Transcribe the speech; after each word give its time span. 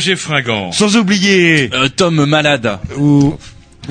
Roger 0.00 0.16
Fringant. 0.16 0.72
sans 0.72 0.96
oublier 0.96 1.68
Euh, 1.74 1.88
Tom 1.94 2.24
malade. 2.24 2.78
ou 2.96 3.36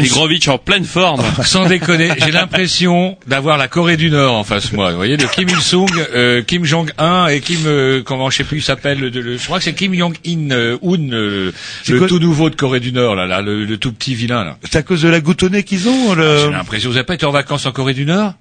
Et 0.02 0.08
Grovitch 0.08 0.48
en 0.48 0.58
pleine 0.58 0.86
forme. 0.86 1.22
Sans 1.44 1.68
déconner, 1.68 2.10
j'ai 2.18 2.32
l'impression 2.32 3.16
d'avoir 3.28 3.58
la 3.60 3.68
Corée 3.68 3.96
du 3.96 4.10
Nord 4.10 4.34
en 4.34 4.44
face 4.44 4.72
de 4.72 4.76
moi. 4.76 4.90
Vous 4.90 4.96
voyez, 4.98 5.18
le 5.18 5.28
Kim 5.28 5.48
Il-sung, 5.48 5.88
euh, 6.16 6.42
Kim 6.42 6.66
Jong-un 6.66 7.28
et 7.28 7.42
Kim, 7.42 7.60
euh, 7.68 8.02
comment 8.04 8.32
je 8.32 8.38
sais 8.38 8.44
plus 8.44 8.58
il 8.58 8.64
s'appelle, 8.64 9.00
le, 9.00 9.10
le- 9.10 9.38
je 9.38 9.44
crois 9.46 9.60
que 9.60 9.66
c'est 9.66 9.74
Kim 9.74 9.94
Jong-in, 9.94 10.50
euh, 10.50 10.78
euh, 10.84 11.52
le 11.88 11.98
quoi 12.00 12.08
tout 12.08 12.18
nouveau 12.20 12.50
de 12.50 12.56
Corée 12.56 12.80
du 12.80 12.92
Nord, 12.92 13.14
là, 13.16 13.28
là 13.28 13.42
le, 13.42 13.66
le 13.66 13.78
tout 13.78 13.92
petit 13.92 14.16
vilain, 14.16 14.44
là. 14.44 14.58
c'est 14.64 14.78
à 14.80 14.82
cause 14.84 15.04
de 15.04 15.10
la 15.10 15.20
nez 15.52 15.62
qu'ils 15.64 15.88
ont 15.90 16.14
le... 16.16 16.38
J'ai 16.46 16.52
l'impression, 16.52 16.90
vous 16.90 16.98
avez 16.98 17.06
pas 17.06 17.14
été 17.16 17.26
en 17.28 17.32
vacances 17.32 17.68
en 17.68 17.72
Corée 17.72 17.94
du 17.94 18.06
Nord? 18.06 18.34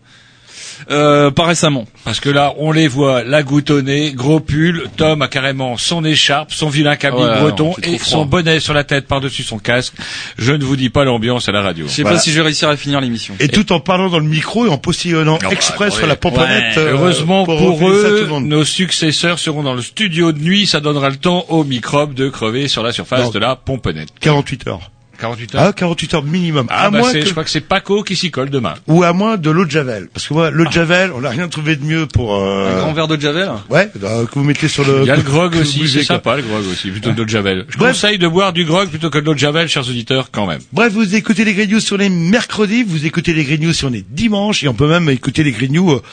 Euh, 0.90 1.30
pas 1.30 1.44
récemment. 1.46 1.86
Parce 2.04 2.20
que 2.20 2.28
là, 2.30 2.54
on 2.58 2.72
les 2.72 2.88
voit, 2.88 3.24
la 3.24 3.42
goutte 3.42 3.70
au 3.70 3.82
nez, 3.82 4.12
gros 4.12 4.40
pull, 4.40 4.84
Tom 4.96 5.22
a 5.22 5.28
carrément 5.28 5.76
son 5.76 6.04
écharpe, 6.04 6.52
son 6.52 6.68
vilain 6.68 6.96
cabine 6.96 7.20
Ouais, 7.20 7.40
breton 7.40 7.68
non, 7.70 7.74
et 7.82 7.98
son 7.98 8.24
bonnet 8.24 8.60
sur 8.60 8.74
la 8.74 8.84
tête 8.84 9.06
par-dessus 9.06 9.42
son 9.42 9.58
casque. 9.58 9.94
Je 10.38 10.52
ne 10.52 10.64
vous 10.64 10.76
dis 10.76 10.90
pas 10.90 11.04
l'ambiance 11.04 11.48
à 11.48 11.52
la 11.52 11.62
radio. 11.62 11.86
Je 11.88 11.92
sais 11.92 12.02
Voilà. 12.02 12.16
pas 12.16 12.22
si 12.22 12.30
je 12.30 12.36
vais 12.38 12.44
réussir 12.46 12.68
à 12.68 12.76
finir 12.76 13.00
l'émission. 13.00 13.34
Et 13.40 13.48
tout 13.48 13.72
en 13.72 13.80
parlant 13.80 14.08
dans 14.08 14.18
le 14.20 14.24
micro 14.26 14.66
et 14.66 14.68
en 14.68 14.78
postillonnant 14.78 15.38
bah, 15.42 15.48
exprès 15.50 15.86
attendez. 15.86 15.98
sur 15.98 16.06
la 16.06 16.16
pomponnette. 16.16 16.76
Ouais, 16.76 16.82
euh, 16.82 16.92
Heureusement 16.92 17.44
pour, 17.44 17.88
eux, 17.88 18.28
nos 18.40 18.64
successeurs 18.64 19.38
seront 19.38 19.62
dans 19.62 19.74
le 19.74 19.82
studio 19.82 20.32
de 20.32 20.38
nuit. 20.38 20.66
Ça 20.66 20.80
donnera 20.80 21.10
le 21.10 21.16
temps 21.16 21.44
aux 21.48 21.64
microbes 21.64 22.14
de 22.14 22.28
crever 22.28 22.68
sur 22.68 22.82
la 22.82 22.92
surface 22.92 23.24
Non. 23.24 23.30
de 23.30 23.38
la 23.38 23.56
pomponnette. 23.56 24.08
48 24.20 24.68
heures. 24.68 24.90
48 25.18 25.54
heures. 25.54 25.62
Ah, 25.62 25.72
48 25.72 26.14
heures 26.14 26.22
minimum. 26.22 26.66
Ah, 26.70 26.84
à 26.86 26.90
bah 26.90 26.98
moins 27.00 27.12
que- 27.12 27.24
je 27.24 27.30
crois 27.30 27.44
que 27.44 27.50
c'est 27.50 27.60
Paco 27.60 28.02
qui 28.02 28.16
s'y 28.16 28.30
colle 28.30 28.50
demain. 28.50 28.74
ou 28.86 29.02
à 29.02 29.12
moins 29.12 29.36
de 29.36 29.50
l'eau 29.50 29.64
de 29.64 29.70
javel. 29.70 30.08
Parce 30.12 30.26
que 30.28 30.34
moi, 30.34 30.50
l'eau 30.50 30.64
de 30.64 30.72
javel, 30.72 31.10
on 31.14 31.20
n'a 31.20 31.30
rien 31.30 31.48
trouvé 31.48 31.76
de 31.76 31.84
mieux 31.84 32.06
pour. 32.06 32.34
Euh... 32.36 32.74
Un 32.76 32.78
grand 32.80 32.92
verre 32.92 33.08
de 33.08 33.20
Javel. 33.20 33.50
Ouais, 33.70 33.90
euh, 34.02 34.26
que 34.26 34.34
vous 34.34 34.44
mettez 34.44 34.68
sur 34.68 34.84
le. 34.84 35.00
Il 35.02 35.06
y 35.06 35.10
a 35.10 35.16
le 35.16 35.22
grog 35.22 35.54
aussi, 35.56 35.88
c'est 35.88 36.04
sympa 36.04 36.36
le 36.36 36.42
grog 36.42 36.64
aussi, 36.70 36.90
plutôt 36.90 37.10
que 37.10 37.14
de 37.14 37.18
l'eau 37.18 37.24
de 37.24 37.30
javel. 37.30 37.64
Je 37.68 37.76
Bref. 37.78 37.92
conseille 37.92 38.18
de 38.18 38.28
boire 38.28 38.52
du 38.52 38.64
grog 38.64 38.88
plutôt 38.88 39.10
que 39.10 39.18
de 39.18 39.24
l'eau 39.24 39.34
de 39.34 39.38
javel, 39.38 39.68
chers 39.68 39.88
auditeurs, 39.88 40.30
quand 40.30 40.46
même. 40.46 40.60
Bref, 40.72 40.92
vous 40.92 41.14
écoutez 41.14 41.44
les 41.44 41.54
Grignoux 41.54 41.80
sur 41.80 41.96
les 41.96 42.08
mercredis, 42.08 42.84
vous 42.84 43.04
écoutez 43.06 43.32
les 43.34 43.44
Grignoux 43.44 43.72
sur 43.72 43.90
les 43.90 44.04
dimanches, 44.08 44.62
et 44.64 44.68
on 44.68 44.74
peut 44.74 44.88
même 44.88 45.08
écouter 45.10 45.42
les 45.42 45.52
Grignoux 45.52 45.92
euh, 45.92 45.96
pff, 45.98 46.10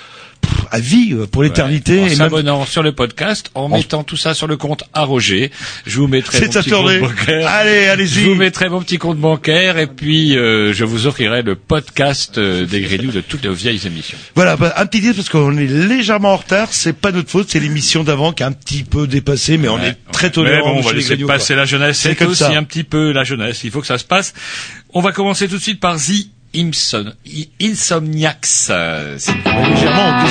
à 0.72 0.80
vie 0.80 1.14
euh, 1.14 1.28
pour 1.28 1.44
l'éternité. 1.44 2.00
En 2.00 2.06
et 2.06 2.10
même- 2.10 2.16
s'abonnant 2.18 2.66
sur 2.66 2.82
le 2.84 2.92
podcast, 2.92 3.52
en 3.54 3.70
mettant 3.70 4.04
tout 4.04 4.18
ça 4.18 4.34
sur 4.34 4.48
le 4.48 4.58
compte 4.58 4.84
à 4.94 5.04
Roger. 5.04 5.52
Je 5.86 6.00
vous 6.00 6.08
mettrai 6.08 6.42
mon 6.42 6.48
petit 6.48 6.70
compte 6.70 6.74
attendez. 6.74 7.00
bancaire. 7.00 7.48
Allez, 7.48 7.86
Je 7.86 7.90
allez-y. 7.92 8.24
vous 8.24 8.36
mettrai 8.36 8.70
mon 8.70 8.82
petit 8.82 8.98
compte 8.98 9.18
bancaire 9.20 9.78
et 9.78 9.88
puis 9.88 10.36
euh, 10.36 10.74
je 10.74 10.84
vous 10.84 11.06
offrirai 11.08 11.44
le 11.44 11.56
podcast 11.56 12.38
euh, 12.38 12.66
des 12.66 12.82
Grignoux 12.82 13.12
de 13.12 13.22
toutes 13.22 13.44
les 13.44 13.54
vieilles 13.54 13.86
émissions. 13.86 14.18
Voilà, 14.34 14.56
bah, 14.58 14.74
un 14.78 14.86
petit 14.88 15.02
disque 15.02 15.16
parce 15.18 15.30
qu'on 15.30 15.56
est 15.58 15.68
légèrement 15.68 16.34
en 16.34 16.38
retard. 16.38 16.70
C'est 16.72 16.98
pas 16.98 17.12
notre 17.12 17.30
faute, 17.30 17.48
c'est 17.50 17.60
l'émission 17.60 18.04
d'avant 18.04 18.34
qui 18.34 18.42
a 18.44 18.48
un 18.48 18.52
petit 18.52 18.84
peu 18.84 19.06
dépassé, 19.08 19.58
mais 19.58 19.68
on 19.70 19.76
Ouais, 19.76 19.90
est 19.90 20.12
très 20.12 20.28
ouais. 20.28 20.32
tolérant. 20.32 20.70
Mais 20.70 20.74
bon, 20.74 20.80
on 20.80 20.90
va 20.90 20.94
laisser 20.94 21.16
passer 21.18 21.54
quoi. 21.54 21.58
la 21.58 21.66
jeunesse. 21.66 22.00
C'est 22.00 22.22
aussi 22.26 22.40
ça. 22.44 22.50
un 22.58 22.64
petit 22.64 22.84
peu 22.84 23.12
la 23.12 23.24
jeunesse. 23.24 23.64
Il 23.64 23.72
faut 23.72 23.82
que 23.82 23.88
ça 23.88 23.98
se 24.00 24.06
passe. 24.06 24.34
On 24.94 25.02
va 25.02 25.12
commencer 25.12 25.48
tout 25.48 25.58
de 25.58 25.62
suite 25.62 25.80
par 25.80 25.98
The 25.98 26.28
Imson, 26.56 27.14
Insomniacs. 27.62 28.48
Euh, 28.70 29.16
c'est- 29.18 29.34
légèrement 29.34 30.10
en 30.10 30.26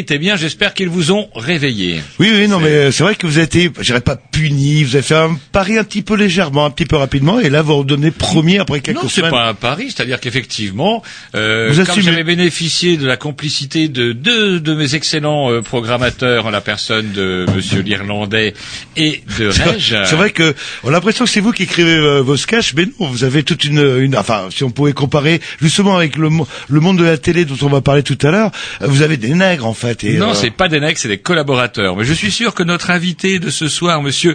méritait 0.00 0.18
bien. 0.18 0.36
J'espère 0.36 0.72
qu'ils 0.72 0.88
vous 0.88 1.12
ont 1.12 1.28
réveillé. 1.34 2.00
Oui, 2.18 2.30
oui, 2.32 2.48
non, 2.48 2.58
mais 2.58 2.68
euh, 2.68 2.90
c'est 2.90 3.02
vrai 3.02 3.14
que 3.14 3.26
vous 3.26 3.38
je 3.78 3.82
dirais 3.82 4.00
pas 4.00 4.16
puni, 4.40 4.84
vous 4.84 4.96
avez 4.96 5.02
fait 5.02 5.14
un 5.16 5.38
pari 5.52 5.76
un 5.76 5.84
petit 5.84 6.00
peu 6.00 6.14
légèrement, 6.16 6.64
un 6.64 6.70
petit 6.70 6.86
peu 6.86 6.96
rapidement, 6.96 7.38
et 7.40 7.50
là 7.50 7.60
vous 7.60 7.76
redonnez 7.76 8.10
premier 8.10 8.58
après 8.58 8.80
quelques 8.80 9.02
Non, 9.02 9.08
c'est 9.08 9.16
semaines. 9.16 9.30
pas 9.32 9.46
un 9.48 9.52
pari, 9.54 9.90
c'est-à-dire 9.94 10.18
qu'effectivement, 10.18 11.02
euh, 11.34 11.68
Vous 11.72 11.84
comme 11.84 12.00
j'avais 12.00 12.24
bénéficié 12.24 12.96
de 12.96 13.06
la 13.06 13.18
complicité 13.18 13.88
de 13.88 14.12
deux 14.12 14.58
de 14.60 14.74
mes 14.74 14.94
excellents 14.94 15.50
euh, 15.52 15.60
programmateurs, 15.60 16.50
la 16.50 16.62
personne 16.62 17.12
de 17.12 17.44
Monsieur 17.54 17.80
l'Irlandais 17.82 18.54
et 18.96 19.22
de 19.38 19.48
Reg. 19.48 19.78
C'est 20.06 20.16
vrai 20.16 20.30
que 20.30 20.54
on 20.84 20.88
a 20.88 20.92
l'impression 20.92 21.24
que 21.26 21.30
c'est 21.30 21.40
vous 21.40 21.52
qui 21.52 21.64
écrivez 21.64 21.96
euh, 21.96 22.20
vos 22.22 22.38
sketchs, 22.38 22.72
mais 22.74 22.86
non, 22.98 23.08
vous 23.08 23.24
avez 23.24 23.42
toute 23.42 23.64
une, 23.66 23.98
une, 24.00 24.16
enfin, 24.16 24.48
si 24.50 24.64
on 24.64 24.70
pouvait 24.70 24.94
comparer 24.94 25.42
justement 25.60 25.96
avec 25.98 26.16
le, 26.16 26.30
le 26.68 26.80
monde 26.80 26.98
de 26.98 27.04
la 27.04 27.18
télé 27.18 27.44
dont 27.44 27.58
on 27.60 27.68
va 27.68 27.82
parler 27.82 28.02
tout 28.02 28.18
à 28.22 28.30
l'heure, 28.30 28.50
euh, 28.80 28.86
vous 28.86 29.02
avez 29.02 29.18
des 29.18 29.34
nègres 29.34 29.66
en 29.66 29.74
fait. 29.74 30.02
Et, 30.04 30.16
Non, 30.16 30.30
euh, 30.30 30.34
c'est 30.34 30.50
pas 30.50 30.68
des 30.68 30.80
necks, 30.80 30.96
c'est 30.98 31.08
des 31.08 31.18
collaborateurs. 31.18 31.94
Mais 31.96 32.04
je 32.06 32.14
suis 32.14 32.30
sûr 32.32 32.54
que 32.54 32.62
notre 32.62 32.88
invité 32.90 33.38
de 33.38 33.50
ce 33.50 33.68
soir, 33.68 34.00
Monsieur 34.02 34.29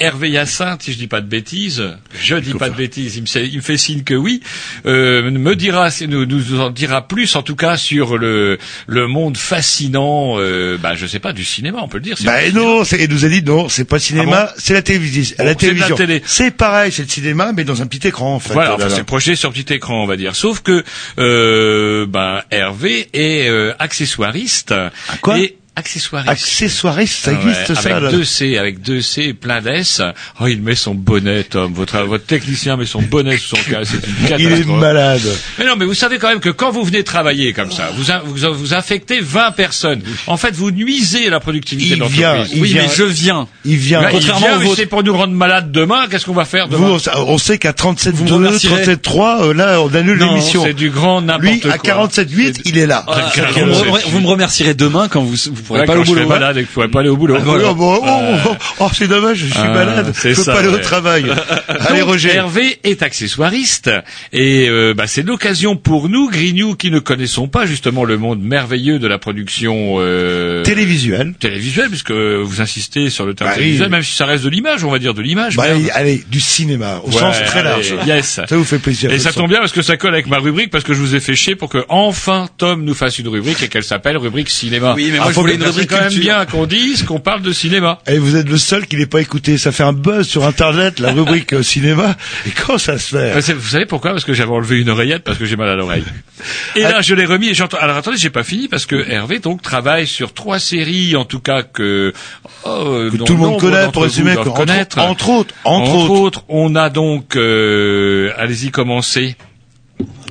Hervé 0.00 0.30
Hyacinthe, 0.30 0.82
si 0.84 0.92
je 0.92 0.98
dis 0.98 1.08
pas 1.08 1.20
de 1.20 1.26
bêtises, 1.26 1.82
je 2.20 2.36
dis 2.36 2.54
pas 2.54 2.70
de 2.70 2.76
bêtises, 2.76 3.16
il 3.16 3.22
me, 3.22 3.26
sait- 3.26 3.48
il 3.48 3.56
me 3.56 3.62
fait 3.62 3.76
signe 3.76 4.04
que 4.04 4.14
oui, 4.14 4.40
euh, 4.86 5.28
me 5.28 5.56
dira, 5.56 5.88
nous, 6.06 6.24
nous 6.24 6.60
en 6.60 6.70
dira 6.70 7.08
plus 7.08 7.34
en 7.34 7.42
tout 7.42 7.56
cas 7.56 7.76
sur 7.76 8.16
le 8.16 8.58
le 8.86 9.06
monde 9.08 9.36
fascinant, 9.36 10.36
euh, 10.38 10.78
bah 10.78 10.94
je 10.94 11.04
sais 11.06 11.18
pas, 11.18 11.32
du 11.32 11.42
cinéma, 11.44 11.80
on 11.82 11.88
peut 11.88 11.98
le 11.98 12.04
dire. 12.04 12.16
Bah 12.24 12.48
non, 12.54 12.84
et 12.84 13.08
nous 13.08 13.24
a 13.24 13.28
dit 13.28 13.42
non, 13.42 13.68
c'est 13.68 13.84
pas 13.86 13.96
le 13.96 14.00
cinéma, 14.02 14.52
c'est 14.56 14.74
la 14.74 14.82
télévision. 14.82 15.34
Bon, 15.38 15.44
la 15.44 15.54
télévision. 15.56 15.96
télé. 15.96 16.22
C'est 16.24 16.52
pareil, 16.52 16.92
c'est 16.92 17.02
le 17.02 17.08
cinéma, 17.08 17.52
mais 17.56 17.64
dans 17.64 17.82
un 17.82 17.86
petit 17.86 18.06
écran 18.06 18.36
en 18.36 18.40
fait. 18.40 18.52
Voilà, 18.52 18.70
Là, 18.70 18.76
enfin, 18.76 18.88
c'est 18.90 19.02
projeté 19.04 19.34
sur 19.34 19.52
petit 19.52 19.72
écran, 19.74 20.02
on 20.02 20.06
va 20.06 20.16
dire. 20.16 20.36
Sauf 20.36 20.60
que 20.62 20.84
euh, 21.18 22.06
ben, 22.06 22.42
Hervé 22.52 23.08
est 23.12 23.48
euh, 23.48 23.72
accessoiriste. 23.80 24.74
quoi? 25.22 25.38
et 25.40 25.56
accessoiriste. 25.78 26.30
Accessoiriste, 26.30 27.24
ça 27.24 27.30
Ah 27.32 27.34
ouais, 27.44 27.50
existe 27.50 27.74
ça 27.74 27.90
avec 27.90 28.02
là. 28.04 28.10
deux 28.10 28.24
C, 28.24 28.58
avec 28.58 28.82
deux 28.82 29.00
C 29.00 29.22
et 29.22 29.34
plein 29.34 29.60
d'S. 29.60 30.00
Oh, 30.40 30.46
il 30.46 30.60
met 30.62 30.74
son 30.74 30.94
bonnet, 30.94 31.44
Tom. 31.44 31.72
Votre, 31.72 32.00
votre 32.02 32.24
technicien 32.26 32.76
met 32.76 32.86
son 32.86 33.02
bonnet 33.02 33.36
sous 33.38 33.56
son 33.56 33.62
casque. 33.70 33.92
C'est 34.00 34.06
une 34.06 34.14
Il 34.38 34.46
est 34.46 34.48
catastrophe. 34.50 34.80
malade. 34.80 35.20
Mais 35.58 35.64
non, 35.66 35.76
mais 35.76 35.84
vous 35.84 35.94
savez 35.94 36.18
quand 36.18 36.28
même 36.28 36.40
que 36.40 36.48
quand 36.50 36.70
vous 36.70 36.84
venez 36.84 37.04
travailler 37.04 37.52
comme 37.52 37.70
ça, 37.72 37.90
vous, 37.96 38.10
in- 38.10 38.22
vous, 38.24 38.54
vous 38.54 38.74
affectez 38.74 39.20
20 39.20 39.52
personnes. 39.52 40.02
En 40.26 40.36
fait, 40.36 40.54
vous 40.54 40.70
nuisez 40.70 41.28
à 41.28 41.30
la 41.30 41.40
productivité 41.40 41.94
Il 41.94 42.00
de 42.00 42.04
vient, 42.06 42.34
l'entreprise. 42.34 42.56
il 42.56 42.62
Oui, 42.62 42.68
vient. 42.72 42.82
mais 42.82 42.88
je 42.94 43.04
viens. 43.04 43.48
Il 43.64 43.76
vient. 43.76 44.02
Là, 44.02 44.08
il 44.10 44.14
contrairement 44.14 44.46
vient, 44.46 44.56
au 44.56 44.58
mais 44.60 44.64
vôtre. 44.66 44.76
c'est 44.80 44.86
pour 44.86 45.02
nous 45.04 45.16
rendre 45.16 45.34
malades 45.34 45.70
demain. 45.72 46.06
Qu'est-ce 46.10 46.26
qu'on 46.26 46.32
va 46.34 46.44
faire 46.44 46.68
Vous, 46.68 46.76
demain 46.76 46.88
on, 46.90 46.98
sa- 46.98 47.20
on 47.20 47.38
sait 47.38 47.58
qu'à 47.58 47.72
37 47.72 48.14
Vous 48.14 48.24
me 48.24 48.28
2, 48.28 48.34
remercierez. 48.34 48.74
37 48.74 49.02
3, 49.02 49.44
euh, 49.44 49.54
là, 49.54 49.80
on 49.80 49.94
annule 49.94 50.18
Non, 50.18 50.30
l'émission. 50.34 50.64
c'est 50.64 50.74
du 50.74 50.90
grand 50.90 51.22
n'importe 51.22 51.42
Lui, 51.52 51.60
quoi. 51.60 51.72
à 51.72 51.78
47 51.78 52.30
8, 52.30 52.60
il 52.64 52.78
est 52.78 52.86
là. 52.86 53.04
Ah, 53.08 53.30
vous, 53.56 53.60
re- 53.72 54.08
vous 54.08 54.20
me 54.20 54.26
remercierez 54.26 54.74
demain 54.74 55.08
quand 55.08 55.22
vous 55.22 55.34
vous 55.52 55.62
pourrez 55.68 55.80
Ouais, 55.80 55.86
pas 55.86 55.92
aller 55.92 56.00
au 56.02 56.04
je 56.04 56.10
boulot. 56.10 56.22
hein. 56.22 56.26
malade 56.28 56.56
et 56.56 56.62
que 56.62 56.68
je 56.68 56.72
pourrais 56.72 56.88
pas 56.88 57.00
aller 57.00 57.08
au 57.08 57.16
boulot. 57.16 57.36
Oh, 57.46 58.00
oh, 58.04 58.56
oh, 58.80 58.88
c'est 58.92 59.06
dommage, 59.08 59.38
je 59.38 59.44
suis 59.46 59.54
Ah, 59.56 59.68
malade, 59.72 60.12
je 60.14 60.28
peux 60.28 60.34
ça, 60.34 60.52
pas 60.52 60.58
aller 60.60 60.68
au 60.68 60.78
travail. 60.78 61.24
Allez, 61.68 62.00
Donc, 62.00 62.08
Roger. 62.10 62.34
Hervé 62.34 62.78
est 62.84 63.02
accessoiriste 63.02 63.90
et 64.32 64.68
euh, 64.68 64.94
bah, 64.94 65.06
c'est 65.06 65.22
l'occasion 65.22 65.76
pour 65.76 66.08
nous, 66.08 66.28
Grignoux, 66.30 66.74
qui 66.74 66.90
ne 66.90 66.98
connaissons 66.98 67.48
pas 67.48 67.66
justement 67.66 68.04
le 68.04 68.18
monde 68.18 68.40
merveilleux 68.42 68.98
de 68.98 69.06
la 69.06 69.18
production 69.18 69.96
euh, 69.98 70.62
Télévisuel. 70.62 71.34
télévisuelle, 71.38 71.88
puisque 71.88 72.10
vous 72.10 72.60
insistez 72.60 73.10
sur 73.10 73.26
le 73.26 73.34
terme 73.34 73.50
Bah 73.50 73.54
oui. 73.56 73.62
télévisuel, 73.62 73.90
même 73.90 74.02
si 74.02 74.14
ça 74.16 74.26
reste 74.26 74.44
de 74.44 74.48
l'image, 74.50 74.84
on 74.84 74.90
va 74.90 74.98
dire 74.98 75.14
de 75.14 75.22
l'image. 75.22 75.56
Bah, 75.56 75.64
allez, 75.64 75.90
allez, 75.90 76.24
du 76.30 76.40
cinéma, 76.40 77.00
au 77.04 77.08
Ouais, 77.10 77.18
sens 77.18 77.36
très 77.44 77.60
allez, 77.60 77.68
large. 77.68 77.94
yes. 78.06 78.40
Ça 78.48 78.56
vous 78.56 78.64
fait 78.64 78.78
plaisir. 78.78 79.12
Et 79.12 79.18
ça 79.18 79.32
tombe 79.32 79.48
bien 79.50 79.58
parce 79.60 79.72
que 79.72 79.82
ça 79.82 79.96
colle 79.96 80.14
avec 80.14 80.26
ma 80.26 80.38
rubrique, 80.38 80.70
parce 80.70 80.84
que 80.84 80.94
je 80.94 80.98
vous 81.00 81.14
ai 81.14 81.20
fait 81.20 81.34
chier 81.36 81.54
pour 81.54 81.68
que 81.68 81.84
enfin 81.88 82.48
Tom 82.56 82.82
nous 82.84 82.94
fasse 82.94 83.18
une 83.18 83.28
rubrique 83.28 83.62
et 83.62 83.68
qu'elle 83.68 83.84
s'appelle 83.84 84.16
rubrique 84.16 84.48
cinéma. 84.48 84.94
Oui, 84.96 85.10
mais 85.12 85.18
Ah, 85.20 85.24
moi 85.24 85.32
je 85.32 85.40
voulais 85.40 85.56
une 85.60 85.66
rubrique 85.68 85.90
quand 85.90 85.96
même 86.00 86.04
culture. 86.08 86.22
bien 86.22 86.46
qu'on 86.46 86.66
dise 86.66 87.02
qu'on 87.02 87.20
parle 87.20 87.42
de 87.42 87.52
cinéma. 87.52 87.98
Et 88.06 88.18
vous 88.18 88.36
êtes 88.36 88.48
le 88.48 88.58
seul 88.58 88.86
qui 88.86 88.96
l'ait 88.96 89.06
pas 89.06 89.20
écouté. 89.20 89.58
Ça 89.58 89.72
fait 89.72 89.82
un 89.82 89.92
buzz 89.92 90.26
sur 90.26 90.44
Internet, 90.46 90.98
la 91.00 91.12
rubrique 91.12 91.52
euh, 91.52 91.62
cinéma. 91.62 92.16
Et 92.46 92.50
quand 92.50 92.78
ça 92.78 92.98
se 92.98 93.16
fait 93.16 93.32
Euh, 93.36 93.54
Vous 93.56 93.68
savez 93.68 93.86
pourquoi? 93.86 94.12
Parce 94.12 94.24
que 94.24 94.34
j'avais 94.34 94.50
enlevé 94.52 94.80
une 94.80 94.90
oreillette 94.90 95.24
parce 95.24 95.38
que 95.38 95.44
j'ai 95.46 95.56
mal 95.56 95.68
à 95.68 95.74
l'oreille. 95.76 96.04
Et 96.76 96.82
là, 96.82 97.00
je 97.02 97.14
l'ai 97.14 97.24
remis 97.24 97.48
et 97.48 97.54
j'entends. 97.54 97.78
Alors 97.80 97.96
attendez, 97.96 98.16
j'ai 98.16 98.30
pas 98.30 98.44
fini 98.44 98.68
parce 98.68 98.86
que 98.86 98.96
Hervé 99.10 99.38
donc 99.40 99.62
travaille 99.62 100.06
sur 100.06 100.32
trois 100.34 100.58
séries, 100.58 101.16
en 101.16 101.24
tout 101.24 101.40
cas 101.40 101.62
que, 101.62 102.12
oh, 102.64 103.08
Que 103.12 103.16
dont 103.16 103.24
tout 103.24 103.32
le 103.34 103.38
monde 103.38 103.60
connaît, 103.60 103.88
pour 103.92 104.02
résumer, 104.04 104.34
que, 104.34 104.40
entre- 104.40 104.54
connaître. 104.54 104.98
entre 104.98 105.28
autres, 105.30 105.54
entre 105.64 106.10
autres. 106.10 106.44
on 106.48 106.76
a 106.76 106.90
donc, 106.90 107.34
euh, 107.36 108.30
allez-y, 108.36 108.70
commencez. 108.70 109.36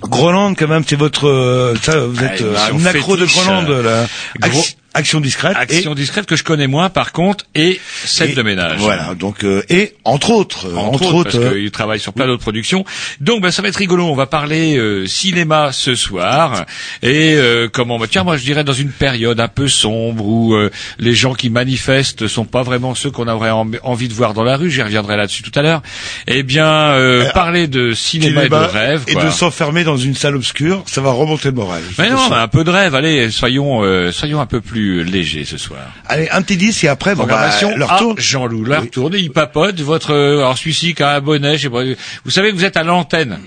Groenland, 0.01 0.55
quand 0.57 0.67
même, 0.67 0.84
c'est 0.88 0.96
votre, 0.96 1.27
euh, 1.27 1.75
ça, 1.81 2.00
vous 2.00 2.24
êtes 2.24 2.41
Ah, 2.55 2.67
euh, 2.67 2.69
émission 2.69 2.79
un 2.79 2.86
accro 2.96 3.17
de 3.17 3.25
Groenland, 3.25 3.69
euh, 3.69 3.84
là. 3.84 4.07
gros- 4.48 4.63
Action, 4.98 5.20
discrète. 5.22 5.56
Action 5.58 5.94
et, 5.94 5.96
discrète 5.96 6.25
que 6.25 6.36
je 6.36 6.44
connais 6.44 6.68
moins, 6.68 6.89
par 6.89 7.12
contre, 7.12 7.46
et 7.56 7.80
et- 8.22 8.27
de 8.34 8.42
ménage. 8.42 8.80
Voilà, 8.80 9.13
donc, 9.16 9.44
euh, 9.44 9.62
et 9.70 9.94
entre 10.04 10.32
autres, 10.32 10.68
euh, 10.68 10.75
entre, 10.75 11.13
autres, 11.13 11.39
parce 11.39 11.54
qu'il 11.54 11.72
travaille 11.72 12.00
sur 12.00 12.13
plein 12.13 12.25
d'autres 12.27 12.42
productions. 12.42 12.84
Donc, 13.22 13.42
ben, 13.42 13.51
ça 13.51 13.62
va 13.62 13.68
être 13.70 13.75
rigolo. 13.77 14.06
On 14.06 14.16
va 14.16 14.25
parler 14.27 14.77
euh, 14.77 15.06
cinéma 15.08 15.72
ce 15.72 15.96
soir 15.96 16.66
et 17.01 17.36
euh, 17.36 17.68
comment 17.72 17.98
bah, 18.00 18.08
Tiens, 18.10 18.24
moi, 18.24 18.38
je 18.38 18.44
dirais 18.44 18.63
dans 18.63 18.74
une 18.74 18.89
période 18.92 19.39
un 19.39 19.48
peu 19.48 19.68
sombre 19.68 20.25
où 20.25 20.54
euh, 20.56 20.70
les 21.00 21.13
gens 21.13 21.34
qui 21.34 21.50
manifestent 21.50 22.27
sont 22.27 22.46
pas 22.46 22.63
vraiment 22.63 22.96
ceux 22.96 23.12
qu'on 23.12 23.27
aurait 23.27 23.51
en- 23.51 23.70
envie 23.84 24.08
de 24.08 24.13
voir 24.13 24.34
dans 24.34 24.44
la 24.44 24.58
rue. 24.58 24.70
J'y 24.72 24.82
reviendrai 24.82 25.18
là-dessus 25.18 25.44
tout 25.44 25.58
à 25.58 25.62
l'heure. 25.62 25.82
Eh 26.27 26.44
bien, 26.44 26.66
euh, 26.68 27.24
Euh, 27.25 27.32
parler 27.32 27.68
de 27.68 27.94
cinéma, 27.94 28.46
et 28.46 28.50
de 28.50 28.56
rêve. 28.56 29.04
et 29.08 29.13
quoi. 29.13 29.25
de 29.25 29.30
s'enfermer 29.30 29.84
dans 29.84 29.98
une 29.98 30.16
salle 30.16 30.36
obscure, 30.36 30.84
ça 30.86 31.01
va 31.01 31.12
remonter 31.12 31.50
le 31.50 31.56
moral. 31.56 31.82
Mais 31.98 32.10
non, 32.10 32.32
un 32.32 32.48
peu 32.48 32.63
de 32.63 32.70
rêve. 32.70 32.96
Allez, 32.96 33.32
soyons, 33.32 33.84
euh, 33.84 34.12
soyons 34.12 34.39
un 34.39 34.46
peu 34.46 34.62
plus 34.62 34.87
légers 34.88 35.46
ce 35.46 35.58
soir. 35.58 35.82
Allez, 36.06 36.29
un 36.29 36.41
petit 36.41 36.58
disque 36.58 36.84
et 36.84 36.88
après, 36.88 37.15
bon, 37.15 37.25
bah, 37.25 37.50
leur 37.75 37.98
tour. 37.98 38.15
Jean-Loup, 38.17 38.63
leur 38.63 38.82
Oui. 38.84 38.89
tourne, 38.89 39.13
il 39.17 39.32
papote. 39.32 39.79
Votre, 39.82 40.12
euh, 40.13 40.38
alors 40.39 40.58
celui-ci 40.58 40.94
qui 40.94 41.03
a 41.03 41.15
un 41.15 41.22
bonnet, 41.22 41.58
je 41.58 41.63
sais 41.63 41.70
pas. 41.70 41.84
Vous 42.25 42.32
savez 42.32 42.51
que 42.51 42.56
vous 42.56 42.65
êtes 42.65 42.77
à 42.77 42.84
l'antenne. 42.84 43.39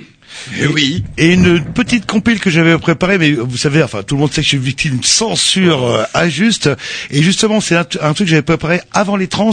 Et 0.61 0.67
oui. 0.67 1.03
Et 1.19 1.33
une 1.33 1.63
petite 1.65 2.07
compile 2.07 2.39
que 2.39 2.51
j'avais 2.51 2.79
préparée, 2.79 3.19
mais 3.19 3.33
vous 3.33 3.57
savez, 3.57 3.83
enfin, 3.83 4.03
tout 4.03 4.15
le 4.15 4.21
monde 4.21 4.31
sait 4.33 4.41
que 4.43 4.45
je 4.45 4.49
suis 4.51 4.59
victime 4.59 4.93
d'une 4.93 5.03
censure 5.03 5.85
euh, 5.85 6.05
injuste. 6.15 6.71
Et 7.11 7.23
justement, 7.23 7.61
c'est 7.61 7.75
un 7.77 7.85
truc 7.85 8.19
que 8.19 8.27
j'avais 8.27 8.43
préparé 8.43 8.81
avant 8.93 9.17
les 9.17 9.27
trans 9.27 9.51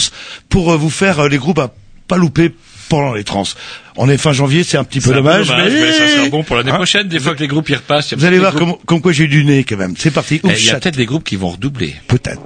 pour 0.49 0.71
euh, 0.71 0.77
vous 0.77 0.89
faire 0.91 1.19
euh, 1.21 1.29
les 1.29 1.37
groupes 1.37 1.59
à 1.59 1.73
pas 2.07 2.17
louper 2.17 2.53
pendant 2.89 3.13
les 3.13 3.23
trans. 3.23 3.43
On 3.95 4.09
est 4.09 4.17
fin 4.17 4.31
janvier, 4.31 4.63
c'est 4.63 4.77
un 4.77 4.83
petit 4.83 4.99
peu 5.01 5.11
un 5.11 5.15
dommage, 5.15 5.51
mais 5.51 5.91
ça 5.93 6.07
sera 6.07 6.29
bon 6.29 6.43
pour 6.43 6.55
l'année 6.55 6.71
Hein 6.71 6.75
prochaine. 6.75 7.07
Des 7.07 7.19
fois 7.19 7.33
que 7.35 7.39
les 7.39 7.47
groupes 7.47 7.69
y 7.69 7.75
repassent. 7.75 8.11
il 8.11 8.11
y 8.11 8.15
a 8.15 8.17
Vous 8.19 8.25
allez 8.25 8.39
voir 8.39 8.53
groupes- 8.53 8.69
comme, 8.77 8.85
comme 8.85 9.01
quoi 9.01 9.11
j'ai 9.11 9.27
du 9.27 9.43
nez 9.45 9.63
quand 9.63 9.77
même. 9.77 9.95
C'est 9.97 10.11
parti. 10.11 10.39
Eh, 10.43 10.47
Il 10.57 10.65
y 10.65 10.69
a 10.69 10.79
peut-être 10.79 10.97
des 10.97 11.05
groupes 11.05 11.23
qui 11.23 11.35
vont 11.35 11.49
redoubler. 11.49 11.95
Peut-être. 12.07 12.41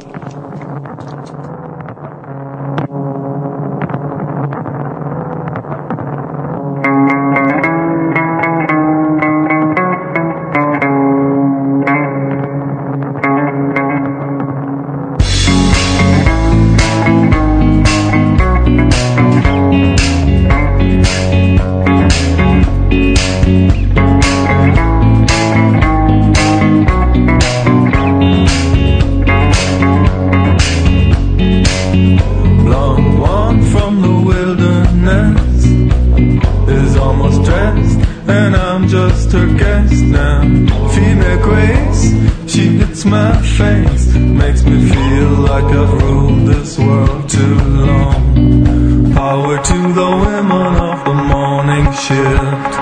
Guest 39.88 40.04
now. 40.04 40.42
Female 40.90 41.42
grace, 41.42 42.14
she 42.52 42.78
hits 42.78 43.06
my 43.06 43.42
face, 43.58 44.14
makes 44.16 44.64
me 44.64 44.90
feel 44.90 45.30
like 45.30 45.66
I've 45.66 45.94
ruled 46.04 46.48
this 46.48 46.78
world 46.78 47.30
too 47.30 47.56
long. 47.56 49.14
Power 49.14 49.64
to 49.64 49.94
the 49.94 50.10
women 50.26 50.76
of 50.76 51.06
the 51.06 51.14
morning 51.14 51.86
shift. 51.94 52.74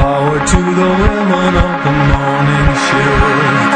Power 0.00 0.38
to 0.46 0.56
the 0.80 0.90
women 1.04 1.54
of 1.56 1.84
the 1.84 1.92
morning 2.10 2.74
shift. 2.86 3.67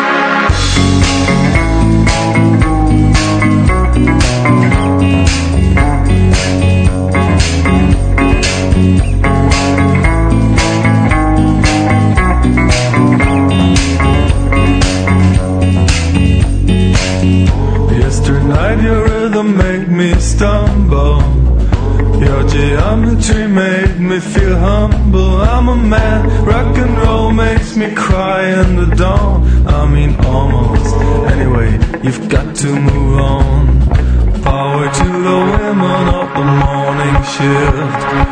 Me 27.88 27.94
cry 27.94 28.42
in 28.60 28.76
the 28.76 28.94
dawn. 28.94 29.66
I 29.66 29.86
mean, 29.86 30.14
almost. 30.24 30.94
Anyway, 31.34 31.70
you've 32.02 32.28
got 32.28 32.54
to 32.56 32.68
move 32.88 33.18
on. 33.18 33.80
Power 34.42 34.92
to 35.00 35.08
the 35.28 35.38
women 35.52 36.04
of 36.20 36.28
the 36.38 36.46
morning 36.62 37.16
shift. 37.34 38.31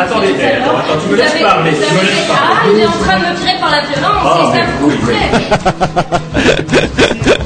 Attendez, 0.00 0.28
attends, 0.28 0.76
attends, 0.78 0.98
tu 1.02 1.08
me 1.10 1.16
laisses 1.16 1.40
parler, 1.42 1.70
tu 1.72 1.78
me 1.94 2.00
laisses 2.00 2.28
Ah, 2.30 2.32
parler. 2.36 2.72
il 2.74 2.80
est 2.80 2.86
en 2.86 2.90
train 2.92 3.18
de 3.18 3.24
me 3.24 3.34
tirer 3.38 3.56
par 3.60 3.70
la 3.70 3.80
violence, 3.82 4.24
Ah, 4.24 4.38
et 4.40 4.44
ça 4.46 4.52
mais 4.54 4.66
vous 4.80 4.90
plaît. 5.06 5.30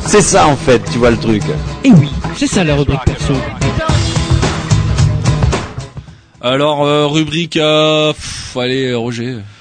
C'est 0.06 0.20
ça 0.22 0.46
en 0.46 0.56
fait, 0.56 0.82
tu 0.92 0.98
vois 0.98 1.10
le 1.10 1.16
truc. 1.16 1.42
Et 1.84 1.90
oui, 1.92 2.10
c'est 2.36 2.46
ça 2.46 2.62
la 2.64 2.74
rubrique 2.74 3.00
perso. 3.04 3.34
Alors, 6.44 6.84
euh, 6.84 7.06
rubrique 7.06 7.56
à... 7.56 8.10
Pff, 8.12 8.56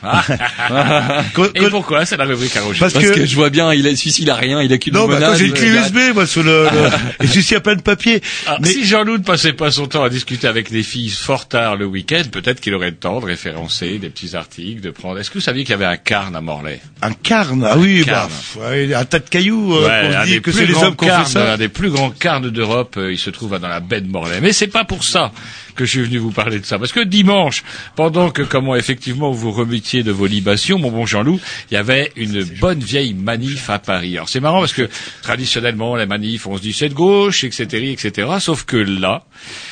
Roger. 1.35 1.51
Et 1.55 1.69
pourquoi 1.69 2.05
c'est 2.05 2.17
la 2.17 2.25
rubrique 2.25 2.55
à 2.57 2.61
Roger 2.61 2.79
Parce 2.79 2.93
Parce, 2.93 3.05
que- 3.05 3.13
que... 3.15 3.25
je 3.25 3.35
vois 3.35 3.49
bien, 3.49 3.73
il 3.73 3.87
a, 3.87 3.95
celui-ci, 3.95 4.23
il 4.23 4.29
a 4.29 4.35
rien, 4.35 4.61
il 4.61 4.71
a 4.73 4.77
qu'une 4.77 4.93
Non, 4.93 5.07
bah, 5.07 5.17
quand 5.19 5.35
j'ai 5.35 5.45
une 5.45 5.53
clé 5.53 5.67
il 5.69 5.77
a- 5.77 5.81
USB, 5.81 5.97
moi, 6.13 6.25
sur 6.25 6.43
le, 6.43 6.63
le... 6.65 6.89
et 7.23 7.27
celui-ci 7.27 7.55
a 7.55 7.59
plein 7.59 7.75
de 7.75 7.81
papier. 7.81 8.21
Alors, 8.45 8.59
Mais- 8.61 8.69
Si 8.69 8.85
Jean-Loup 8.85 9.17
ne 9.19 9.23
passait 9.23 9.53
pas 9.53 9.71
son 9.71 9.87
temps 9.87 10.03
à 10.03 10.09
discuter 10.09 10.47
avec 10.47 10.69
les 10.69 10.83
filles 10.83 11.09
fort 11.09 11.47
tard 11.47 11.75
le 11.75 11.85
week-end, 11.85 12.23
peut-être 12.31 12.59
qu'il 12.61 12.73
aurait 12.73 12.89
le 12.91 12.95
temps 12.95 13.19
de 13.19 13.25
référencer 13.25 13.97
des 13.99 14.09
petits 14.09 14.35
articles, 14.35 14.81
de 14.81 14.91
prendre. 14.91 15.19
Est-ce 15.19 15.29
que 15.29 15.35
vous 15.35 15.41
saviez 15.41 15.63
qu'il 15.63 15.71
y 15.71 15.75
avait 15.75 15.85
un 15.85 15.97
carne 15.97 16.35
à 16.35 16.41
Morlaix? 16.41 16.79
Un 17.01 17.13
carne, 17.13 17.67
ah 17.69 17.77
oui, 17.77 18.03
bah, 18.05 18.27
Carne. 18.55 18.71
ouais, 18.71 18.93
un 18.93 19.05
tas 19.05 19.19
de 19.19 19.29
cailloux, 19.29 19.75
euh, 19.75 19.87
Ouais, 19.87 20.09
on 20.17 20.21
se 20.21 20.25
dit 20.27 20.31
des 20.33 20.37
que 20.41 20.51
plus 20.51 20.53
c'est 20.59 20.65
les 20.65 20.73
grands 20.73 20.83
hommes 20.87 20.95
qui 20.95 21.05
ont 21.05 21.07
fait 21.07 21.13
carnes, 21.13 21.25
ça. 21.25 21.53
un 21.53 21.57
des 21.57 21.69
plus 21.69 21.89
grands 21.89 22.09
carnes 22.11 22.49
d'Europe, 22.49 22.95
euh, 22.97 23.11
il 23.11 23.17
se 23.19 23.29
trouve 23.29 23.57
dans 23.59 23.67
la 23.67 23.79
baie 23.79 24.01
de 24.01 24.07
Morlaix. 24.09 24.39
Mais 24.41 24.53
c'est 24.53 24.67
pas 24.67 24.83
pour 24.85 25.03
ça 25.03 25.31
que 25.75 25.85
je 25.85 25.89
suis 25.91 26.01
venu 26.03 26.17
vous 26.17 26.31
parler 26.31 26.59
de 26.59 26.65
ça. 26.65 26.77
Parce 26.77 26.91
que 26.91 26.99
dimanche, 26.99 27.63
pendant 27.95 28.29
que, 28.29 28.41
comment 28.41 28.75
effectivement 28.75 29.31
vous 29.31 29.51
remettiez 29.51 29.90
de 29.99 30.11
vos 30.11 30.25
libations, 30.25 30.79
mon 30.79 30.91
bon 30.91 31.05
Jean-Loup, 31.05 31.39
il 31.69 31.73
y 31.73 31.77
avait 31.77 32.11
une 32.15 32.43
bonne 32.43 32.79
vieille 32.79 33.13
manif 33.13 33.69
à 33.69 33.79
Paris. 33.79 34.15
Alors 34.15 34.29
c'est 34.29 34.39
marrant 34.39 34.59
parce 34.59 34.73
que 34.73 34.89
traditionnellement, 35.21 35.95
les 35.95 36.05
manifs, 36.05 36.47
on 36.47 36.57
se 36.57 36.61
dit 36.61 36.73
c'est 36.73 36.89
de 36.89 36.93
gauche, 36.93 37.43
etc., 37.43 37.91
etc. 37.91 38.29
Sauf 38.39 38.63
que 38.63 38.77
là, 38.77 39.25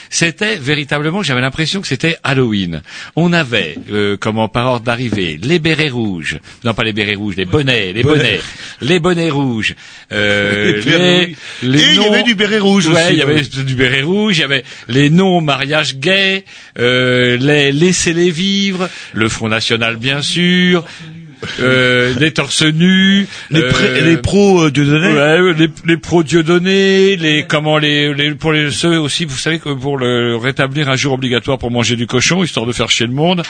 c'était 0.10 0.56
véritablement, 0.56 1.24
j'avais 1.24 1.42
l'impression 1.42 1.82
que 1.82 1.88
c'était 1.88 2.18
Halloween. 2.24 2.82
On 3.16 3.32
avait, 3.34 3.76
euh, 3.92 4.18
comment 4.20 4.48
par 4.50 4.66
ordre 4.68 4.86
d'arrivée, 4.86 5.40
les 5.42 5.60
bérets 5.60 5.90
rouges, 5.90 6.40
non 6.64 6.74
pas 6.74 6.84
les 6.84 6.94
bérets 6.94 7.16
rouges, 7.16 7.36
les 7.36 7.46
bonnets, 7.46 7.94
les 7.94 8.04
Bonnets. 8.04 8.18
bonnets, 8.18 8.40
les 8.82 9.00
bonnets 9.00 9.30
rouges, 9.30 9.76
euh, 10.12 10.82
Les 10.86 11.36
les 11.64 11.82
Et 11.84 11.88
il 11.90 11.94
y 11.94 11.98
noms- 11.98 12.14
avait 12.14 12.24
du 12.24 12.36
béret 12.36 12.60
rouge 12.60 12.88
Ouais, 12.88 12.94
aussi, 13.04 13.14
il 13.14 13.18
y 13.18 13.22
avait 13.22 13.42
du 13.42 13.76
béret 13.76 14.02
rouge, 14.02 14.38
il 14.38 14.42
y 14.42 14.44
avait 14.44 14.64
les 14.88 15.10
non 15.10 15.42
mariages 15.42 15.96
gays, 15.98 16.44
euh, 16.80 17.38
les 17.38 17.72
laissez-les 17.72 18.32
vivre, 18.32 18.90
le 19.14 19.30
Front 19.30 19.50
National 19.50 19.98
bien 19.98 20.22
sûr, 20.22 20.84
euh, 21.62 22.14
les 22.20 22.32
torse 22.32 22.64
nus, 22.64 23.28
Les, 23.50 23.62
euh, 23.62 23.70
pré- 23.72 24.02
les 24.02 24.18
pros 24.18 24.62
euh, 24.66 24.72
Dieudonné. 24.72 25.08
Ouais, 25.14 25.54
les, 25.54 25.70
les 25.86 25.98
pro 25.98 26.24
Dieudonné, 26.24 27.16
les 27.16 27.46
comment 27.48 27.78
les, 27.78 28.14
les 28.14 28.32
pour 28.36 28.52
les 28.52 28.72
ceux 28.72 29.00
aussi, 29.00 29.26
vous 29.26 29.38
savez 29.38 29.60
que 29.60 29.70
pour 29.74 29.98
le 29.98 30.36
rétablir 30.38 30.90
un 30.90 30.96
jour 30.96 31.14
obligatoire 31.14 31.58
pour 31.58 31.72
manger 31.72 31.96
du 31.96 32.08
cochon, 32.08 32.44
histoire 32.44 32.66
de 32.66 32.72
faire 32.74 32.90
chier 32.90 33.06
le 33.08 33.14
monde. 33.14 33.44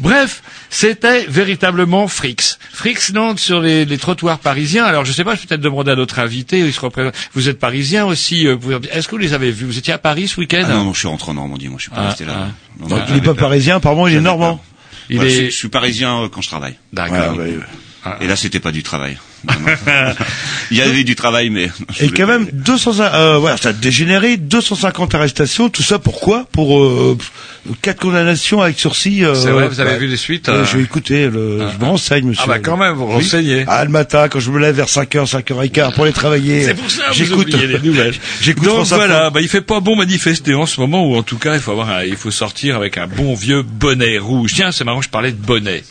Bref, 0.00 0.42
c'était 0.70 1.24
véritablement 1.28 2.08
Frix. 2.08 2.58
Frix 2.72 3.12
Nantes 3.14 3.38
sur 3.38 3.60
les, 3.60 3.84
les 3.84 3.98
trottoirs 3.98 4.38
parisiens. 4.38 4.84
Alors 4.84 5.04
je 5.04 5.12
sais 5.12 5.24
pas, 5.24 5.34
je 5.34 5.40
vais 5.40 5.46
peut-être 5.46 5.60
demander 5.60 5.92
à 5.92 5.96
notre 5.96 6.18
invité, 6.18 6.58
il 6.60 6.72
se 6.72 6.80
représente. 6.80 7.14
Vous 7.34 7.48
êtes 7.48 7.58
parisien 7.58 8.06
aussi. 8.06 8.46
euh, 8.46 8.56
vous- 8.58 8.72
Est-ce 8.92 9.06
que 9.06 9.12
vous 9.12 9.18
les 9.18 9.34
avez 9.34 9.50
vus? 9.50 9.66
Vous 9.66 9.78
étiez 9.78 9.92
à 9.94 9.98
Paris 9.98 10.28
ce 10.28 10.40
week-end? 10.40 10.62
Ah 10.66 10.74
non, 10.74 10.84
non, 10.84 10.92
je 10.94 10.98
suis 11.00 11.08
rentré 11.08 11.30
en 11.30 11.34
Normandie, 11.34 11.68
moi, 11.68 11.76
je 11.78 11.82
suis 11.84 11.90
pas 11.90 12.02
Ah, 12.04 12.08
resté 12.08 12.24
là. 12.24 12.32
ah. 12.36 12.48
Non, 12.80 12.86
Donc, 12.88 12.98
non, 12.98 13.04
il 13.08 13.14
n'est 13.16 13.20
pas 13.22 13.34
parisien, 13.34 13.76
apparemment 13.76 14.06
il 14.08 14.14
est 14.16 14.20
normand. 14.20 14.62
Il 15.10 15.18
Ouais, 15.20 15.26
est- 15.26 15.30
je, 15.30 15.44
je 15.46 15.56
suis 15.56 15.68
parisien 15.68 16.22
euh, 16.22 16.28
quand 16.28 16.40
je 16.42 16.48
travaille. 16.48 16.76
D'accord. 16.92 17.34
Voilà, 17.34 17.50
ouais. 17.50 17.58
Et 18.20 18.26
là, 18.26 18.36
c'était 18.36 18.60
pas 18.60 18.72
du 18.72 18.82
travail. 18.82 19.18
Non, 19.46 19.54
non. 19.60 19.72
Il 20.70 20.76
y 20.76 20.82
avait 20.82 21.04
du 21.04 21.14
travail, 21.14 21.48
mais. 21.50 21.70
je 21.96 22.04
Et 22.06 22.10
quand 22.10 22.26
même 22.26 22.48
200, 22.52 22.98
euh, 23.00 23.38
voilà, 23.38 23.56
ça 23.56 23.68
a 23.68 23.72
dégénéré, 23.72 24.36
250 24.36 25.14
arrestations, 25.14 25.68
tout 25.68 25.82
ça 25.84 25.98
pourquoi? 26.00 26.46
Pour 26.50 26.80
euh, 26.82 27.16
quatre 27.80 28.00
condamnations 28.00 28.60
avec 28.60 28.78
sursis. 28.78 29.24
Euh, 29.24 29.34
C'est 29.36 29.50
vrai, 29.50 29.68
vous 29.68 29.80
avez 29.80 29.96
vu 29.96 30.06
les 30.08 30.16
suites 30.16 30.48
Ouais, 30.48 30.54
euh, 30.54 30.64
Je 30.66 30.76
vais 30.78 30.82
écouter, 30.82 31.26
le, 31.28 31.60
je 31.72 31.78
me 31.78 31.84
renseigne, 31.84 32.26
monsieur. 32.26 32.42
Ah 32.46 32.48
bah 32.48 32.58
quand 32.58 32.76
même, 32.76 32.94
vous 32.96 33.06
Oui. 33.06 33.12
renseignez. 33.14 33.64
Ah, 33.68 33.84
le 33.84 33.90
matin, 33.90 34.28
quand 34.28 34.40
je 34.40 34.50
me 34.50 34.58
lève 34.58 34.74
vers 34.74 34.88
5h, 34.88 35.30
5h15 35.30 35.94
pour 35.94 36.04
aller 36.04 36.12
travailler. 36.12 36.64
C'est 36.64 36.74
pour 36.74 36.90
ça 36.90 37.02
que 37.04 37.08
vous 37.10 37.14
J'écoute 37.24 37.52
les 37.54 37.78
nouvelles. 37.78 38.14
J'écoute 38.42 38.64
Donc 38.64 38.86
voilà, 38.88 39.30
bah, 39.30 39.40
il 39.40 39.48
fait 39.48 39.60
pas 39.60 39.78
bon 39.80 39.94
manifester 39.94 40.54
en 40.54 40.66
ce 40.66 40.80
moment, 40.80 41.06
ou 41.06 41.14
en 41.16 41.22
tout 41.22 41.38
cas, 41.38 41.54
il 41.54 41.60
faut 41.60 41.70
avoir, 41.70 41.90
un- 41.90 42.04
il 42.04 42.16
faut 42.16 42.32
sortir 42.32 42.74
avec 42.76 42.98
un 42.98 43.06
bon 43.06 43.34
vieux 43.34 43.62
bonnet 43.62 44.18
rouge. 44.18 44.52
Tiens, 44.54 44.72
c'est 44.72 44.84
marrant, 44.84 45.00
je 45.02 45.08
parlais 45.08 45.30
de 45.32 45.36
bonnet. 45.40 45.84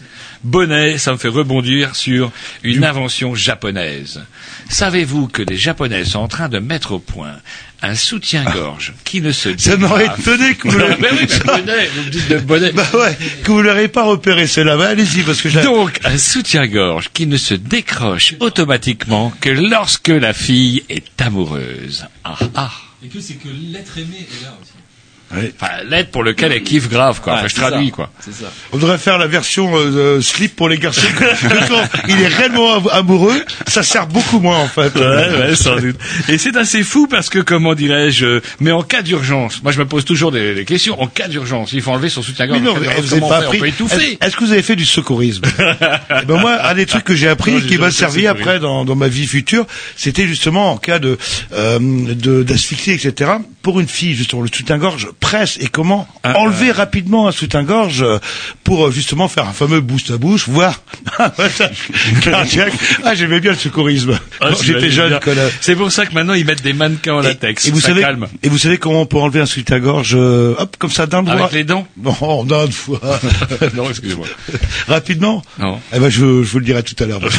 Bonnet, 0.44 0.98
ça 0.98 1.12
me 1.12 1.18
fait 1.18 1.28
rebondir 1.28 1.96
sur 1.96 2.32
une 2.64 2.84
invention 2.84 3.36
japonaise. 3.36 4.24
Savez-vous 4.70 5.28
que 5.28 5.42
les 5.42 5.58
Japonais 5.58 6.06
sont 6.06 6.20
en 6.20 6.28
train 6.28 6.50
de 6.50 6.60
mettre 6.60 6.92
au 6.94 7.00
point 7.00 7.36
un 7.82 7.96
soutien-gorge 7.96 8.94
qui 9.04 9.22
ne 9.22 9.32
se 9.32 9.56
Ça 9.58 9.78
m'aurait 9.78 10.08
étonné 10.20 10.56
que 10.56 10.68
vous 10.68 10.78
Ah, 10.78 10.80
l'auriez- 10.80 10.98
ben 11.02 11.10
oui, 11.14 11.28
mais 11.30 11.46
bonnet, 11.62 11.90
vous 11.96 12.04
me 12.04 12.10
dites 12.10 12.28
de 12.30 12.38
bonnet. 12.40 12.72
Bah 12.72 12.88
ouais, 12.94 13.18
que 13.44 13.52
vous 13.52 13.62
l'auriez 13.62 13.88
pas 13.88 14.04
repéré 14.04 14.48
cela. 14.48 14.76
Bah 14.78 14.90
allez-y, 14.90 15.22
parce 15.24 15.42
que. 15.42 15.50
Donc, 15.64 16.00
un 16.04 16.18
soutien-gorge 16.18 17.10
qui 17.14 17.28
ne 17.28 17.38
se 17.38 17.54
décroche 17.54 18.34
automatiquement 18.40 19.32
que 19.42 19.50
lorsque 19.50 20.08
la 20.10 20.34
fille 20.34 20.84
est 20.90 21.22
amoureuse. 21.22 22.06
Ah 22.24 22.38
ah. 22.56 22.72
Et 23.04 23.08
que 23.10 23.22
c'est 23.22 23.36
que 23.36 23.48
l'être 23.72 23.98
aimé 23.98 24.18
est 24.20 24.44
là 24.44 24.58
aussi. 24.62 24.72
Oui. 25.36 25.52
Enfin, 25.60 25.72
l'aide 25.90 26.10
pour 26.12 26.24
lequel 26.24 26.52
elle 26.54 26.64
kiffe 26.64 26.90
grave, 26.90 27.20
quoi. 27.22 27.34
Ouais, 27.34 27.40
Enfin, 27.40 27.48
je 27.50 27.56
traduis, 27.56 27.88
ça. 27.88 27.92
quoi. 27.96 28.10
Ça. 28.22 28.46
On 28.72 28.78
devrait 28.78 28.98
faire 28.98 29.18
la 29.18 29.28
version 29.28 29.76
euh, 29.76 29.80
euh, 30.18 30.22
slip 30.22 30.56
pour 30.56 30.70
les 30.70 30.78
garçons. 30.78 31.02
Quand 31.18 31.26
il 32.08 32.22
est 32.22 32.28
réellement 32.28 32.76
am- 32.76 32.88
amoureux, 32.92 33.44
ça 33.68 33.84
sert 33.84 34.08
beaucoup 34.08 34.40
moins 34.40 34.58
en 34.60 34.68
fait. 34.68 34.96
Ouais, 34.96 35.02
ouais, 35.40 35.56
sans 35.56 35.76
doute. 35.76 35.98
Et 36.30 36.38
c'est 36.38 36.56
assez 36.56 36.84
fou 36.84 37.08
parce 37.08 37.30
que, 37.30 37.40
comment 37.40 37.76
dirais-je, 37.76 38.40
mais 38.62 38.72
en 38.72 38.84
cas 38.84 39.02
d'urgence, 39.02 39.62
moi 39.64 39.72
je 39.72 39.80
me 39.80 39.86
pose 39.86 40.06
toujours 40.06 40.32
des, 40.32 40.56
des 40.56 40.66
questions, 40.66 41.00
en 41.02 41.08
cas 41.08 41.28
d'urgence, 41.28 41.72
il 41.74 41.82
faut 41.82 41.92
enlever 41.92 42.10
son 42.10 42.22
soutien-gorge. 42.24 42.60
Mais 42.62 42.66
non, 42.66 42.76
vous 42.76 43.20
pas 43.28 43.38
appris. 43.38 43.58
On 43.58 43.62
peut 43.62 43.68
étouffer. 43.68 44.18
Est-ce 44.22 44.36
que 44.36 44.44
vous 44.46 44.52
avez 44.54 44.62
fait 44.64 44.76
du 44.76 44.86
secourisme? 44.86 45.44
Ben 46.28 46.40
moi, 46.40 46.58
un 46.64 46.74
des 46.74 46.86
trucs 46.86 47.04
que 47.04 47.16
j'ai 47.16 47.28
appris 47.28 47.52
Non, 47.52 47.60
et 47.60 47.62
qui 47.64 47.78
m'a 47.78 47.92
servi 47.92 48.28
après 48.28 48.60
dans, 48.60 48.86
dans 48.86 48.96
ma 48.96 49.08
vie 49.08 49.28
future, 49.28 49.66
c'était 49.96 50.26
justement 50.28 50.72
en 50.72 50.78
cas 50.78 51.00
de 51.00 51.18
euh, 51.54 51.80
de- 51.80 52.44
d'asphyxie, 52.44 52.92
etc. 52.92 53.32
Pour 53.62 53.80
une 53.80 53.88
fille, 53.88 54.14
justement, 54.16 54.42
le 54.42 54.50
soutien-gorge 54.54 55.10
presse 55.20 55.58
et 55.60 55.68
comment 55.68 56.08
Ah, 56.24 56.38
enlever 56.40 56.72
rapidement 56.72 57.28
un 57.28 57.32
soutien-gorge 57.32 58.02
euh, 58.04 58.20
pour 58.64 58.88
euh, 58.88 58.92
justement 58.92 59.28
faire 59.28 59.46
un 59.48 59.52
fameux 59.54 59.82
boost 59.82 60.12
à 60.12 60.18
bouche, 60.18 60.48
voire 60.48 60.82
un 61.20 61.32
massage 61.38 61.88
cardiaque. 62.22 62.74
Ah, 63.04 63.16
j'aimais 63.16 63.40
bien 63.40 63.52
le 63.52 63.58
secourisme. 63.58 64.18
Ah, 64.42 64.50
J'étais 64.62 64.92
jeune. 64.92 65.20
C'est 65.62 65.76
pour 65.76 65.92
ça 65.92 66.06
que 66.06 66.14
maintenant 66.14 66.34
ils 66.34 66.46
mettent 66.46 66.62
des 66.64 66.74
mannequins 66.74 67.16
en 67.16 67.22
latex. 67.22 67.66
Et, 67.66 67.70
et 67.70 67.72
vous 67.72 67.80
ça 67.82 67.90
savez, 67.90 68.02
calme. 68.02 68.28
et 68.44 68.50
vous 68.50 68.58
savez 68.58 68.78
comment 68.78 69.02
on 69.02 69.06
peut 69.06 69.18
enlever 69.18 69.40
un 69.42 69.46
soutien-gorge, 69.46 70.14
euh, 70.16 70.56
hop, 70.58 70.76
comme 70.78 70.92
ça 70.92 71.06
d'un 71.08 71.24
doigt. 71.24 71.34
Avec 71.36 71.52
les 71.52 71.64
dents 71.64 71.88
Non, 72.02 72.44
d'un 72.46 72.70
fois. 72.72 73.00
Non, 73.76 73.90
excusez-moi. 73.90 74.28
Rapidement. 74.88 75.44
Non. 75.60 75.80
Eh 75.94 76.00
ben, 76.00 76.10
je, 76.10 76.20
je 76.44 76.52
vous 76.52 76.60
le 76.60 76.66
dirai 76.66 76.84
tout 76.84 76.96
à 77.04 77.08
l'heure. 77.08 77.22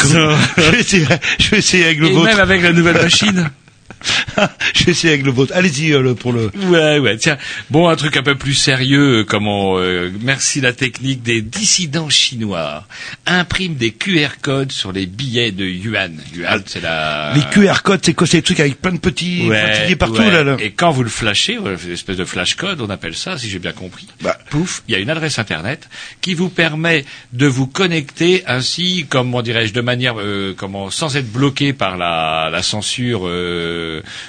Comment- 0.00 0.36
je 0.56 0.62
vais 0.70 0.80
essayer, 0.80 1.06
je 1.38 1.48
vais 1.50 1.58
essayer 1.58 1.84
avec 1.84 1.98
le 1.98 2.08
Et 2.08 2.12
vôtre. 2.12 2.26
même 2.26 2.40
avec 2.40 2.62
la 2.62 2.72
nouvelle 2.72 2.96
machine. 2.96 3.50
je 4.74 4.90
essayer 4.90 5.12
avec 5.14 5.24
le 5.24 5.32
vôtre. 5.32 5.52
Allez-y 5.54 5.92
euh, 5.92 6.14
pour 6.14 6.32
le. 6.32 6.50
Ouais, 6.68 6.98
ouais. 6.98 7.16
Tiens, 7.16 7.36
bon, 7.70 7.88
un 7.88 7.96
truc 7.96 8.16
un 8.16 8.22
peu 8.22 8.36
plus 8.36 8.54
sérieux. 8.54 9.20
euh, 9.20 9.24
Comment 9.24 9.78
euh, 9.78 10.10
Merci 10.22 10.60
la 10.60 10.72
technique 10.72 11.22
des 11.22 11.42
dissidents 11.42 12.08
chinois 12.08 12.86
impriment 13.26 13.74
des 13.74 13.90
QR 13.90 14.38
codes 14.40 14.72
sur 14.72 14.92
les 14.92 15.06
billets 15.06 15.52
de 15.52 15.64
yuan. 15.64 16.16
Yuan, 16.34 16.62
c'est 16.66 16.80
la. 16.82 17.32
Les 17.34 17.42
QR 17.52 17.82
codes, 17.82 18.00
c'est 18.04 18.14
quoi 18.14 18.26
C'est 18.26 18.38
des 18.38 18.42
trucs 18.42 18.60
avec 18.60 18.80
plein 18.80 18.92
de 18.92 18.98
petits 18.98 19.46
Ouais, 19.48 19.94
partout 19.96 20.20
ouais. 20.22 20.30
là. 20.30 20.44
là. 20.44 20.56
Et 20.60 20.70
quand 20.70 20.90
vous 20.90 21.02
le 21.02 21.10
flashez, 21.10 21.54
une 21.54 21.92
espèce 21.92 22.16
de 22.16 22.24
flash 22.24 22.54
code, 22.54 22.80
on 22.80 22.90
appelle 22.90 23.14
ça, 23.14 23.36
si 23.38 23.48
j'ai 23.48 23.58
bien 23.58 23.72
compris. 23.72 24.06
Bah. 24.22 24.36
Pouf, 24.50 24.82
il 24.88 24.92
y 24.92 24.94
a 24.94 24.98
une 24.98 25.10
adresse 25.10 25.38
internet 25.38 25.88
qui 26.20 26.34
vous 26.34 26.48
permet 26.48 27.04
de 27.32 27.46
vous 27.46 27.66
connecter 27.66 28.44
ainsi, 28.46 29.06
comment 29.08 29.42
dirais-je, 29.42 29.72
de 29.72 29.80
manière, 29.80 30.14
euh, 30.20 30.54
comment, 30.56 30.90
sans 30.90 31.16
être 31.16 31.30
bloqué 31.32 31.72
par 31.72 31.96
la, 31.96 32.48
la 32.52 32.62
censure 32.62 33.22
euh, 33.26 33.77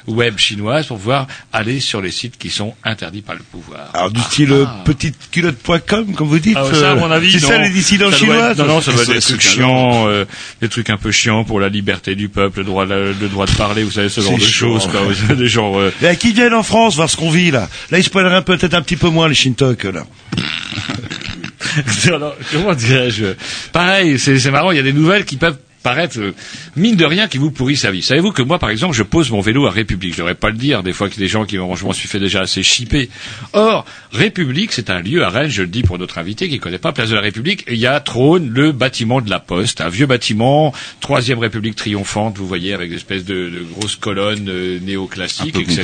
web 0.07 0.38
chinoise, 0.38 0.88
pour 0.88 0.97
pouvoir 0.97 1.27
aller 1.53 1.79
sur 1.79 2.01
les 2.01 2.12
sites 2.12 2.38
qui 2.38 2.49
sont 2.49 2.73
interdits 2.83 3.21
par 3.21 3.35
le 3.35 3.41
pouvoir. 3.41 3.89
Alors 3.93 4.12
du 4.12 4.21
style 4.21 4.51
euh, 4.51 4.65
ah. 4.67 4.81
petiteculotte.com, 4.85 6.13
comme 6.15 6.27
vous 6.27 6.39
dites. 6.39 6.57
Ah, 6.57 6.65
ça, 6.73 6.91
à 6.91 6.93
euh, 6.93 6.99
mon 6.99 7.12
avis, 7.12 7.31
c'est 7.31 7.39
ça 7.39 7.57
les 7.57 7.69
dissidents 7.69 8.12
Ça 8.12 8.17
chinois. 8.17 8.51
être- 8.51 8.57
non, 8.57 8.65
non, 8.65 8.81
ça 8.81 8.91
doit 8.91 9.03
être 9.03 9.13
des 9.13 9.19
trucs 9.21 9.41
chiants, 9.41 10.07
euh, 10.07 10.25
des 10.62 10.69
trucs 10.69 10.89
un 10.89 10.97
peu 10.97 11.12
chiants 11.12 11.43
pour 11.43 11.59
la 11.59 11.69
liberté 11.69 12.15
du 12.15 12.29
peuple, 12.29 12.59
le 12.59 12.65
droit, 12.65 12.85
le, 12.85 13.13
le 13.13 13.27
droit 13.27 13.45
de 13.45 13.51
parler, 13.55 13.83
vous 13.83 13.91
savez, 13.91 14.09
ce 14.09 14.21
genre 14.21 14.38
de 14.38 14.43
choses, 14.43 14.88
quoi. 14.88 15.01
ouais. 15.05 15.35
Des 15.35 15.47
genres, 15.47 15.79
euh, 15.79 15.93
Mais 16.01 16.15
qui 16.15 16.33
viennent 16.33 16.53
en 16.53 16.63
France 16.63 16.95
voir 16.95 17.09
ce 17.09 17.17
qu'on 17.17 17.29
vit 17.29 17.51
là? 17.51 17.69
Là, 17.91 17.97
ils 17.99 18.03
se 18.03 18.09
peut-être 18.09 18.73
un 18.73 18.81
petit 18.81 18.95
peu 18.95 19.09
moins 19.09 19.27
les 19.27 19.35
Shintok 19.35 19.83
là. 19.83 20.05
Non, 22.09 22.17
non, 22.19 22.33
comment 22.51 22.73
dirais-je? 22.73 23.25
Pareil, 23.71 24.17
c'est 24.17 24.39
c'est 24.39 24.49
marrant, 24.49 24.71
il 24.71 24.77
y 24.77 24.79
a 24.79 24.83
des 24.83 24.93
nouvelles 24.93 25.23
qui 25.25 25.38
peuvent 25.38 25.57
paraître, 25.84 26.20
euh, 26.20 26.34
mine 26.76 26.96
de 26.96 27.06
rien, 27.06 27.28
qui 27.28 27.38
vous 27.38 27.52
pourrissent 27.52 27.84
la 27.84 27.92
vie. 27.92 28.02
Savez-vous 28.02 28.32
que 28.32 28.42
moi, 28.42 28.60
par 28.60 28.70
exemple, 28.70 28.96
je 28.96 29.04
pose 29.04 29.32
mon 29.32 29.42
vélo 29.42 29.65
à 29.65 29.72
République. 29.72 30.13
Je 30.13 30.20
devrais 30.20 30.36
pas 30.36 30.50
le 30.50 30.58
dire, 30.58 30.84
des 30.84 30.94
fois 30.94 31.10
qu'il 31.10 31.20
y 31.20 31.24
a 31.24 31.26
des 31.26 31.32
gens 31.32 31.46
qui 31.46 31.58
m'ont, 31.58 31.76
je 31.76 31.86
m'en 31.86 31.94
suis 31.94 32.08
fait 32.08 32.20
déjà 32.20 32.42
assez 32.42 32.63
chipper. 32.63 33.10
Or, 33.54 33.86
République, 34.12 34.72
c'est 34.72 34.89
un 34.89 35.02
lieu 35.02 35.24
à 35.24 35.30
Rennes, 35.30 35.50
je 35.50 35.62
le 35.62 35.68
dis 35.68 35.84
pour 35.84 35.98
notre 35.98 36.18
invité 36.18 36.50
qui 36.50 36.60
connaît 36.60 36.78
pas 36.78 36.92
Place 36.92 37.10
de 37.10 37.15
la 37.15 37.22
République, 37.22 37.65
il 37.68 37.78
y 37.78 37.88
a 37.88 38.00
trône 38.00 38.50
le 38.50 38.72
bâtiment 38.72 39.22
de 39.22 39.30
la 39.30 39.39
Poste, 39.39 39.82
un 39.82 39.89
vieux 39.89 40.06
bâtiment, 40.06 40.74
troisième 41.00 41.39
République 41.39 41.76
triomphante, 41.76 42.38
vous 42.38 42.48
voyez, 42.48 42.74
avec 42.74 42.89
des 42.89 42.96
espèces 42.98 43.26
de, 43.26 43.50
de 43.50 43.63
grosses 43.63 43.96
colonnes 43.96 44.50
euh, 44.50 44.80
néoclassiques, 44.82 45.58
etc. 45.58 45.84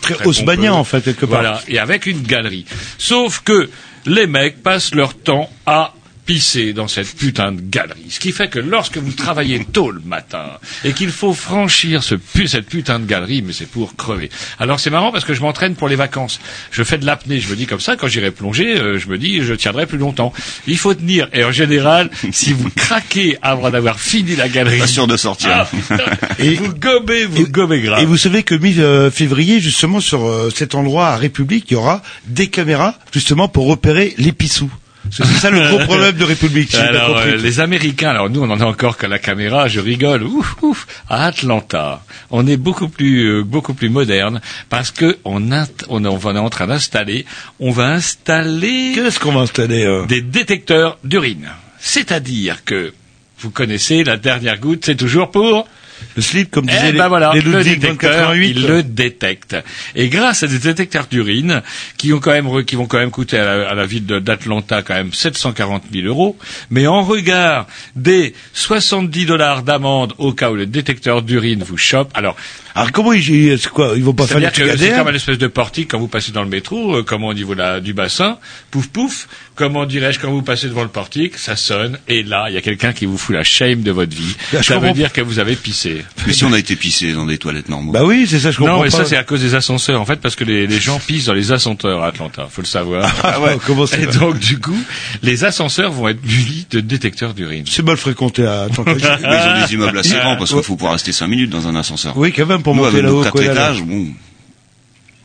Très 0.00 0.24
haussmannien, 0.26 0.70
pompeux. 0.70 0.80
en 0.80 0.84
fait, 0.84 1.00
quelque 1.02 1.26
part. 1.26 1.40
Voilà, 1.40 1.62
et 1.68 1.78
avec 1.78 2.06
une 2.06 2.22
galerie. 2.22 2.64
Sauf 2.98 3.40
que 3.40 3.70
les 4.06 4.26
mecs 4.26 4.62
passent 4.62 4.94
leur 4.94 5.14
temps 5.14 5.50
à 5.66 5.94
pisser 6.24 6.72
dans 6.72 6.88
cette 6.88 7.14
putain 7.16 7.52
de 7.52 7.60
galerie. 7.60 8.06
Ce 8.10 8.20
qui 8.20 8.32
fait 8.32 8.48
que 8.48 8.58
lorsque 8.58 8.96
vous 8.98 9.12
travaillez 9.12 9.64
tôt 9.64 9.90
le 9.90 10.00
matin 10.00 10.44
et 10.84 10.92
qu'il 10.92 11.10
faut 11.10 11.32
franchir 11.34 12.02
ce 12.02 12.14
pu- 12.14 12.46
cette 12.48 12.66
putain 12.66 12.98
de 13.00 13.06
galerie, 13.06 13.42
mais 13.42 13.52
c'est 13.52 13.66
pour 13.68 13.96
crever. 13.96 14.30
Alors 14.58 14.78
c'est 14.80 14.90
marrant 14.90 15.10
parce 15.12 15.24
que 15.24 15.34
je 15.34 15.40
m'entraîne 15.40 15.74
pour 15.74 15.88
les 15.88 15.96
vacances. 15.96 16.40
Je 16.70 16.82
fais 16.84 16.98
de 16.98 17.06
l'apnée, 17.06 17.40
je 17.40 17.48
me 17.48 17.56
dis 17.56 17.66
comme 17.66 17.80
ça, 17.80 17.96
quand 17.96 18.06
j'irai 18.08 18.30
plonger, 18.30 18.76
euh, 18.78 18.98
je 18.98 19.08
me 19.08 19.18
dis 19.18 19.42
je 19.42 19.54
tiendrai 19.54 19.86
plus 19.86 19.98
longtemps. 19.98 20.32
Il 20.66 20.78
faut 20.78 20.94
tenir. 20.94 21.28
Et 21.32 21.44
en 21.44 21.52
général, 21.52 22.10
si 22.32 22.52
vous 22.52 22.70
craquez 22.70 23.36
avant 23.42 23.70
d'avoir 23.70 23.98
fini 23.98 24.36
la 24.36 24.48
galerie, 24.48 24.78
Pas 24.78 24.86
sûr 24.86 25.06
de 25.06 25.16
sortir. 25.16 25.50
ah, 25.90 25.96
Et- 26.38 26.54
vous 26.54 26.72
gobez, 26.74 27.26
vous 27.26 27.46
gobez 27.48 27.80
grave. 27.80 28.02
Et 28.02 28.06
vous 28.06 28.16
savez 28.16 28.42
que 28.42 28.54
mi-février, 28.54 29.60
justement, 29.60 30.00
sur 30.00 30.24
euh, 30.26 30.50
cet 30.54 30.74
endroit 30.74 31.08
à 31.08 31.16
République, 31.16 31.66
il 31.70 31.74
y 31.74 31.76
aura 31.76 32.02
des 32.26 32.48
caméras, 32.48 32.96
justement, 33.12 33.48
pour 33.48 33.66
repérer 33.66 34.14
les 34.18 34.32
pissous. 34.32 34.70
C'est 35.10 35.24
ça 35.26 35.50
le 35.50 35.60
gros 35.68 35.78
problème 35.84 36.16
de 36.16 36.24
République, 36.24 36.70
Alors, 36.74 37.18
euh, 37.18 37.36
les 37.42 37.60
Américains, 37.60 38.10
alors 38.10 38.30
nous 38.30 38.40
on 38.42 38.50
en 38.50 38.60
a 38.60 38.64
encore 38.64 38.96
qu'à 38.96 39.08
la 39.08 39.18
caméra, 39.18 39.66
je 39.68 39.80
rigole, 39.80 40.22
ouf, 40.22 40.54
ouf, 40.62 40.86
à 41.08 41.26
Atlanta, 41.26 42.02
on 42.30 42.46
est 42.46 42.56
beaucoup 42.56 42.88
plus, 42.88 43.24
euh, 43.40 43.42
beaucoup 43.42 43.74
plus 43.74 43.88
moderne 43.90 44.40
parce 44.70 44.90
que 44.92 45.18
on, 45.24 45.40
int- 45.50 45.66
on, 45.88 46.04
on 46.04 46.16
va- 46.16 46.30
on 46.30 46.36
est 46.36 46.38
en 46.38 46.50
train 46.50 46.66
d'installer, 46.68 47.26
on 47.60 47.72
va 47.72 47.88
installer 47.88 48.92
Qu'est-ce 48.94 49.18
qu'on 49.18 49.32
va 49.32 49.40
installer 49.40 49.84
euh 49.84 50.06
des 50.06 50.20
détecteurs 50.22 50.98
d'urine. 51.04 51.48
C'est-à-dire 51.80 52.64
que 52.64 52.92
vous 53.40 53.50
connaissez 53.50 54.04
la 54.04 54.16
dernière 54.16 54.58
goutte, 54.60 54.84
c'est 54.86 54.94
toujours 54.94 55.30
pour 55.30 55.66
Le 56.16 56.22
slip, 56.22 56.50
comme 56.50 56.66
eh 56.68 56.92
les, 56.92 56.98
ben 56.98 57.08
voilà, 57.08 57.32
les 57.34 57.40
le 57.40 57.62
détecteur, 57.62 58.32
2088. 58.32 58.48
il 58.50 58.66
le 58.66 58.82
détecte. 58.82 59.56
Et 59.94 60.08
grâce 60.08 60.42
à 60.42 60.46
des 60.46 60.58
détecteurs 60.58 61.06
d'urine 61.06 61.62
qui 61.96 62.12
ont 62.12 62.20
quand 62.20 62.32
même 62.32 62.64
qui 62.64 62.76
vont 62.76 62.86
quand 62.86 62.98
même 62.98 63.10
coûter 63.10 63.38
à 63.38 63.44
la, 63.44 63.70
à 63.70 63.74
la 63.74 63.86
ville 63.86 64.06
d'Atlanta 64.06 64.82
quand 64.82 64.94
même 64.94 65.12
740 65.12 65.84
000 65.92 66.06
euros, 66.06 66.36
mais 66.70 66.86
en 66.86 67.02
regard 67.02 67.66
des 67.96 68.34
70 68.54 69.26
dollars 69.26 69.62
d'amende 69.62 70.14
au 70.18 70.32
cas 70.32 70.50
où 70.50 70.54
le 70.54 70.66
détecteur 70.66 71.22
d'urine 71.22 71.62
vous 71.62 71.78
chope. 71.78 72.10
Alors, 72.14 72.36
Alors 72.74 72.90
comment 72.92 73.12
ils, 73.12 73.58
c'est 73.58 73.68
quoi, 73.70 73.92
ils 73.96 74.02
vont 74.04 74.14
pas 74.14 74.26
faire 74.26 74.40
des 74.40 74.46
que 74.46 74.76
c'est 74.76 74.90
comme 74.96 75.08
une 75.08 75.14
espèce 75.14 75.38
de 75.38 75.46
portique 75.46 75.90
quand 75.90 75.98
vous 75.98 76.08
passez 76.08 76.32
dans 76.32 76.42
le 76.42 76.48
métro, 76.48 76.96
euh, 76.96 77.02
comme 77.02 77.24
au 77.24 77.34
niveau 77.34 77.54
de 77.54 77.60
la- 77.60 77.80
du 77.80 77.92
bassin, 77.92 78.38
pouf 78.70 78.86
pouf, 78.88 79.28
comment 79.54 79.84
dirais-je 79.84 80.18
quand 80.18 80.30
vous 80.30 80.42
passez 80.42 80.68
devant 80.68 80.82
le 80.82 80.88
portique, 80.88 81.36
ça 81.36 81.56
sonne 81.56 81.98
et 82.08 82.22
là 82.22 82.46
il 82.48 82.54
y 82.54 82.56
a 82.56 82.60
quelqu'un 82.62 82.92
qui 82.92 83.04
vous 83.06 83.18
fout 83.18 83.34
la 83.36 83.44
shame 83.44 83.82
de 83.82 83.90
votre 83.90 84.14
vie. 84.16 84.34
Là, 84.52 84.62
ça 84.62 84.74
veut 84.74 84.80
comprends. 84.80 84.94
dire 84.94 85.12
que 85.12 85.20
vous 85.20 85.38
avez 85.38 85.54
pissé. 85.56 86.04
Mais 86.26 86.32
si 86.32 86.44
on 86.44 86.52
a 86.52 86.58
été 86.58 86.76
pissé 86.76 87.12
dans 87.12 87.26
des 87.26 87.38
toilettes 87.38 87.68
normaux. 87.68 87.92
Bah 87.92 88.04
oui, 88.04 88.26
c'est 88.28 88.38
ça, 88.38 88.50
je 88.50 88.58
comprends 88.58 88.76
Non, 88.78 88.82
mais 88.84 88.90
pas. 88.90 88.96
ça 88.98 89.04
c'est 89.04 89.16
à 89.16 89.24
cause 89.24 89.40
des 89.42 89.54
ascenseurs, 89.54 90.00
en 90.00 90.04
fait, 90.06 90.16
parce 90.20 90.34
que 90.36 90.44
les, 90.44 90.66
les 90.66 90.80
gens 90.80 90.98
pissent 91.06 91.26
dans 91.26 91.34
les 91.34 91.52
ascenseurs 91.52 92.02
à 92.02 92.08
Atlanta, 92.08 92.46
faut 92.50 92.62
le 92.62 92.66
savoir. 92.66 93.12
Ah 93.22 93.40
ouais, 93.40 93.56
comment 93.66 93.84
Et 93.86 94.06
donc 94.06 94.38
du 94.38 94.58
coup, 94.58 94.78
les 95.22 95.44
ascenseurs 95.44 95.92
vont 95.92 96.08
être 96.08 96.24
munis 96.24 96.66
de 96.70 96.80
détecteurs 96.80 97.34
d'urine. 97.34 97.64
C'est 97.68 97.84
mal 97.84 97.96
fréquenté 97.96 98.46
à 98.46 98.62
Atlanta. 98.62 98.92
Mais 98.94 99.28
ils 99.28 99.62
ont 99.62 99.66
des 99.66 99.74
immeubles 99.74 99.98
assez 99.98 100.14
grands 100.16 100.36
parce 100.36 100.52
qu'il 100.52 100.62
faut 100.62 100.76
pouvoir 100.76 100.92
rester 100.94 101.12
5 101.12 101.26
minutes 101.28 101.50
dans 101.50 101.68
un 101.68 101.76
ascenseur. 101.76 102.16
oui, 102.16 102.32
quand 102.32 102.46
même, 102.46 102.61
pour 102.62 102.74
Nous, 102.74 102.82
monter 102.82 102.98
avec 102.98 103.04
nos 103.04 103.22
là-haut. 103.22 103.22
4 103.24 103.32
quoi, 103.32 103.42
là, 103.42 103.46
là. 103.48 103.52
étages, 103.52 103.82
bon. 103.82 104.06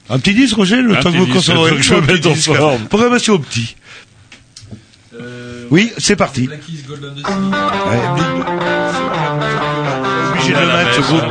Un 0.10 0.19
petit 0.19 0.34
disque, 0.34 0.56
Roger, 0.56 0.82
le 0.82 0.95
Un 0.95 1.02
temps 1.02 1.12
que 1.12 1.17
vous 1.17 1.26
le 1.26 2.28
en 2.28 2.36
forme. 2.36 2.86
Programmation 2.88 3.34
au 3.34 3.39
petit. 3.39 3.76
Oui, 5.69 5.91
c'est 5.97 6.15
parti. 6.15 6.47
Ouais, 6.47 6.60
obligé 10.32 10.54
de 10.54 10.60
le 10.60 10.67
mettre, 10.67 10.95
ce 10.95 11.02
groupe. 11.02 11.23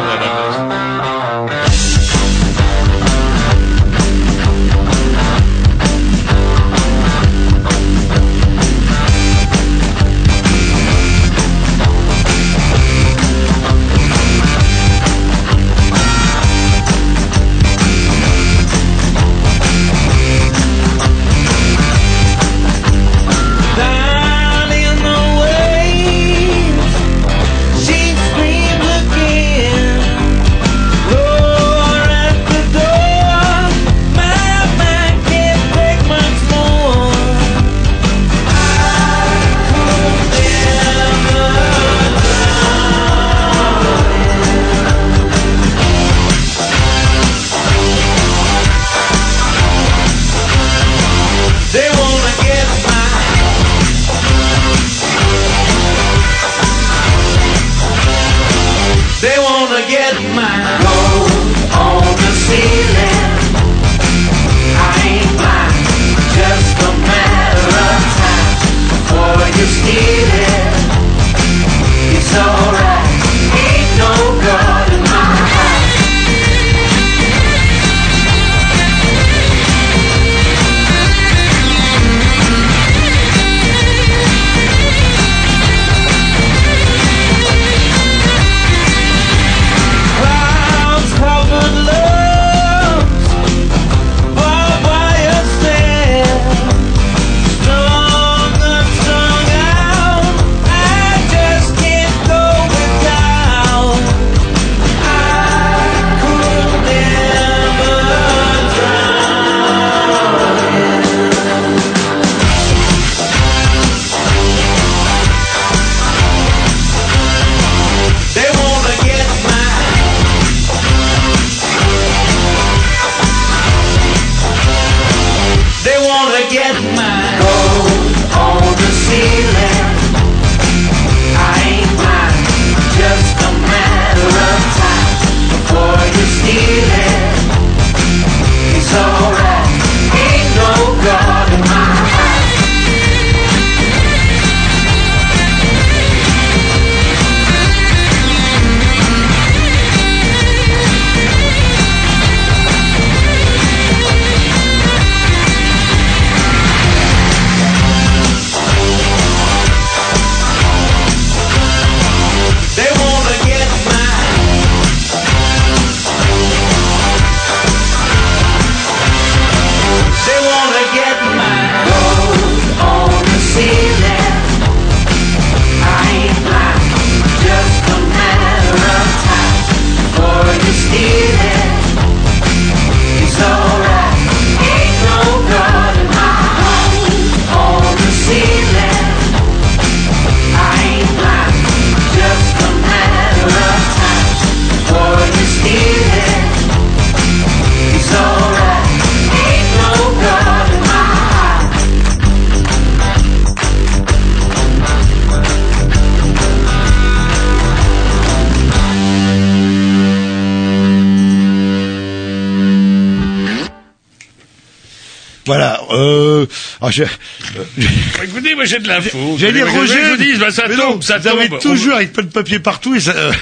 J'ai 218.66 218.78
de 218.78 218.88
l'info. 218.88 219.36
J'allais 219.38 219.52
dire 219.54 219.70
Roger. 219.72 219.94
Je 220.04 220.10
vous 220.10 220.16
dis, 220.16 220.38
bah, 220.38 220.50
ça 220.50 220.64
mais 220.68 220.76
tombe, 220.76 220.96
non, 220.96 221.00
ça 221.00 221.18
vous 221.18 221.28
avez 221.28 221.48
tombe. 221.48 221.58
toujours 221.60 221.94
avec 221.94 222.12
plein 222.12 222.24
de 222.24 222.30
papier 222.30 222.58
partout 222.58 222.94
et 222.94 223.00
ça. 223.00 223.12
euh. 223.12 223.32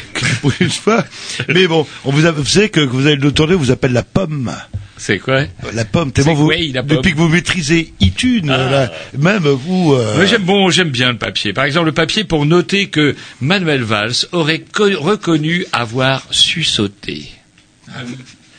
Mais 1.49 1.67
bon, 1.67 1.87
on 2.05 2.11
vous, 2.13 2.27
a, 2.27 2.31
vous 2.33 2.45
savez 2.45 2.69
que, 2.69 2.81
que 2.81 2.91
vous 2.91 3.07
avez 3.07 3.17
le 3.17 3.33
tourner, 3.33 3.55
vous 3.55 3.71
appelle 3.71 3.93
la 3.93 4.03
pomme. 4.03 4.55
C'est 4.97 5.19
quoi? 5.19 5.43
La 5.73 5.85
pomme, 5.85 6.13
tellement 6.13 6.35
vous, 6.35 6.47
quoi, 6.47 6.55
la 6.73 6.83
pomme? 6.83 6.97
depuis 6.99 7.13
que 7.13 7.17
vous 7.17 7.29
maîtrisez 7.29 7.93
iTunes, 8.01 8.49
Ah. 8.51 8.71
là, 8.71 8.93
même 9.19 9.43
vous. 9.49 9.93
euh, 9.95 10.25
j'aime 10.27 10.43
bon, 10.45 10.71
j'aime 10.71 10.91
bien 10.91 11.13
le 11.13 11.19
papier. 11.19 11.53
Par 11.53 11.65
exemple, 11.65 11.87
le 11.87 11.93
papier 11.93 12.25
pour 12.25 12.47
noter 12.47 12.87
que 12.89 13.17
Manuel 13.41 13.83
Valls 13.83 14.15
aurait 14.33 14.61
co- 14.73 14.99
reconnu 15.01 15.67
avoir 15.73 16.23
sursauté. 16.31 17.31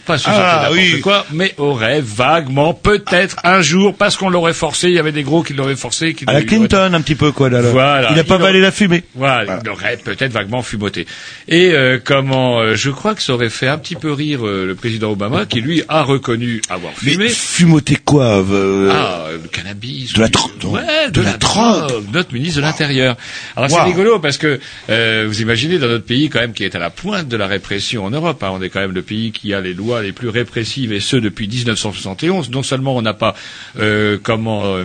Pas 0.05 0.17
sursauté 0.17 0.43
Ah, 0.45 0.69
oui. 0.71 1.01
quoi, 1.01 1.25
mais 1.31 1.53
aurait 1.57 2.01
vaguement, 2.01 2.73
peut-être 2.73 3.37
un 3.43 3.61
jour, 3.61 3.95
parce 3.95 4.17
qu'on 4.17 4.29
l'aurait 4.29 4.53
forcé, 4.53 4.87
il 4.89 4.93
y 4.93 4.99
avait 4.99 5.11
des 5.11 5.23
gros 5.23 5.41
qui 5.43 5.53
l'auraient 5.53 5.75
forcé. 5.75 6.13
Qui 6.13 6.25
à 6.27 6.33
la 6.33 6.41
Clinton, 6.43 6.91
un 6.93 7.01
petit 7.01 7.15
peu, 7.15 7.31
quoi, 7.31 7.49
là. 7.49 7.61
là. 7.61 7.69
Voilà. 7.71 8.09
Il 8.11 8.15
n'a 8.15 8.23
pas 8.23 8.37
valé 8.37 8.61
la 8.61 8.71
fumée. 8.71 9.03
Voilà, 9.15 9.59
il 9.63 9.69
aurait 9.69 9.97
peut-être 9.97 10.31
vaguement 10.31 10.61
fumoté. 10.61 11.05
Et 11.47 11.71
euh, 11.73 11.99
comment 12.03 12.59
euh, 12.59 12.75
Je 12.75 12.89
crois 12.91 13.15
que 13.15 13.21
ça 13.21 13.33
aurait 13.33 13.49
fait 13.49 13.67
un 13.67 13.77
petit 13.77 13.95
peu 13.95 14.11
rire 14.11 14.45
euh, 14.45 14.65
le 14.67 14.75
président 14.75 15.11
Obama, 15.11 15.45
qui 15.45 15.61
lui 15.61 15.83
a 15.87 16.03
reconnu 16.03 16.61
avoir 16.69 16.93
fumé. 16.93 17.15
Mais 17.17 17.29
fumoter 17.29 17.97
quoi 18.03 18.43
euh, 18.43 18.91
Ah, 18.93 19.25
euh, 19.29 19.37
le 19.41 19.47
cannabis. 19.49 20.13
De 20.13 20.21
la 20.21 20.27
drogue. 20.27 20.51
Ouais, 20.65 20.81
de, 21.07 21.11
De 21.11 21.21
la, 21.21 21.31
la 21.31 21.37
drogue. 21.37 21.87
drogue. 21.89 22.03
Notre 22.13 22.33
ministre 22.33 22.57
de 22.57 22.61
l'Intérieur. 22.65 23.15
Alors 23.55 23.69
Wow. 23.71 23.77
c'est 23.77 23.83
rigolo 23.83 24.19
parce 24.19 24.37
que 24.37 24.59
euh, 24.89 25.25
vous 25.27 25.41
imaginez 25.41 25.79
dans 25.79 25.87
notre 25.87 26.05
pays 26.05 26.29
quand 26.29 26.39
même 26.39 26.53
qui 26.53 26.63
est 26.63 26.75
à 26.75 26.79
la 26.79 26.89
pointe 26.91 27.27
de 27.27 27.35
la 27.37 27.47
répression 27.47 28.05
en 28.05 28.11
Europe. 28.11 28.43
hein, 28.43 28.49
on 28.53 28.61
est 28.61 28.69
quand 28.69 28.79
même 28.81 28.91
le 28.93 29.01
pays 29.01 29.31
qui 29.31 29.53
a 29.53 29.61
les 29.61 29.73
lois 29.73 29.94
les 30.01 30.11
plus 30.11 30.29
répressives 30.29 30.91
et 30.93 30.99
ce 30.99 31.17
depuis 31.17 31.47
1971. 31.47 32.49
Non 32.49 32.63
seulement 32.63 32.95
on 32.95 33.01
n'a 33.01 33.13
pas 33.13 33.35
euh, 33.79 34.17
comment 34.21 34.63
euh, 34.65 34.83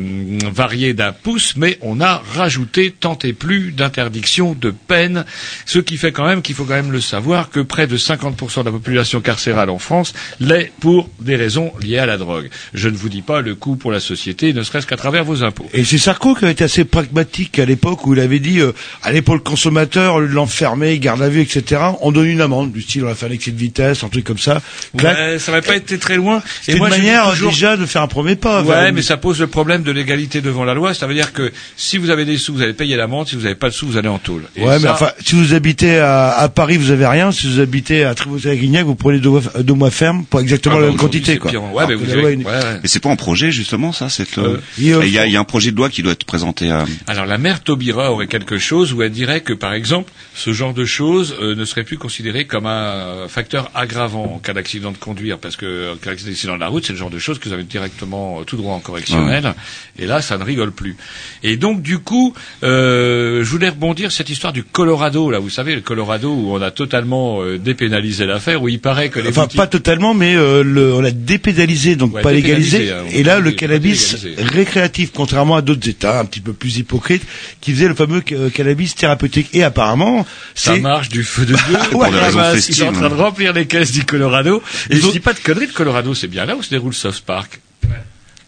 varié 0.52 0.94
d'un 0.94 1.12
pouce, 1.12 1.54
mais 1.56 1.78
on 1.80 2.00
a 2.00 2.22
rajouté 2.34 2.90
tant 2.90 3.18
et 3.22 3.32
plus 3.32 3.72
d'interdictions 3.72 4.56
de 4.58 4.70
peine. 4.70 5.24
Ce 5.66 5.78
qui 5.78 5.96
fait 5.96 6.12
quand 6.12 6.26
même 6.26 6.42
qu'il 6.42 6.54
faut 6.54 6.64
quand 6.64 6.74
même 6.74 6.92
le 6.92 7.00
savoir 7.00 7.50
que 7.50 7.60
près 7.60 7.86
de 7.86 7.96
50% 7.96 8.60
de 8.60 8.64
la 8.66 8.72
population 8.72 9.20
carcérale 9.20 9.70
en 9.70 9.78
France 9.78 10.12
l'est 10.40 10.72
pour 10.80 11.08
des 11.20 11.36
raisons 11.36 11.72
liées 11.80 11.98
à 11.98 12.06
la 12.06 12.16
drogue. 12.16 12.50
Je 12.74 12.88
ne 12.88 12.96
vous 12.96 13.08
dis 13.08 13.22
pas 13.22 13.40
le 13.40 13.54
coût 13.54 13.76
pour 13.76 13.92
la 13.92 14.00
société, 14.00 14.52
ne 14.52 14.62
serait-ce 14.62 14.86
qu'à 14.86 14.96
travers 14.96 15.24
vos 15.24 15.42
impôts. 15.42 15.68
Et 15.72 15.84
c'est 15.84 15.98
Sarko 15.98 16.34
qui 16.34 16.44
avait 16.44 16.52
été 16.52 16.64
assez 16.64 16.84
pragmatique 16.84 17.58
à 17.58 17.64
l'époque 17.64 18.06
où 18.06 18.14
il 18.14 18.20
avait 18.20 18.38
dit, 18.38 18.60
euh, 18.60 18.72
allez 19.02 19.22
pour 19.22 19.34
le 19.34 19.40
consommateur, 19.40 20.20
l'enfermer, 20.20 20.98
garde 20.98 21.22
à 21.22 21.28
vue, 21.28 21.40
etc., 21.40 21.82
on 22.00 22.12
donne 22.12 22.26
une 22.26 22.40
amende, 22.40 22.72
du 22.72 22.82
style 22.82 23.04
on 23.04 23.08
va 23.08 23.14
faire 23.14 23.28
l'excès 23.28 23.50
de 23.50 23.56
vitesse, 23.56 24.04
un 24.04 24.08
truc 24.08 24.24
comme 24.24 24.38
ça. 24.38 24.60
Ouais, 25.02 25.38
ça 25.38 25.52
va 25.52 25.62
pas 25.62 25.76
été 25.76 25.98
très 25.98 26.16
loin. 26.16 26.42
C'est 26.62 26.72
une 26.72 26.78
moi, 26.78 26.88
je 26.90 26.94
dis 26.94 27.00
manière 27.00 27.30
toujours- 27.30 27.50
déjà 27.52 27.76
de 27.76 27.86
faire 27.86 28.02
un 28.02 28.06
premier 28.08 28.36
pas. 28.36 28.62
Ouais, 28.62 28.92
mais 28.92 29.02
ça 29.02 29.16
pose 29.16 29.40
le 29.40 29.46
problème 29.46 29.82
de 29.82 29.90
l'égalité 29.92 30.40
devant 30.40 30.64
la 30.64 30.74
loi. 30.74 30.94
Ça 30.94 31.06
veut 31.06 31.14
dire 31.14 31.32
que 31.32 31.52
si 31.76 31.98
vous 31.98 32.10
avez 32.10 32.24
des 32.24 32.38
sous, 32.38 32.54
vous 32.54 32.62
allez 32.62 32.72
payer 32.72 32.96
l'amende. 32.96 33.28
Si 33.28 33.36
vous 33.36 33.42
n'avez 33.42 33.54
pas 33.54 33.68
de 33.68 33.74
sous, 33.74 33.86
vous 33.86 33.96
allez 33.96 34.08
en 34.08 34.18
tôle. 34.18 34.42
Et 34.56 34.62
Ouais, 34.64 34.78
mais 34.78 34.88
enfin, 34.88 35.10
si 35.24 35.34
vous 35.34 35.54
habitez 35.54 35.98
à, 35.98 36.30
à 36.30 36.48
Paris, 36.48 36.76
vous 36.76 36.90
avez 36.90 37.06
rien. 37.06 37.32
Si 37.32 37.46
vous 37.50 37.60
habitez 37.60 38.04
à 38.04 38.14
Trivaux-Guignac, 38.14 38.84
vous 38.84 38.94
prenez 38.94 39.18
deux 39.18 39.30
mois, 39.30 39.42
deux 39.60 39.74
mois 39.74 39.90
ferme 39.90 40.24
pour 40.24 40.40
exactement 40.40 40.76
Ah 40.76 40.80
la 40.80 40.86
bah, 40.86 40.90
même 40.92 40.96
aujourd'hui, 40.96 41.20
quantité, 41.20 41.38
quoi. 41.38 41.50
Ouais, 41.52 41.58
Alors 41.78 41.88
mais 41.88 41.94
vous 41.94 42.06
la 42.06 42.12
avez- 42.12 42.32
une- 42.34 42.42
ouais, 42.44 42.52
ouais. 42.52 42.78
Mais 42.82 42.88
c'est 42.88 43.00
pas 43.00 43.08
en 43.08 43.16
projet 43.16 43.50
justement 43.50 43.92
ça 43.92 44.08
cette. 44.08 44.38
Euh, 44.38 44.58
Il 44.78 44.86
et, 44.88 45.08
y, 45.08 45.18
a, 45.18 45.26
il 45.26 45.32
y 45.32 45.36
a 45.36 45.40
un 45.40 45.44
projet 45.44 45.70
de 45.70 45.76
loi 45.76 45.88
qui 45.90 46.02
doit 46.02 46.12
être 46.12 46.24
présenté 46.24 46.70
à. 46.70 46.84
Alors 47.06 47.26
la 47.26 47.38
mère 47.38 47.62
Taubira 47.62 48.12
aurait 48.12 48.26
quelque 48.26 48.58
chose 48.58 48.92
où 48.92 49.02
elle 49.02 49.10
dirait 49.10 49.40
que 49.40 49.52
par 49.52 49.72
exemple 49.74 50.12
ce 50.34 50.52
genre 50.52 50.74
de 50.74 50.84
choses 50.84 51.34
euh, 51.40 51.54
ne 51.54 51.64
serait 51.64 51.84
plus 51.84 51.98
considéré 51.98 52.44
comme 52.46 52.66
un 52.66 53.26
facteur 53.28 53.70
aggravant 53.74 54.34
en 54.36 54.38
cas 54.38 54.52
d'accident 54.52 54.89
de 54.92 54.98
conduire 54.98 55.38
parce 55.38 55.56
que 55.56 55.92
en 55.92 55.96
cas 55.96 56.14
d'accident 56.14 56.54
de 56.54 56.60
la 56.60 56.68
route 56.68 56.84
c'est 56.86 56.92
le 56.92 56.98
genre 56.98 57.10
de 57.10 57.18
choses 57.18 57.38
que 57.38 57.48
vous 57.48 57.54
avez 57.54 57.64
directement 57.64 58.40
euh, 58.40 58.44
tout 58.44 58.56
droit 58.56 58.74
en 58.74 58.80
correctionnel 58.80 59.54
et 59.98 60.06
là 60.06 60.22
ça 60.22 60.38
ne 60.38 60.44
rigole 60.44 60.72
plus. 60.72 60.96
Et 61.42 61.56
donc 61.56 61.82
du 61.82 61.98
coup 61.98 62.34
euh, 62.62 63.42
je 63.44 63.50
voulais 63.50 63.68
rebondir 63.68 64.12
cette 64.12 64.30
histoire 64.30 64.52
du 64.52 64.62
Colorado 64.64 65.30
là 65.30 65.38
vous 65.38 65.50
savez 65.50 65.74
le 65.74 65.80
Colorado 65.80 66.32
où 66.32 66.52
on 66.54 66.62
a 66.62 66.70
totalement 66.70 67.42
euh, 67.42 67.58
dépénalisé 67.58 68.26
l'affaire 68.26 68.62
où 68.62 68.68
il 68.68 68.80
paraît 68.80 69.08
que 69.08 69.20
les 69.20 69.28
Enfin, 69.30 69.42
boutiques- 69.42 69.56
pas 69.58 69.66
totalement, 69.66 70.14
mais 70.14 70.34
euh, 70.34 70.62
le, 70.62 70.92
on 70.94 71.00
l'a 71.00 71.10
dépénalisé, 71.10 71.96
donc 71.96 72.14
Ouais, 72.14 72.22
pas 72.22 72.32
légalisé. 72.32 72.90
hein, 72.90 73.04
et 73.12 73.22
là, 73.22 73.38
le 73.40 73.52
cannabis 73.52 74.16
récréatif, 74.38 75.10
contrairement 75.14 75.56
à 75.56 75.62
d'autres 75.62 75.88
États 75.88 76.18
un 76.20 76.24
petit 76.24 76.40
peu 76.40 76.52
plus 76.52 76.78
hypocrites, 76.78 77.22
qui 77.60 77.72
faisaient 77.72 77.88
le 77.88 77.94
fameux 77.94 78.22
euh, 78.32 78.50
cannabis 78.50 78.94
thérapeutique. 78.94 79.48
Et 79.52 79.62
apparemment, 79.62 80.26
Ça 80.54 80.76
marche 80.76 81.08
du 81.08 81.22
feu 81.22 81.42
de 81.46 81.54
Dieu. 81.54 81.76
Pour 81.90 82.02
raisons 82.02 82.36
masse. 82.38 82.54
festives, 82.56 82.74
Ils 82.74 82.78
sont 82.78 82.86
en 82.88 82.92
train 82.92 83.08
de 83.08 83.14
remplir 83.14 83.52
les 83.52 83.66
caisses 83.66 83.92
du 83.92 84.04
Colorado. 84.04 84.62
Et 84.88 84.94
Ils 84.96 85.02
je 85.02 85.06
ont- 85.06 85.10
dis 85.12 85.20
pas 85.20 85.32
de 85.34 85.38
conneries, 85.40 85.66
de 85.66 85.72
Colorado, 85.72 86.14
c'est 86.14 86.28
bien 86.28 86.44
là 86.46 86.56
où 86.56 86.62
se 86.62 86.70
déroule 86.70 86.94
South 86.94 87.20
Park. 87.26 87.60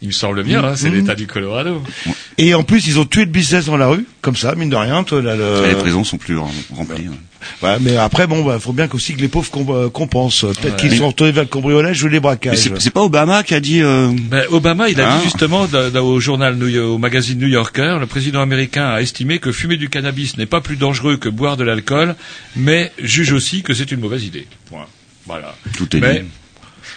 Il 0.04 0.08
me 0.08 0.12
semble 0.12 0.42
bien, 0.42 0.64
hein, 0.64 0.72
c'est 0.74 0.88
Mhm. 0.90 0.96
l'État 0.96 1.14
du 1.14 1.28
Colorado. 1.28 1.80
et 2.36 2.54
en 2.54 2.64
plus 2.64 2.88
ils 2.88 2.98
ont 2.98 3.04
tué 3.04 3.20
le 3.24 3.30
business 3.30 3.66
dans 3.66 3.76
la 3.76 3.86
rue, 3.86 4.04
comme 4.20 4.34
ça, 4.34 4.52
mine 4.56 4.68
de 4.68 4.74
rien. 4.74 5.04
Toi, 5.04 5.22
là, 5.22 5.36
le- 5.36 5.64
Les 5.68 5.76
prisons 5.76 6.02
sont 6.02 6.18
plus 6.18 6.36
rem- 6.36 6.50
remplies. 6.72 7.08
ouais. 7.08 7.14
Ouais, 7.62 7.76
mais 7.80 7.96
après, 7.96 8.26
bon, 8.26 8.42
bah, 8.44 8.58
faut 8.58 8.72
bien 8.72 8.88
qu'aussi 8.88 9.14
que 9.14 9.20
les 9.20 9.28
pauvres 9.28 9.72
euh, 9.72 9.90
compensent. 9.90 10.40
Peut-être 10.40 10.64
Ouais. 10.82 10.88
qu'ils 10.88 10.96
sont 10.98 11.06
retournés 11.08 11.30
vers 11.32 11.44
le 11.44 11.48
cambriolage 11.48 12.02
ou 12.02 12.08
les 12.08 12.18
braquages. 12.18 12.68
c'est 12.80 12.90
pas 12.90 13.02
Obama 13.02 13.44
qui 13.44 13.54
a 13.54 13.60
dit. 13.60 13.80
euh, 13.80 14.10
Ben, 14.28 14.42
Obama, 14.50 14.88
il 14.88 15.00
a 15.00 15.08
Ah. 15.12 15.18
dit 15.18 15.24
justement 15.24 15.66
dans- 15.66 15.88
dans- 15.90 16.00
au 16.04 16.18
journal, 16.18 16.60
au 16.60 16.98
magazine 16.98 17.38
New 17.38 17.46
Yorker, 17.48 17.98
le 18.00 18.06
président 18.06 18.40
américain 18.40 18.86
a 18.88 19.00
estimé 19.02 19.38
que 19.38 19.52
fumer 19.52 19.76
du 19.76 19.88
cannabis 19.88 20.36
n'est 20.36 20.46
pas 20.46 20.60
plus 20.60 20.76
dangereux 20.76 21.16
que 21.16 21.28
boire 21.28 21.56
de 21.56 21.62
l'alcool, 21.62 22.16
mais 22.56 22.90
juge 23.00 23.30
aussi 23.32 23.62
que 23.62 23.72
c'est 23.72 23.92
une 23.92 24.00
mauvaise 24.00 24.24
idée. 24.24 24.48
Point. 24.68 24.86
Voilà. 25.26 25.54
Tout 25.76 25.94
est 25.96 26.00
Mais, 26.00 26.20
dit. 26.20 26.26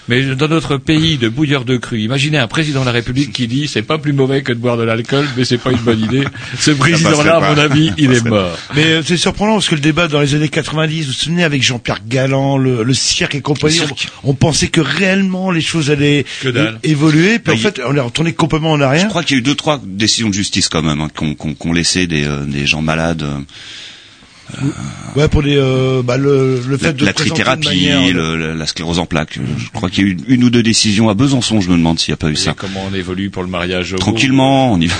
mais 0.07 0.35
dans 0.35 0.47
notre 0.47 0.77
pays 0.77 1.17
de 1.17 1.29
bouilleurs 1.29 1.63
de 1.65 1.77
cru, 1.77 1.99
imaginez 1.99 2.37
un 2.39 2.47
président 2.47 2.81
de 2.81 2.85
la 2.87 2.91
République 2.91 3.31
qui 3.31 3.47
dit 3.47 3.67
c'est 3.67 3.81
pas 3.83 3.97
plus 3.99 4.13
mauvais 4.13 4.41
que 4.41 4.51
de 4.51 4.57
boire 4.57 4.77
de 4.77 4.83
l'alcool, 4.83 5.25
mais 5.37 5.45
c'est 5.45 5.57
pas 5.59 5.71
une 5.71 5.77
bonne 5.79 5.99
idée. 5.99 6.23
Ce 6.59 6.71
président-là, 6.71 7.37
à 7.37 7.53
mon 7.53 7.57
avis, 7.61 7.91
il 7.97 8.11
est 8.11 8.25
mort. 8.25 8.57
Mais 8.75 8.85
euh, 8.85 9.01
c'est 9.05 9.17
surprenant 9.17 9.53
parce 9.53 9.69
que 9.69 9.75
le 9.75 9.81
débat 9.81 10.07
dans 10.07 10.21
les 10.21 10.33
années 10.35 10.49
90, 10.49 11.01
vous 11.01 11.07
vous 11.07 11.13
souvenez 11.13 11.43
avec 11.43 11.61
Jean-Pierre 11.63 11.99
Galland, 12.07 12.57
le, 12.57 12.83
le 12.83 12.93
cirque 12.93 13.35
et 13.35 13.41
compagnie, 13.41 13.79
on, 14.23 14.33
pensait 14.33 14.67
que 14.69 14.81
réellement 14.81 15.51
les 15.51 15.61
choses 15.61 15.91
allaient 15.91 16.25
Que 16.41 16.49
dalle. 16.49 16.79
é- 16.83 16.89
évoluer, 16.89 17.39
puis 17.39 17.53
Bah, 17.53 17.53
en 17.53 17.57
fait 17.57 17.81
on 17.87 17.95
est 17.95 17.99
retourné 17.99 18.33
complètement 18.33 18.71
en 18.71 18.81
arrière. 18.81 19.03
Je 19.03 19.09
crois 19.09 19.23
qu'il 19.23 19.35
y 19.37 19.39
a 19.39 19.41
eu 19.41 19.43
deux 19.43 19.55
trois 19.55 19.79
décisions 19.83 20.29
de 20.29 20.33
justice 20.33 20.67
quand 20.69 20.81
même 20.81 20.99
hein, 21.01 21.09
qui 21.15 21.23
ont 21.23 21.35
qu'on 21.35 21.73
des, 21.73 22.23
euh, 22.25 22.43
des 22.45 22.65
gens 22.65 22.81
malades. 22.81 23.21
euh, 23.21 23.39
Ouais, 25.15 25.27
pour 25.27 25.41
les, 25.41 25.55
euh, 25.57 26.01
bah, 26.03 26.17
le, 26.17 26.61
le 26.67 26.77
fait 26.77 26.87
la, 26.87 26.93
de 26.93 27.05
la 27.05 27.13
trithérapie, 27.13 27.67
manière- 27.67 28.13
le- 28.13 28.37
le- 28.37 28.53
la 28.53 28.65
sclérose 28.67 28.99
en 28.99 29.05
plaques. 29.05 29.39
Je 29.57 29.69
crois 29.71 29.89
qu'il 29.89 30.05
y 30.05 30.09
a 30.09 30.11
eu 30.11 30.17
une 30.27 30.43
ou 30.43 30.49
deux 30.49 30.63
décisions 30.63 31.09
à 31.09 31.13
Besançon. 31.13 31.61
Je 31.61 31.69
me 31.69 31.77
demande 31.77 31.99
s'il 31.99 32.11
n'y 32.11 32.15
a 32.15 32.17
pas 32.17 32.29
eu 32.29 32.33
Et 32.33 32.35
ça. 32.35 32.53
comment 32.55 32.81
on 32.91 32.93
évolue 32.93 33.29
pour 33.29 33.43
le 33.43 33.49
mariage 33.49 33.95
Tranquillement, 33.99 34.71
on 34.73 34.79
y 34.79 34.87
va. 34.87 34.95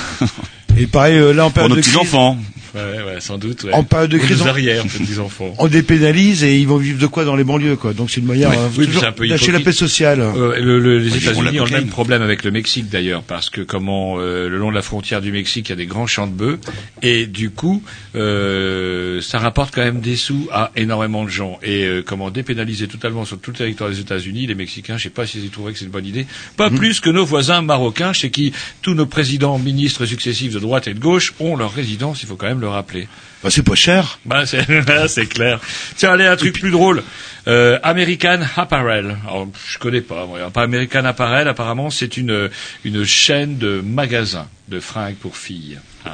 Et 0.77 0.87
pareil, 0.87 1.17
euh, 1.17 1.33
là 1.33 1.43
en 1.45 1.49
Pour 1.49 1.53
période 1.53 1.69
nos 1.71 1.75
de 1.75 1.81
petits 1.81 1.91
crise, 1.91 2.01
enfants. 2.01 2.37
Ouais, 2.75 3.03
ouais, 3.13 3.21
sans 3.21 3.37
doute. 3.37 3.63
Ouais. 3.63 3.73
En 3.73 3.83
période 3.83 4.11
de 4.11 4.17
crise, 4.17 4.41
on- 4.41 4.47
arrières, 4.47 4.83
petits 4.83 5.17
enfants. 5.19 5.53
on 5.59 5.67
dépénalise 5.67 6.43
et 6.43 6.57
ils 6.59 6.67
vont 6.67 6.77
vivre 6.77 6.99
de 6.99 7.07
quoi 7.07 7.23
dans 7.25 7.35
les 7.35 7.43
banlieues, 7.45 7.77
quoi. 7.77 7.93
Donc 7.93 8.11
c'est 8.11 8.19
une 8.19 8.27
manière 8.27 8.49
Ouais. 8.49 8.57
euh, 8.57 8.67
Oui, 8.77 8.87
un 9.03 9.11
peu 9.11 9.25
lâcher 9.25 9.51
la 9.51 9.59
paix 9.61 9.71
sociale. 9.71 10.19
Euh, 10.19 10.59
le- 10.59 10.79
le- 10.79 10.99
les 10.99 11.15
États-Unis 11.17 11.59
ont 11.59 11.65
le 11.65 11.71
même 11.71 11.87
problème 11.87 12.21
avec 12.21 12.43
le 12.43 12.51
Mexique 12.51 12.89
d'ailleurs, 12.89 13.23
parce 13.23 13.49
que 13.49 13.61
comment 13.61 14.15
euh, 14.19 14.49
le 14.49 14.57
long 14.57 14.69
de 14.69 14.75
la 14.75 14.81
frontière 14.81 15.21
du 15.21 15.31
Mexique, 15.31 15.69
il 15.69 15.71
y 15.71 15.73
a 15.73 15.77
des 15.77 15.85
grands 15.85 16.07
champs 16.07 16.27
de 16.27 16.33
bœufs, 16.33 16.59
et 17.01 17.25
du 17.27 17.49
coup, 17.49 17.81
euh, 18.15 19.21
ça 19.21 19.39
rapporte 19.39 19.73
quand 19.73 19.83
même 19.83 20.01
des 20.01 20.15
sous 20.15 20.47
à 20.51 20.71
énormément 20.75 21.23
de 21.23 21.29
gens. 21.29 21.59
Et 21.63 21.83
euh, 21.85 22.01
comment 22.05 22.29
dépénaliser 22.31 22.87
totalement 22.87 23.25
sur 23.25 23.39
tout 23.39 23.51
le 23.51 23.57
territoire 23.57 23.89
des 23.89 23.99
États-Unis, 23.99 24.47
les 24.47 24.55
Mexicains, 24.55 24.97
je 24.97 25.03
sais 25.03 25.09
pas 25.09 25.25
s'ils 25.25 25.45
y 25.45 25.49
trouveraient 25.49 25.73
que 25.73 25.79
c'est 25.79 25.85
une 25.85 25.91
bonne 25.91 26.05
idée, 26.05 26.25
pas 26.57 26.69
Mhm. 26.69 26.77
plus 26.77 26.99
que 26.99 27.09
nos 27.09 27.25
voisins 27.25 27.61
marocains, 27.61 28.13
chez 28.13 28.31
qui 28.31 28.51
tous 28.81 28.93
nos 28.93 29.05
présidents, 29.05 29.57
ministres 29.59 30.05
successifs 30.05 30.53
de 30.53 30.59
droite 30.59 30.87
et 30.87 30.93
de 30.93 30.99
gauche 30.99 31.33
ont 31.39 31.55
leur 31.55 31.73
résidence. 31.73 32.21
Il 32.23 32.27
faut 32.27 32.35
quand 32.35 32.47
même 32.47 32.59
le 32.65 32.71
rappeler. 32.71 33.07
Bah, 33.43 33.49
c'est 33.51 33.63
pas 33.63 33.75
cher. 33.75 34.19
Bah, 34.25 34.45
c'est 34.45 34.65
c'est 35.07 35.25
clair. 35.27 35.59
Tiens, 35.95 36.13
allez, 36.13 36.25
un 36.25 36.35
truc 36.35 36.53
plus 36.59 36.71
drôle. 36.71 37.03
Euh, 37.47 37.77
American 37.83 38.39
Apparel. 38.57 39.17
Alors, 39.27 39.47
je 39.69 39.77
connais 39.77 40.01
pas. 40.01 40.25
Moi. 40.25 40.39
Pas 40.51 40.63
American 40.63 41.05
Apparel, 41.05 41.47
apparemment, 41.47 41.91
c'est 41.91 42.17
une, 42.17 42.49
une 42.83 43.03
chaîne 43.05 43.57
de 43.59 43.81
magasins 43.85 44.47
de 44.67 44.79
fringues 44.79 45.15
pour 45.15 45.37
filles. 45.37 45.77
Hein, 46.07 46.09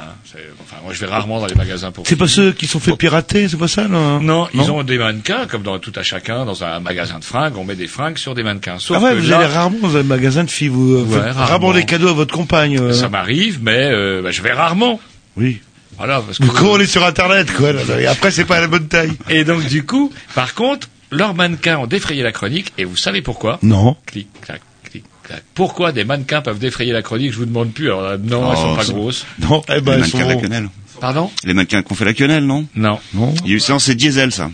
enfin, 0.60 0.76
moi, 0.84 0.92
je 0.92 1.00
vais 1.00 1.06
rarement 1.06 1.40
dans 1.40 1.46
les 1.46 1.54
magasins 1.54 1.90
pour 1.90 2.06
C'est 2.06 2.10
filles. 2.16 2.18
pas 2.18 2.28
ceux 2.28 2.52
qui 2.52 2.66
sont 2.66 2.80
fait 2.80 2.94
pirater, 2.96 3.48
c'est 3.48 3.56
pas 3.58 3.68
ça, 3.68 3.88
Non, 3.88 4.48
ils 4.52 4.70
ont 4.70 4.82
des 4.82 4.98
mannequins, 4.98 5.46
comme 5.46 5.62
dans 5.62 5.78
tout 5.78 5.92
à 5.96 6.02
chacun, 6.02 6.44
dans 6.44 6.62
un 6.64 6.80
magasin 6.80 7.18
de 7.18 7.24
fringues, 7.24 7.56
on 7.56 7.64
met 7.64 7.76
des 7.76 7.86
fringues 7.86 8.18
sur 8.18 8.34
des 8.34 8.42
mannequins. 8.42 8.78
Sauf 8.78 8.98
Ah 9.00 9.04
ouais, 9.04 9.10
que 9.12 9.16
vous 9.20 9.28
là, 9.30 9.38
allez 9.38 9.46
rarement 9.46 9.78
dans 9.80 9.96
un 9.96 10.02
magasin 10.02 10.44
de 10.44 10.50
filles, 10.50 10.68
vous 10.68 10.96
euh, 10.96 11.02
Ouais, 11.04 11.14
faites 11.14 11.22
rarement. 11.34 11.44
rarement 11.46 11.72
des 11.72 11.84
cadeaux 11.86 12.08
à 12.08 12.12
votre 12.14 12.34
compagne. 12.34 12.78
euh. 12.78 12.92
ça 12.92 13.08
m'arrive, 13.08 13.60
mais 13.62 13.88
euh, 13.90 14.20
bah, 14.22 14.30
je 14.30 14.42
vais 14.42 14.52
rarement. 14.52 15.00
Oui. 15.38 15.60
Voilà, 16.04 16.20
parce 16.20 16.38
que 16.38 16.64
on 16.64 16.80
est 16.80 16.86
sur 16.86 17.04
Internet, 17.04 17.52
quoi. 17.52 17.72
là, 17.72 17.82
et 18.00 18.06
après, 18.06 18.32
c'est 18.32 18.44
pas 18.44 18.56
à 18.56 18.60
la 18.60 18.66
bonne 18.66 18.88
taille. 18.88 19.12
Et 19.30 19.44
donc, 19.44 19.64
du 19.68 19.84
coup, 19.86 20.12
par 20.34 20.54
contre, 20.54 20.88
leurs 21.12 21.32
mannequins 21.32 21.78
ont 21.78 21.86
défrayé 21.86 22.24
la 22.24 22.32
chronique, 22.32 22.72
et 22.76 22.84
vous 22.84 22.96
savez 22.96 23.22
pourquoi 23.22 23.60
Non. 23.62 23.96
Clic, 24.06 24.26
clac, 24.40 24.60
clic, 24.90 25.04
clac. 25.22 25.44
Pourquoi 25.54 25.92
des 25.92 26.02
mannequins 26.04 26.40
peuvent 26.42 26.58
défrayer 26.58 26.92
la 26.92 27.02
chronique 27.02 27.32
Je 27.32 27.38
vous 27.38 27.46
demande 27.46 27.72
plus. 27.72 27.86
Alors, 27.86 28.02
là, 28.02 28.16
non, 28.18 28.50
elles 28.50 28.56
sont 28.56 28.70
Oh, 28.72 28.76
pas 28.76 28.84
c'est- 28.84 28.92
grosses. 28.92 29.26
Non, 29.38 29.62
eh 29.68 29.74
Les 29.74 29.80
ben, 29.80 29.92
elles 29.92 30.00
mannequins 30.00 30.18
de 30.18 30.24
la 30.24 30.32
sont... 30.34 30.40
quenelle. 30.40 30.68
Pardon 31.00 31.30
Les 31.44 31.54
mannequins 31.54 31.82
qui 31.84 31.92
ont 31.92 31.94
fait 31.94 32.04
la 32.04 32.14
quenelle, 32.14 32.46
non 32.46 32.66
Non. 32.74 32.98
Non. 33.14 33.32
Il 33.44 33.50
y 33.50 33.54
a 33.54 33.56
eu 33.58 33.60
ça, 33.60 33.78
c'est 33.78 33.94
diesel, 33.94 34.32
ça. 34.32 34.50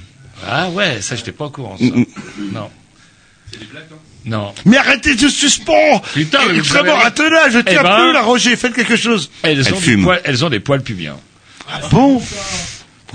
Ah 0.47 0.69
ouais, 0.69 1.01
ça, 1.01 1.17
j'étais 1.17 1.33
pas 1.33 1.47
au 1.47 1.51
courant. 1.51 1.79
Ça. 1.79 1.85
Mm, 1.85 2.01
mm. 2.01 2.05
Non. 2.53 2.69
Non. 4.27 4.53
Mais 4.67 4.77
arrêtez 4.77 5.15
de 5.15 5.29
suspendre 5.29 6.03
Putain, 6.13 6.41
mais 6.49 6.59
vous 6.59 6.65
Vraiment, 6.65 6.99
attendez, 6.99 7.31
je 7.51 7.59
Eh 7.61 7.65
tiens 7.65 7.83
ben- 7.83 7.97
plus 8.03 8.13
là, 8.13 8.23
Roger, 8.23 8.57
faites 8.57 8.75
quelque 8.75 8.97
chose. 8.97 9.31
Elles, 9.43 9.63
Elle 9.67 9.75
ont 9.75 9.81
des 9.81 10.21
elles 10.25 10.45
ont 10.45 10.51
des 10.51 10.61
poils 10.61 10.83
pubiens. 10.83 11.17
Bon. 11.91 12.21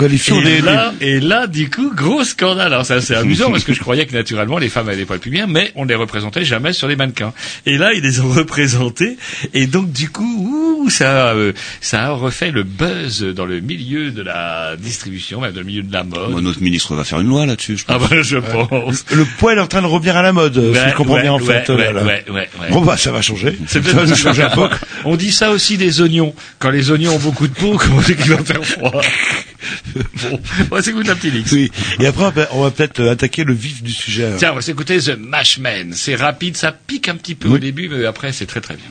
Et 0.02 0.42
des... 0.44 0.62
là, 0.62 0.94
et 1.02 1.20
là, 1.20 1.46
du 1.48 1.70
coup, 1.70 1.92
gros 1.96 2.24
scandale. 2.24 2.74
Alors, 2.74 2.86
c'est 2.86 2.96
assez 2.96 3.14
amusant 3.14 3.52
parce 3.52 3.64
que 3.64 3.74
je 3.74 3.80
croyais 3.80 4.06
que 4.06 4.14
naturellement 4.14 4.58
les 4.58 4.70
femmes 4.70 4.88
avaient 4.88 4.98
des 4.98 5.06
poils 5.06 5.20
pubiens, 5.20 5.46
mais 5.48 5.72
on 5.76 5.84
ne 5.84 5.90
les 5.90 5.96
représentait 5.96 6.44
jamais 6.44 6.74
sur 6.74 6.88
les 6.88 6.96
mannequins. 6.96 7.34
Et 7.66 7.78
là, 7.78 7.94
ils 7.94 8.02
les 8.02 8.20
ont 8.20 8.30
représentés. 8.32 9.18
Et 9.54 9.68
donc, 9.68 9.92
du 9.92 10.10
coup, 10.10 10.84
ouh, 10.84 10.90
ça, 10.90 11.30
a, 11.30 11.36
euh, 11.36 11.54
ça 11.80 12.06
a 12.06 12.10
refait 12.12 12.52
le 12.52 12.64
buzz 12.64 13.22
dans 13.24 13.46
le 13.46 13.60
milieu 13.60 14.12
de 14.12 14.22
la 14.22 14.76
distribution, 14.78 15.42
même 15.42 15.52
dans 15.52 15.60
le 15.60 15.66
milieu 15.66 15.84
de 15.84 15.94
la 15.94 16.04
mode. 16.04 16.32
Bon, 16.32 16.42
notre 16.42 16.62
ministre 16.62 16.96
va 16.96 17.04
faire 17.04 17.20
une 17.22 17.28
loi 17.30 17.46
là-dessus, 17.46 17.78
je 17.78 17.86
Ah 17.88 18.00
pense. 18.00 18.10
bah, 18.10 18.22
je 18.22 18.38
pense. 18.38 19.06
Le 19.12 19.26
poil 19.38 19.58
est 19.58 19.62
en 19.62 19.68
train 19.68 19.82
de 19.82 19.88
revenir 19.88 20.18
à 20.18 20.22
la 20.24 20.34
mode, 20.34 20.54
si 20.54 20.60
Ouais, 20.80 20.90
je 20.90 20.96
comprends 20.96 21.16
ouais, 21.16 21.22
bien 21.22 21.34
en 21.34 21.40
ouais, 21.40 21.46
fait. 21.64 21.72
ouais, 21.72 21.78
là, 21.86 21.92
là. 21.94 22.04
ouais, 22.04 22.26
ouais, 22.30 22.50
ouais. 22.60 22.70
Bon 22.72 22.82
bah 22.82 22.98
ça 22.98 23.12
va 23.12 23.22
changer. 23.22 23.58
C'est 23.68 23.84
ça 23.84 23.92
peut-être 23.94 24.08
va 24.10 24.16
changer 24.16 24.44
un 24.44 24.50
peu. 24.56 24.68
On 25.06 25.16
dit 25.16 25.32
ça 25.32 25.52
aussi 25.52 25.78
des 25.78 26.02
oignons. 26.02 26.34
Quand 26.60 26.70
les 26.72 26.92
oignons 26.92 27.16
ont 27.16 27.20
beaucoup 27.20 27.48
de 27.48 27.54
peau, 27.54 27.78
comment 27.80 28.02
c'est 28.02 28.16
qu'il 28.16 28.32
va 28.32 28.44
faire 28.44 28.64
froid? 28.66 29.02
Bon, 29.96 30.40
on 30.72 30.76
va 30.76 30.82
s'écouter 30.82 31.10
un 31.10 31.16
petit 31.16 31.32
mix. 31.32 31.52
Oui. 31.52 31.72
Et 32.00 32.06
après 32.08 32.26
on 32.52 32.62
va- 32.64 32.72
peut-être 32.72 33.04
attaquer 33.08 33.44
le 33.44 33.54
vif 33.54 33.84
du 33.84 33.92
sujet. 33.92 34.26
alors. 34.26 34.40
Tiens, 34.40 34.52
on 34.52 34.56
va 34.56 34.62
s'écouter 34.62 34.98
The 35.00 35.18
Mashman. 35.18 35.94
C'est 35.94 36.16
rapide, 36.16 36.58
ça 36.58 36.72
pique 36.72 37.08
un 37.08 37.16
petit 37.16 37.36
peu 37.36 37.50
au 37.50 37.58
début, 37.58 37.90
mais 37.90 38.06
après 38.06 38.32
c'est 38.32 38.46
très 38.46 38.62
très 38.62 38.76
bien. 38.76 38.86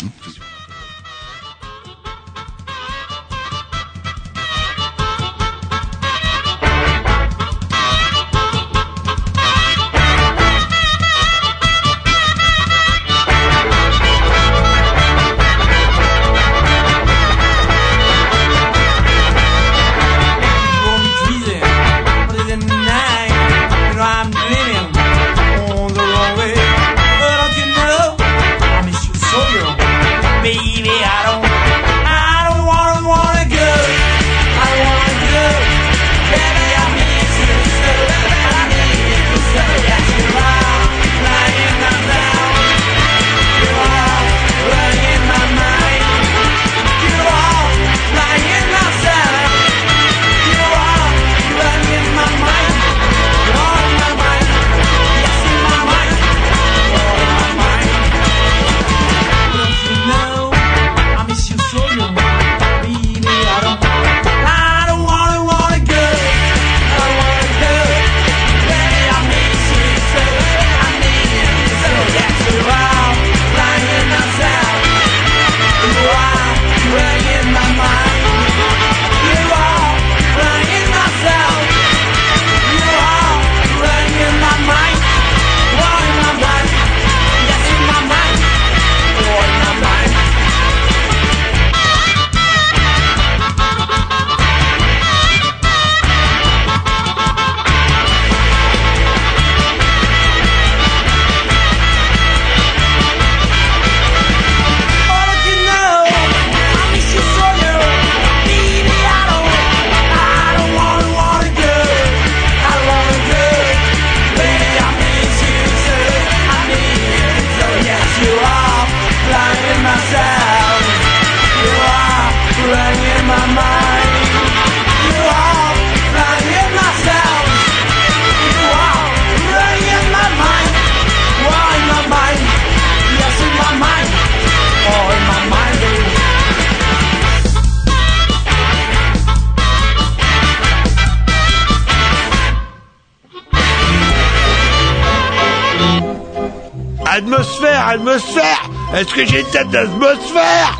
Est-ce 149.02 149.14
que 149.14 149.26
j'ai 149.26 149.40
une 149.40 149.50
tête 149.50 149.68
d'atmosphère 149.70 150.78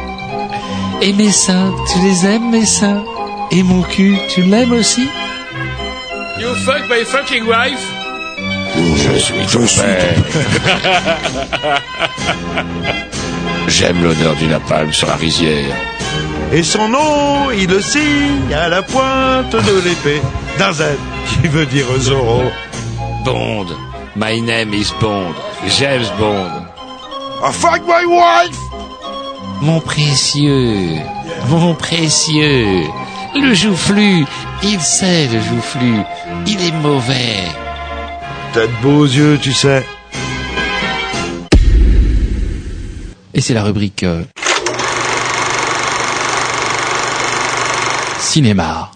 Et 1.01 1.13
mes 1.13 1.33
seins, 1.33 1.75
tu 1.93 1.99
les 2.03 2.25
aimes 2.25 2.53
mes 2.53 2.65
seins 2.65 3.03
Et 3.51 3.65
mon 3.65 3.83
cul, 3.83 4.17
tu 4.29 4.43
l'aimes 4.43 4.71
aussi 4.71 5.09
You 6.39 6.55
fuck 6.65 6.89
my 6.89 7.05
fucking 7.05 7.49
wife? 7.49 7.85
Je 8.77 9.19
suis 9.19 9.45
ton 9.51 9.67
J'aime 13.67 14.05
l'odeur 14.05 14.37
du 14.37 14.47
napalm 14.47 14.93
sur 14.93 15.09
la 15.09 15.17
rizière. 15.17 15.75
Et 16.53 16.63
son 16.63 16.91
nom, 16.91 17.51
il 17.51 17.69
le 17.69 17.81
signe 17.81 18.55
à 18.55 18.69
la 18.69 18.83
pointe 18.83 19.51
de 19.51 19.81
l'épée 19.85 20.23
d'un 20.61 20.71
Z 20.71 20.85
qui 21.27 21.49
veut 21.49 21.67
dire 21.67 21.87
Zorro. 21.99 22.45
Bond. 23.25 23.67
My 24.15 24.41
name 24.41 24.73
is 24.75 24.93
Bond. 25.01 25.35
James 25.67 26.07
Bond. 26.21 26.62
I 27.45 27.51
fuck 27.51 27.83
my 27.89 28.05
wife 28.07 28.57
Mon 29.63 29.81
précieux, 29.81 31.01
mon 31.49 31.75
précieux, 31.75 32.85
le 33.35 33.53
joufflu, 33.53 34.25
il 34.63 34.81
sait 34.81 35.27
le 35.27 35.41
joufflu, 35.41 36.03
il 36.47 36.61
est 36.61 36.73
mauvais. 36.73 37.43
T'as 38.53 38.69
de 38.69 38.83
beaux 38.83 39.07
yeux, 39.07 39.39
tu 39.43 39.53
sais. 39.53 39.85
Et 43.35 43.41
c'est 43.41 43.55
la 43.55 43.65
rubrique 43.65 44.05
euh, 44.05 44.23
cinéma. 48.21 48.92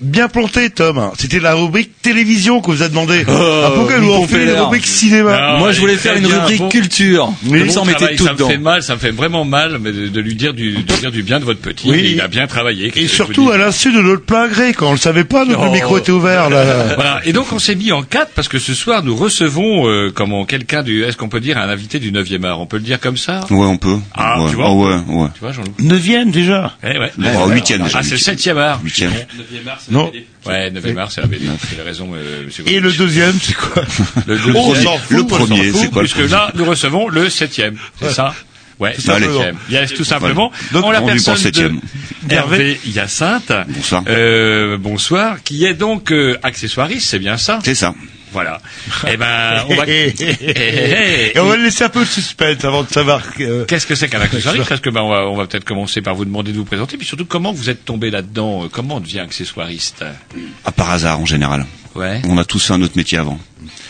Bien 0.00 0.28
planté, 0.28 0.70
Tom. 0.70 1.10
C'était 1.18 1.38
la 1.40 1.54
rubrique 1.54 1.92
télévision 2.02 2.60
que 2.60 2.70
vous 2.70 2.82
a 2.82 2.88
demandé. 2.88 3.24
Oh, 3.28 3.32
ah, 3.32 3.70
pourquoi 3.74 3.98
vous 3.98 4.06
nous 4.06 4.12
on 4.12 4.26
fait 4.26 4.42
une 4.44 4.50
rubrique 4.50 4.86
cinéma 4.86 5.52
Non, 5.52 5.58
Moi, 5.60 5.72
je 5.72 5.80
voulais 5.80 5.96
faire 5.96 6.16
une 6.16 6.26
bien, 6.26 6.40
rubrique 6.40 6.58
bon. 6.58 6.68
culture. 6.68 7.32
Mettait 7.44 7.66
travail, 7.68 8.16
tout 8.16 8.24
ça 8.24 8.32
me 8.32 8.36
dedans. 8.36 8.48
fait 8.48 8.58
mal, 8.58 8.82
ça 8.82 8.94
me 8.94 8.98
fait 9.00 9.12
vraiment 9.12 9.44
mal 9.44 9.78
mais 9.80 9.92
de, 9.92 10.08
de 10.08 10.20
lui 10.20 10.34
dire 10.34 10.52
du, 10.52 10.72
de 10.72 10.94
dire 10.96 11.12
du 11.12 11.22
bien 11.22 11.38
de 11.38 11.44
votre 11.44 11.60
petit. 11.60 11.88
Oui. 11.90 12.10
Il 12.14 12.20
a 12.20 12.28
bien 12.28 12.46
travaillé. 12.46 12.92
Et 12.96 13.06
surtout 13.06 13.44
vous 13.44 13.50
à 13.52 13.56
l'insu 13.56 13.92
de 13.92 14.02
notre 14.02 14.22
plein 14.24 14.48
gré, 14.48 14.72
quand 14.74 14.88
on 14.88 14.92
le 14.92 14.98
savait 14.98 15.24
pas, 15.24 15.44
notre 15.44 15.60
Oh. 15.68 15.72
micro 15.72 15.96
était 15.98 16.12
ouvert, 16.12 16.50
là. 16.50 16.94
Voilà. 16.96 17.20
Et 17.24 17.32
donc 17.32 17.52
on 17.52 17.58
s'est 17.58 17.74
mis 17.76 17.92
en 17.92 18.02
quatre 18.02 18.32
parce 18.34 18.48
que 18.48 18.58
ce 18.58 18.74
soir 18.74 19.02
nous 19.04 19.14
recevons 19.16 19.88
euh, 19.88 20.10
comment 20.14 20.44
quelqu'un 20.44 20.82
du 20.82 21.04
est-ce 21.04 21.16
qu'on 21.16 21.28
peut 21.28 21.40
dire 21.40 21.56
un 21.56 21.68
invité 21.68 21.98
du 22.00 22.10
9e 22.12 22.44
art? 22.44 22.60
On 22.60 22.66
peut 22.66 22.76
le 22.78 22.82
dire 22.82 22.98
comme 23.00 23.16
ça? 23.16 23.40
Ouais, 23.50 23.66
on 23.66 23.76
peut. 23.76 23.96
Ah, 24.14 24.42
ouais. 24.42 24.50
tu 24.50 24.56
vois? 24.56 24.66
Ah 24.68 24.72
ouais, 24.72 24.94
ouais. 25.08 25.28
Tu 25.34 25.40
vois 25.40 25.52
Jean-Loup? 25.52 25.72
Neuvième, 25.78 26.30
déjà. 26.32 26.76
Eh 26.82 26.98
ouais. 26.98 27.12
Oh, 27.38 27.48
huitième 27.48 27.82
déjà. 27.84 27.98
Ah 27.98 28.02
c'est 28.02 28.10
le 28.10 28.16
huitième. 28.16 28.56
7e 28.56 28.58
art. 28.58 28.80
Non. 29.90 30.10
Ouais, 30.46 30.70
9e 30.70 30.96
art 30.98 31.12
c'est 31.12 31.20
la 31.20 31.26
BD. 31.26 31.46
Vous 31.46 31.74
avez 31.74 31.82
raison 31.82 32.10
euh, 32.14 32.44
monsieur. 32.46 32.64
Et 32.66 32.80
le 32.80 32.92
deuxième, 32.92 33.34
c'est 33.40 33.54
quoi 33.54 33.82
Le 34.26 34.38
On 34.54 34.68
deuxième. 34.72 34.84
s'en 34.84 34.98
fout, 34.98 35.10
le 35.16 35.22
on 35.24 35.28
s'en 35.28 35.36
premier, 35.46 35.64
fout. 35.70 35.80
c'est 35.82 35.90
quoi 35.90 36.02
le 36.02 36.08
Puisque 36.08 36.30
là, 36.30 36.50
nous 36.54 36.64
recevons 36.64 37.08
le 37.08 37.28
septième, 37.30 37.76
c'est 38.00 38.10
ça 38.12 38.34
Ouais, 38.80 38.92
Tout 38.94 39.02
simplement. 39.02 39.32
septième. 39.34 39.56
Yes, 39.70 39.94
tout 39.94 40.02
simplement. 40.04 40.50
Donc, 40.72 40.84
en 40.84 40.90
la 40.90 41.00
on 41.00 41.06
lui 41.06 41.12
personne 41.12 41.34
pense 41.34 41.42
septième. 41.44 41.80
de 42.24 42.34
Hervé 42.34 42.80
Hyacinthe. 42.84 43.52
Bonsoir. 43.68 44.02
Euh, 44.08 44.76
bonsoir. 44.78 45.36
Qui 45.44 45.64
est 45.64 45.74
donc 45.74 46.10
euh, 46.10 46.36
accessoiriste, 46.42 47.08
c'est 47.08 47.20
bien 47.20 47.36
ça 47.36 47.60
C'est 47.64 47.76
ça. 47.76 47.94
Voilà. 48.34 48.60
Eh 49.10 49.16
ben, 49.16 49.64
on 49.70 49.74
va... 49.76 49.84
Et 49.88 51.32
on 51.38 51.46
va 51.46 51.56
laisser 51.56 51.84
un 51.84 51.88
peu 51.88 52.00
le 52.00 52.04
suspense 52.06 52.62
avant 52.64 52.82
de 52.82 52.88
savoir. 52.90 53.32
que- 53.32 53.64
Qu'est-ce 53.64 53.86
que 53.86 53.94
c'est 53.94 54.08
qu'un 54.08 54.20
accessoiriste 54.20 54.64
Parce 54.68 54.80
que 54.80 54.90
ben, 54.90 55.00
on 55.02 55.08
va, 55.08 55.26
on 55.28 55.36
va 55.36 55.46
peut-être 55.46 55.64
commencer 55.64 56.02
par 56.02 56.14
vous 56.16 56.24
demander 56.24 56.52
de 56.52 56.58
vous 56.58 56.64
présenter, 56.64 56.96
puis 56.98 57.06
surtout 57.06 57.24
comment 57.24 57.52
vous 57.52 57.70
êtes 57.70 57.84
tombé 57.84 58.10
là-dedans, 58.10 58.68
comment 58.70 58.96
on 58.96 59.00
devient 59.00 59.20
accessoiriste? 59.20 60.04
À 60.64 60.72
par 60.72 60.90
hasard 60.90 61.20
en 61.20 61.26
général. 61.26 61.64
Ouais. 61.94 62.20
On 62.28 62.36
a 62.38 62.44
tous 62.44 62.58
fait 62.66 62.72
un 62.72 62.82
autre 62.82 62.96
métier 62.96 63.18
avant. 63.18 63.38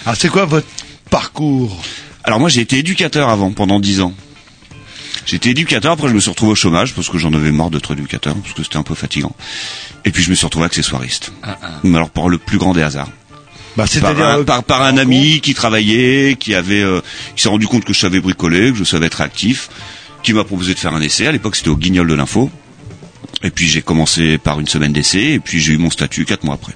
Alors 0.05 0.17
c'est 0.17 0.29
quoi 0.29 0.45
votre 0.45 0.69
parcours? 1.11 1.83
Alors 2.23 2.39
moi 2.39 2.49
j'ai 2.51 2.61
été 2.61 2.77
éducateur 2.79 3.29
avant 3.31 3.51
pendant 3.53 3.81
dix 3.81 4.01
ans. 4.03 4.13
J'étais 5.27 5.51
éducateur, 5.51 5.93
après 5.93 6.09
je 6.09 6.13
me 6.15 6.21
suis 6.21 6.29
retrouvé 6.31 6.53
au 6.53 6.55
chômage 6.55 6.93
parce 6.95 7.09
que 7.09 7.17
j'en 7.17 7.33
avais 7.33 7.51
marre 7.51 7.71
d'être 7.71 7.93
éducateur, 7.95 8.35
parce 8.35 8.53
que 8.53 8.63
c'était 8.63 8.77
un 8.77 8.83
peu 8.83 8.95
fatigant. 8.95 9.35
Et 10.05 10.11
puis 10.11 10.23
je 10.23 10.29
me 10.29 10.35
suis 10.35 10.45
retrouvé 10.45 10.67
accessoiriste. 10.67 11.33
Ah, 11.43 11.57
ah. 11.63 11.67
Mais 11.83 11.97
alors 11.97 12.11
par 12.11 12.29
le 12.29 12.37
plus 12.37 12.59
grand 12.59 12.75
des 12.75 12.83
hasards. 12.83 13.09
Bah 13.77 13.85
Par 13.85 13.89
c'est-à-dire 13.89 14.25
un, 14.27 14.39
euh, 14.41 14.45
par, 14.45 14.63
par 14.63 14.83
un 14.83 14.97
ami 14.99 15.41
qui 15.41 15.55
travaillait, 15.55 16.37
qui 16.39 16.55
avait, 16.55 16.83
euh, 16.83 17.01
qui 17.35 17.43
s'est 17.43 17.49
rendu 17.49 17.67
compte 17.67 17.85
que 17.85 17.93
je 17.93 17.99
savais 17.99 18.21
bricoler, 18.21 18.71
que 18.73 18.79
je 18.79 18.85
savais 18.85 19.07
être 19.07 19.21
actif, 19.21 19.69
qui 20.23 20.33
m'a 20.33 20.45
proposé 20.45 20.75
de 20.75 20.79
faire 20.79 20.95
un 20.95 21.01
essai. 21.01 21.27
À 21.27 21.33
l'époque, 21.33 21.57
c'était 21.57 21.71
au 21.71 21.77
Guignol 21.77 22.07
de 22.07 22.15
l'info. 22.15 22.51
Et 23.43 23.51
puis 23.51 23.69
j'ai 23.69 23.83
commencé 23.83 24.39
par 24.39 24.59
une 24.59 24.69
semaine 24.69 24.93
d'essai, 24.95 25.33
et 25.33 25.39
puis 25.39 25.61
j'ai 25.61 25.73
eu 25.75 25.77
mon 25.77 25.91
statut 25.91 26.25
quatre 26.25 26.45
mois 26.45 26.55
après. 26.55 26.73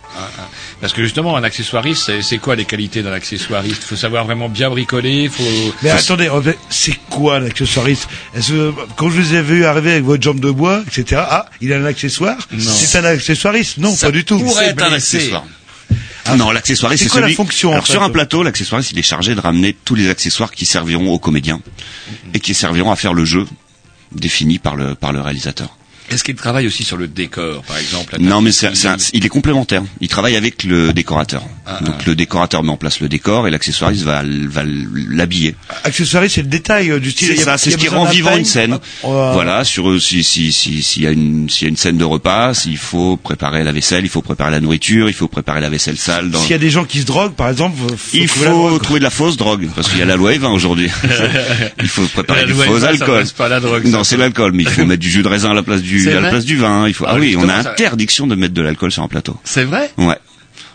Parce 0.83 0.93
que 0.93 1.03
justement, 1.03 1.35
un 1.37 1.43
accessoiriste, 1.43 2.03
c'est- 2.07 2.21
c'est 2.21 2.37
quoi 2.39 2.57
les 2.57 2.67
qualités 2.67 3.03
d'un 3.03 3.13
accessoiriste? 3.13 3.81
Il 3.85 3.87
faut 3.87 3.97
savoir 3.97 4.27
vraiment 4.27 4.51
bien 4.51 4.69
bricoler, 4.69 5.31
faut... 5.31 5.43
Mais 5.83 5.89
attendez, 5.91 6.29
en 6.29 6.43
fait, 6.43 6.59
c'est 6.69 6.95
quoi 7.09 7.41
l'accessoiriste 7.41 8.07
Est-ce 8.35 8.51
que 8.53 8.73
quand 8.97 9.09
je 9.09 9.19
vous 9.21 9.35
ai 9.35 9.41
vu 9.41 9.65
arriver 9.65 9.93
avec 9.93 10.05
votre 10.05 10.23
jambe 10.23 10.41
de 10.41 10.51
bois, 10.51 10.83
etc. 10.87 11.23
Ah, 11.27 11.47
il 11.63 11.73
a 11.73 11.77
un 11.79 11.85
accessoire? 11.87 12.37
C'est 12.59 12.99
un 12.99 13.05
accessoiriste? 13.05 13.79
Non, 13.79 13.97
pas 13.97 14.11
du 14.11 14.25
tout. 14.27 14.39
pourrait 14.39 14.65
C'est 14.67 14.71
être 14.73 14.83
un 14.85 14.91
blessé. 14.91 15.31
Accessoire. 16.33 16.47
non, 16.49 16.53
l'accessoiriste, 16.53 17.03
c'est 17.09 17.20
la 17.20 17.29
celui. 17.29 17.68
en 17.68 17.72
Alors 17.72 17.87
fait 17.87 17.93
sur 17.93 18.03
un 18.03 18.11
plateau, 18.11 18.43
l'accessoiriste, 18.43 18.93
il 18.93 18.99
est 18.99 19.03
chargé 19.03 19.35
de 19.35 19.41
ramener 19.41 19.74
tous 19.85 19.95
les 19.95 20.09
accessoires 20.11 20.51
qui 20.51 20.66
serviront 20.66 21.11
aux 21.12 21.18
comédiens 21.18 21.61
et 22.35 22.41
qui 22.41 22.55
serviront 22.55 22.91
à 22.91 22.97
faire 22.97 23.14
le 23.14 23.24
jeu 23.24 23.47
défini 24.12 24.59
par 24.59 24.76
le 24.76 24.95
par 24.95 25.12
le 25.12 25.20
réalisateur. 25.20 25.76
Est-ce 26.11 26.25
qu'il 26.25 26.35
travaille 26.35 26.67
aussi 26.67 26.85
sur 26.85 26.97
le 26.97 27.07
décor, 27.09 27.63
par 27.65 27.77
exemple 27.79 28.17
Non, 28.19 28.41
mais 28.41 28.53
c'est, 28.53 28.67
tapisserie 28.69 28.99
c'est 28.99 29.05
un- 29.11 29.11
il 29.19 29.27
est 29.27 29.29
complémentaire. 29.29 29.83
Il 30.01 30.09
travaille 30.09 30.37
avec 30.37 30.65
le 30.65 30.93
décorateur. 30.93 31.43
Ah, 31.67 31.81
Donc 31.83 32.07
le 32.07 32.15
décorateur 32.15 32.63
met 32.63 32.71
en 32.71 32.77
place 32.77 33.01
le 33.01 33.09
décor 33.09 33.47
et 33.47 33.51
l'accessoiriste 33.51 34.05
va, 34.05 34.23
l'habiller. 35.11 35.55
Accessoiriste, 35.85 36.37
c'est 36.37 36.43
le 36.43 36.49
détail 36.49 36.91
euh, 36.91 36.99
du 37.01 37.11
style. 37.11 37.29
C'est 37.29 37.35
il 37.35 37.41
ça, 37.41 37.59
c'est 37.59 37.71
il 37.71 37.73
ce 37.75 37.77
a 37.77 37.81
qui 37.81 37.89
rend 37.89 38.05
vivant 38.07 38.37
une 38.37 38.45
scène. 38.45 38.79
Euh, 39.05 39.31
Voilà, 39.35 39.65
sur 39.65 39.91
eux, 39.91 39.99
si 40.01 40.23
si 40.25 40.53
si 40.53 40.83
s'il 40.83 41.03
y 41.03 41.07
a 41.07 41.11
une 41.11 41.49
s'il 41.51 41.65
y 41.65 41.67
a 41.67 41.69
une 41.71 41.77
scène 41.77 41.99
de 41.99 42.05
repas, 42.05 42.55
s'il 42.55 42.79
faut 42.79 43.17
préparer 43.17 43.65
la 43.65 43.73
vaisselle, 43.73 44.05
il 44.05 44.09
faut 44.11 44.23
préparer 44.23 44.51
la 44.51 44.61
nourriture, 44.61 45.09
il 45.09 45.15
faut 45.15 45.29
préparer 45.29 45.61
la 45.61 45.69
vaisselle 45.69 45.97
sale. 45.99 46.31
Dans... 46.31 46.41
S'il 46.41 46.51
y 46.53 46.55
a 46.55 46.59
des 46.59 46.71
gens 46.71 46.85
qui 46.85 47.01
se 47.01 47.07
droguent, 47.07 47.35
par 47.35 47.49
exemple, 47.51 47.77
faut 47.97 48.17
Il 48.17 48.29
faut 48.29 48.45
drogue. 48.45 48.83
trouver 48.83 49.01
de 49.01 49.05
la 49.05 49.11
fausse 49.11 49.37
drogue 49.37 49.69
parce 49.75 49.89
qu'il 49.89 49.99
y 49.99 50.03
a 50.03 50.07
la 50.07 50.17
loi 50.17 50.33
Evin 50.35 50.51
aujourd'hui. 50.51 50.91
il 51.83 51.89
faut 51.89 52.03
préparer 52.07 52.41
La 52.41 52.47
du 52.47 52.53
loi 52.55 52.65
faux 52.67 52.85
alcool. 52.85 53.21
passe 53.21 53.33
pas 53.33 53.49
la 53.49 53.61
drogue, 53.61 53.85
non, 53.87 54.05
c'est 54.05 54.17
l'alcool, 54.17 54.53
mais 54.53 54.63
il 54.63 54.69
faut 54.69 54.85
mettre 54.87 55.01
du 55.01 55.11
jus 55.11 55.23
de 55.23 55.29
raisin 55.29 55.51
à 55.51 55.55
la 55.55 55.63
place 55.63 55.83
du 55.83 55.98
C'est 56.03 56.11
à 56.13 56.15
la 56.17 56.21
vrai 56.23 56.31
place 56.31 56.45
du 56.45 56.57
vin. 56.57 56.87
Il 56.89 56.95
faut. 56.95 57.05
Ah, 57.07 57.13
Ah, 57.15 57.19
oui, 57.19 57.37
on 57.39 57.49
a 57.49 57.63
ça- 57.63 57.71
interdiction 57.73 58.27
de 58.27 58.35
mettre 58.35 58.55
de 58.55 58.63
l'alcool 58.63 58.91
sur 58.93 59.03
un 59.03 59.09
plateau. 59.09 59.37
C'est 59.45 59.65
vrai 59.65 59.91
Ouais. 59.99 60.17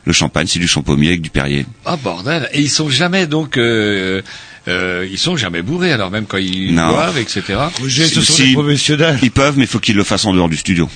Le 0.06 0.12
champagne, 0.14 0.48
c'est 0.48 0.60
du 0.60 0.68
champommier 0.68 1.10
avec 1.10 1.22
du 1.22 1.30
Perrier. 1.30 1.66
Ah 1.86 1.96
bordel 1.96 2.50
Et 2.54 2.60
ils 2.62 2.70
sont 2.70 2.90
jamais 2.90 3.26
donc... 3.26 3.58
Euh, 3.58 4.22
euh, 4.68 5.08
ils 5.10 5.18
sont 5.18 5.36
jamais 5.38 5.62
bourrés, 5.62 5.92
alors 5.94 6.12
même 6.12 6.26
quand 6.26 6.38
ils 6.38 6.74
Non. 6.76 6.90
boivent, 6.90 7.18
etc. 7.18 7.42
Roger, 7.80 8.06
ce 8.08 8.22
sont 8.22 8.34
Si- 8.34 8.48
des 8.48 8.54
professionnels. 8.54 9.18
Ils 9.24 9.32
peuvent, 9.32 9.56
mais 9.58 9.64
il 9.64 9.68
faut 9.68 9.80
qu'ils 9.80 9.96
le 9.96 10.04
fassent 10.04 10.26
en 10.26 10.34
dehors 10.34 10.50
du 10.50 10.58
studio. 10.58 10.90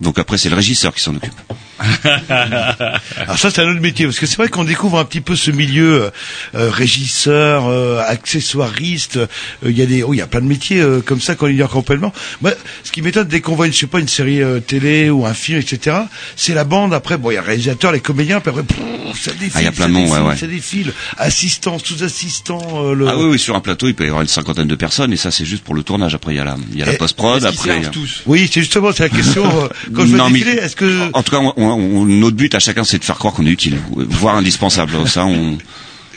Donc 0.00 0.18
après, 0.18 0.38
c'est 0.38 0.48
le 0.48 0.56
régisseur 0.56 0.94
qui 0.94 1.02
s'en 1.02 1.14
occupe. 1.14 1.32
Alors 2.28 3.38
ça, 3.38 3.50
c'est 3.50 3.60
un 3.62 3.70
autre 3.70 3.80
métier, 3.80 4.06
parce 4.06 4.18
que 4.18 4.26
c'est 4.26 4.36
vrai 4.36 4.48
qu'on 4.48 4.64
découvre 4.64 4.98
un 4.98 5.04
petit 5.04 5.20
peu 5.20 5.36
ce 5.36 5.50
milieu 5.50 6.02
euh, 6.04 6.10
euh, 6.56 6.70
régisseur, 6.70 7.66
euh, 7.68 8.00
accessoiriste. 8.06 9.16
euh, 9.16 9.26
Il 9.64 9.78
y 9.78 9.82
a 9.82 9.86
des, 9.86 10.02
oh, 10.02 10.12
il 10.14 10.18
y 10.18 10.20
a 10.20 10.26
plein 10.26 10.40
de 10.40 10.46
métiers 10.46 10.80
euh, 10.80 11.00
comme 11.00 11.20
ça 11.20 11.34
qu'on 11.34 11.46
ignore 11.48 11.70
complètement. 11.70 12.12
Moi, 12.42 12.52
ce 12.84 12.90
qui 12.92 13.02
m'étonne 13.02 13.28
dès 13.28 13.40
qu'on 13.40 13.54
voit, 13.54 13.66
une, 13.66 13.72
je 13.72 13.78
sais 13.78 13.86
pas, 13.86 14.00
une 14.00 14.08
série 14.08 14.40
télé 14.66 15.10
ou 15.10 15.26
un 15.26 15.34
film, 15.34 15.58
etc. 15.58 15.96
C'est 16.36 16.54
la 16.54 16.64
bande. 16.64 16.94
Après, 16.94 17.16
bon, 17.18 17.30
il 17.30 17.34
y 17.34 17.36
a 17.36 17.40
le 17.40 17.46
réalisateur, 17.46 17.92
les 17.92 18.00
comédiens, 18.00 18.40
puis 18.40 18.50
après, 18.50 18.62
pff, 18.64 18.78
ça 19.20 19.32
défile, 19.32 19.50
Ah, 19.54 19.62
y 19.62 19.66
a 19.66 19.72
plein 19.72 19.86
ça 19.86 19.88
de 19.90 19.94
défile, 19.94 20.12
ouais, 20.12 20.20
ouais. 20.28 20.36
ça 20.36 20.46
défile. 20.46 20.92
Assistant, 21.16 21.78
sous-assistant. 21.78 22.60
euh, 22.86 22.94
le... 22.94 23.08
Ah 23.08 23.16
oui, 23.16 23.24
oui, 23.32 23.38
sur 23.38 23.54
un 23.56 23.60
plateau, 23.60 23.88
il 23.88 23.94
peut 23.94 24.04
y 24.04 24.08
avoir 24.08 24.22
une 24.22 24.28
cinquantaine 24.28 24.68
de 24.68 24.74
personnes, 24.74 25.12
et 25.12 25.16
ça, 25.16 25.30
c'est 25.30 25.44
juste 25.44 25.64
pour 25.64 25.74
le 25.74 25.82
tournage. 25.82 26.14
Après, 26.14 26.32
il 26.34 26.36
y 26.36 26.40
a 26.40 26.44
la, 26.44 26.56
il 26.72 26.78
y 26.78 26.82
a 26.82 26.86
la 26.86 26.94
post-prod, 26.94 27.44
après. 27.44 27.82
tous? 27.90 28.22
Oui, 28.26 28.48
c'est 28.52 28.60
justement 28.60 28.90
c'est 28.92 29.04
la 29.04 29.08
question. 29.10 29.44
quand 29.94 30.04
je 30.06 30.12
veux 30.12 30.18
défiler, 30.32 30.52
est-ce 30.58 30.76
que 30.76 31.10
En 31.12 31.22
tout 31.22 31.30
cas, 31.30 31.38
on, 31.40 31.52
on- 31.56 31.70
on- 31.72 32.04
notre 32.06 32.36
but 32.36 32.54
à 32.54 32.58
chacun, 32.58 32.84
c'est 32.84 32.98
de 32.98 33.04
faire 33.04 33.16
croire 33.18 33.34
qu'on 33.34 33.46
est 33.46 33.50
utile, 33.50 33.78
voire 33.94 34.36
indispensable. 34.36 34.92
Ça, 35.08 35.24
on, 35.26 35.58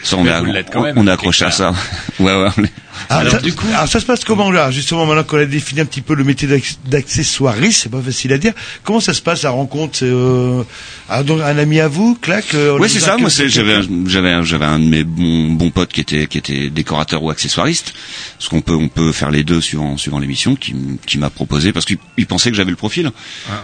ça, 0.04 0.18
on, 0.18 0.24
quand 0.26 0.80
on- 0.80 0.84
même, 0.84 0.98
on 0.98 1.08
est 1.08 1.12
accroché 1.12 1.46
à 1.46 1.52
ça. 1.52 1.74
Ouais, 2.20 2.26
ouais. 2.36 2.50
on 2.58 2.64
est- 2.64 2.72
Ah, 3.10 3.18
Alors, 3.20 3.32
ça, 3.34 3.40
du 3.40 3.54
coup- 3.54 3.66
alors 3.74 3.88
ça 3.88 4.00
se 4.00 4.06
passe 4.06 4.24
comment 4.24 4.52
là? 4.52 4.70
Justement, 4.70 5.06
maintenant 5.08 5.24
qu'on 5.24 5.38
a 5.40 5.46
défini 5.46 5.82
un 5.82 5.86
petit 5.86 6.02
peu 6.02 6.14
le 6.14 6.24
métier 6.24 6.48
d'acc- 6.48 6.78
d'accessoiriste, 6.86 7.84
c'est 7.84 7.90
pas 7.92 8.02
facile 8.02 8.32
à 8.34 8.38
dire. 8.38 8.54
Comment 8.84 9.00
ça 9.00 9.14
se 9.14 9.22
passe 9.22 9.42
la 9.44 9.50
rencontre? 9.50 10.00
Euh, 10.04 10.64
ah, 11.10 11.24
donc 11.24 11.42
un 11.42 11.58
ami 11.58 11.80
à 11.80 11.88
vous, 11.88 12.16
clac 12.22 12.54
euh, 12.54 12.76
vous 12.78 12.88
c'est 12.88 12.98
a 13.04 13.08
ça. 13.08 13.18
Moi, 13.18 13.30
j'avais, 13.30 13.76
un- 13.76 13.82
j'avais, 14.06 14.32
un- 14.32 14.44
j'avais 14.44 14.66
un 14.66 14.78
de 14.80 14.86
mes 14.86 15.04
bons, 15.04 15.50
bons 15.54 15.72
potes 15.72 15.92
qui 15.92 16.02
était, 16.02 16.28
qui 16.28 16.38
était 16.38 16.70
décorateur 16.70 17.24
ou 17.24 17.30
accessoiriste. 17.32 17.94
Parce 18.38 18.50
qu'on 18.50 18.62
peut, 18.62 18.76
on 18.76 18.88
peut 18.90 19.12
faire 19.12 19.32
les 19.32 19.44
deux 19.44 19.62
suivant, 19.62 19.98
suivant 19.98 20.20
l'émission, 20.20 20.56
qui, 20.56 20.76
qui 21.08 21.18
m'a 21.18 21.30
proposé 21.32 21.74
parce 21.74 21.86
qu'il 21.86 21.98
il 22.18 22.28
pensait 22.28 22.52
que 22.52 22.58
j'avais 22.58 22.72
le 22.72 22.78
profil. 22.78 23.12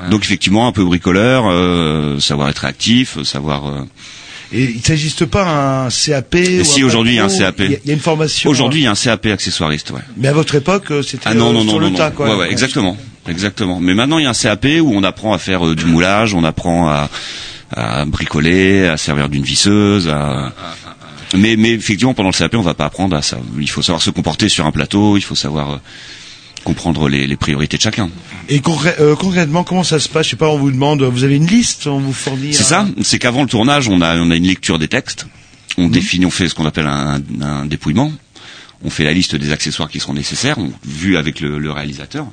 Donc 0.09 0.23
effectivement, 0.23 0.67
un 0.67 0.71
peu 0.71 0.83
bricoleur, 0.83 1.43
euh, 1.47 2.19
savoir 2.19 2.49
être 2.49 2.65
actif, 2.65 3.21
savoir. 3.23 3.85
Et 4.53 4.63
il 4.63 4.81
s'agiste 4.81 5.25
pas 5.25 5.85
un 5.85 5.89
CAP 5.89 6.35
Et 6.35 6.61
ou 6.61 6.63
si, 6.63 6.83
aujourd'hui, 6.83 7.13
il 7.13 7.15
y 7.17 7.19
a 7.19 7.25
un 7.25 7.29
CAP. 7.29 7.55
Il 7.59 7.71
y 7.71 7.75
a- 7.75 7.77
il 7.83 7.87
y 7.87 7.91
a 7.91 7.93
une 7.93 7.99
formation. 7.99 8.49
Aujourd'hui, 8.49 8.81
il 8.81 8.83
y 8.83 8.87
a 8.87 8.91
un 8.91 8.95
CAP 8.95 9.25
accessoiriste, 9.27 9.91
ouais. 9.91 9.99
Mais 10.15 10.29
à 10.29 10.33
votre 10.33 10.55
époque, 10.55 10.91
euh, 10.91 11.01
c'était 11.03 11.23
Ah 11.27 11.33
non, 11.33 11.49
euh, 11.49 11.53
non, 11.53 11.61
sur 11.63 11.73
non, 11.73 11.79
le 11.79 11.89
non, 11.89 11.97
tas, 11.97 12.11
quoi. 12.11 12.29
Ouais, 12.29 12.35
ouais, 12.35 12.51
exactement, 12.51 12.95
exactement. 13.27 13.79
Mais 13.81 13.93
maintenant, 13.93 14.19
il 14.19 14.23
y 14.23 14.25
a 14.25 14.29
un 14.29 14.33
CAP 14.33 14.65
où 14.81 14.91
on 14.93 15.03
apprend 15.03 15.33
à 15.33 15.37
faire 15.37 15.65
euh, 15.67 15.75
du 15.75 15.85
moulage, 15.85 16.33
on 16.33 16.43
apprend 16.45 16.87
à, 16.89 17.09
à 17.75 18.05
bricoler, 18.05 18.87
à 18.87 18.95
servir 18.97 19.27
d'une 19.29 19.43
visseuse, 19.43 20.07
à... 20.07 20.53
Mais, 21.35 21.57
mais 21.57 21.71
effectivement, 21.71 22.13
pendant 22.13 22.29
le 22.29 22.33
CAP, 22.37 22.55
on 22.55 22.61
va 22.61 22.73
pas 22.73 22.85
apprendre 22.85 23.17
à 23.17 23.21
ça. 23.21 23.37
Il 23.59 23.69
faut 23.69 23.81
savoir 23.81 24.01
se 24.01 24.11
comporter 24.11 24.47
sur 24.47 24.65
un 24.65 24.71
plateau, 24.71 25.17
il 25.17 25.21
faut 25.23 25.35
savoir 25.35 25.81
comprendre 26.67 27.07
les, 27.07 27.27
les 27.27 27.37
priorités 27.37 27.77
de 27.77 27.81
chacun. 27.81 28.09
Et 28.49 28.59
concré- 28.59 28.95
euh, 28.99 29.15
concrètement, 29.15 29.63
comment 29.63 29.85
ça 29.85 29.99
se 29.99 30.09
passe? 30.09 30.25
Je 30.25 30.31
sais 30.31 30.35
pas, 30.35 30.49
on 30.49 30.57
vous 30.57 30.69
demande, 30.71 31.01
vous 31.01 31.23
avez 31.23 31.37
une 31.37 31.47
liste, 31.47 31.87
on 31.87 31.99
vous 31.99 32.11
fournit. 32.13 32.53
C'est 32.53 32.63
un- 32.75 32.85
ça. 32.87 32.87
C'est 33.03 33.19
qu'avant 33.19 33.43
le 33.43 33.47
tournage, 33.49 33.87
on 33.87 34.01
a, 34.01 34.17
on 34.17 34.29
a 34.31 34.35
une 34.35 34.45
lecture 34.47 34.77
des 34.77 34.89
textes. 34.89 35.25
On 35.77 35.87
définit, 35.87 36.25
on 36.25 36.29
fait 36.31 36.49
ce 36.49 36.55
qu'on 36.55 36.65
appelle 36.65 36.87
un, 36.87 37.21
un 37.41 37.65
dépouillement. 37.65 38.11
On 38.83 38.89
fait 38.89 39.05
la 39.05 39.13
liste 39.13 39.35
des 39.35 39.51
accessoires 39.51 39.89
qui 39.89 39.99
seront 39.99 40.13
nécessaires, 40.13 40.57
on- 40.59 40.71
vu 40.85 41.15
avec 41.17 41.39
le, 41.39 41.57
le 41.57 41.71
réalisateur. 41.71 42.27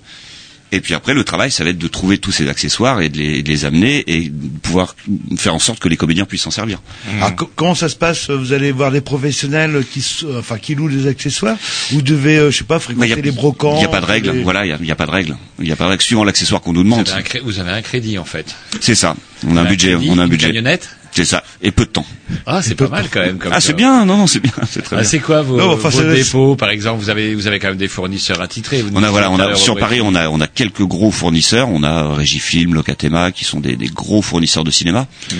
Et 0.75 0.81
puis 0.81 0.95
après, 0.95 1.15
le 1.15 1.23
travail, 1.23 1.51
ça 1.53 1.63
va 1.63 1.71
être 1.71 1.79
de 1.79 1.87
trouver 1.89 2.19
tous 2.19 2.33
ces 2.33 2.49
accessoires 2.49 3.01
et 3.01 3.09
de 3.09 3.17
les, 3.19 3.43
de 3.45 3.49
les 3.49 3.65
amener 3.65 4.03
et 4.09 4.29
de 4.29 4.59
pouvoir 4.61 4.97
faire 5.37 5.55
en 5.55 5.59
sorte 5.61 5.79
que 5.79 5.89
les 5.89 5.97
comédiens 5.97 6.25
puissent 6.25 6.43
s'en 6.43 6.51
servir. 6.51 6.81
Alors, 7.19 7.37
co- 7.37 7.51
comment 7.55 7.75
ça 7.77 7.89
se 7.89 7.95
passe? 7.97 8.29
Vous 8.31 8.53
allez 8.53 8.73
voir 8.73 8.91
des 8.91 9.01
professionnels 9.01 9.85
qui, 9.91 10.05
enfin, 10.37 10.59
qui 10.59 10.75
louent 10.75 10.89
des 10.91 11.07
accessoires? 11.07 11.57
Vous 11.93 12.03
devez, 12.03 12.39
euh, 12.39 12.51
je 12.51 12.59
sais 12.59 12.65
pas, 12.65 12.75
Mais 12.77 12.81
fréquenter 12.81 13.07
il 13.07 13.11
y 13.11 13.13
a- 13.13 13.23
les 13.23 13.31
brocants. 13.31 13.77
Il 13.77 13.79
n'y 13.79 13.85
a 13.85 13.89
pas 13.89 14.01
de 14.01 14.07
règle. 14.07 14.33
les- 14.33 14.43
Voilà, 14.43 14.67
il 14.67 14.85
y 14.87 14.91
a, 14.91 14.97
pas 14.97 15.07
de 15.07 15.11
règle. 15.13 15.37
Il 15.61 15.65
n'y 15.67 15.73
a 15.73 15.77
pas 15.77 15.85
de 15.85 15.91
règle 15.91 16.03
suivant 16.03 16.25
l'accessoire 16.25 16.61
qu'on 16.61 16.73
nous 16.73 16.81
vous 16.81 16.85
demande. 16.85 17.09
avez, 17.09 17.19
un 17.21 17.23
cré- 17.23 17.41
vous 17.45 17.61
avez 17.61 17.71
un 17.71 17.83
crédit, 17.83 18.19
en 18.19 18.25
fait. 18.25 18.55
C'est 18.81 18.95
ça. 18.97 19.15
On 19.47 19.57
a 19.57 19.61
un 19.63 19.65
budget. 19.65 19.93
crédit, 19.93 20.09
On 20.11 20.19
a 20.19 20.23
un 20.23 20.25
une 20.25 20.31
budget. 20.31 20.49
camionnette 20.49 20.89
C'est 21.15 21.25
ça. 21.25 21.45
Et 21.63 21.71
peu 21.71 21.85
de 21.85 21.91
temps. 21.91 22.05
Ah, 22.45 22.61
c'est 22.61 22.75
pas 22.75 22.89
mal 22.89 23.07
quand 23.09 23.21
même. 23.21 23.39
Comme 23.39 23.53
Ah, 23.55 23.61
c'est 23.61 23.73
bien. 23.73 24.05
Non, 24.05 24.17
non, 24.17 24.27
c'est 24.27 24.41
bien. 24.41 24.53
C'est 24.69 24.83
très 24.83 24.97
Ah, 24.97 25.01
bien. 25.01 25.09
c'est 25.09 25.21
quoi 25.21 25.43
vos, 25.43 25.57
Non, 25.57 25.73
enfin, 25.75 25.89
vos 25.89 26.03
dépôts, 26.03 26.57
par 26.57 26.71
exemple? 26.71 27.01
Vous 27.01 27.09
avez, 27.09 27.37
vous 27.37 27.47
avez 27.47 27.61
quand 27.61 27.69
même 27.69 27.77
des 27.77 27.87
fournisseurs 27.87 28.41
attitrés. 28.41 28.83
vous 28.83 28.91
On 28.95 29.03
a 29.03 29.11
voilà, 29.11 29.31
on 29.31 29.39
a 29.39 29.55
sur 29.55 29.77
Paris, 29.79 30.01
on 30.03 30.15
a 30.17 30.29
on 30.29 30.41
a 30.41 30.49
quelques 30.49 30.83
gros 30.83 31.13
fournisseurs. 31.13 31.69
On 31.69 31.85
a 31.85 32.15
Régifilm, 32.15 32.75
Locatema, 32.75 33.31
qui 33.31 33.45
sont 33.45 33.61
des, 33.61 33.77
des 33.77 33.87
gros 33.87 34.23
fournisseurs 34.23 34.65
de 34.65 34.73
cinéma. 34.73 35.07
Mhm. 35.31 35.37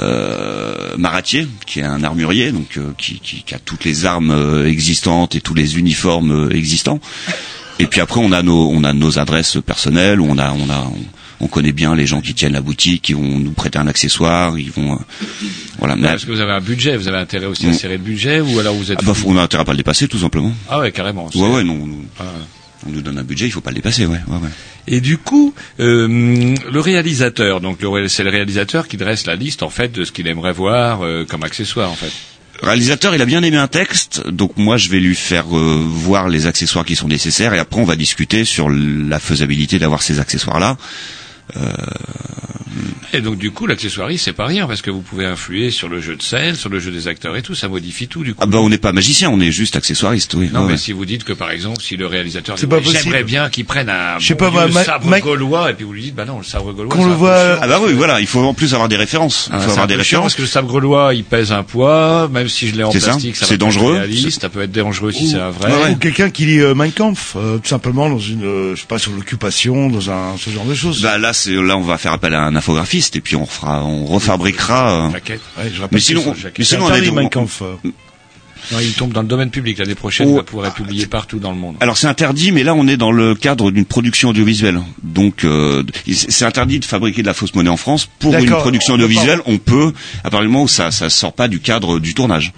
Euh, 0.00 0.94
Maratier, 0.98 1.48
qui 1.66 1.80
est 1.80 1.84
un 1.84 2.04
armurier, 2.04 2.52
donc 2.52 2.76
euh, 2.76 2.92
qui, 2.98 3.18
qui, 3.20 3.42
qui 3.42 3.54
a 3.54 3.58
toutes 3.58 3.86
les 3.86 4.04
armes 4.04 4.30
euh, 4.32 4.68
existantes 4.68 5.34
et 5.34 5.40
tous 5.40 5.54
les 5.54 5.78
uniformes 5.78 6.48
euh, 6.50 6.54
existants. 6.54 7.00
Et 7.78 7.86
puis 7.86 8.02
après, 8.02 8.20
on 8.22 8.32
a 8.32 8.42
nos 8.42 8.68
on 8.70 8.84
a 8.84 8.92
nos 8.92 9.18
adresses 9.18 9.56
personnelles 9.64 10.20
où 10.20 10.26
on 10.28 10.36
a 10.36 10.50
on 10.52 10.68
a 10.68 10.80
on, 10.80 10.98
on 11.40 11.46
connaît 11.46 11.72
bien 11.72 11.94
les 11.94 12.06
gens 12.06 12.20
qui 12.20 12.34
tiennent 12.34 12.52
la 12.52 12.60
boutique, 12.60 13.02
qui 13.02 13.12
vont 13.12 13.38
nous 13.38 13.52
prêter 13.52 13.78
un 13.78 13.86
accessoire, 13.86 14.58
ils 14.58 14.70
vont 14.70 14.94
euh, 14.94 14.98
voilà. 15.78 15.96
Mais, 15.96 16.08
parce 16.08 16.24
que 16.24 16.32
vous 16.32 16.40
avez 16.40 16.52
un 16.52 16.60
budget, 16.60 16.96
vous 16.96 17.08
avez 17.08 17.18
intérêt 17.18 17.46
aussi 17.46 17.66
à 17.66 17.70
Mm. 17.70 17.74
serrer 17.74 17.96
le 17.98 18.02
budget, 18.04 18.40
ou 18.40 18.58
alors 18.58 18.74
vous 18.74 18.90
êtes... 18.90 18.98
ah 19.00 19.04
bah, 19.06 19.12
on 19.24 19.36
a 19.36 19.42
intérêt 19.42 19.62
à 19.62 19.64
pas 19.64 19.72
le 19.72 19.76
dépasser, 19.78 20.08
tout 20.08 20.18
simplement. 20.18 20.52
Ah 20.68 20.80
ouais, 20.80 20.90
carrément. 20.92 21.28
Ouais 21.34 21.48
ouais, 21.48 21.64
non, 21.64 21.86
Ah. 22.18 22.24
on 22.86 22.90
nous 22.90 23.00
donne 23.02 23.18
un 23.18 23.24
budget, 23.24 23.46
il 23.46 23.50
faut 23.52 23.60
pas 23.60 23.70
le 23.70 23.76
dépasser, 23.76 24.06
ouais, 24.06 24.20
ouais, 24.26 24.36
ouais. 24.36 24.48
Et 24.90 25.00
du 25.00 25.18
coup, 25.18 25.52
euh, 25.80 26.54
le 26.72 26.80
réalisateur, 26.80 27.60
donc 27.60 27.82
le 27.82 28.08
c'est 28.08 28.24
le 28.24 28.30
réalisateur 28.30 28.88
qui 28.88 28.96
dresse 28.96 29.26
la 29.26 29.36
liste 29.36 29.62
en 29.62 29.68
fait 29.70 29.92
de 29.92 30.04
ce 30.04 30.12
qu'il 30.12 30.26
aimerait 30.26 30.52
voir 30.52 31.02
euh, 31.04 31.24
comme 31.28 31.42
accessoire 31.44 31.90
en 31.90 31.94
fait. 31.94 32.10
réalisateur, 32.62 33.14
il 33.14 33.20
a 33.20 33.26
bien 33.26 33.42
aimé 33.42 33.58
un 33.58 33.68
texte, 33.68 34.26
donc 34.28 34.56
moi 34.56 34.76
je 34.78 34.88
vais 34.88 34.98
lui 35.00 35.14
faire 35.14 35.44
euh, 35.56 35.84
voir 35.86 36.28
les 36.28 36.46
accessoires 36.46 36.84
qui 36.86 36.96
sont 36.96 37.06
nécessaires 37.08 37.52
et 37.52 37.58
après 37.58 37.80
on 37.80 37.84
va 37.84 37.96
discuter 37.96 38.44
sur 38.46 38.68
la 38.70 39.18
faisabilité 39.20 39.78
d'avoir 39.78 40.02
ces 40.02 40.18
accessoires-là. 40.20 40.76
Et 43.14 43.22
donc 43.22 43.38
du 43.38 43.50
coup, 43.50 43.66
l'accessoirie, 43.66 44.18
c'est 44.18 44.34
pas 44.34 44.44
rien 44.44 44.66
parce 44.66 44.82
que 44.82 44.90
vous 44.90 45.00
pouvez 45.00 45.24
influer 45.24 45.70
sur 45.70 45.88
le 45.88 45.98
jeu 45.98 46.14
de 46.14 46.22
scène, 46.22 46.54
sur 46.54 46.68
le 46.68 46.78
jeu 46.78 46.90
des 46.92 47.08
acteurs 47.08 47.34
et 47.36 47.42
tout. 47.42 47.54
Ça 47.54 47.66
modifie 47.66 48.06
tout 48.06 48.22
du 48.22 48.34
coup. 48.34 48.40
Ah 48.42 48.46
bah 48.46 48.58
on 48.58 48.68
n'est 48.68 48.76
pas 48.78 48.92
magicien, 48.92 49.30
on 49.30 49.40
est 49.40 49.50
juste 49.50 49.76
accessoiriste, 49.76 50.34
oui. 50.34 50.50
Non, 50.52 50.60
Ouais, 50.60 50.66
mais 50.66 50.72
ouais. 50.72 50.78
si 50.78 50.92
vous 50.92 51.06
dites 51.06 51.24
que 51.24 51.32
par 51.32 51.50
exemple, 51.50 51.80
si 51.82 51.96
le 51.96 52.06
réalisateur 52.06 52.56
dit 52.56 52.60
C'est 52.60 52.66
pas 52.66 52.80
j'aimerais 52.82 53.24
bien 53.24 53.48
qu'il 53.48 53.64
prenne 53.64 53.88
un 53.88 54.18
Je 54.18 54.26
sais 54.26 54.34
bon 54.34 54.52
pas, 54.52 54.66
vieux 54.66 54.74
ma- 54.74 54.84
sabre 54.84 55.06
ma- 55.06 55.20
gaulois, 55.20 55.70
et 55.70 55.74
puis 55.74 55.84
vous 55.86 55.94
lui 55.94 56.02
dites 56.02 56.14
bah 56.14 56.26
non, 56.26 56.36
le 56.38 56.44
sabre 56.44 56.70
gaulois. 56.74 56.92
Qu'on 56.94 57.06
le 57.06 57.14
voit-. 57.14 57.58
Ah 57.62 57.66
bah 57.66 57.80
oui, 57.82 57.94
voilà, 57.94 58.20
il 58.20 58.26
faut 58.26 58.40
en 58.40 58.52
plus 58.52 58.74
avoir 58.74 58.90
des 58.90 58.96
références. 58.96 59.48
Il 59.54 59.58
faut 59.58 59.70
avoir 59.70 59.86
des 59.86 59.94
références. 59.96 60.24
parce 60.26 60.34
que 60.34 60.42
le 60.42 60.48
sabre 60.48 60.68
gaulois, 60.68 61.14
il 61.14 61.24
pèse 61.24 61.50
un 61.50 61.62
poids, 61.62 62.28
même 62.30 62.48
si 62.50 62.68
je 62.68 62.76
l'ai 62.76 62.84
en 62.84 62.90
C'est 62.92 63.00
ça, 63.00 63.12
plastique, 63.12 63.36
ça, 63.36 63.46
c'est 63.46 63.56
dangereux. 63.58 63.94
réaliste, 63.94 64.42
ça 64.42 64.50
peut 64.50 64.60
être 64.60 64.72
dangereux 64.72 65.12
si 65.12 65.30
c'est 65.30 65.40
un 65.40 65.50
vrai. 65.50 65.72
Ouais. 65.72 65.90
Ou 65.92 65.96
quelqu'un 65.96 66.28
qui 66.28 66.44
lit 66.44 66.60
euh, 66.60 66.74
Mein 66.74 66.92
Kampf, 66.92 67.36
euh, 67.36 67.56
tout 67.56 67.68
simplement 67.68 68.10
dans 68.10 68.18
une, 68.18 68.44
euh, 68.44 68.76
je 68.76 68.82
sais 68.82 68.86
pas, 68.86 68.98
sur 68.98 69.12
l'occupation, 69.12 69.88
dans 69.88 70.10
un 70.10 70.36
ce 70.36 70.50
genre 70.50 70.66
de 70.66 70.74
choses. 70.74 71.00
Bah 71.00 71.16
là, 71.16 71.32
c'est 71.38 71.52
là, 71.52 71.76
on 71.76 71.82
va 71.82 71.98
faire 71.98 72.12
appel 72.12 72.34
à 72.34 72.42
un 72.44 72.54
infographiste 72.56 73.16
et 73.16 73.20
puis 73.20 73.36
on 73.36 73.44
refabriquera. 74.04 75.06
euh, 75.06 75.12
Jaquette. 75.12 75.40
Ouais, 75.58 75.70
je 75.74 75.80
rappelle 75.80 75.96
Mais 75.96 76.00
sinon, 76.00 76.22
mais 76.26 76.76
on 76.80 76.86
a 76.88 77.00
des-. 77.00 77.10
Non, 78.72 78.80
il 78.80 78.92
tombe 78.92 79.12
dans 79.12 79.22
le 79.22 79.28
domaine 79.28 79.50
public 79.50 79.78
l'année 79.78 79.94
prochaine, 79.94 80.26
Oh. 80.28 80.32
il 80.32 80.36
va 80.36 80.42
pouvoir 80.42 80.66
être 80.66 80.74
publié 80.74 81.06
partout 81.06 81.38
dans 81.38 81.52
le 81.52 81.56
monde. 81.56 81.76
Alors 81.80 81.96
c'est 81.96 82.08
interdit, 82.08 82.50
mais 82.52 82.64
là 82.64 82.74
on 82.74 82.86
est 82.88 82.96
dans 82.96 83.12
le 83.12 83.34
cadre 83.34 83.70
d'une 83.70 83.84
production 83.86 84.30
audiovisuelle. 84.30 84.80
Donc 85.02 85.44
euh, 85.44 85.84
c'est 86.12 86.44
interdit 86.44 86.80
de 86.80 86.84
fabriquer 86.84 87.22
de 87.22 87.26
la 87.28 87.34
fausse 87.34 87.54
monnaie 87.54 87.70
en 87.70 87.76
France. 87.76 88.08
Pour 88.18 88.34
une 88.34 88.50
production 88.50 88.94
On 88.94 88.96
peut 88.98 89.04
audiovisuelle, 89.04 89.40
on 89.46 89.58
peut, 89.58 89.92
à 90.24 90.30
partir 90.30 90.40
du 90.42 90.48
moment 90.48 90.64
où 90.64 90.68
ça 90.68 90.90
ça 90.90 91.08
sort 91.08 91.32
pas 91.32 91.48
du 91.48 91.60
cadre 91.60 91.98
du 92.00 92.14
tournage. 92.14 92.52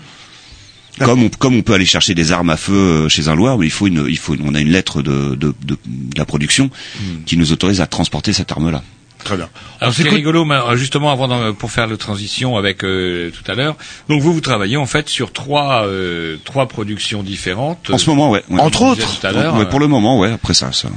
Comme 1.04 1.22
on, 1.24 1.28
comme 1.30 1.54
on 1.56 1.62
peut 1.62 1.74
aller 1.74 1.86
chercher 1.86 2.14
des 2.14 2.30
armes 2.32 2.50
à 2.50 2.56
feu 2.56 2.72
euh, 2.74 3.08
chez 3.08 3.28
un 3.28 3.34
loueur, 3.34 3.58
mais 3.58 3.66
il 3.66 3.70
faut 3.70 3.86
une, 3.86 4.04
il 4.08 4.18
faut, 4.18 4.34
une- 4.34 4.46
on 4.48 4.54
a 4.54 4.60
une 4.60 4.70
lettre 4.70 5.02
de, 5.02 5.34
de, 5.34 5.54
de, 5.64 5.76
de 5.86 6.18
la 6.18 6.24
production 6.24 6.70
Hmm. 7.00 7.24
qui 7.26 7.36
nous 7.36 7.52
autorise 7.52 7.80
à 7.80 7.86
transporter 7.86 8.32
cette 8.32 8.52
arme-là. 8.52 8.82
Très 9.24 9.36
bien. 9.36 9.48
Alors 9.82 9.92
c'est 9.92 10.08
rigolo, 10.08 10.44
mais, 10.46 10.54
euh, 10.54 10.76
justement 10.76 11.12
avant 11.12 11.28
d'en- 11.28 11.52
pour 11.52 11.70
faire 11.70 11.86
la 11.86 11.96
transition 11.98 12.56
avec 12.56 12.82
euh, 12.84 13.30
tout 13.30 13.50
à 13.50 13.54
l'heure. 13.54 13.76
Donc 14.08 14.22
vous 14.22 14.32
vous 14.32 14.40
travaillez 14.40 14.78
en 14.78 14.86
fait 14.86 15.08
sur 15.10 15.32
trois 15.32 15.84
euh, 15.86 16.36
trois 16.44 16.66
productions 16.68 17.22
différentes. 17.22 17.90
En 17.90 17.98
ce 17.98 18.08
moment, 18.08 18.30
ouais. 18.30 18.42
ouais. 18.48 18.60
Entre 18.60 18.80
autres. 18.82 19.20
tout 19.20 19.26
à 19.26 19.32
l'heure. 19.32 19.54
Ouais, 19.56 19.66
pour 19.66 19.78
le 19.80 19.88
moment, 19.88 20.18
ouais. 20.18 20.30
Après 20.32 20.54
ça, 20.54 20.72
ça. 20.72 20.88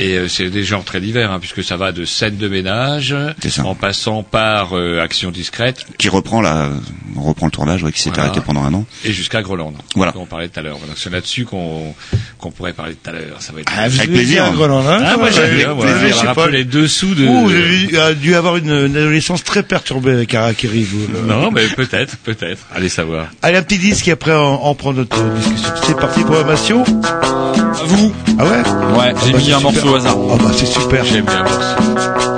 Et 0.00 0.14
euh, 0.16 0.28
c'est 0.28 0.48
des 0.48 0.62
genres 0.62 0.84
très 0.84 1.00
divers, 1.00 1.32
hein, 1.32 1.38
puisque 1.40 1.64
ça 1.64 1.76
va 1.76 1.90
de 1.90 2.04
scène 2.04 2.36
de 2.36 2.46
ménage, 2.48 3.16
C'est 3.42 3.50
ça. 3.50 3.64
en 3.64 3.74
passant 3.74 4.22
par 4.22 4.76
euh, 4.76 5.00
action 5.02 5.30
discrète, 5.32 5.84
Qui 5.98 6.08
reprend 6.08 6.40
la, 6.40 6.70
on 7.16 7.22
reprend 7.22 7.46
le 7.46 7.50
tournage, 7.52 7.82
ouais, 7.82 7.90
qui 7.90 7.98
s'était 7.98 8.14
Voilà. 8.16 8.30
arrêté 8.30 8.44
pendant 8.46 8.62
un 8.62 8.72
an. 8.74 8.84
et 9.04 9.12
jusqu'à 9.12 9.42
Groland. 9.42 9.74
Voilà. 9.96 10.12
dont 10.12 10.22
on 10.22 10.26
parlait 10.26 10.48
tout 10.48 10.60
à 10.60 10.62
l'heure. 10.62 10.78
Voilà, 10.78 10.94
c'est 10.96 11.10
là-dessus 11.10 11.44
qu'on 11.46 11.94
qu'on 12.38 12.52
pourrait 12.52 12.72
parler 12.74 12.94
tout 12.94 13.10
à 13.10 13.12
l'heure. 13.12 13.36
Ça 13.40 13.52
va 13.52 13.60
être. 13.60 13.72
Ah, 13.76 13.82
Avec 13.82 14.02
plaisir. 14.12 14.44
bien, 14.44 14.52
Groland, 14.52 14.86
hein 14.88 15.02
Ah, 15.04 15.16
moi 15.16 15.28
ouais, 15.30 15.66
Voilà, 15.74 16.34
pas. 16.34 16.46
les 16.48 16.64
dessous 16.64 17.16
de. 17.16 17.26
Ouh, 17.26 17.48
vous 17.48 17.50
avez 17.50 17.86
dû- 17.88 17.98
a 17.98 18.14
dû 18.14 18.34
avoir 18.36 18.56
une, 18.56 18.70
une 18.70 18.96
adolescence 18.96 19.42
très 19.42 19.64
perturbée 19.64 20.12
avec 20.12 20.32
Harakiri, 20.32 20.84
vous. 20.84 21.08
là. 21.26 21.34
Non, 21.34 21.50
mais 21.50 21.66
peut-être, 21.66 22.16
peut-être. 22.18 22.62
Allez 22.72 22.88
savoir. 22.88 23.26
Allez, 23.42 23.58
un 23.58 23.62
petit 23.62 23.78
disque 23.78 24.06
et 24.06 24.12
après 24.12 24.32
on, 24.32 24.68
on 24.68 24.74
prend 24.76 24.92
notre 24.92 25.18
discussion. 25.34 25.72
C'est 25.84 25.96
parti 25.98 26.22
pour 26.22 26.36
Amatio 26.36 26.82
À 26.82 27.84
vous. 27.84 28.14
Ah 28.38 28.44
ouais? 28.44 28.98
Ouais, 28.98 29.14
j'ai 29.26 29.32
bah, 29.32 29.38
mis 29.38 29.52
un 29.52 29.58
super. 29.58 29.60
morceau 29.72 29.87
au 29.88 29.94
hasard. 29.94 30.16
Ah 30.30 30.36
bah 30.38 30.50
c'est 30.52 30.66
super. 30.66 31.04
J'aime 31.04 31.24
bien. 31.24 31.42
merci. 31.42 32.37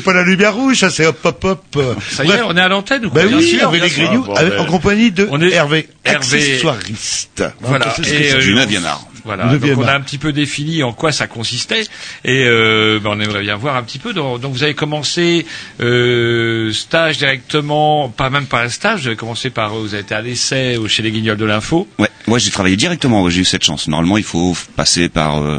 C'est 0.00 0.04
pas 0.04 0.12
la 0.14 0.22
lumière 0.24 0.54
rouge, 0.54 0.78
ça 0.80 0.90
c'est 0.90 1.06
hop 1.06 1.18
hop 1.24 1.44
hop. 1.44 1.64
euh, 1.76 1.94
Ça 2.10 2.24
y 2.24 2.26
est, 2.26 2.30
bref. 2.30 2.42
on 2.46 2.56
est 2.56 2.60
à 2.60 2.68
l'antenne 2.68 3.06
ou 3.06 3.10
Bah 3.10 3.20
quoi 3.22 3.28
Bien 3.28 3.38
oui, 3.38 3.48
sûr, 3.48 3.68
avec 3.68 3.80
bien 3.82 3.88
les 3.88 3.94
grignoux, 3.94 4.24
Bon, 4.24 4.34
avec- 4.34 4.52
ben, 4.54 4.60
en 4.60 4.64
compagnie 4.66 5.10
de 5.10 5.28
on 5.30 5.40
est- 5.40 5.50
Hervé, 5.52 5.88
Hervé- 6.04 6.16
accessoiriste. 6.16 7.44
Voilà. 7.60 7.94
Et, 7.98 8.02
c'est. 8.04 8.32
euh, 8.34 8.38
Du 8.40 8.52
on- 8.52 8.56
Navianard. 8.56 9.06
Voilà. 9.22 9.52
Le 9.52 9.58
Donc 9.58 9.78
on 9.78 9.86
a 9.86 9.92
un 9.92 10.00
petit 10.00 10.16
peu 10.16 10.32
défini 10.32 10.82
en 10.82 10.94
quoi 10.94 11.12
ça 11.12 11.26
consistait 11.26 11.82
et 12.24 12.44
euh, 12.46 12.98
ben, 13.02 13.10
on 13.12 13.20
aimerait 13.20 13.42
bien 13.42 13.56
voir 13.56 13.76
un 13.76 13.82
petit 13.82 13.98
peu. 13.98 14.14
Donc, 14.14 14.40
donc 14.40 14.52
vous 14.54 14.62
avez 14.62 14.72
commencé 14.74 15.44
euh, 15.80 16.72
stage 16.72 17.18
directement, 17.18 18.08
pas 18.08 18.30
même 18.30 18.46
pas 18.46 18.62
un 18.62 18.68
stage. 18.70 19.02
Vous 19.02 19.06
avez 19.08 19.16
commencé 19.16 19.50
par, 19.50 19.74
vous 19.74 19.92
avez 19.92 20.02
été 20.02 20.14
à 20.14 20.22
l'essai 20.22 20.76
au- 20.78 20.88
chez 20.88 21.02
les 21.02 21.10
Guignols 21.10 21.36
de 21.36 21.44
l'info. 21.44 21.86
Ouais, 21.98 22.08
moi 22.26 22.38
j'ai 22.38 22.50
travaillé 22.50 22.76
directement, 22.76 23.22
ouais, 23.22 23.30
j'ai 23.30 23.40
eu 23.42 23.44
cette 23.44 23.62
chance. 23.64 23.88
Normalement, 23.88 24.16
il 24.16 24.24
faut 24.24 24.56
passer 24.74 25.10
par 25.10 25.42
euh, 25.42 25.58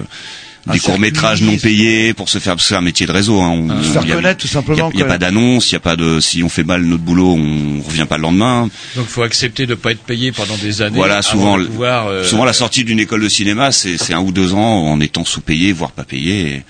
des 0.74 0.80
courts-métrages 0.80 1.40
circuit. 1.40 1.56
non 1.56 1.60
payés 1.62 2.14
pour 2.14 2.30
se 2.30 2.40
faire 2.40 2.54
parce 2.56 2.64
que 2.64 2.70
c'est 2.70 2.76
un 2.76 2.82
métier 2.82 3.06
de 3.06 3.12
réseau. 3.12 3.40
Hein. 3.42 3.50
On- 3.50 3.84
Se 3.84 3.90
faire 3.92 4.02
il 4.04 4.10
y 4.10 4.12
a- 4.12 4.16
connaître, 4.16 4.42
tout 4.42 4.48
simplement, 4.48 4.90
Il 4.94 4.98
n'y 4.98 5.04
a, 5.04 5.06
pas 5.06 5.18
d'annonce, 5.18 5.70
il 5.70 5.74
y 5.74 5.76
a 5.76 5.80
pas 5.80 5.96
de. 5.96 6.20
Si 6.20 6.44
on 6.44 6.50
fait 6.50 6.64
mal 6.64 6.84
notre 6.84 7.04
boulot, 7.04 7.36
on 7.36 7.82
revient 7.82 8.06
pas 8.08 8.18
le 8.18 8.24
lendemain. 8.24 8.70
Donc 8.96 9.06
il 9.08 9.12
faut 9.12 9.24
accepter 9.24 9.66
de 9.66 9.72
ne 9.72 9.76
pas 9.76 9.92
être 9.92 10.04
payé 10.04 10.32
pendant 10.32 10.58
des 10.58 10.82
années. 10.82 10.96
Voilà, 10.98 11.18
avant 11.20 11.30
souvent, 11.30 11.58
de 11.58 11.64
le- 11.64 11.68
pouvoir, 11.70 12.08
euh, 12.08 12.24
souvent 12.24 12.46
la 12.46 12.54
sortie 12.54 12.84
d'une 12.84 13.00
école 13.00 13.22
de 13.22 13.30
cinéma, 13.30 13.72
c'est 13.72 13.98
c'est 13.98 14.14
un 14.14 14.22
ou 14.22 14.32
deux 14.32 14.54
ans 14.54 14.60
en 14.88 15.00
étant 15.00 15.26
sous-payé, 15.26 15.72
voire 15.74 15.92
pas 15.92 16.04
payé. 16.04 16.56
et 16.56 16.64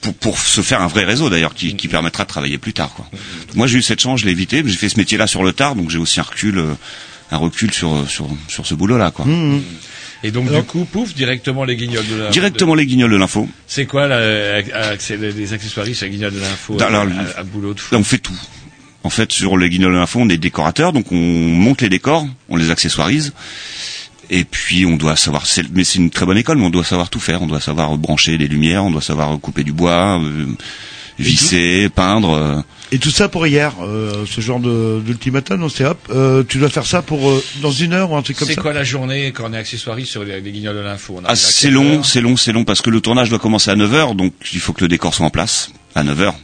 pour, 0.00 0.14
pour 0.14 0.38
se 0.38 0.62
faire 0.62 0.80
un 0.80 0.86
vrai 0.86 1.04
réseau 1.04 1.28
d'ailleurs 1.28 1.54
qui, 1.54 1.76
qui 1.76 1.86
permettra 1.86 2.24
de 2.24 2.28
travailler 2.28 2.56
plus 2.58 2.72
tard. 2.72 2.92
Quoi. 2.94 3.06
Donc, 3.12 3.56
moi 3.56 3.66
j'ai 3.66 3.78
eu 3.78 3.82
cette 3.82 4.00
chance, 4.00 4.20
je 4.20 4.24
l'ai 4.24 4.32
évité. 4.32 4.62
mais 4.62 4.70
J'ai 4.70 4.76
fait 4.78 4.88
ce 4.88 4.98
métier-là 4.98 5.26
sur 5.26 5.44
le 5.44 5.52
tard, 5.52 5.76
donc 5.76 5.90
j'ai 5.90 5.98
aussi 5.98 6.18
un 6.18 6.22
recul, 6.24 6.58
euh, 6.58 6.72
un 7.30 7.36
recul 7.36 7.72
sur 7.72 8.08
sur 8.08 8.26
sur 8.48 8.66
ce 8.66 8.74
boulot-là. 8.74 9.10
Quoi. 9.10 9.26
Mmh. 9.26 9.60
Et 10.24 10.30
donc 10.30 10.50
du 10.52 10.62
coup, 10.62 10.84
pouf, 10.84 11.14
directement 11.14 11.64
les 11.64 11.76
Guignols 11.76 12.06
de 12.06 12.16
l'info. 12.16 12.32
Directement 12.32 12.74
les 12.74 12.86
guignols 12.86 13.10
de 13.10 13.16
l'info. 13.16 13.48
C'est 13.66 13.86
quoi 13.86 14.06
là, 14.06 14.20
accès- 14.92 15.16
les 15.16 15.52
accessoires 15.52 15.84
chez 15.86 16.06
les 16.06 16.10
Guignols 16.10 16.32
de 16.34 16.40
l'info 16.40 16.80
à, 16.80 16.84
alors, 16.86 17.02
à- 17.36 17.40
à 17.40 17.42
boulot 17.42 17.74
de 17.74 17.80
fou 17.80 17.94
Là, 17.94 18.00
on 18.00 18.04
fait 18.04 18.18
tout. 18.18 18.38
En 19.04 19.10
fait, 19.10 19.32
sur 19.32 19.56
les 19.58 19.68
guignols 19.68 19.92
de 19.94 19.98
l'info, 19.98 20.20
on 20.22 20.28
est 20.28 20.38
décorateur, 20.38 20.92
donc 20.92 21.10
on 21.10 21.16
monte 21.16 21.82
les 21.82 21.88
décors, 21.88 22.24
on 22.48 22.56
les 22.56 22.70
accessoirise. 22.70 23.32
Et 24.30 24.44
puis, 24.44 24.86
on 24.86 24.96
doit 24.96 25.16
savoir, 25.16 25.44
mais 25.72 25.82
c'est 25.82 25.98
une 25.98 26.10
très 26.10 26.24
bonne 26.24 26.38
école, 26.38 26.56
mais 26.58 26.66
on 26.66 26.70
doit 26.70 26.84
savoir 26.84 27.10
tout 27.10 27.18
faire. 27.20 27.42
On 27.42 27.46
doit 27.48 27.60
savoir 27.60 27.98
brancher 27.98 28.38
les 28.38 28.46
lumières, 28.46 28.84
on 28.84 28.90
doit 28.92 29.02
savoir 29.02 29.36
couper 29.40 29.64
du 29.64 29.72
bois, 29.72 30.20
euh, 30.22 30.46
visser, 31.18 31.88
peindre. 31.94 32.30
euh. 32.30 32.60
Et 32.94 32.98
tout 32.98 33.10
ça 33.10 33.28
pour 33.30 33.46
hier, 33.46 33.72
euh, 33.82 34.26
ce 34.26 34.42
genre 34.42 34.60
de- 34.60 35.00
d'ultimatum, 35.04 35.62
on 35.62 35.70
s'est 35.70 35.86
hop, 35.86 35.98
euh, 36.10 36.44
tu 36.46 36.58
dois 36.58 36.68
faire 36.68 36.84
ça 36.84 37.00
pour 37.00 37.30
euh, 37.30 37.42
dans 37.62 37.70
une 37.72 37.94
heure 37.94 38.10
ou 38.12 38.16
un 38.16 38.22
truc 38.22 38.36
comme 38.36 38.46
C'est 38.48 38.54
ça. 38.54 38.60
quoi 38.60 38.74
la 38.74 38.84
journée 38.84 39.32
quand 39.32 39.44
on 39.48 39.52
est 39.54 39.56
accessoiriste 39.56 40.10
sur 40.10 40.24
les, 40.24 40.40
les 40.42 40.52
Guignols 40.52 40.76
de 40.76 40.80
l'info? 40.80 41.18
Ah, 41.24 41.34
c'est 41.34 41.70
long, 41.70 42.02
c'est 42.02 42.20
long, 42.20 42.36
c'est 42.36 42.52
long, 42.52 42.64
parce 42.64 42.82
que 42.82 42.90
le 42.90 43.00
tournage 43.00 43.30
doit 43.30 43.38
commencer 43.38 43.70
à 43.70 43.76
9h, 43.76 44.14
donc 44.14 44.34
il 44.52 44.60
faut 44.60 44.74
que 44.74 44.82
le 44.82 44.88
décor 44.88 45.14
soit 45.14 45.24
en 45.24 45.30
place 45.30 45.70
à 45.94 46.04
9h. 46.04 46.34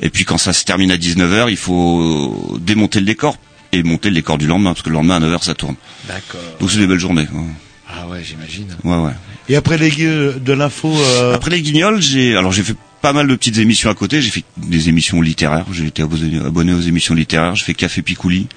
Et 0.00 0.10
puis 0.10 0.24
quand 0.24 0.38
ça 0.38 0.52
se 0.52 0.64
termine 0.64 0.90
à 0.90 0.96
19h, 0.96 1.50
il 1.50 1.56
faut 1.56 2.56
démonter 2.60 3.00
le 3.00 3.06
décor 3.06 3.36
et 3.72 3.82
monter 3.82 4.08
le 4.08 4.14
décor 4.14 4.38
du 4.38 4.46
lendemain, 4.46 4.70
parce 4.72 4.82
que 4.82 4.88
le 4.90 4.94
lendemain 4.94 5.16
à 5.16 5.20
9h 5.20 5.42
ça 5.44 5.54
tourne. 5.54 5.74
D'accord. 6.08 6.40
Donc 6.60 6.70
c'est 6.70 6.78
des 6.78 6.86
belles 6.86 6.98
journées. 6.98 7.26
ouais. 7.32 7.40
Ah 7.88 8.06
ouais, 8.08 8.22
j'imagine. 8.24 8.66
Ouais, 8.84 8.96
ouais. 8.96 9.12
Et 9.48 9.56
après 9.56 9.78
les 9.78 9.90
de 9.90 10.52
l'info, 10.52 10.92
euh, 10.96 11.34
Après 11.34 11.50
les 11.50 11.62
guignols, 11.62 12.00
j'ai 12.00 12.36
alors 12.36 12.52
j'ai 12.52 12.62
fait 12.62 12.74
pas 13.06 13.12
mal 13.12 13.28
de 13.28 13.36
petites 13.36 13.58
émissions 13.58 13.88
à 13.88 13.94
côté. 13.94 14.20
J'ai 14.20 14.30
fait 14.30 14.42
des 14.56 14.88
émissions 14.88 15.22
littéraires. 15.22 15.64
J'ai 15.70 15.86
été 15.86 16.02
abonné, 16.02 16.40
abonné 16.44 16.72
aux 16.72 16.80
émissions 16.80 17.14
littéraires. 17.14 17.54
J'ai 17.54 17.64
fait 17.64 17.74
Café 17.74 18.02
Picouli. 18.02 18.48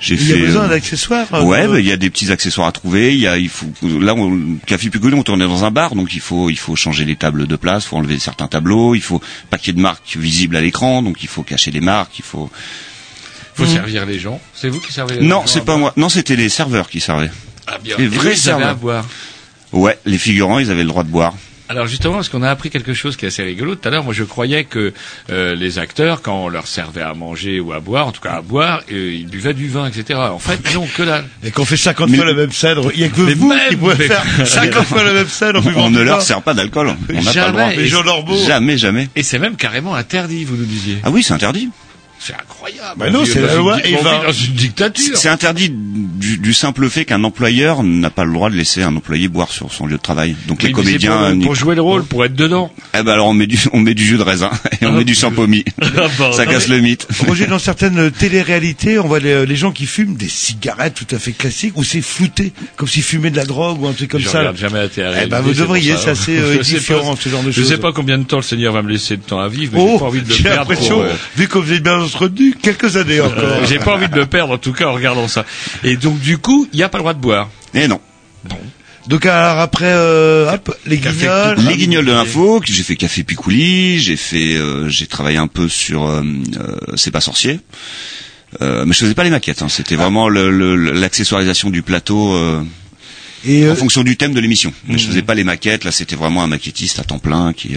J'ai 0.00 0.14
il 0.14 0.28
y 0.28 0.32
a 0.32 0.36
fait. 0.36 0.40
besoin 0.46 0.62
euh, 0.64 0.68
d'accessoires. 0.68 1.26
euh, 1.34 1.42
Ouais, 1.42 1.68
bah, 1.68 1.78
il 1.78 1.84
y 1.86 1.92
a 1.92 1.98
des 1.98 2.08
petits 2.08 2.32
accessoires 2.32 2.66
à 2.68 2.72
trouver. 2.72 3.12
Il 3.12 3.20
y 3.20 3.26
a, 3.26 3.36
il 3.36 3.50
faut, 3.50 3.66
là, 3.82 4.14
on, 4.14 4.56
Café 4.64 4.88
Picouli, 4.88 5.14
on 5.14 5.22
tournait 5.22 5.44
dans 5.46 5.64
un 5.64 5.70
bar, 5.70 5.94
donc 5.94 6.14
il 6.14 6.20
faut, 6.22 6.48
il 6.48 6.56
faut 6.56 6.74
changer 6.74 7.04
les 7.04 7.16
tables 7.16 7.46
de 7.46 7.56
place, 7.56 7.84
faut 7.84 7.98
enlever 7.98 8.18
certains 8.18 8.46
tableaux, 8.48 8.94
il 8.94 9.02
faut 9.02 9.20
pas 9.50 9.58
qu'il 9.58 9.68
y 9.68 9.70
ait 9.72 9.76
de 9.76 9.82
marques 9.82 10.16
visibles 10.16 10.56
à 10.56 10.62
l'écran, 10.62 11.02
donc 11.02 11.18
il 11.22 11.28
faut 11.28 11.42
cacher 11.42 11.70
les 11.70 11.82
marques, 11.82 12.18
il 12.18 12.24
faut. 12.24 12.50
Faut 13.52 13.64
Mhm. 13.64 13.74
servir 13.74 14.06
les 14.06 14.18
gens. 14.18 14.40
C'est 14.54 14.70
vous 14.70 14.80
qui 14.80 14.90
servez 14.90 15.16
les 15.16 15.26
Non, 15.26 15.40
gens 15.42 15.46
c'est 15.48 15.58
à 15.60 15.64
pas 15.64 15.76
moi. 15.76 15.92
Non, 15.98 16.08
c'était 16.08 16.36
les 16.36 16.48
serveurs 16.48 16.88
qui 16.88 17.00
servaient. 17.00 17.30
Ah 17.66 17.76
bien. 17.76 17.96
Les 17.98 18.04
Et 18.04 18.08
vrais 18.08 18.34
serveurs. 18.36 18.68
à 18.70 18.74
boire. 18.74 19.06
Ouais, 19.72 19.98
les 20.06 20.16
figurants, 20.16 20.58
ils 20.60 20.70
avaient 20.70 20.82
le 20.82 20.88
droit 20.88 21.04
de 21.04 21.10
boire. 21.10 21.34
Alors 21.70 21.86
justement, 21.86 22.14
parce 22.14 22.28
qu'on 22.28 22.42
a 22.42 22.50
appris 22.50 22.68
quelque 22.68 22.94
chose 22.94 23.16
qui 23.16 23.24
est 23.26 23.28
assez 23.28 23.44
rigolo 23.44 23.76
tout 23.76 23.86
à 23.86 23.92
l'heure? 23.92 24.02
Moi, 24.02 24.12
je 24.12 24.24
croyais 24.24 24.64
que 24.64 24.92
euh, 25.30 25.54
les 25.54 25.78
acteurs, 25.78 26.20
quand 26.20 26.44
on 26.46 26.48
leur 26.48 26.66
servait 26.66 27.00
à 27.00 27.14
manger 27.14 27.60
ou 27.60 27.72
à 27.72 27.78
boire, 27.78 28.08
en 28.08 28.12
tout 28.12 28.20
cas 28.20 28.32
à 28.32 28.42
boire, 28.42 28.82
euh, 28.90 29.12
ils 29.14 29.28
buvaient 29.28 29.54
du 29.54 29.68
vin, 29.68 29.86
etc. 29.86 30.18
En 30.18 30.40
fait, 30.40 30.74
non, 30.74 30.84
que 30.96 31.04
dalle. 31.04 31.26
Et 31.44 31.52
qu'on 31.52 31.64
fait 31.64 31.76
50 31.76 32.10
Mais- 32.10 32.16
fois 32.16 32.26
la 32.26 32.34
même 32.34 32.50
scène, 32.50 32.78
il 32.92 33.00
y 33.00 33.04
a 33.04 33.08
que 33.08 33.20
Mais 33.20 33.34
vous 33.34 33.48
même, 33.50 33.68
qui 33.68 33.76
pouvez 33.76 33.94
mais- 33.98 34.08
faire 34.08 34.24
50 34.46 34.84
fois 34.84 35.04
la 35.04 35.12
même 35.12 35.28
scène 35.28 35.56
en 35.58 35.60
buvant 35.60 35.84
On 35.84 35.90
ne 35.90 36.02
leur 36.02 36.22
sert 36.22 36.42
pas 36.42 36.54
d'alcool. 36.54 36.88
On 37.08 37.22
n'a 37.22 37.32
pas 37.32 37.46
le 37.46 37.52
droit. 37.52 37.70
Les 37.70 37.86
gens 37.86 38.02
normaux. 38.02 38.36
Jamais, 38.44 38.76
jamais. 38.76 39.08
Et 39.14 39.22
c'est 39.22 39.38
même 39.38 39.54
carrément 39.54 39.94
interdit, 39.94 40.44
vous 40.44 40.56
nous 40.56 40.64
disiez. 40.64 40.98
Ah 41.04 41.10
oui, 41.10 41.22
c'est 41.22 41.34
interdit. 41.34 41.70
C'est 42.22 42.34
incroyable. 42.34 42.98
Bah 42.98 43.08
non, 43.08 43.24
c'est 43.24 43.40
dans 43.40 43.46
la 43.46 43.52
une 43.54 43.58
loi 43.60 43.78
Eva. 43.86 44.22
dans 44.26 44.32
une 44.32 44.52
dictature. 44.52 45.16
C'est 45.16 45.30
interdit 45.30 45.70
du, 45.72 46.36
du 46.36 46.52
simple 46.52 46.88
fait 46.90 47.06
qu'un 47.06 47.24
employeur 47.24 47.82
n'a 47.82 48.10
pas 48.10 48.24
le 48.26 48.32
droit 48.34 48.50
de 48.50 48.56
laisser 48.56 48.82
un 48.82 48.94
employé 48.94 49.26
boire 49.28 49.50
sur 49.50 49.72
son 49.72 49.86
lieu 49.86 49.96
de 49.96 50.02
travail. 50.02 50.36
Donc 50.46 50.62
les 50.62 50.68
Oui, 50.68 50.74
comédiens, 50.74 51.34
pour, 51.36 51.42
pour 51.44 51.54
jouer 51.54 51.74
le 51.74 51.80
rôle, 51.80 52.04
pour 52.04 52.22
être 52.26 52.34
dedans. 52.34 52.70
eh 52.92 53.02
ben 53.02 53.12
alors 53.12 53.28
on 53.28 53.32
met 53.32 53.46
du 53.46 53.58
on 53.72 53.80
met 53.80 53.94
du 53.94 54.04
jus 54.04 54.18
de 54.18 54.22
raisin 54.22 54.50
et 54.82 54.86
on 54.86 54.92
met 54.92 55.04
du 55.04 55.14
champomis. 55.14 55.64
Ça 56.32 56.44
casse 56.44 56.68
le 56.68 56.80
mythe. 56.80 57.06
Roger, 57.26 57.46
dans 57.46 57.58
certaines 57.58 58.10
téléréalités, 58.10 58.98
on 58.98 59.06
voit 59.08 59.18
les, 59.20 59.46
les 59.46 59.56
gens 59.56 59.72
qui 59.72 59.86
fument 59.86 60.14
des 60.14 60.28
cigarettes 60.28 60.94
tout 60.94 61.14
à 61.14 61.18
fait 61.18 61.32
classiques 61.32 61.76
où 61.78 61.84
c'est 61.84 62.02
flouté, 62.02 62.52
comme 62.76 62.86
s'ils 62.88 63.02
fumaient 63.02 63.30
de 63.30 63.36
la 63.38 63.46
drogue 63.46 63.80
ou 63.80 63.86
un 63.86 63.92
truc 63.94 64.10
comme 64.10 64.20
je 64.20 64.28
ça. 64.28 64.40
regarde 64.40 64.56
jamais 64.58 64.78
la 64.78 64.88
télé 64.90 65.08
Eh 65.22 65.26
ben, 65.26 65.40
vous 65.40 65.54
devriez, 65.54 65.94
c'est 65.96 66.10
assez 66.10 66.38
euh, 66.38 66.56
édifiant, 66.56 66.98
pas- 67.14 67.16
ce 67.20 67.28
genre 67.30 67.42
de 67.42 67.50
Je 67.50 67.60
choses. 67.62 67.68
sais 67.70 67.78
pas 67.78 67.92
combien 67.92 68.18
de 68.18 68.24
temps 68.24 68.36
le 68.36 68.42
Seigneur 68.42 68.74
va 68.74 68.82
me 68.82 68.90
laisser 68.90 69.16
de 69.16 69.22
temps 69.22 69.40
à 69.40 69.48
vivre, 69.48 69.72
mais 69.74 69.80
j'ai 69.80 69.92
Oh, 69.94 69.98
pas 69.98 70.04
envie 70.06 70.20
de 70.20 70.28
le 70.28 70.34
j'ai 70.34 70.42
perdre. 70.42 70.58
l'impression, 70.60 70.96
pour, 70.96 71.04
euh, 71.04 71.12
vu 71.36 71.48
que 71.48 71.58
vous 71.58 71.72
êtes 71.72 71.82
bien 71.82 71.98
entretenu, 72.14 72.54
quelques 72.54 72.96
années 72.96 73.20
encore. 73.20 73.38
euh, 73.38 73.66
j'ai 73.66 73.78
pas 73.78 73.94
envie 73.94 74.08
de 74.08 74.16
le 74.16 74.26
perdre, 74.26 74.54
en 74.54 74.58
tout 74.58 74.72
cas, 74.72 74.86
en 74.86 74.92
regardant 74.92 75.28
ça. 75.28 75.44
Et 75.84 75.96
donc, 75.96 76.20
du 76.20 76.38
coup, 76.38 76.68
il 76.72 76.76
n'y 76.76 76.82
a 76.82 76.88
pas 76.88 76.98
le 76.98 77.02
droit 77.02 77.14
de 77.14 77.20
boire. 77.20 77.48
Et 77.74 77.88
non. 77.88 78.00
Donc 79.10 79.26
alors 79.26 79.58
après, 79.58 79.90
euh, 79.92 80.52
hop, 80.52 80.72
les 80.86 80.98
guignols. 80.98 81.58
Les 81.68 81.76
guignols 81.76 82.04
de 82.04 82.12
l'info, 82.12 82.60
j'ai 82.64 82.82
fait 82.82 82.96
Café 82.96 83.24
Picouli, 83.24 83.98
j'ai 83.98 84.16
fait, 84.16 84.56
euh, 84.56 84.88
j'ai 84.88 85.06
travaillé 85.06 85.38
un 85.38 85.46
peu 85.46 85.68
sur 85.68 86.06
euh, 86.06 86.22
C'est 86.94 87.10
pas 87.10 87.20
sorcier. 87.20 87.60
Mais 88.60 88.92
je 88.92 88.98
faisais 88.98 89.14
pas 89.14 89.24
les 89.24 89.30
maquettes, 89.30 89.62
hein. 89.62 89.68
c'était 89.68 89.94
vraiment 89.96 90.28
l'accessoirisation 90.28 91.70
du 91.70 91.82
plateau 91.82 92.36
Et, 93.46 93.68
en 93.68 93.74
fonction 93.74 94.02
du 94.02 94.16
thème 94.16 94.34
de 94.34 94.40
l'émission. 94.40 94.72
Mais 94.86 94.98
je 94.98 95.06
faisais 95.06 95.22
pas 95.22 95.34
les 95.34 95.44
maquettes, 95.44 95.84
là 95.84 95.92
c'était 95.92 96.16
vraiment 96.16 96.42
un 96.42 96.48
maquettiste 96.48 96.98
à 96.98 97.04
temps 97.04 97.18
plein 97.20 97.52
qui. 97.52 97.76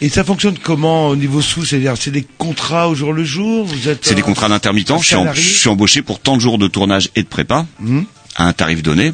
Et 0.00 0.08
ça 0.08 0.24
fonctionne 0.24 0.56
comment 0.62 1.08
au 1.08 1.16
niveau 1.16 1.40
sous? 1.40 1.64
C'est-à-dire, 1.64 1.94
c'est 1.98 2.10
des 2.10 2.26
contrats 2.38 2.88
au 2.88 2.94
jour 2.94 3.12
le 3.12 3.24
jour? 3.24 3.64
Vous 3.64 3.88
êtes 3.88 4.04
C'est 4.04 4.14
des 4.14 4.20
euh, 4.22 4.24
contrats 4.24 4.48
d'intermittent. 4.48 4.92
Je 5.00 5.02
suis, 5.02 5.16
je 5.42 5.68
embauché 5.68 6.02
pour 6.02 6.20
tant 6.20 6.36
de 6.36 6.40
jours 6.42 6.58
de 6.58 6.68
tournage 6.68 7.10
et 7.16 7.22
de 7.22 7.28
prépa 7.28 7.66
Mhm. 7.80 8.04
à 8.36 8.46
un 8.48 8.52
tarif 8.52 8.82
donné 8.82 9.12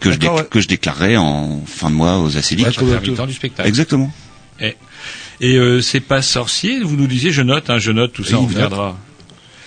que 0.00 0.12
je, 0.12 0.18
ouais. 0.18 0.46
que 0.48 0.60
je 0.60 0.68
déclarerai 0.68 1.16
en 1.16 1.60
fin 1.66 1.90
de 1.90 1.94
mois 1.96 2.18
aux 2.20 2.36
acédiques. 2.36 2.66
Ouais, 2.80 3.26
du 3.26 3.32
spectacle. 3.34 3.68
Exactement. 3.68 4.12
Et, 4.60 4.76
et 5.40 5.56
euh, 5.56 5.80
c'est 5.80 6.00
pas 6.00 6.22
sorcier, 6.22 6.80
vous 6.80 6.96
nous 6.96 7.06
disiez, 7.06 7.32
je 7.32 7.42
note, 7.42 7.70
hein, 7.70 7.78
je 7.78 7.90
note, 7.92 8.12
tout 8.12 8.24
ça, 8.24 8.38
on 8.38 8.46
reviendra. 8.46 8.96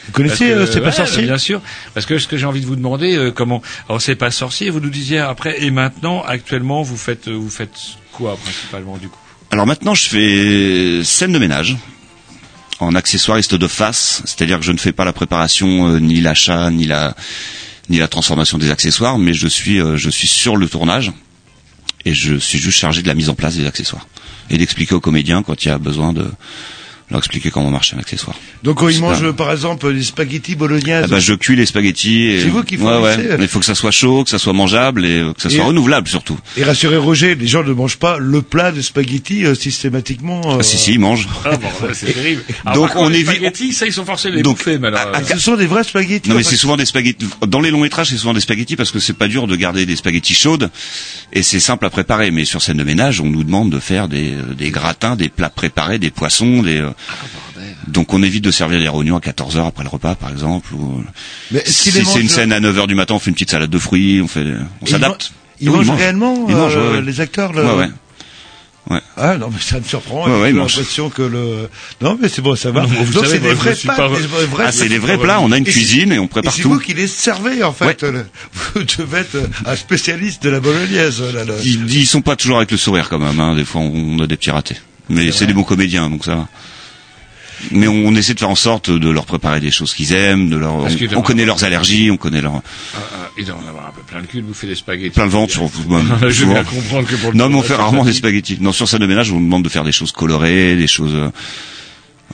Vous 0.08 0.12
connaissez 0.14 0.48
que, 0.48 0.52
euh, 0.54 0.66
C'est 0.66 0.80
pas 0.82 0.88
ouais, 0.88 0.92
sorcier? 0.94 1.24
Bien 1.24 1.38
sûr, 1.38 1.62
parce 1.94 2.06
que 2.06 2.18
ce 2.18 2.28
que 2.28 2.36
j'ai 2.38 2.46
envie 2.46 2.62
de 2.62 2.66
vous 2.66 2.76
demander, 2.76 3.16
euh, 3.16 3.32
comment 3.32 3.62
Alors 3.88 4.02
c'est 4.02 4.16
pas 4.16 4.32
sorcier, 4.32 4.70
vous 4.70 4.80
nous 4.80 4.90
disiez 4.90 5.20
après 5.20 5.64
et 5.64 5.70
maintenant, 5.72 6.24
actuellement, 6.24 6.82
vous 6.82 6.98
faites 6.98 7.28
euh, 7.28 7.34
vous 7.36 7.50
faites 7.50 7.78
quoi 8.12 8.36
principalement 8.38 8.98
du 8.98 9.10
coup? 9.10 9.20
Alors 9.52 9.68
maintenant, 9.68 9.94
je 9.94 10.08
fais 10.08 11.04
scène 11.04 11.34
de 11.34 11.38
ménage 11.38 11.76
en 12.80 12.96
accessoiriste 12.96 13.54
de 13.54 13.68
face, 13.68 14.22
c'est-à-dire 14.26 14.58
que 14.58 14.64
je 14.66 14.72
ne 14.72 14.78
fais 14.78 14.94
pas 14.94 15.04
la 15.04 15.12
préparation, 15.12 15.90
euh, 15.90 16.00
ni 16.00 16.22
l'achat, 16.22 16.72
ni 16.72 16.86
la 16.86 17.16
ni 17.90 18.00
la 18.00 18.08
transformation 18.08 18.58
des 18.58 18.72
accessoires, 18.72 19.18
mais 19.18 19.34
je 19.34 19.50
suis 19.50 19.82
euh, 19.82 19.98
je 19.98 20.10
suis 20.10 20.28
sur 20.30 20.56
le 20.56 20.70
tournage 20.70 21.12
et 22.06 22.14
je 22.14 22.36
suis 22.38 22.60
juste 22.60 22.80
chargé 22.80 23.02
de 23.02 23.08
la 23.08 23.14
mise 23.14 23.28
en 23.28 23.36
place 23.36 23.58
des 23.58 23.68
accessoires 23.68 24.08
et 24.50 24.58
d'expliquer 24.58 24.96
aux 24.96 25.02
comédiens 25.02 25.44
quand 25.44 25.66
il 25.66 25.68
y 25.68 25.72
a 25.72 25.78
besoin 25.78 26.14
de 26.14 26.32
leur 27.12 27.20
expliquer 27.20 27.52
comment 27.52 27.70
marche 27.70 27.94
un 27.94 28.00
accessoire. 28.00 28.36
Donc 28.64 28.78
quand 28.78 28.90
ils 28.90 29.00
mangent 29.00 29.22
pas- 29.22 29.34
par 29.34 29.52
exemple 29.52 29.94
des 29.94 30.04
spaghettis 30.04 30.56
bolognaises, 30.56 31.04
Ah 31.06 31.08
bah, 31.08 31.20
je 31.20 31.34
cuis 31.34 31.56
les 31.56 31.66
spaghettis. 31.66 32.24
et- 32.24 32.42
C'est 32.42 32.48
vous 32.50 32.64
qui 32.64 32.78
ouais, 32.78 32.98
ouais. 33.00 33.38
Il 33.40 33.48
faut 33.48 33.60
que 33.60 33.66
ça 33.66 33.76
soit 33.76 33.92
chaud, 33.92 34.24
que 34.24 34.30
ça 34.30 34.40
soit 34.40 34.54
mangeable 34.54 35.06
et 35.06 35.20
euh, 35.20 35.34
que 35.34 35.42
ça 35.42 35.50
soit 35.50 35.60
Et- 35.60 35.68
renouvelable 35.68 36.08
surtout. 36.08 36.38
et 36.58 36.64
rassurez 36.64 36.98
Roger, 36.98 37.36
les 37.36 37.48
gens 37.48 37.64
ne 37.64 37.74
mangent 37.74 37.98
pas 37.98 38.18
le 38.18 38.42
plat 38.42 38.72
de 38.72 38.82
spaghettis 38.82 39.46
euh, 39.46 39.56
systématiquement. 39.56 40.42
euh, 40.46 40.58
Ah, 40.60 40.64
si 40.64 40.78
si, 40.78 40.94
ils 40.94 41.00
mangent. 41.00 41.28
Ah 41.46 41.58
bon, 41.58 41.68
ouais, 41.88 41.94
c'est 41.94 42.14
terrible. 42.14 42.44
Alors, 42.66 42.88
Donc, 42.88 42.96
on 42.96 43.10
les 43.10 43.20
évite- 43.20 43.36
spaghettis, 43.36 43.74
ça 43.74 43.86
ils 43.86 43.94
sont 43.94 44.06
forcés 44.06 44.30
de 44.32 44.36
les 44.38 44.42
Donc, 44.44 44.58
bouffer, 44.58 44.78
mais 44.80 44.88
alors. 44.88 45.02
euh, 45.16 45.20
Ce 45.34 45.38
sont 45.40 45.56
des 45.58 45.66
vrais 45.68 45.84
spaghettis. 45.84 46.30
Non 46.30 46.36
mais 46.36 46.44
c'est 46.44 46.56
souvent 46.56 46.78
des 46.78 46.86
spaghettis. 46.86 47.28
Dans 47.48 47.60
les 47.60 47.72
longs 47.72 47.82
métrages, 47.82 48.08
c'est 48.10 48.18
souvent 48.18 48.34
des 48.34 48.40
spaghettis 48.42 48.76
parce 48.76 48.92
que 48.92 49.00
c'est 49.00 49.14
pas 49.18 49.28
dur 49.28 49.48
de 49.48 49.56
garder 49.56 49.86
des 49.86 49.96
spaghettis 49.96 50.34
chaudes 50.34 50.70
et 51.34 51.44
c'est 51.44 51.60
simple 51.60 51.86
à 51.86 51.90
préparer. 51.90 52.32
Mais 52.32 52.46
sur 52.46 52.62
scène 52.62 52.78
de 52.78 52.84
ménage, 52.84 53.20
on 53.22 53.26
nous 53.30 53.44
demande 53.44 53.70
de 53.70 53.80
faire 53.80 54.08
des, 54.08 54.32
euh, 54.34 54.54
des 54.54 54.70
gratins, 54.72 55.16
des 55.16 55.30
plats 55.30 55.50
préparés, 55.50 56.00
des 56.00 56.12
poissons, 56.12 56.62
des. 56.64 56.82
Donc 57.88 58.14
on 58.14 58.24
évite 58.24 58.44
de 58.44 58.52
servir 58.52 58.80
des 58.80 58.88
rognons 58.88 59.18
à 59.18 59.22
14 59.22 59.58
heures 59.58 59.66
après 59.68 59.84
le 59.84 59.90
repas, 59.90 60.16
par 60.16 60.30
exemple. 60.32 60.74
Ou... 60.74 61.04
Mais 61.52 61.64
Si 61.66 61.92
les 61.92 62.04
c'est 62.04 62.20
une 62.20 62.24
mangent- 62.26 62.32
scène 62.32 62.54
à 62.54 62.60
9 62.60 62.78
heures 62.80 62.88
du 62.88 62.96
matin, 62.96 63.16
on 63.16 63.20
fait 63.20 63.30
une 63.30 63.36
petite 63.36 63.52
salade 63.52 63.70
de 63.70 63.80
fruits, 63.80 64.22
on 64.22 64.28
fait, 64.28 64.46
on 64.82 64.86
Et 64.86 64.90
s'adapte. 64.90 65.32
Ils, 65.60 65.70
Oui, 65.70 65.76
mangent 65.78 65.86
ils 65.86 65.88
mangent. 65.92 66.00
réellement 66.00 66.46
Ils 66.50 66.56
mangent, 66.56 66.76
euh, 66.78 66.90
ouais, 66.92 66.98
ouais. 66.98 67.02
les 67.04 67.22
acteurs. 67.22 67.54
le- 67.54 67.64
Ouais, 67.64 67.74
ouais. 67.76 67.90
Ouais. 68.90 69.00
Ah 69.16 69.38
non, 69.38 69.50
mais 69.54 69.60
ça 69.62 69.78
me 69.80 69.84
surprend. 69.84 70.26
Ouais, 70.26 70.42
ouais, 70.42 70.48
J'ai 70.52 70.58
l'impression 70.58 71.10
que 71.12 71.22
le. 71.22 71.70
Non, 72.02 72.18
mais 72.20 72.28
c'est 72.28 72.42
bon, 72.42 72.56
ça 72.56 72.72
va. 72.72 72.82
Non, 72.82 72.88
vous 72.88 73.14
Donc 73.14 73.28
c'est 73.28 73.38
des 73.38 73.54
vrais 73.54 73.76
pâtes, 73.76 73.96
pas- 73.96 74.10
des 74.10 74.46
vrais 74.48 74.64
Ah, 74.66 74.72
c'est 74.72 74.90
des 74.90 74.98
vrais 74.98 75.20
plats. 75.20 75.40
On 75.40 75.52
a 75.52 75.58
une 75.60 75.64
Et 75.64 75.68
c'est- 75.68 75.72
cuisine 75.74 76.12
et 76.12 76.18
on 76.18 76.26
Et 76.26 76.28
prépare 76.28 76.52
c'est 76.52 76.64
tout. 76.64 76.72
vous 76.72 76.80
qui 76.80 76.96
les 76.96 77.06
servez 77.08 77.64
en 77.64 77.72
fait. 77.74 78.02
Ouais. 78.02 78.12
Le- 78.12 78.26
Vous 78.74 78.84
devez 78.84 79.20
être 79.20 79.38
un 79.68 79.76
spécialiste 79.76 80.42
de 80.44 80.50
la 80.50 80.60
bolognaise. 80.60 81.22
Là, 81.22 81.46
là. 81.46 81.54
Ils, 81.64 81.94
ils 81.96 82.08
sont 82.08 82.22
pas 82.24 82.36
toujours 82.36 82.58
avec 82.58 82.72
le 82.72 82.78
sourire 82.78 83.08
quand 83.08 83.20
même. 83.20 83.40
Hein. 83.40 83.56
Des 83.56 83.66
fois, 83.66 83.82
on 83.82 84.20
a 84.20 84.26
des 84.26 84.36
petits 84.36 84.52
ratés. 84.52 84.78
Mais 85.10 85.32
c'est 85.32 85.46
des 85.46 85.54
bons 85.54 85.64
comédiens, 85.64 86.10
donc 86.10 86.26
ça 86.26 86.36
va. 86.36 86.48
Mais 87.72 87.88
on, 87.88 88.08
on 88.08 88.16
essaie 88.16 88.34
de 88.34 88.40
faire 88.40 88.50
en 88.50 88.56
sorte 88.56 88.90
de 88.90 89.10
leur 89.10 89.26
préparer 89.26 89.60
des 89.60 89.72
choses 89.72 89.94
qu'ils 89.94 90.14
aiment, 90.14 90.50
de 90.50 90.58
leur. 90.58 90.86
On, 91.16 91.22
connaît 91.22 91.46
leurs 91.46 91.64
allergies, 91.64 92.10
on 92.12 92.18
connaît 92.18 92.42
leurs 92.42 92.62
Ah, 92.96 92.98
ah, 92.98 93.30
il 93.38 93.46
doit 93.46 93.56
en 93.64 93.68
avoir 93.70 93.88
un 93.88 93.92
peu 93.92 94.02
plein 94.02 94.20
le 94.20 94.26
cul 94.28 94.38
de 94.38 94.48
bouffer 94.48 94.68
des 94.68 94.76
spaghettis. 94.76 95.12
plein 95.12 95.26
de 95.28 95.32
ventre 95.32 95.54
sur. 95.54 95.68
Je 96.22 96.28
veux 96.28 96.32
souvent. 96.32 96.54
bien 96.54 96.64
comprendre 96.64 97.08
que 97.08 97.16
pour 97.16 97.32
le 97.32 97.38
Non, 97.38 97.50
mais 97.50 97.56
on 97.56 97.62
fait 97.62 97.76
rarement 97.76 98.04
des 98.04 98.14
spaghettis. 98.14 98.58
Non, 98.60 98.72
sur 98.72 98.88
scène 98.90 99.00
de 99.00 99.06
ménage, 99.08 99.32
on 99.32 99.36
nous 99.40 99.46
demande 99.46 99.64
de 99.64 99.70
faire 99.70 99.84
des 99.84 99.92
choses 99.92 100.12
colorées, 100.12 100.76
des 100.76 100.88
choses. 100.88 101.14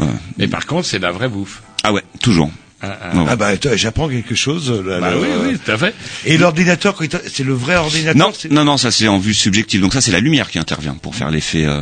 euh, 0.01 0.05
Mais 0.37 0.47
par 0.47 0.65
contre, 0.65 0.87
c'est 0.87 0.99
la 0.99 1.11
vraie 1.11 1.29
bouffe. 1.29 1.61
Ah 1.83 1.91
ouais, 1.93 2.03
toujours. 2.21 2.49
Ah, 2.81 2.95
ah. 3.01 3.25
Ah 3.29 3.35
bah 3.35 3.53
j'apprends 3.75 4.07
quelque 4.07 4.35
chose. 4.35 4.69
Là, 4.85 4.99
Bah 4.99 5.09
là, 5.11 5.17
oui, 5.17 5.27
euh, 5.27 5.49
oui, 5.51 5.57
tout 5.57 5.71
à 5.71 5.77
fait. 5.79 5.95
Et 6.25 6.37
l'ordinateur, 6.37 6.95
c'est 7.25 7.43
le 7.43 7.53
vrai 7.53 7.75
ordinateur. 7.75 8.15
Non, 8.15 8.31
non, 8.51 8.63
non, 8.65 8.77
ça 8.77 8.91
c'est 8.91 9.07
en 9.07 9.17
vue 9.17 9.33
subjective. 9.33 9.81
Donc 9.81 9.93
ça 9.93 10.01
c'est 10.01 10.11
la 10.11 10.19
lumière 10.19 10.51
qui 10.51 10.59
intervient 10.59 10.93
pour 10.93 11.15
faire 11.15 11.31
l'effet, 11.31 11.65
euh, 11.65 11.81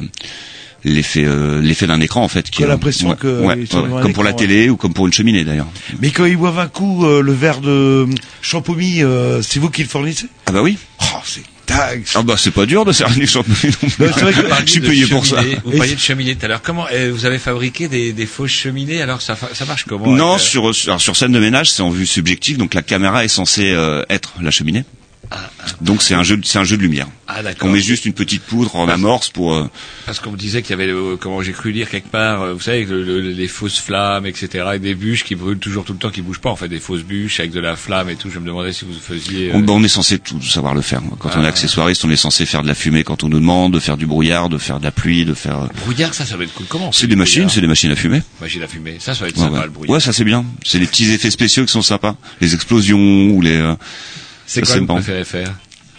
l'effet, 0.86 1.26
euh, 1.26 1.60
l'effet 1.62 1.88
d'un 1.88 2.00
écran 2.00 2.24
en 2.24 2.28
fait. 2.30 2.50
Qui 2.50 2.64
l'impression 2.64 3.10
ouais, 3.10 3.16
que 3.18 3.42
ouais, 3.42 3.56
ouais, 3.56 3.98
un 3.98 4.02
comme 4.02 4.14
pour 4.14 4.24
la 4.24 4.32
télé 4.34 4.70
ou 4.70 4.78
comme 4.78 4.94
pour 4.94 5.08
une 5.08 5.14
cheminée 5.14 5.44
d'ailleurs. 5.44 5.68
Mais 6.02 6.12
quand 6.12 6.26
ils 6.26 6.38
boivent 6.38 6.60
un 6.60 6.68
coup 6.68 7.06
euh, 7.06 7.22
le 7.22 7.34
verre 7.34 7.60
de 7.60 8.06
champomis, 8.42 9.04
euh, 9.04 9.42
c'est 9.42 9.60
vous 9.60 9.70
qui 9.70 9.84
le 9.84 9.90
fournissez? 9.90 10.28
Ah 10.46 10.52
bah 10.54 10.62
oui. 10.62 10.78
Oh, 11.02 11.06
c'est 11.26 11.42
dingue. 11.68 12.04
Ah 12.14 12.22
bah 12.22 12.36
c'est 12.38 12.52
pas 12.52 12.66
dur 12.68 12.86
de 12.86 12.92
servir 12.92 13.18
les 13.20 13.26
champignons. 13.28 13.74
Non, 14.00 14.08
c'est 14.14 14.22
vrai 14.22 14.34
que- 14.34 14.66
Je 14.66 14.72
suis 14.72 14.82
payé 14.82 15.08
pour 15.08 15.26
ça. 15.26 15.44
Vous 15.64 15.72
parliez 15.78 15.96
de 15.96 16.00
cheminée 16.00 16.36
tout 16.36 16.46
à 16.46 16.50
l'heure. 16.50 16.62
Comment 16.62 16.86
eh, 16.94 17.10
vous 17.10 17.26
avez 17.26 17.40
fabriqué 17.40 17.88
des, 17.88 18.14
des 18.14 18.26
fausses 18.28 18.52
cheminées? 18.52 19.02
Alors 19.02 19.22
ça, 19.22 19.36
fa- 19.36 19.50
ça 19.54 19.66
marche 19.66 19.86
comment 19.86 20.06
Non, 20.08 20.34
avec, 20.34 20.42
euh, 20.42 20.44
sur, 20.46 20.76
sur 20.76 20.90
alors, 20.90 21.02
sur 21.02 21.16
scène 21.18 21.32
de 21.32 21.40
ménage, 21.40 21.72
c'est 21.72 21.82
en 21.82 21.90
vue 21.90 22.06
subjective, 22.06 22.58
donc 22.58 22.74
la 22.76 22.84
caméra 22.84 23.26
est 23.26 23.30
censée 23.30 23.72
euh, 23.72 24.04
être 24.10 24.34
la 24.42 24.52
cheminée. 24.52 24.84
Donc 25.82 26.02
c'est 26.02 26.14
un 26.14 26.24
jeu, 26.24 26.38
de- 26.38 26.46
c'est 26.46 26.60
un 26.60 26.64
jeu 26.64 26.78
de 26.78 26.82
lumière. 26.82 27.08
Ah 27.28 27.42
d'accord. 27.42 27.68
On 27.68 27.72
met 27.72 27.80
juste 27.82 28.06
une 28.06 28.14
petite 28.14 28.44
poudre 28.44 28.76
en 28.76 28.88
amorce 28.88 29.30
pour. 29.30 29.54
euh, 29.56 29.68
Parce 30.06 30.20
qu'on 30.20 30.32
me 30.32 30.38
disait 30.38 30.62
qu'il 30.62 30.72
y 30.72 30.74
avait, 30.82 30.92
euh, 30.92 31.18
comment 31.20 31.42
j'ai 31.42 31.52
cru 31.54 31.72
lire 31.72 31.90
quelque 31.90 32.08
part, 32.10 32.44
euh, 32.44 32.54
vous 32.54 32.60
savez, 32.62 32.86
le- 32.86 33.04
le- 33.04 33.20
les 33.32 33.48
fausses 33.48 33.80
flammes, 33.80 34.26
etc., 34.28 34.64
et 34.76 34.80
des 34.80 34.94
bûches 34.96 35.24
qui 35.24 35.36
brûlent 35.36 35.58
toujours 35.58 35.84
tout 35.84 35.94
le 35.94 36.00
temps, 36.00 36.12
qui 36.12 36.22
bougent 36.22 36.40
pas, 36.40 36.52
en 36.52 36.56
fait, 36.56 36.68
des 36.68 36.80
fausses 36.80 37.02
bûches 37.04 37.40
avec 37.40 37.52
de 37.52 37.60
la 37.60 37.76
flamme 37.76 38.10
et 38.10 38.16
tout. 38.16 38.30
Je 38.30 38.40
me 38.40 38.46
demandais 38.46 38.72
si 38.74 38.86
vous 38.86 38.94
faisiez. 38.94 39.50
euh, 39.50 39.56
on, 39.56 39.60
bah, 39.62 39.74
on 39.74 39.84
est 39.84 39.88
censé 39.88 40.20
tout 40.20 40.42
savoir 40.42 40.76
le 40.76 40.82
faire. 40.82 41.02
Quand 41.20 41.32
on 41.36 41.42
est 41.42 41.46
Ah. 41.46 41.50
accessoiriste, 41.50 42.06
on 42.06 42.12
est 42.12 42.16
censé 42.16 42.46
faire 42.46 42.62
de 42.62 42.68
la 42.68 42.76
fumée 42.76 43.04
quand 43.04 43.24
on 43.24 43.30
nous 43.30 43.40
demande, 43.40 43.74
de 43.74 43.80
faire 43.80 43.98
du 43.98 44.06
brouillard, 44.06 44.50
de 44.50 44.58
faire 44.60 44.80
de 44.80 44.84
la 44.86 44.92
pluie, 44.92 45.26
de 45.26 45.34
faire. 45.34 45.64
euh, 45.64 45.68
Brouillard, 45.84 46.14
ça, 46.14 46.26
ça 46.26 46.38
va 46.38 46.44
être 46.44 46.54
cool. 46.54 46.68
Comment 46.70 46.92
C'est 46.92 47.08
des 47.08 47.16
machines, 47.16 47.50
c'est 47.50 47.62
des 47.62 47.68
machines 47.68 47.92
à 47.92 47.96
fumer. 47.96 48.22
Machine 48.40 48.62
à 48.64 48.68
fumer. 48.68 48.98
Ça, 49.00 49.16
ça 49.16 49.22
va 49.22 49.30
être 49.30 49.38
Ouais, 49.38 49.44
sympa, 49.44 49.58
ouais. 49.60 49.64
le 49.66 49.70
brouillard. 49.72 49.94
Ouais, 49.96 50.00
ça 50.00 50.14
c'est 50.14 50.24
bien. 50.24 50.46
C'est 50.64 50.78
les 50.80 50.86
petits 50.88 51.10
effets 51.12 51.32
spéciaux 51.32 51.66
qui 51.66 51.72
sont 51.72 51.82
sympas. 51.82 52.16
Les 52.40 52.54
explosions 52.54 53.30
ou 53.32 53.42
les. 53.42 53.60
C'est 54.46 54.62
quoi 54.62 54.76
que 54.76 54.80
vous 54.80 54.86
bon. 54.86 54.96
préférez 54.96 55.24
faire? 55.26 55.54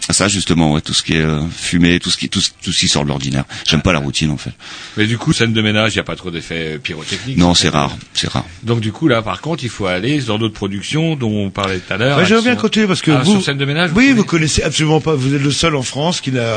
Ça 0.09 0.27
justement, 0.27 0.73
ouais, 0.73 0.81
tout 0.81 0.93
ce 0.93 1.03
qui 1.03 1.13
est 1.15 1.21
euh, 1.21 1.41
fumée, 1.55 1.99
tout 1.99 2.09
ce 2.09 2.17
qui, 2.17 2.29
tout, 2.29 2.39
ce- 2.41 2.49
tout 2.63 2.71
ce 2.71 2.79
qui 2.79 2.87
sort 2.87 3.03
de 3.03 3.09
l'ordinaire. 3.09 3.43
J'aime 3.67 3.81
pas 3.81 3.93
la 3.93 3.99
routine 3.99 4.31
en 4.31 4.37
fait. 4.37 4.51
Mais 4.95 5.05
du 5.05 5.17
coup, 5.17 5.33
scène 5.33 5.53
de 5.53 5.61
ménage, 5.61 5.93
il 5.93 5.97
n'y 5.97 6.01
a 6.01 6.03
pas 6.05 6.15
trop 6.15 6.31
d'effets 6.31 6.75
euh, 6.75 6.77
pyrotechniques. 6.77 7.37
Non, 7.37 7.53
c'est 7.53 7.69
rare, 7.69 7.95
c'est 8.13 8.29
rare. 8.29 8.45
Donc 8.63 8.79
du 8.79 8.91
coup, 8.91 9.07
là, 9.07 9.21
par 9.21 9.41
contre, 9.41 9.63
il 9.63 9.69
faut 9.69 9.85
aller 9.85 10.19
dans 10.21 10.37
d'autres 10.37 10.53
productions 10.53 11.15
dont 11.15 11.31
on 11.31 11.49
parlait 11.49 11.79
tout 11.79 11.93
à 11.93 11.97
l'heure. 11.97 12.17
Ouais, 12.17 12.25
J'aimerais 12.25 12.43
bien 12.43 12.55
continuer 12.55 12.87
parce 12.87 13.01
que 13.01 13.11
Ah, 13.11 13.21
vous. 13.23 13.33
sur 13.33 13.43
scène 13.43 13.57
de 13.57 13.65
ménage. 13.65 13.91
oui, 13.95 14.11
vous 14.11 14.17
vous 14.17 14.23
connaissez 14.23 14.63
absolument 14.63 15.01
pas. 15.01 15.13
Vous 15.15 15.33
êtes 15.35 15.41
le 15.41 15.51
seul 15.51 15.75
en 15.75 15.83
France 15.83 16.21
qui 16.21 16.31
n'a. 16.31 16.55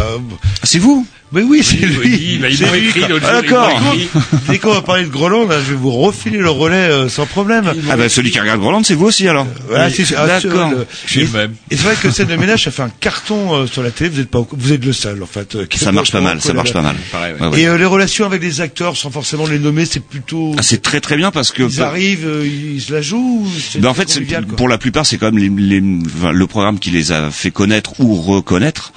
C'est 0.63 0.79
vous? 0.79 1.07
Mais 1.33 1.43
oui, 1.43 1.63
c'est 1.63 1.77
Oui, 1.79 1.87
lui. 1.87 1.99
oui, 2.03 2.39
bah, 2.43 2.49
ils 2.49 2.61
m'ont 2.67 2.75
écrit 2.75 3.07
l'autre 3.09 3.25
Ah, 3.29 3.41
d'accord. 3.41 3.71
Dès 4.49 4.59
qu'on 4.59 4.73
va 4.75 4.83
parler 4.83 5.05
de 5.05 5.11
Groland, 5.11 5.47
là, 5.47 5.59
je 5.65 5.71
vais 5.71 5.77
vous 5.77 5.93
refiler 5.93 6.39
le 6.39 6.51
relais 6.51 6.75
euh, 6.91 7.09
sans 7.09 7.25
problème. 7.25 7.73
Ah 7.89 7.97
bah 7.97 8.09
celui 8.09 8.33
qui 8.33 8.41
regarde 8.41 8.59
Groland, 8.59 8.83
c'est 8.83 8.95
vous 8.95 9.07
aussi 9.07 9.29
alors. 9.29 9.47
Voilà, 9.69 9.91
c'est- 9.91 10.13
ah, 10.17 10.27
D'accord. 10.27 10.71
le- 10.71 10.87
Je 11.07 11.11
suis 11.11 11.21
et- 11.21 11.25
le 11.27 11.31
même. 11.31 11.55
Et 11.71 11.77
c'est 11.77 11.85
vrai 11.85 11.95
que 12.03 12.11
scène 12.11 12.27
de 12.27 12.35
ménage, 12.35 12.65
ça 12.65 12.73
fait 12.73 12.83
un 12.83 12.91
carton 12.91 13.40
euh, 13.55 13.67
sur 13.67 13.83
la 13.83 13.91
télé. 13.91 14.11
Vous 14.11 14.21
êtes 14.21 14.29
pas, 14.31 14.47
vous 14.51 14.73
êtes 14.73 14.85
le 14.85 14.93
seul 14.93 15.23
en 15.23 15.27
fait. 15.27 15.55
euh, 15.57 15.67
qui 15.67 15.79
Ça 15.79 15.93
marche 15.93 16.13
pas 16.13 16.21
mal, 16.21 16.41
ça 16.41 16.53
marche 16.53 16.73
pas 16.73 16.83
mal. 16.83 16.97
Pareil, 17.13 17.35
ouais. 17.41 17.61
Et 17.61 17.67
euh, 17.69 17.77
les 17.79 17.85
relations 17.85 18.27
avec 18.27 18.43
les 18.43 18.61
acteurs, 18.61 18.97
sans 18.97 19.11
forcément 19.11 19.47
les 19.47 19.59
nommer, 19.59 19.85
c'est 19.87 20.01
plutôt. 20.05 20.55
Ah, 20.59 20.63
c'est 20.63 20.83
très 20.83 21.01
très 21.01 21.17
bien 21.17 21.31
parce 21.31 21.53
que 21.53 21.63
Ils 21.63 21.81
arrivent, 21.83 22.27
euh, 22.27 22.47
ils 22.47 22.81
se 22.81 22.93
la 22.93 23.03
jouent. 23.03 23.47
Ben, 23.79 23.89
en 23.89 23.95
fait, 23.95 24.21
pour 24.57 24.69
la 24.69 24.79
plupart, 24.79 25.07
c'est 25.07 25.19
quand 25.19 25.33
même 25.33 25.39
les, 25.57 25.81
les- 25.81 25.99
enfin, 26.07 26.33
le 26.33 26.47
programme 26.47 26.79
qui 26.79 26.91
les 26.91 27.13
a 27.13 27.31
fait 27.31 27.51
connaître 27.51 28.01
ou 28.01 28.15
reconnaître. 28.15 28.93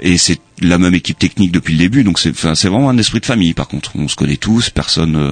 Et 0.00 0.18
c'est 0.18 0.38
la 0.60 0.76
même 0.76 0.94
équipe 0.94 1.18
technique 1.18 1.52
depuis 1.52 1.72
le 1.72 1.78
début, 1.78 2.04
donc 2.04 2.18
c'est, 2.18 2.28
enfin, 2.30 2.54
c'est 2.54 2.68
vraiment 2.68 2.90
un 2.90 2.98
esprit 2.98 3.20
de 3.20 3.24
famille. 3.24 3.54
Par 3.54 3.66
contre, 3.66 3.92
on 3.94 4.08
se 4.08 4.14
connaît 4.16 4.36
tous, 4.36 4.68
personne, 4.68 5.16
euh, 5.16 5.30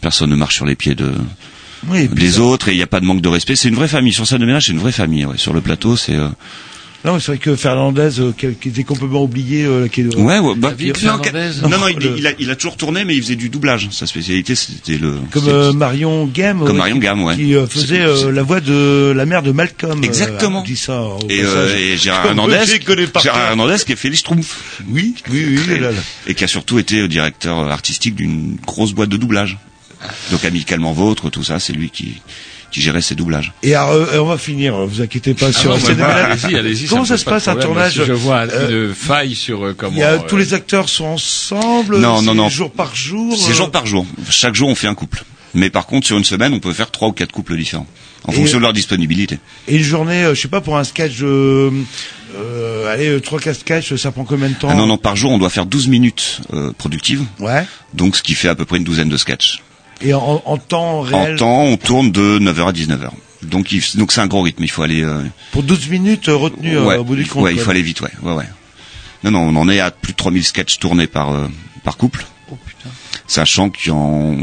personne 0.00 0.30
ne 0.30 0.34
marche 0.34 0.54
sur 0.54 0.64
les 0.64 0.76
pieds 0.76 0.94
de 0.94 1.12
Oui, 1.88 2.08
des 2.08 2.38
autres, 2.38 2.68
et 2.68 2.72
il 2.72 2.76
n'y 2.78 2.82
a 2.82 2.86
pas 2.86 3.00
de 3.00 3.04
manque 3.04 3.20
de 3.20 3.28
respect. 3.28 3.54
C'est 3.54 3.68
une 3.68 3.74
vraie 3.74 3.86
famille. 3.86 4.14
Sur 4.14 4.26
scène 4.26 4.38
de 4.38 4.46
ménage, 4.46 4.64
c'est 4.66 4.72
une 4.72 4.78
vraie 4.78 4.92
famille. 4.92 5.26
Ouais. 5.26 5.36
Sur 5.36 5.52
le 5.52 5.60
plateau, 5.60 5.94
c'est 5.96 6.14
euh, 6.14 6.28
Non, 7.04 7.14
mais 7.14 7.20
c'est 7.20 7.26
vrai 7.26 7.38
que 7.38 7.54
Fernandez, 7.54 8.18
euh, 8.18 8.32
qui, 8.32 8.68
était 8.68 8.82
complètement 8.82 9.22
oublié, 9.22 9.64
euh, 9.64 9.86
qui 9.86 10.00
est, 10.00 10.16
ouais, 10.16 10.40
ouais, 10.40 10.54
bah, 10.56 10.70
David 10.70 10.96
non, 11.04 11.68
non, 11.68 11.78
non, 11.78 11.88
il, 11.88 11.96
Le- 11.98 12.18
il 12.18 12.26
a, 12.26 12.32
il 12.40 12.50
a 12.50 12.56
toujours 12.56 12.76
tourné, 12.76 13.04
mais 13.04 13.14
il 13.14 13.22
faisait 13.22 13.36
du 13.36 13.50
doublage. 13.50 13.88
Sa 13.92 14.06
spécialité, 14.06 14.56
c'était 14.56 14.98
le 14.98 15.14
comme 15.30 15.46
euh, 15.46 15.72
Marion 15.72 16.26
Game, 16.26 16.58
Comme 16.58 16.70
ouais, 16.70 16.74
Marion 16.74 16.96
Gamme, 16.96 17.22
ouais. 17.22 17.36
qui 17.36 17.54
euh, 17.54 17.68
faisait 17.68 18.00
euh, 18.00 18.32
la 18.32 18.42
voix 18.42 18.60
de 18.60 19.12
la 19.14 19.26
mère 19.26 19.44
de 19.44 19.52
Malcolm. 19.52 20.02
Exactement. 20.02 20.62
Euh, 20.62 20.64
dis 20.66 20.76
ça 20.76 21.02
au 21.02 21.18
et, 21.28 21.40
euh, 21.44 21.96
Gérard 21.96 22.26
Hernandez, 22.26 22.58
je 22.66 22.72
les 22.72 22.78
connais 22.80 23.06
par 23.06 23.22
Gérard. 23.22 23.50
Hernandez 23.50 23.76
qui 23.86 23.92
a 23.92 23.96
fait 23.96 24.10
les 24.10 24.16
Schtroumpfs. 24.16 24.82
Oui, 24.88 25.14
oui, 25.30 25.44
oui. 25.50 25.60
Et, 25.74 25.78
là, 25.78 25.92
là. 25.92 26.00
et 26.26 26.34
qui 26.34 26.42
a 26.42 26.48
surtout 26.48 26.80
été 26.80 27.06
directeur 27.06 27.58
artistique 27.70 28.16
d'une 28.16 28.56
grosse 28.66 28.92
boîte 28.92 29.08
de 29.08 29.16
doublage. 29.16 29.56
Donc 30.32 30.44
amicalement 30.44 30.92
vôtre, 30.92 31.30
tout 31.30 31.44
ça, 31.44 31.58
c'est 31.60 31.72
lui 31.72 31.90
qui, 31.90 32.20
qui 32.70 32.80
gérait 32.82 33.00
ses 33.02 33.14
doublages. 33.14 33.52
Et 33.62 33.74
alors, 33.74 33.92
euh, 33.92 34.18
on 34.20 34.26
va 34.26 34.36
finir. 34.38 34.74
Vous 34.86 35.00
inquiétez 35.00 35.34
pas 35.34 35.46
Ah 35.48 35.52
sur 35.52 35.70
non, 35.70 35.76
la 35.88 35.94
bah, 35.94 36.06
bah, 36.08 36.24
allez-y, 36.32 36.56
allez-y. 36.56 36.86
Comment 36.86 37.02
me 37.02 37.06
ça 37.06 37.16
se 37.16 37.24
passe 37.24 37.48
un 37.48 37.56
tournage 37.56 37.92
Si 37.94 38.04
je 38.04 38.12
vois 38.12 38.46
Euh, 38.52 38.88
une 38.88 38.94
faille 38.94 39.34
sur 39.34 39.64
euh, 39.64 39.74
comment. 39.76 39.92
Il 39.94 40.00
y 40.00 40.02
a, 40.02 40.12
euh, 40.12 40.18
tous 40.28 40.36
les 40.36 40.52
acteurs 40.54 40.88
sont 40.88 41.06
ensemble. 41.06 41.98
Non, 41.98 42.20
non, 42.22 42.34
non. 42.34 42.48
Jour 42.48 42.70
par 42.70 42.94
jour. 42.94 43.36
C'est 43.38 43.52
euh, 43.52 43.54
jour 43.54 43.70
par 43.70 43.86
jour. 43.86 44.06
Chaque 44.30 44.54
jour, 44.54 44.68
on 44.68 44.74
fait 44.74 44.86
un 44.88 44.94
couple. 44.94 45.22
Mais 45.54 45.70
par 45.70 45.86
contre, 45.86 46.06
sur 46.06 46.18
une 46.18 46.24
semaine, 46.24 46.52
on 46.52 46.60
peut 46.60 46.72
faire 46.74 46.90
trois 46.90 47.08
ou 47.08 47.12
quatre 47.12 47.32
couples 47.32 47.56
différents. 47.56 47.86
En 48.24 48.32
Et- 48.32 48.34
fonction 48.34 48.58
de 48.58 48.62
leur 48.62 48.72
disponibilité. 48.74 49.38
Et 49.66 49.76
une 49.76 49.82
journée, 49.82 50.24
euh, 50.24 50.34
je 50.34 50.40
sais 50.42 50.48
pas, 50.48 50.60
pour 50.60 50.76
un 50.76 50.84
sketch, 50.84 51.14
euh, 51.22 51.70
euh, 52.36 52.92
allez, 52.92 53.08
euh, 53.08 53.20
trois, 53.20 53.38
quatre 53.40 53.60
sketchs, 53.60 53.94
ça 53.94 54.10
prend 54.10 54.24
combien 54.24 54.48
de 54.50 54.54
temps 54.54 54.68
Ah 54.70 54.74
non, 54.74 54.86
non, 54.86 54.98
par 54.98 55.16
jour, 55.16 55.30
on 55.30 55.38
doit 55.38 55.48
faire 55.50 55.64
12 55.66 55.88
minutes 55.88 56.40
euh, 56.52 56.72
productives. 56.76 57.24
Ouais. 57.38 57.64
Donc, 57.94 58.16
ce 58.16 58.22
qui 58.22 58.34
fait 58.34 58.48
à 58.48 58.54
peu 58.54 58.64
près 58.66 58.76
une 58.78 58.84
douzaine 58.84 59.08
de 59.08 59.16
sketchs. 59.16 59.62
Et 60.00 60.14
en, 60.14 60.42
en 60.44 60.56
temps 60.58 61.00
réel, 61.00 61.34
En 61.34 61.36
temps, 61.36 61.62
on 61.62 61.76
tourne 61.76 62.12
de 62.12 62.38
9h 62.38 62.68
à 62.68 62.72
19h. 62.72 63.10
Donc, 63.42 63.72
il- 63.72 63.82
donc 63.96 64.12
c'est 64.12 64.20
un 64.20 64.26
gros 64.26 64.42
rythme. 64.42 64.62
Il 64.64 64.70
faut 64.70 64.82
aller... 64.82 65.02
euh, 65.02 65.22
pour 65.52 65.62
12 65.62 65.88
minutes 65.88 66.28
euh, 66.28 66.36
retenues 66.36 66.76
euh, 66.76 66.98
au 66.98 67.04
bout 67.04 67.16
du 67.16 67.26
compte. 67.26 67.42
ouais, 67.44 67.52
il 67.54 67.60
faut 67.60 67.70
aller 67.70 67.82
vite, 67.82 68.00
ouais, 68.00 68.10
ouais, 68.22 68.32
ouais. 68.32 68.44
Non, 69.24 69.30
non, 69.32 69.40
on 69.40 69.56
en 69.56 69.68
est 69.68 69.80
à 69.80 69.90
plus 69.90 70.12
de 70.12 70.16
3000 70.16 70.44
sketchs 70.44 70.78
tournés 70.78 71.06
par 71.08 71.32
euh, 71.32 71.48
par 71.82 71.96
couple. 71.96 72.24
Oh 72.52 72.56
putain. 72.64 72.90
Sachant 73.26 73.70
qu'il 73.70 73.88
y 73.88 73.90
en 73.90 74.36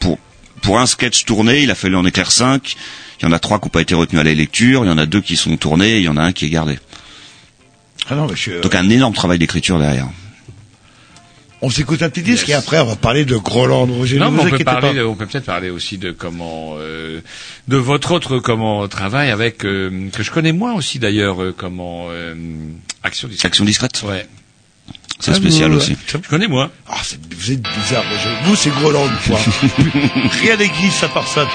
pour 0.00 0.18
pour 0.62 0.78
un 0.78 0.86
sketch 0.86 1.24
tourné, 1.26 1.62
il 1.62 1.70
a 1.70 1.74
fallu 1.74 1.96
en 1.96 2.04
écrire 2.06 2.32
5. 2.32 2.76
Il 3.20 3.24
y 3.24 3.28
en 3.28 3.32
a 3.32 3.38
trois 3.38 3.58
qui 3.58 3.66
n'ont 3.66 3.70
pas 3.70 3.82
été 3.82 3.94
retenus 3.94 4.20
à 4.20 4.24
la 4.24 4.32
lecture, 4.34 4.84
il 4.84 4.88
y 4.88 4.90
en 4.90 4.98
a 4.98 5.06
deux 5.06 5.20
qui 5.20 5.36
sont 5.36 5.54
tournés, 5.58 5.92
et 5.92 5.98
il 5.98 6.04
y 6.04 6.08
en 6.08 6.16
a 6.16 6.22
un 6.22 6.32
qui 6.32 6.46
est 6.46 6.50
gardé. 6.50 6.78
Ah 8.08 8.14
non, 8.14 8.26
mais 8.26 8.36
je 8.36 8.40
suis, 8.40 8.50
euh, 8.52 8.60
Donc 8.60 8.74
un 8.74 8.88
énorme 8.88 9.14
travail 9.14 9.38
d'écriture 9.38 9.78
derrière. 9.78 10.08
On 11.62 11.70
s'écoute 11.70 12.02
un 12.02 12.10
petit 12.10 12.22
disque 12.22 12.48
Yes. 12.48 12.56
et 12.56 12.58
après 12.58 12.78
on 12.80 12.84
va 12.86 12.96
parler 12.96 13.24
de 13.24 13.36
Groland 13.36 13.86
Roger. 13.86 14.18
Non, 14.18 14.26
ne 14.30 14.36
mais 14.36 14.42
vous 14.42 14.48
on 14.54 14.58
peut 14.58 14.64
parler, 14.64 14.94
de- 14.94 15.02
on 15.04 15.14
peut 15.14 15.26
peut-être 15.26 15.44
parler 15.46 15.70
aussi 15.70 15.96
de 15.98 16.10
comment, 16.12 16.74
euh, 16.78 17.20
de 17.68 17.76
votre 17.76 18.12
autre 18.12 18.38
comment 18.38 18.86
travail 18.88 19.30
avec 19.30 19.64
euh, 19.64 20.08
que 20.12 20.22
je 20.22 20.30
connais 20.30 20.52
moins 20.52 20.74
aussi 20.74 20.98
d'ailleurs, 20.98 21.42
euh, 21.42 21.54
comment 21.56 22.08
euh, 22.10 22.34
action 23.02 23.26
discrète. 23.28 23.46
Action 23.50 23.64
discrète, 23.64 24.02
Ouais, 24.06 24.26
c'est 25.18 25.30
Ah, 25.30 25.34
spécial 25.34 25.70
vous- 25.70 25.78
aussi. 25.78 25.96
je 26.06 26.18
connais 26.28 26.46
moins. 26.48 26.70
Ah, 26.88 26.98
c'est- 27.02 27.18
vous 27.34 27.50
êtes 27.52 27.62
bizarre, 27.62 28.04
Roger. 28.04 28.36
Vous, 28.44 28.54
c'est 28.56 28.70
Groland, 28.70 29.08
quoi. 29.26 29.38
Rien 30.42 30.56
n'existe 30.56 31.04
à 31.04 31.08
part 31.08 31.26
ça. 31.26 31.46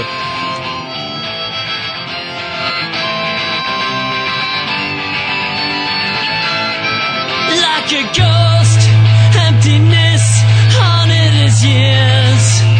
like 7.63 7.93
a 7.93 8.03
ghost, 8.17 8.81
years. 11.59 12.70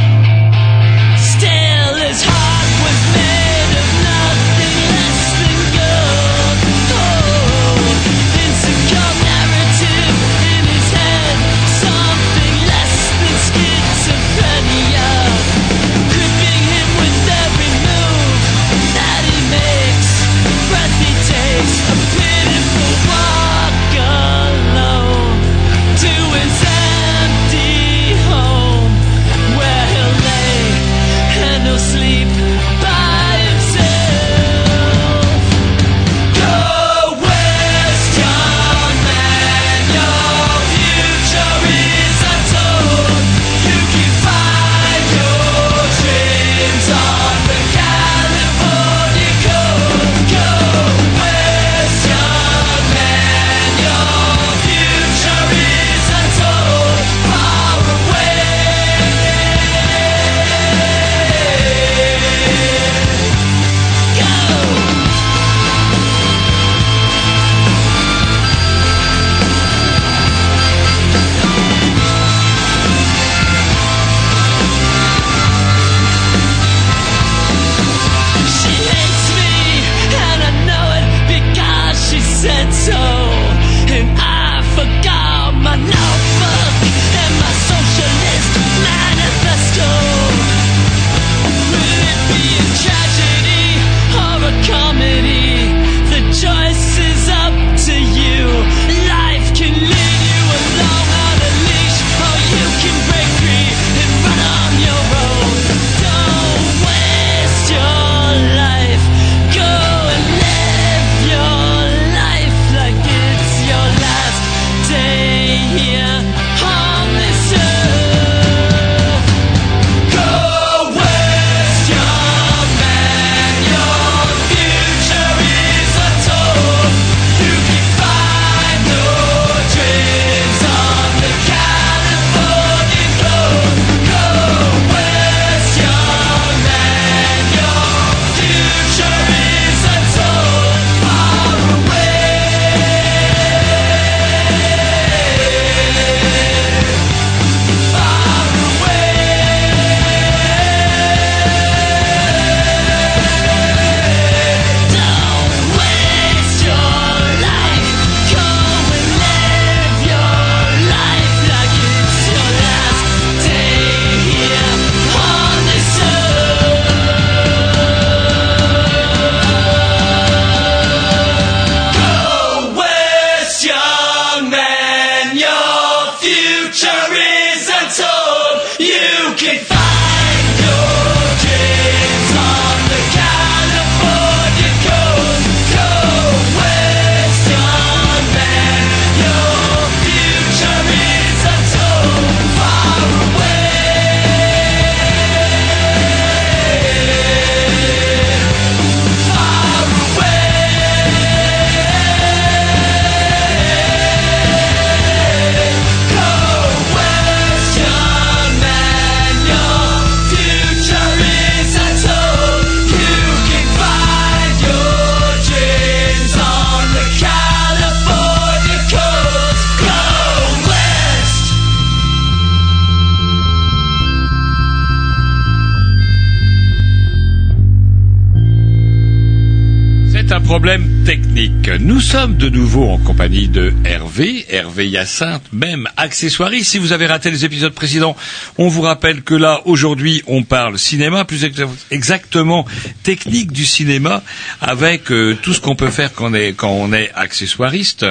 De 232.41 232.49
nouveau 232.49 232.89
en 232.89 232.97
compagnie 232.97 233.47
de 233.47 233.71
Hervé, 233.85 234.47
Hervé 234.49 234.87
Hyacinthe, 234.89 235.43
même 235.53 235.87
accessoiriste. 235.95 236.71
Si 236.71 236.79
vous 236.79 236.91
avez 236.91 237.05
raté 237.05 237.29
les 237.29 237.45
épisodes 237.45 237.71
précédents, 237.71 238.15
on 238.57 238.67
vous 238.67 238.81
rappelle 238.81 239.21
que 239.21 239.35
là, 239.35 239.61
aujourd'hui, 239.65 240.23
on 240.25 240.41
parle 240.41 240.79
cinéma, 240.79 241.23
plus 241.23 241.43
ex- 241.43 241.61
exactement 241.91 242.65
technique 243.03 243.51
du 243.51 243.65
cinéma, 243.65 244.21
avec 244.61 245.11
euh, 245.11 245.37
tout 245.41 245.53
ce 245.53 245.61
qu'on 245.61 245.75
peut 245.75 245.89
faire 245.89 246.13
quand 246.13 246.27
on 246.31 246.33
est, 246.33 246.53
quand 246.53 246.69
on 246.71 246.93
est 246.93 247.11
accessoiriste. 247.15 248.05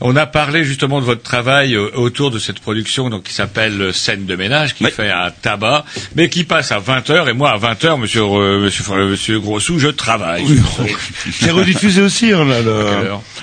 On 0.00 0.16
a 0.16 0.26
parlé 0.26 0.64
justement 0.64 1.00
de 1.00 1.04
votre 1.06 1.22
travail 1.22 1.74
euh, 1.74 1.90
autour 1.94 2.30
de 2.30 2.38
cette 2.38 2.60
production 2.60 3.10
donc, 3.10 3.24
qui 3.24 3.34
s'appelle 3.34 3.80
euh, 3.80 3.92
Scène 3.92 4.26
de 4.26 4.36
ménage, 4.36 4.74
qui 4.74 4.84
fait 4.86 5.10
un 5.10 5.30
tabac, 5.30 5.84
mais 6.14 6.28
qui 6.28 6.44
passe 6.44 6.72
à 6.72 6.78
20h, 6.80 7.28
et 7.28 7.32
moi, 7.32 7.50
à 7.50 7.58
20h, 7.58 7.98
monsieur, 8.00 8.22
euh, 8.22 8.60
monsieur, 8.60 8.84
euh, 8.92 9.10
monsieur 9.10 9.40
Grossou, 9.40 9.78
je 9.78 9.88
travaille. 9.88 10.44
C'est 11.32 11.50
rediffusé 11.50 12.02
aussi, 12.02 12.32
hein, 12.32 12.44
là, 12.44 12.62
le, 12.62 12.70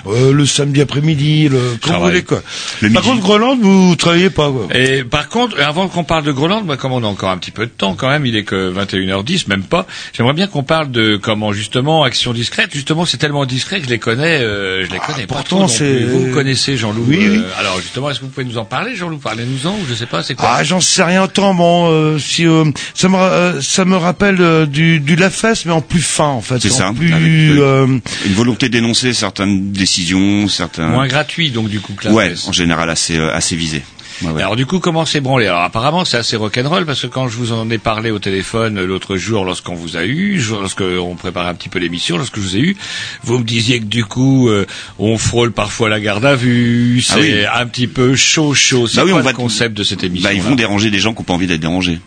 euh, 0.06 0.32
le 0.32 0.46
samedi 0.46 0.80
après-midi, 0.80 1.48
le, 1.48 1.58
comme 1.58 1.68
vous 1.72 1.78
Travail. 1.78 2.08
voulez, 2.10 2.22
quoi. 2.22 2.42
Le 2.80 2.90
Par 2.90 3.02
midi. 3.02 3.12
contre, 3.14 3.22
Groenland, 3.22 3.60
vous 3.60 3.96
travaillez 3.96 4.30
pas, 4.30 4.50
quoi. 4.50 4.66
Et 4.74 5.04
par 5.04 5.28
contre, 5.28 5.60
avant 5.60 5.88
qu'on 5.88 6.04
parle 6.04 6.24
de 6.24 6.32
Groenland, 6.32 6.66
bah, 6.66 6.76
comme 6.76 6.92
on 6.92 7.02
a 7.02 7.06
encore 7.06 7.30
un 7.30 7.38
petit 7.38 7.50
peu 7.50 7.66
de 7.66 7.70
temps 7.70 7.94
quand 7.94 8.08
même, 8.08 8.26
il 8.26 8.36
est 8.36 8.44
que 8.44 8.72
21h10, 8.72 9.48
même 9.48 9.64
pas. 9.64 9.86
J'aimerais 10.12 10.34
bien 10.34 10.46
qu'on 10.46 10.62
parle 10.62 10.90
de 10.94 11.16
comment 11.16 11.52
justement 11.52 12.04
action 12.04 12.32
discrète. 12.32 12.70
Justement, 12.72 13.04
c'est 13.04 13.18
tellement 13.18 13.44
discret 13.44 13.80
que 13.80 13.84
je 13.84 13.90
les 13.90 13.98
connais, 13.98 14.40
euh, 14.40 14.86
je 14.86 14.90
les 14.90 14.98
connais 14.98 15.26
pas 15.26 15.42
trop. 15.42 15.58
non 15.58 15.68
c'est- 15.68 15.84
plus. 15.84 16.04
Vous 16.06 16.32
connaissez, 16.32 16.76
Jean-Loup. 16.78 17.04
Oui, 17.06 17.18
oui. 17.20 17.36
euh, 17.38 17.42
alors 17.60 17.78
justement, 17.80 18.08
est-ce 18.10 18.20
que 18.20 18.24
vous 18.24 18.30
pouvez 18.30 18.46
nous 18.46 18.56
en 18.56 18.64
parler, 18.64 18.94
Jean-Loup? 18.94 19.18
Parlez-nous-en, 19.18 19.72
ou 19.74 19.80
je 19.88 19.94
sais 19.94 20.06
pas, 20.06 20.22
c'est 20.22 20.34
quoi? 20.34 20.48
Ah, 20.54 20.64
j'en 20.64 20.80
sais 20.80 21.02
rien 21.02 21.26
tant. 21.26 21.52
Bon, 21.54 21.90
euh, 21.90 22.18
si 22.18 22.46
euh, 22.46 22.64
ça 22.94 23.08
me 23.08 23.16
euh, 23.16 23.60
ça 23.60 23.84
me 23.84 23.96
rappelle 23.96 24.40
euh, 24.40 24.64
du 24.66 25.00
du 25.00 25.16
Lafesse, 25.16 25.66
mais 25.66 25.72
en 25.72 25.80
plus 25.82 26.00
fin, 26.00 26.28
en 26.28 26.40
fait. 26.40 26.60
C'est 26.60 26.70
ça. 26.70 26.92
Plus, 26.96 27.12
avec, 27.12 27.26
euh, 27.26 27.86
une 28.24 28.32
volonté 28.34 28.68
dénoncer 28.68 29.12
certaines 29.12 29.72
décisions, 29.72 30.48
certains. 30.48 30.88
Moins 30.88 31.06
gratuit, 31.08 31.50
donc 31.50 31.68
du 31.68 31.80
coup 31.80 31.94
que 31.94 32.06
la 32.06 32.12
Ouais, 32.12 32.34
en 32.46 32.52
général 32.52 32.88
assez 32.88 33.16
euh, 33.18 33.34
assez 33.34 33.56
visé. 33.56 33.82
Ouais, 34.22 34.30
ouais. 34.30 34.42
Alors 34.42 34.56
du 34.56 34.64
coup, 34.66 34.78
comment 34.80 35.04
c'est 35.04 35.20
branlé 35.20 35.46
Alors 35.46 35.62
apparemment, 35.62 36.04
c'est 36.04 36.16
assez 36.16 36.36
rock'n'roll 36.36 36.86
parce 36.86 37.02
que 37.02 37.06
quand 37.08 37.28
je 37.28 37.36
vous 37.36 37.52
en 37.52 37.68
ai 37.70 37.78
parlé 37.78 38.10
au 38.10 38.18
téléphone 38.18 38.78
euh, 38.78 38.86
l'autre 38.86 39.16
jour, 39.16 39.44
lorsqu'on 39.44 39.74
vous 39.74 39.96
a 39.96 40.04
eu, 40.04 40.40
lorsqu'on 40.50 41.16
préparait 41.16 41.48
un 41.48 41.54
petit 41.54 41.68
peu 41.68 41.78
l'émission, 41.78 42.16
lorsque 42.16 42.36
je 42.36 42.40
vous 42.40 42.56
ai 42.56 42.60
eu, 42.60 42.76
vous 43.24 43.38
me 43.38 43.44
disiez 43.44 43.80
que 43.80 43.84
du 43.86 44.04
coup, 44.04 44.48
euh, 44.48 44.66
on 44.98 45.18
frôle 45.18 45.52
parfois 45.52 45.88
la 45.88 46.00
garde 46.00 46.24
à 46.24 46.34
vue, 46.36 47.02
c'est 47.02 47.14
Ah 47.44 47.56
oui. 47.56 47.62
un 47.62 47.66
petit 47.66 47.86
peu 47.88 48.14
chaud, 48.14 48.54
chaud. 48.54 48.86
C'est 48.86 48.96
Bah 48.98 49.04
oui, 49.04 49.10
quoi 49.10 49.20
on 49.20 49.24
va 49.24 49.30
le 49.32 49.36
concept 49.36 49.76
de 49.76 49.82
cette 49.82 50.04
émission 50.04 50.28
Bah, 50.28 50.32
ils 50.34 50.42
vont 50.42 50.54
déranger 50.54 50.90
des 50.90 50.98
gens 51.00 51.12
qui 51.12 51.18
n'ont 51.20 51.24
pas 51.24 51.32
envie 51.34 51.46
d'être 51.46 51.60
dérangés. 51.60 51.98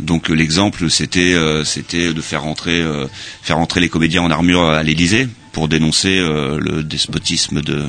Donc 0.00 0.30
euh, 0.30 0.34
l'exemple, 0.34 0.90
c'était 0.90 1.32
euh, 1.34 1.64
c'était 1.64 2.12
de 2.12 2.20
faire 2.20 2.42
rentrer 2.42 2.80
euh, 2.82 3.06
faire 3.42 3.56
rentrer 3.56 3.80
les 3.80 3.88
comédiens 3.88 4.22
en 4.22 4.30
armure 4.30 4.62
à 4.64 4.82
l'Élysée 4.82 5.26
pour 5.52 5.68
dénoncer 5.68 6.18
euh, 6.18 6.58
le 6.60 6.82
despotisme 6.82 7.62
de 7.62 7.84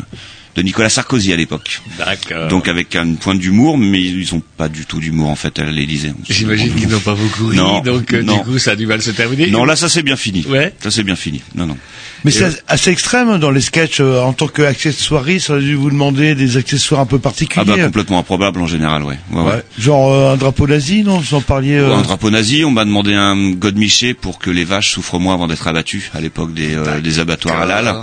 de 0.57 0.61
Nicolas 0.63 0.89
Sarkozy 0.89 1.31
à 1.31 1.35
l'époque. 1.37 1.81
D'accord. 1.97 2.47
Donc 2.49 2.67
avec 2.67 2.95
un 2.95 3.13
point 3.13 3.35
d'humour, 3.35 3.77
mais 3.77 4.01
ils 4.01 4.33
ont 4.35 4.41
pas 4.57 4.67
du 4.67 4.85
tout 4.85 4.99
d'humour 4.99 5.29
en 5.29 5.35
fait 5.35 5.59
à 5.59 5.63
l'Élysée. 5.65 6.11
J'imagine 6.27 6.73
qu'ils 6.73 6.89
n'ont 6.89 6.99
pas 6.99 7.13
beaucoup 7.15 7.47
ri, 7.47 7.55
Non, 7.57 7.79
donc 7.81 8.11
euh, 8.13 8.23
non. 8.23 8.37
du 8.39 8.43
coup, 8.43 8.57
ça 8.59 8.71
a 8.71 8.75
du 8.75 8.87
mal 8.87 9.01
se 9.01 9.11
terminer. 9.11 9.47
Non, 9.51 9.63
là 9.63 9.75
ça 9.75 9.87
c'est 9.87 10.01
bien 10.03 10.15
fini. 10.17 10.43
Ouais. 10.49 10.73
Ça 10.79 10.89
c'est 10.91 11.03
bien 11.03 11.15
fini. 11.15 11.41
Non 11.55 11.67
non. 11.67 11.77
mais 12.25 12.31
c'est 12.31 12.63
assez 12.67 12.89
extrême 12.89 13.29
hein, 13.29 13.37
dans 13.39 13.51
les 13.51 13.61
sketchs. 13.61 13.99
euh, 14.01 14.19
en 14.21 14.33
tant 14.33 14.47
qu'accessoiriste, 14.47 15.47
ça 15.47 15.55
a 15.55 15.59
dû 15.59 15.75
vous 15.75 15.91
demander 15.91 16.33
des 16.35 16.57
accessoires 16.57 17.01
un 17.01 17.05
peu 17.05 17.17
Ah 17.17 17.19
particuliers. 17.19 17.65
bah 17.65 17.83
complètement 17.85 18.17
improbable 18.19 18.59
en 18.59 18.67
général, 18.67 19.03
ouais. 19.03 19.17
Ouais, 19.31 19.41
ouais. 19.41 19.51
Ouais. 19.51 19.63
Genre 19.77 20.11
euh, 20.11 20.33
un 20.33 20.37
drapeau 20.37 20.65
nazi, 20.67 21.03
non 21.03 21.19
Vous 21.19 21.35
en 21.35 21.41
parliez. 21.41 21.75
euh, 21.77 21.93
Un 21.95 22.01
drapeau 22.01 22.29
nazi, 22.31 22.63
on 22.65 22.71
m'a 22.71 22.83
demandé 22.85 23.13
un 23.13 23.51
godemiché 23.51 24.15
pour 24.15 24.39
que 24.39 24.49
les 24.49 24.63
vaches 24.63 24.91
souffrent 24.91 25.19
moins 25.19 25.35
avant 25.35 25.47
d'être 25.47 25.67
abattues 25.67 26.09
à 26.15 26.19
l'époque 26.21 26.53
des, 26.53 26.73
euh, 26.75 26.99
des 26.99 27.19
abattoirs 27.19 27.61
halal. 27.61 27.97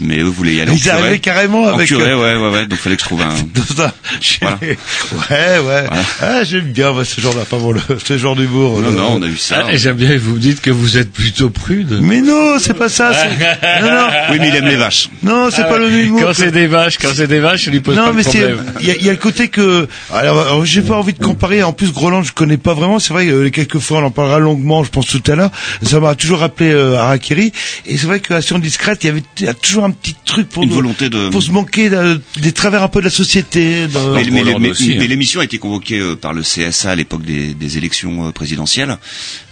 Mais 0.00 0.18
eux 0.18 0.24
voulaient 0.24 0.54
y 0.54 0.60
aller 0.60 0.70
en 0.70 0.74
Ils 0.74 0.90
arrivaient 0.90 1.06
curé. 1.08 1.18
carrément 1.20 1.62
En 1.64 1.74
avec. 1.74 1.88
curé, 1.88 2.10
euh, 2.10 2.16
ouais, 2.16 2.42
ouais, 2.42 2.52
ouais. 2.54 2.66
Donc 2.66 2.78
fallait 2.78 2.96
que 2.96 3.02
je 3.02 3.06
trouve 3.06 3.20
un. 3.22 3.34
Je- 4.20 4.38
Voilà. 4.40 4.58
Ouais, 4.62 5.58
ouais. 5.66 5.84
Ah, 6.20 6.44
j'aime 6.44 6.72
bien 6.72 6.92
ce 7.04 7.20
genre 7.20 7.34
d'affaire, 7.34 7.58
bon, 7.58 7.72
le- 7.72 7.80
ce 8.04 8.18
genre 8.18 8.36
d'humour. 8.36 8.80
Non, 8.80 8.90
le- 8.90 8.96
non, 8.96 9.12
on 9.16 9.22
a 9.22 9.26
vu 9.26 9.36
ça. 9.36 9.64
Ah, 9.68 9.72
et 9.72 9.78
J'aime 9.78 9.96
bien, 9.96 10.16
vous 10.18 10.34
me 10.34 10.38
dites 10.40 10.60
que 10.60 10.70
vous 10.70 10.98
êtes 10.98 11.12
plutôt 11.12 11.50
prude. 11.50 11.98
Mais 12.02 12.20
non, 12.20 12.58
c'est 12.58 12.74
pas 12.74 12.88
ça. 12.88 13.12
Non, 13.82 13.90
non. 13.90 14.06
Oui, 14.30 14.38
mais 14.40 14.48
il 14.48 14.56
aime 14.56 14.66
les 14.66 14.76
vaches. 14.76 15.08
Non, 15.22 15.48
c'est 15.50 15.62
Ah 15.62 15.64
pas 15.64 15.74
ouais. 15.74 15.88
le 15.88 15.90
humour. 15.90 16.20
Quand 16.20 16.26
que- 16.28 16.32
c'est 16.34 16.50
des 16.50 16.66
vaches, 16.66 16.98
quand 16.98 17.08
c'est 17.14 17.26
des 17.26 17.40
vaches, 17.40 17.64
je 17.64 17.70
lui 17.70 17.80
pose 17.80 17.96
non, 17.96 18.06
pas 18.06 18.12
mais 18.12 18.22
de 18.22 18.28
c'est, 18.28 18.38
problème. 18.42 18.72
il 18.80 18.86
y 18.86 18.90
a, 18.90 18.94
il 18.96 19.04
y 19.04 19.08
a 19.08 19.12
le 19.12 19.18
côté 19.18 19.48
que, 19.48 19.88
alors, 20.14 20.40
alors, 20.40 20.64
j'ai 20.64 20.82
pas 20.82 20.94
envie 20.96 21.12
de 21.12 21.22
comparer. 21.22 21.62
En 21.62 21.72
plus, 21.72 21.92
Groland, 21.92 22.22
je 22.22 22.32
connais 22.32 22.56
pas 22.56 22.74
vraiment. 22.74 22.98
C'est 22.98 23.12
vrai, 23.12 23.26
euh, 23.28 23.50
quelques 23.50 23.78
fois, 23.78 23.98
on 24.00 24.04
en 24.06 24.10
parlera 24.10 24.38
longuement, 24.38 24.84
je 24.84 24.90
pense 24.90 25.06
tout 25.06 25.22
à 25.30 25.34
l'heure. 25.34 25.50
Ça 25.82 26.00
m'a 26.00 26.14
toujours 26.14 26.40
rappelé 26.40 26.70
euh, 26.70 26.96
Harakiri. 26.98 27.52
Et 27.86 27.96
c'est 27.96 28.06
vrai 28.06 28.20
que 28.20 28.34
Action 28.34 28.58
discrète, 28.58 29.02
il 29.04 29.06
y 29.08 29.10
avait 29.10 29.22
il 29.38 29.46
y 29.46 29.48
a 29.48 29.54
toujours 29.54 29.84
un 29.84 29.89
petit 29.92 30.14
truc 30.24 30.48
pour 30.48 30.62
Une 30.62 30.68
nous- 30.70 30.74
volonté 30.76 31.08
de. 31.10 31.28
pour 31.30 31.42
se 31.42 31.50
manquer 31.50 31.90
de- 31.90 32.20
des 32.40 32.52
travers 32.52 32.82
un 32.82 32.88
peu 32.88 33.00
de 33.00 33.04
la 33.04 33.10
société. 33.10 33.86
de- 33.86 34.14
Mais, 34.14 34.24
mais- 34.30 34.40
Roland 34.42 34.58
mais- 34.58 34.70
aussi, 34.70 34.94
mais 34.96 35.04
hein. 35.04 35.08
l'émission 35.08 35.40
a 35.40 35.44
été 35.44 35.58
convoquée 35.58 35.98
euh, 35.98 36.16
par 36.16 36.32
le 36.32 36.42
CSA 36.42 36.90
à 36.90 36.94
l'époque 36.96 37.22
des, 37.24 37.54
des 37.54 37.78
élections 37.78 38.28
euh, 38.28 38.32
présidentielles. 38.32 38.96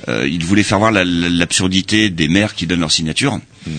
Euh, 0.09 0.27
ils 0.29 0.45
voulaient 0.45 0.63
faire 0.63 0.79
voir 0.79 0.91
la- 0.93 1.05
la- 1.05 1.29
l'absurdité 1.29 2.11
des 2.11 2.29
maires 2.29 2.55
qui 2.55 2.67
donnent 2.67 2.81
leur 2.81 2.93
signature. 2.93 3.39
Mhm. 3.67 3.73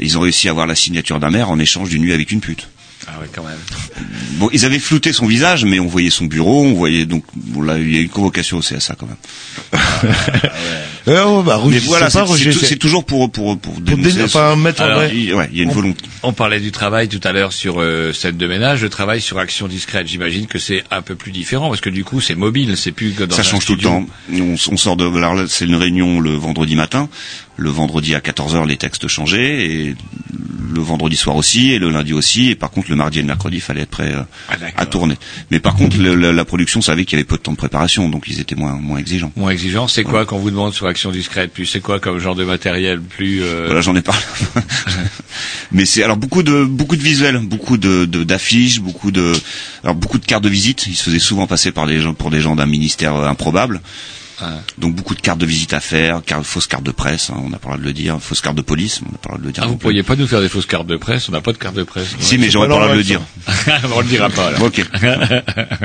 Ils 0.00 0.16
ont 0.16 0.20
réussi 0.20 0.48
à 0.48 0.52
avoir 0.52 0.66
la 0.66 0.74
signature 0.74 1.18
d'un 1.20 1.30
maire 1.30 1.50
en 1.50 1.58
échange 1.58 1.88
d'une 1.90 2.02
nuit 2.02 2.12
avec 2.12 2.30
une 2.30 2.40
pute. 2.40 2.68
Ah 3.06 3.18
ouais, 3.20 3.28
quand 3.34 3.42
même. 3.42 3.56
Bon, 4.32 4.50
ils 4.52 4.64
avaient 4.66 4.78
flouté 4.78 5.12
son 5.14 5.26
visage, 5.26 5.64
mais 5.64 5.80
on 5.80 5.86
voyait 5.86 6.10
son 6.10 6.26
bureau, 6.26 6.64
on 6.64 6.74
voyait 6.74 7.06
donc 7.06 7.24
bon, 7.34 7.62
là 7.62 7.78
il 7.78 7.90
y 7.90 7.96
a 7.96 8.00
eu 8.00 8.02
une 8.04 8.08
convocation 8.10 8.58
au 8.58 8.60
CSA 8.60 8.94
quand 8.94 9.06
même. 9.06 9.16
Euh, 10.04 10.84
oh, 11.06 11.42
bah, 11.42 11.60
Mais 11.66 11.78
voilà, 11.78 12.08
c'est 12.10 12.76
toujours 12.78 13.04
pour 13.04 13.30
pour 13.30 13.58
pour 13.58 13.74
pour 13.74 13.80
dénoncer. 13.80 14.12
dé- 14.18 14.22
enfin, 14.24 14.56
mettre 14.56 14.82
en 14.82 14.84
Alors, 14.84 14.98
vrai. 14.98 15.10
il, 15.14 15.34
ouais, 15.34 15.48
il 15.52 15.58
y 15.58 15.60
a 15.60 15.64
une 15.64 15.70
volonté. 15.72 16.04
On 16.22 16.32
parlait 16.32 16.60
du 16.60 16.72
travail 16.72 17.08
tout 17.08 17.20
à 17.24 17.32
l'heure 17.32 17.52
sur 17.52 17.80
euh, 17.80 18.12
scène 18.12 18.36
de 18.36 18.46
ménage, 18.46 18.82
le 18.82 18.88
travail 18.90 19.20
sur 19.20 19.38
action 19.38 19.68
discrète. 19.68 20.06
J'imagine 20.08 20.46
que 20.46 20.58
c'est 20.58 20.84
un 20.90 21.02
peu 21.02 21.14
plus 21.14 21.32
différent 21.32 21.68
parce 21.68 21.80
que 21.80 21.90
du 21.90 22.04
coup 22.04 22.20
c'est 22.20 22.34
mobile, 22.34 22.76
c'est 22.76 22.92
plus 22.92 23.12
que 23.12 23.24
dans 23.24 23.34
Ça 23.36 23.42
change 23.42 23.64
tout 23.66 23.74
le 23.76 23.82
temps. 23.82 24.04
On, 24.32 24.54
on 24.70 24.76
sort 24.76 24.96
de 24.96 25.04
là, 25.18 25.34
c'est 25.48 25.64
une 25.66 25.76
réunion 25.76 26.20
le 26.20 26.30
vendredi 26.34 26.76
matin. 26.76 27.08
Le 27.56 27.68
vendredi 27.70 28.14
à 28.14 28.20
14h 28.20 28.66
les 28.66 28.76
textes 28.78 29.06
changeaient 29.06 29.66
et 29.66 29.94
le 30.72 30.80
vendredi 30.80 31.16
soir 31.16 31.36
aussi 31.36 31.72
et 31.72 31.78
le 31.78 31.90
lundi 31.90 32.12
aussi 32.14 32.48
et 32.50 32.54
par 32.54 32.70
contre 32.70 32.88
le 32.90 32.96
mardi 32.96 33.18
et 33.18 33.22
le 33.22 33.26
mercredi 33.26 33.56
il 33.56 33.60
fallait 33.60 33.82
être 33.82 33.90
prêt 33.90 34.12
euh, 34.14 34.22
Ah, 34.48 34.54
à 34.76 34.86
tourner. 34.86 35.16
Mais 35.50 35.58
par 35.60 35.74
contre 35.74 35.98
le- 35.98 36.14
la 36.32 36.44
production 36.44 36.80
savait 36.80 37.04
qu'il 37.04 37.18
y 37.18 37.20
avait 37.20 37.26
peu 37.26 37.36
de 37.36 37.42
temps 37.42 37.50
de 37.52 37.56
préparation 37.56 38.08
donc 38.08 38.24
ils 38.28 38.40
étaient 38.40 38.54
moins 38.54 38.74
moins 38.74 38.98
exigeants. 38.98 39.32
Moins 39.36 39.50
exigeant, 39.50 39.88
c'est 39.88 40.04
quoi 40.04 40.24
quand 40.24 40.38
vous 40.38 40.50
demande 40.50 40.72
sur 40.72 40.88
action 40.90 41.10
discrète 41.10 41.52
Plus 41.52 41.66
c'est 41.66 41.80
quoi 41.80 42.00
comme 42.00 42.18
genre 42.18 42.34
de 42.34 42.44
matériel 42.44 43.00
Plus 43.00 43.42
euh, 43.42 43.64
Voilà, 43.66 43.80
j'en 43.80 43.96
ai 43.96 44.02
parlé. 44.02 44.20
Mais 45.72 45.86
c'est 45.86 46.02
alors 46.02 46.16
beaucoup 46.18 46.42
de 46.42 46.64
beaucoup 46.64 46.96
de 46.96 47.02
visuels, 47.02 47.38
beaucoup 47.38 47.78
de 47.78 48.04
de- 48.04 48.24
d'affiches, 48.24 48.80
beaucoup 48.80 49.10
de 49.10 49.32
alors 49.82 49.94
beaucoup 49.94 50.18
de 50.18 50.26
cartes 50.26 50.44
de 50.44 50.48
visite. 50.48 50.86
Ils 50.86 50.96
se 50.96 51.04
faisaient 51.04 51.18
souvent 51.18 51.46
passer 51.46 51.72
par 51.72 51.86
des 51.86 52.00
gens 52.00 52.12
pour 52.12 52.30
des 52.30 52.40
gens 52.40 52.56
d'un 52.56 52.66
ministère 52.66 53.14
euh, 53.14 53.28
improbable. 53.28 53.80
Donc 54.78 54.94
beaucoup 54.94 55.14
de 55.14 55.20
cartes 55.20 55.38
de 55.38 55.46
visite 55.46 55.74
à 55.74 55.80
faire, 55.80 56.22
fausses 56.44 56.66
cartes 56.66 56.84
de 56.84 56.92
presse, 56.92 57.30
hein, 57.30 57.34
on 57.44 57.50
n'a 57.50 57.58
pas 57.58 57.68
le 57.68 57.74
droit 57.74 57.82
de 57.82 57.86
le 57.88 57.92
dire, 57.92 58.18
fausses 58.20 58.40
cartes 58.40 58.56
de 58.56 58.62
police, 58.62 59.00
on 59.06 59.12
n'a 59.12 59.18
pas 59.18 59.28
le 59.28 59.28
droit 59.28 59.38
de 59.40 59.46
le 59.46 59.52
dire. 59.52 59.62
Ah, 59.64 59.66
vous 59.66 59.76
pourriez 59.76 60.02
pas 60.02 60.16
nous 60.16 60.26
faire 60.26 60.40
des 60.40 60.48
fausses 60.48 60.66
cartes 60.66 60.86
de 60.86 60.96
presse 60.96 61.28
On 61.28 61.32
n'a 61.32 61.40
pas 61.42 61.52
de 61.52 61.58
carte 61.58 61.74
de 61.74 61.82
presse. 61.82 62.08
Si, 62.20 62.38
mais 62.38 62.50
j'aurais 62.50 62.68
pas 62.68 62.74
le 62.76 62.80
droit 62.80 62.92
de 62.92 62.98
le 62.98 63.04
dire. 63.04 63.20
On 63.94 64.00
le 64.00 64.06
dira 64.06 64.30
pas. 64.30 64.48
Alors. 64.48 64.62
Ok. 64.62 64.82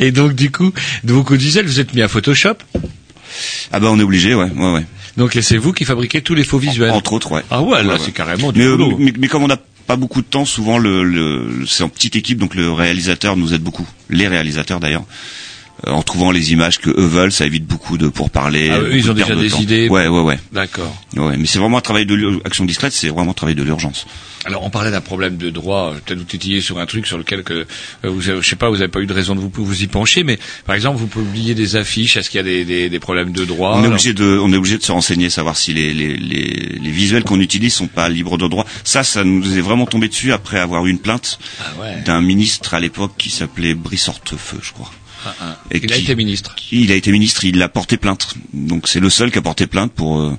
Et 0.00 0.12
donc 0.12 0.34
du 0.34 0.50
coup, 0.50 0.72
de 1.04 1.12
beaucoup 1.12 1.36
disaient, 1.36 1.62
vous 1.62 1.80
êtes 1.80 1.94
mis 1.94 2.02
à 2.02 2.08
Photoshop. 2.08 2.54
Ah 3.72 3.80
bah 3.80 3.88
on 3.90 3.98
est 3.98 4.02
obligé, 4.02 4.34
ouais, 4.34 4.50
ouais, 4.50 4.72
ouais. 4.74 4.84
Donc 5.16 5.36
c'est 5.42 5.56
vous 5.58 5.72
qui 5.72 5.84
fabriquez 5.84 6.22
tous 6.22 6.34
les 6.34 6.44
faux 6.44 6.58
visuels. 6.58 6.90
Entre 6.90 7.12
autres, 7.12 7.32
ouais. 7.32 7.42
Ah 7.50 7.62
ouais, 7.62 7.82
là 7.82 7.94
Ouais, 7.94 7.98
c'est 7.98 8.06
ouais. 8.06 8.12
carrément 8.12 8.52
du 8.52 8.58
Mais, 8.60 8.64
euh, 8.66 8.76
boulot. 8.76 8.96
mais, 8.98 9.12
mais 9.18 9.28
comme 9.28 9.42
on 9.42 9.48
n'a 9.48 9.58
pas 9.86 9.96
beaucoup 9.96 10.22
de 10.22 10.26
temps, 10.26 10.44
souvent 10.44 10.78
le, 10.78 11.02
le 11.04 11.64
c'est 11.66 11.82
en 11.82 11.88
petite 11.88 12.16
équipe, 12.16 12.38
donc 12.38 12.54
le 12.54 12.70
réalisateur 12.72 13.36
nous 13.36 13.52
aide 13.52 13.62
beaucoup. 13.62 13.86
Les 14.10 14.28
réalisateurs 14.28 14.80
d'ailleurs. 14.80 15.04
Euh, 15.86 15.90
en 15.90 16.02
trouvant 16.02 16.30
les 16.30 16.52
images 16.52 16.78
que 16.78 16.90
eux 16.90 17.06
veulent, 17.06 17.32
ça 17.32 17.44
évite 17.44 17.66
beaucoup 17.66 17.98
de 17.98 18.08
pourparler. 18.08 18.70
Ah, 18.70 18.78
eux, 18.78 18.82
beaucoup 18.84 18.94
ils 18.96 19.10
ont 19.10 19.14
déjà 19.14 19.34
de 19.34 19.40
des 19.42 19.50
temps. 19.50 19.58
idées. 19.60 19.88
Ouais, 19.88 20.06
ouais, 20.06 20.20
ouais. 20.22 20.38
D'accord. 20.52 20.94
Ouais, 21.16 21.36
mais 21.36 21.46
c'est 21.46 21.58
vraiment 21.58 21.78
un 21.78 21.82
travail 21.82 22.06
de 22.06 22.40
action 22.44 22.64
discrète, 22.64 22.92
c'est 22.92 23.08
vraiment 23.08 23.32
un 23.32 23.34
travail 23.34 23.54
de 23.56 23.62
l'urgence. 23.62 24.06
Alors 24.44 24.64
on 24.64 24.70
parlait 24.70 24.90
d'un 24.90 25.00
problème 25.00 25.36
de 25.36 25.50
droit, 25.50 25.94
peut-être 26.04 26.18
vous 26.18 26.24
titiller 26.24 26.60
sur 26.60 26.78
un 26.78 26.86
truc 26.86 27.06
sur 27.06 27.16
lequel 27.16 27.44
que 27.44 27.54
euh, 27.54 27.64
vous 28.04 28.28
avez, 28.28 28.42
je 28.42 28.48
sais 28.48 28.56
pas, 28.56 28.68
vous 28.70 28.76
avez 28.80 28.88
pas 28.88 28.98
eu 29.00 29.06
de 29.06 29.12
raison 29.12 29.36
de 29.36 29.40
vous, 29.40 29.50
vous 29.56 29.82
y 29.82 29.86
pencher, 29.86 30.24
mais 30.24 30.36
par 30.66 30.74
exemple 30.74 30.98
vous 30.98 31.06
publiez 31.06 31.54
des 31.54 31.76
affiches, 31.76 32.16
est-ce 32.16 32.28
qu'il 32.28 32.38
y 32.38 32.40
a 32.40 32.44
des, 32.44 32.64
des, 32.64 32.88
des 32.88 32.98
problèmes 32.98 33.30
de 33.32 33.44
droit? 33.44 33.74
On 33.76 33.84
est 33.84 33.86
obligé 33.86 34.14
de, 34.14 34.38
on 34.42 34.52
est 34.52 34.56
obligé 34.56 34.78
de 34.78 34.82
se 34.82 34.90
renseigner, 34.90 35.30
savoir 35.30 35.56
si 35.56 35.72
les, 35.72 35.94
les, 35.94 36.16
les, 36.16 36.76
les 36.80 36.90
visuels 36.90 37.22
qu'on 37.22 37.38
utilise 37.40 37.72
sont 37.74 37.86
pas 37.86 38.08
libres 38.08 38.36
de 38.36 38.48
droit. 38.48 38.66
Ça, 38.82 39.04
ça 39.04 39.22
nous 39.22 39.56
est 39.56 39.60
vraiment 39.60 39.86
tombé 39.86 40.08
dessus 40.08 40.32
après 40.32 40.58
avoir 40.58 40.86
eu 40.86 40.90
une 40.90 40.98
plainte 40.98 41.38
Ah 41.60 41.80
ouais. 41.80 42.02
d'un 42.04 42.20
ministre 42.20 42.74
à 42.74 42.80
l'époque 42.80 43.12
qui 43.16 43.30
s'appelait 43.30 43.74
Brice 43.74 44.08
Hortefeux, 44.08 44.58
je 44.60 44.72
crois. 44.72 44.90
Ah, 45.24 45.34
ah. 45.40 45.56
Et 45.70 45.80
Il 45.82 45.92
a 45.92 45.96
été 45.96 46.14
ministre. 46.14 46.54
Il 46.70 46.90
a 46.92 46.94
été 46.94 47.10
ministre, 47.12 47.44
il 47.44 47.60
a 47.62 47.68
porté 47.68 47.96
plainte. 47.96 48.34
Donc 48.52 48.88
c'est 48.88 49.00
le 49.00 49.10
seul 49.10 49.30
qui 49.30 49.38
a 49.38 49.42
porté 49.42 49.66
plainte 49.66 49.92
pour. 49.92 50.20
euh, 50.20 50.36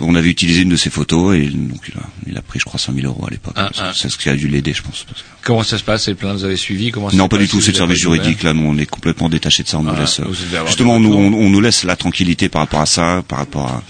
on 0.00 0.16
avait 0.16 0.28
utilisé 0.28 0.62
une 0.62 0.70
de 0.70 0.76
ses 0.76 0.90
photos 0.90 1.36
et 1.36 1.46
donc 1.46 1.80
il 1.88 1.94
a, 1.96 2.02
il 2.26 2.36
a 2.36 2.42
pris, 2.42 2.58
je 2.58 2.64
crois, 2.64 2.80
5 2.80 2.96
000 2.96 3.06
euros 3.06 3.24
à 3.26 3.30
l'époque. 3.30 3.54
Ah, 3.56 3.70
ah. 3.78 3.92
C'est 3.94 4.08
ce 4.08 4.18
qui 4.18 4.28
a 4.28 4.34
dû 4.34 4.48
l'aider, 4.48 4.72
je 4.72 4.82
pense. 4.82 5.06
Comment 5.44 5.62
ça 5.62 5.78
se 5.78 5.84
passe 5.84 6.04
Ces 6.04 6.14
plaintes? 6.14 6.38
Vous 6.38 6.44
avez 6.44 6.56
suivi? 6.56 6.90
Comment 6.90 7.10
non, 7.12 7.28
pas 7.28 7.38
du 7.38 7.46
tout. 7.46 7.60
C'est 7.60 7.70
le 7.70 7.76
service 7.76 7.98
juridique. 8.00 8.42
Là, 8.42 8.52
nous, 8.54 8.66
on 8.66 8.76
est 8.76 8.86
complètement 8.86 9.28
détaché 9.28 9.62
de 9.62 9.68
ça. 9.68 9.78
On 9.78 9.84
nous 9.84 9.92
Ah, 9.96 10.00
laisse. 10.00 10.18
euh, 10.18 10.66
Justement, 10.66 10.98
nous, 10.98 11.12
on, 11.14 11.32
on 11.32 11.48
nous 11.48 11.60
laisse 11.60 11.84
la 11.84 11.94
tranquillité 11.94 12.48
par 12.48 12.62
rapport 12.62 12.80
à 12.80 12.86
ça, 12.86 13.22
par 13.28 13.38
rapport 13.38 13.82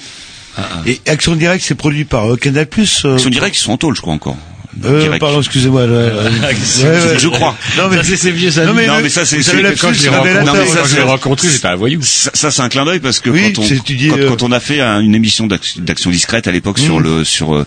à, 0.56 0.62
Et 0.86 1.00
Action 1.06 1.36
Directe, 1.36 1.64
c'est 1.66 1.74
produit 1.74 2.04
par 2.04 2.30
euh, 2.30 2.36
Canal+. 2.36 2.68
Euh, 2.78 3.14
Action 3.14 3.30
Directe, 3.30 3.56
ils 3.56 3.60
sont 3.62 3.72
en 3.72 3.78
tôle, 3.78 3.96
je 3.96 4.02
crois 4.02 4.12
encore. 4.14 4.36
Euh, 4.84 5.18
pardon, 5.18 5.40
excusez-moi. 5.40 5.84
ouais, 5.86 6.12
ouais. 6.12 7.18
je 7.18 7.28
crois. 7.28 7.56
Non 7.76 7.88
mais 7.90 8.02
Ça, 8.02 8.16
c'est 8.16 8.30
vieux 8.30 8.58
amis. 8.58 8.66
Non 8.68 8.74
mais, 8.74 8.86
Non, 8.86 9.00
mais 9.02 9.08
ça, 9.08 9.24
c'est- 9.24 9.36
quand 9.80 9.92
je 9.92 10.02
l'ai 10.02 10.08
rencontré, 10.08 10.66
ça, 10.66 10.84
c'est- 10.86 11.02
rencontré, 11.02 11.48
j'étais 11.50 11.66
un 11.68 11.76
voyou. 11.76 12.00
Ça, 12.02 12.30
ça, 12.34 12.50
c'est 12.50 12.62
un 12.62 12.68
clin 12.68 12.84
d'œil 12.84 13.00
parce 13.00 13.20
que 13.20 13.30
Oui, 13.30 13.52
quand, 13.52 13.62
on, 13.62 13.66
c'est 13.66 13.76
étudié, 13.76 14.08
quand, 14.10 14.18
euh, 14.18 14.28
quand 14.28 14.42
on 14.42 14.52
a 14.52 14.60
fait 14.60 14.80
un- 14.80 15.00
une 15.00 15.14
émission 15.14 15.46
d'action 15.46 16.10
discrète 16.10 16.46
à 16.48 16.52
l'époque 16.52 16.78
sur 16.78 16.96
Mhm. 16.98 17.02
le 17.02 17.24
sur 17.24 17.54
euh, 17.54 17.64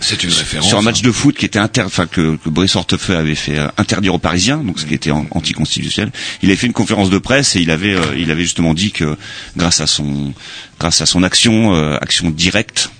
sur 0.60 0.78
un 0.78 0.82
match 0.82 0.98
hein. 0.98 1.02
de 1.04 1.12
foot 1.12 1.36
qui 1.36 1.44
était 1.44 1.58
inter 1.58 1.82
enfin 1.82 2.06
que, 2.06 2.36
que 2.36 2.48
Brice 2.48 2.76
Hortefeux 2.76 3.16
avait 3.16 3.34
fait 3.34 3.58
euh, 3.58 3.68
interdire 3.76 4.14
aux 4.14 4.18
Parisiens 4.18 4.58
donc 4.58 4.78
ce 4.80 4.86
qui 4.86 4.94
était 4.94 5.10
an- 5.10 5.26
anticonstitutionnel 5.30 6.12
il 6.42 6.48
avait 6.50 6.56
fait 6.56 6.66
une 6.66 6.72
conférence 6.72 7.10
de 7.10 7.18
presse 7.18 7.56
et 7.56 7.60
il 7.60 7.70
avait 7.70 7.96
il 8.16 8.30
avait 8.30 8.42
justement 8.42 8.74
dit 8.74 8.90
que 8.92 9.16
grâce 9.56 9.80
à 9.80 9.86
son 9.86 10.32
grâce 10.78 11.00
à 11.00 11.06
son 11.06 11.22
action 11.22 11.74
action 12.00 12.30
directe 12.30 12.90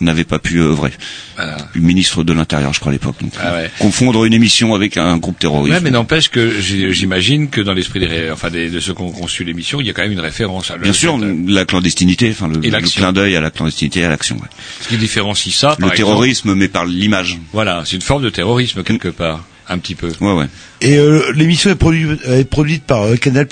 n'avait 0.00 0.24
pas 0.24 0.38
pu 0.38 0.60
œuvrer. 0.60 0.92
Le 1.38 1.80
ministre 1.80 2.22
de 2.24 2.32
l'intérieur 2.32 2.72
je 2.74 2.80
crois 2.80 2.90
à 2.90 2.92
l'époque 2.92 3.16
Ah 3.42 3.54
ouais. 3.54 3.70
confondre 3.78 4.24
une 4.24 4.34
émission 4.34 4.74
avec 4.74 4.96
un 4.96 5.16
groupe 5.16 5.38
terroriste. 5.38 5.74
Ouais, 5.76 5.80
mais 5.82 5.90
n'empêche 5.90 6.28
que 6.28 6.60
j'imagine 6.60 7.48
que 7.48 7.60
dans 7.60 7.72
l'esprit 7.72 8.00
des, 8.00 8.30
enfin 8.30 8.50
des, 8.50 8.68
de 8.70 8.80
ceux 8.80 8.94
qui 8.94 9.02
ont 9.02 9.10
conçu 9.10 9.44
l'émission, 9.44 9.80
il 9.80 9.86
y 9.86 9.90
a 9.90 9.92
quand 9.92 10.02
même 10.02 10.12
une 10.12 10.20
référence 10.20 10.70
à 10.70 10.76
bien 10.78 10.92
sûr 10.92 11.18
la 11.46 11.64
clandestinité 11.64 12.30
enfin 12.30 12.48
le, 12.48 12.60
le 12.60 12.80
clin 12.88 13.12
d'œil 13.12 13.36
à 13.36 13.40
la 13.40 13.50
clandestinité 13.50 14.00
et 14.00 14.04
à 14.04 14.08
l'action 14.10 14.36
ouais. 14.36 14.48
Ce 14.82 14.88
qui 14.88 14.96
différencie 14.96 15.54
ça, 15.54 15.76
le 15.78 15.86
par 15.86 15.94
terrorisme 15.94 16.54
mais 16.54 16.68
par 16.68 16.84
l'image. 16.84 17.38
Voilà, 17.52 17.82
c'est 17.86 17.96
une 17.96 18.02
forme 18.02 18.22
de 18.22 18.30
terrorisme 18.30 18.82
quelque 18.82 19.08
part, 19.08 19.44
un 19.70 19.78
petit 19.78 19.94
peu. 19.94 20.08
ouais 20.20 20.32
ouais 20.32 20.46
Et 20.80 20.98
euh, 20.98 21.32
l'émission 21.34 21.70
est, 21.70 21.76
produite 21.76 22.20
est 22.26 22.44
produite 22.44 22.82
par 22.84 23.02
euh, 23.02 23.16
Canal+. 23.16 23.46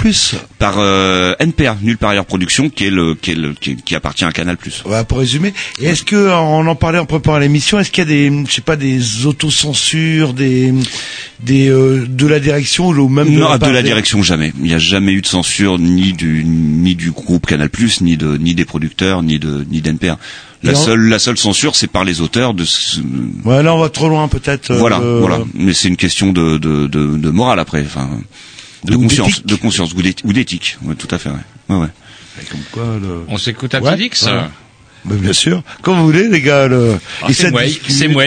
par 0.58 0.74
euh, 0.78 1.34
NPR, 1.38 1.76
Nulle 1.80 1.96
part 1.96 2.10
ailleurs 2.10 2.26
production, 2.26 2.68
qui 2.68 2.86
est 2.86 2.90
le 2.90 3.14
qui, 3.14 3.30
est 3.30 3.34
le, 3.34 3.52
qui, 3.54 3.94
appartient 3.94 4.24
à 4.24 4.32
Canal+. 4.32 4.56
Voilà, 4.84 5.04
pour 5.04 5.18
résumer. 5.18 5.54
Et 5.80 5.86
est-ce 5.86 6.02
que, 6.02 6.30
en 6.32 6.66
en 6.66 6.74
parlant 6.74 7.02
en 7.02 7.06
préparant 7.06 7.38
l'émission, 7.38 7.78
est-ce 7.78 7.90
qu'il 7.92 8.02
y 8.02 8.06
a 8.06 8.10
des, 8.10 8.44
je 8.48 8.52
sais 8.52 8.60
pas, 8.62 8.76
des 8.76 9.26
autocensures, 9.26 10.34
des, 10.34 10.74
des, 11.40 11.68
euh, 11.68 12.04
de 12.08 12.26
la 12.26 12.40
direction 12.40 12.88
ou 12.88 13.08
même 13.08 13.32
de 13.32 13.38
Non, 13.38 13.50
la, 13.50 13.58
de 13.58 13.70
la 13.70 13.82
direction 13.82 14.22
jamais. 14.22 14.52
Il 14.58 14.64
n'y 14.64 14.74
a 14.74 14.78
jamais 14.78 15.12
eu 15.12 15.20
de 15.20 15.26
censure 15.26 15.78
ni 15.78 16.12
du 16.12 16.42
ni 16.44 16.96
du 16.96 17.12
groupe 17.12 17.46
Canal+, 17.46 17.70
ni 18.00 18.16
de 18.16 18.36
ni 18.36 18.54
des 18.54 18.64
producteurs, 18.64 19.22
ni 19.22 19.38
de 19.38 19.64
ni 19.70 19.80
d'NPR. 19.80 20.16
La 20.64 20.72
Et 20.72 20.74
en- 20.74 20.84
seule 20.84 21.00
la 21.08 21.18
seule 21.20 21.38
censure, 21.38 21.76
c'est 21.76 21.86
par 21.86 22.04
les 22.04 22.20
auteurs 22.20 22.52
de. 22.52 22.64
ce- 22.64 23.00
Ouais, 23.44 23.62
là 23.62 23.74
on 23.74 23.78
va 23.78 23.88
trop 23.90 24.08
loin 24.08 24.26
peut-être. 24.28 24.72
euh, 24.72 24.78
voilà, 24.78 24.98
euh, 24.98 25.18
voilà. 25.20 25.38
Mais 25.54 25.72
c'est 25.72 25.86
une 25.88 25.96
question 25.96 26.32
de 26.32 26.58
de 26.58 26.86
de, 26.88 27.16
de 27.16 27.30
morale 27.30 27.60
après, 27.60 27.82
enfin, 27.86 28.10
de 28.84 28.94
Ou 28.96 29.02
conscience, 29.02 29.44
de 29.44 29.54
conscience 29.54 29.92
ou 29.92 30.02
d'éthi- 30.02 30.22
ou 30.24 30.32
d'éthique. 30.32 30.76
Ouais, 30.82 30.94
tout 30.96 31.08
à 31.12 31.18
fait. 31.18 31.28
Ouais. 31.30 31.36
Ouais, 31.68 31.76
ouais. 31.76 31.88
Comme 32.50 32.60
quoi, 32.72 32.84
le... 33.00 33.24
On 33.28 33.36
s'écoute 33.38 33.74
un 33.74 33.80
Ouais, 33.80 34.10
voilà. 34.22 34.50
Mais 35.04 35.16
bien 35.16 35.32
sûr. 35.32 35.62
Comme 35.82 35.98
vous 35.98 36.04
voulez, 36.06 36.28
les 36.28 36.40
gars. 36.40 36.66
Le... 36.68 36.96
Ah, 37.22 37.26
C'est 37.32 37.50
discussion- 37.66 37.98
c'est 37.98 38.08
moi. 38.08 38.24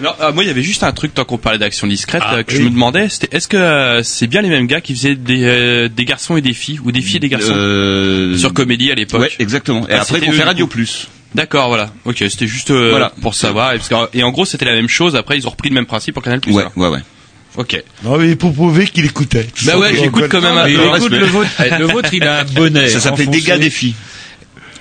Non, 0.00 0.10
euh, 0.20 0.32
moi, 0.32 0.42
il 0.42 0.48
y 0.48 0.50
avait 0.50 0.62
juste 0.62 0.82
un 0.82 0.90
truc 0.92 1.14
tant 1.14 1.24
qu'on 1.24 1.38
parlait 1.38 1.58
d'action 1.58 1.86
discrète 1.86 2.22
Ah, 2.24 2.36
euh, 2.36 2.42
que 2.42 2.52
oui. 2.52 2.58
je 2.58 2.62
me 2.64 2.70
demandais, 2.70 3.08
c'était 3.08 3.36
est-ce 3.36 3.46
que 3.46 3.56
euh, 3.56 4.02
c'est 4.02 4.26
bien 4.26 4.42
les 4.42 4.48
mêmes 4.48 4.66
gars 4.66 4.80
qui 4.80 4.94
faisaient 4.94 5.14
des, 5.14 5.44
euh, 5.44 5.88
des 5.88 6.04
garçons 6.04 6.36
et 6.36 6.40
des 6.40 6.52
filles 6.52 6.80
ou 6.84 6.90
des 6.90 7.00
filles 7.00 7.16
et 7.18 7.20
des 7.20 7.28
garçons? 7.28 7.52
Euh, 7.54 8.36
sur 8.36 8.52
Comédie 8.52 8.90
à 8.90 8.94
l'époque 8.96 9.20
Ouais, 9.20 9.30
exactement. 9.38 9.86
Et 9.88 9.92
Ah, 9.92 10.00
après, 10.02 10.18
ils 10.18 10.24
faire 10.24 10.32
du 10.34 10.40
Radio. 10.42 10.66
Plus. 10.66 11.08
D'accord, 11.34 11.68
voilà. 11.68 11.90
Ok, 12.04 12.16
c'était 12.28 12.46
juste 12.46 12.70
euh, 12.70 12.90
Voilà. 12.90 13.12
pour 13.22 13.34
savoir. 13.34 13.72
Et, 13.72 13.78
parce 13.78 13.88
que- 13.88 14.16
et 14.18 14.22
en 14.24 14.30
gros, 14.30 14.44
c'était 14.44 14.64
la 14.64 14.74
même 14.74 14.88
chose. 14.88 15.14
Après, 15.16 15.36
ils 15.36 15.46
ont 15.46 15.50
repris 15.50 15.68
le 15.68 15.74
même 15.74 15.86
principe 15.86 16.14
pour 16.14 16.22
Canal+. 16.22 16.40
Ouais, 16.48 16.60
alors. 16.62 16.72
ouais, 16.76 16.88
ouais. 16.88 17.00
Ok. 17.56 17.80
Non, 18.02 18.18
mais 18.18 18.34
pour 18.34 18.52
prouver 18.52 18.86
qu'il 18.88 19.04
écoutait. 19.04 19.46
Bah 19.64 19.78
ouais, 19.78 19.94
j'écoute 19.94 20.24
quand 20.28 20.40
même 20.40 20.56
un 20.58 20.64
peu. 20.64 20.96
écoute, 20.96 21.12
le 21.12 21.26
vôtre, 21.26 21.50
le 21.78 21.84
vôtre, 21.86 22.12
il 22.12 22.24
a 22.24 22.40
un 22.40 22.44
bonnet. 22.44 22.88
Ça 22.88 22.98
s'appelait. 22.98 23.26
Dégâts 23.26 23.58
des 23.60 23.70
filles. 23.70 23.94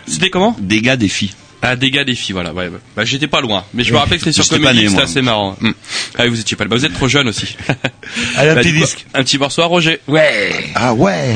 C'était 0.07 0.29
comment? 0.31 0.55
Dégâts 0.59 0.95
des 0.95 1.07
filles. 1.07 1.33
Ah, 1.65 1.77
dégâts 1.77 2.03
des 2.03 2.13
filles, 2.13 2.33
voilà. 2.33 2.51
Ouais, 2.53 2.67
ouais. 2.67 2.77
Bah, 2.95 3.05
j'étais 3.05 3.27
pas 3.27 3.39
loin. 3.39 3.63
Mais 3.73 3.83
je 3.85 3.93
me 3.93 3.97
rappelle 3.97 4.17
que 4.19 4.25
c'était 4.25 4.43
sur 4.43 4.47
Comédie, 4.49 4.89
c'était 4.89 5.01
assez 5.03 5.21
marrant. 5.21 5.55
Hmm. 5.61 5.71
Ah, 6.17 6.27
vous 6.27 6.39
étiez 6.39 6.57
pas 6.57 6.65
là. 6.65 6.69
Bah, 6.69 6.75
vous 6.75 6.85
êtes 6.85 6.93
trop 6.93 7.07
jeune 7.07 7.29
aussi. 7.29 7.55
Allez, 8.35 8.49
un 8.49 8.55
Bah, 8.55 8.61
petit 8.61 8.73
disque. 8.73 9.05
Un 9.13 9.23
petit 9.23 9.37
morceau 9.37 9.61
à 9.61 9.65
Roger. 9.65 9.99
Ouais. 10.07 10.51
Ah 10.75 10.93
ouais. 10.93 11.33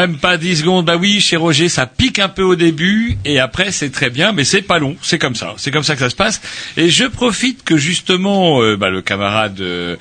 Même 0.00 0.16
pas 0.16 0.38
10 0.38 0.60
secondes. 0.60 0.86
Bah 0.86 0.96
oui, 0.96 1.20
chez 1.20 1.36
Roger, 1.36 1.68
ça 1.68 1.84
pique 1.84 2.20
un 2.20 2.30
peu 2.30 2.42
au 2.42 2.56
début 2.56 3.18
et 3.26 3.38
après 3.38 3.70
c'est 3.70 3.90
très 3.90 4.08
bien, 4.08 4.32
mais 4.32 4.44
c'est 4.44 4.62
pas 4.62 4.78
long. 4.78 4.96
C'est 5.02 5.18
comme 5.18 5.34
ça. 5.34 5.52
C'est 5.58 5.70
comme 5.70 5.82
ça 5.82 5.92
que 5.92 6.00
ça 6.00 6.08
se 6.08 6.16
passe. 6.16 6.40
Et 6.78 6.88
je 6.88 7.04
profite 7.04 7.64
que 7.64 7.76
justement, 7.76 8.62
euh, 8.62 8.78
bah, 8.78 8.88
le 8.88 9.02
camarade 9.02 9.60
euh, 9.60 9.96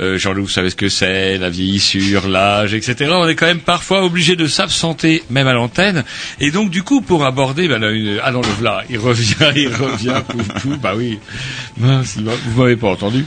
euh, 0.00 0.18
Jean-Loup, 0.18 0.46
vous 0.46 0.48
savez 0.48 0.70
ce 0.70 0.74
que 0.74 0.88
c'est, 0.88 1.38
la 1.38 1.50
vieillissure, 1.50 2.26
l'âge, 2.26 2.74
etc. 2.74 3.12
On 3.14 3.28
est 3.28 3.36
quand 3.36 3.46
même 3.46 3.60
parfois 3.60 4.04
obligé 4.04 4.34
de 4.34 4.48
s'absenter, 4.48 5.22
même 5.30 5.46
à 5.46 5.52
l'antenne. 5.52 6.02
Et 6.40 6.50
donc 6.50 6.70
du 6.70 6.82
coup, 6.82 7.00
pour 7.00 7.24
aborder, 7.24 7.68
bah, 7.68 7.78
là, 7.78 7.92
ah 8.24 8.32
non, 8.32 8.40
le 8.40 8.48
voilà, 8.58 8.82
il 8.90 8.98
revient, 8.98 9.52
il 9.54 9.68
revient, 9.68 10.20
pouf, 10.28 10.48
pouf, 10.62 10.78
bah 10.80 10.94
oui. 10.96 11.20
Vous 11.76 12.60
m'avez 12.60 12.74
pas 12.74 12.88
entendu. 12.88 13.24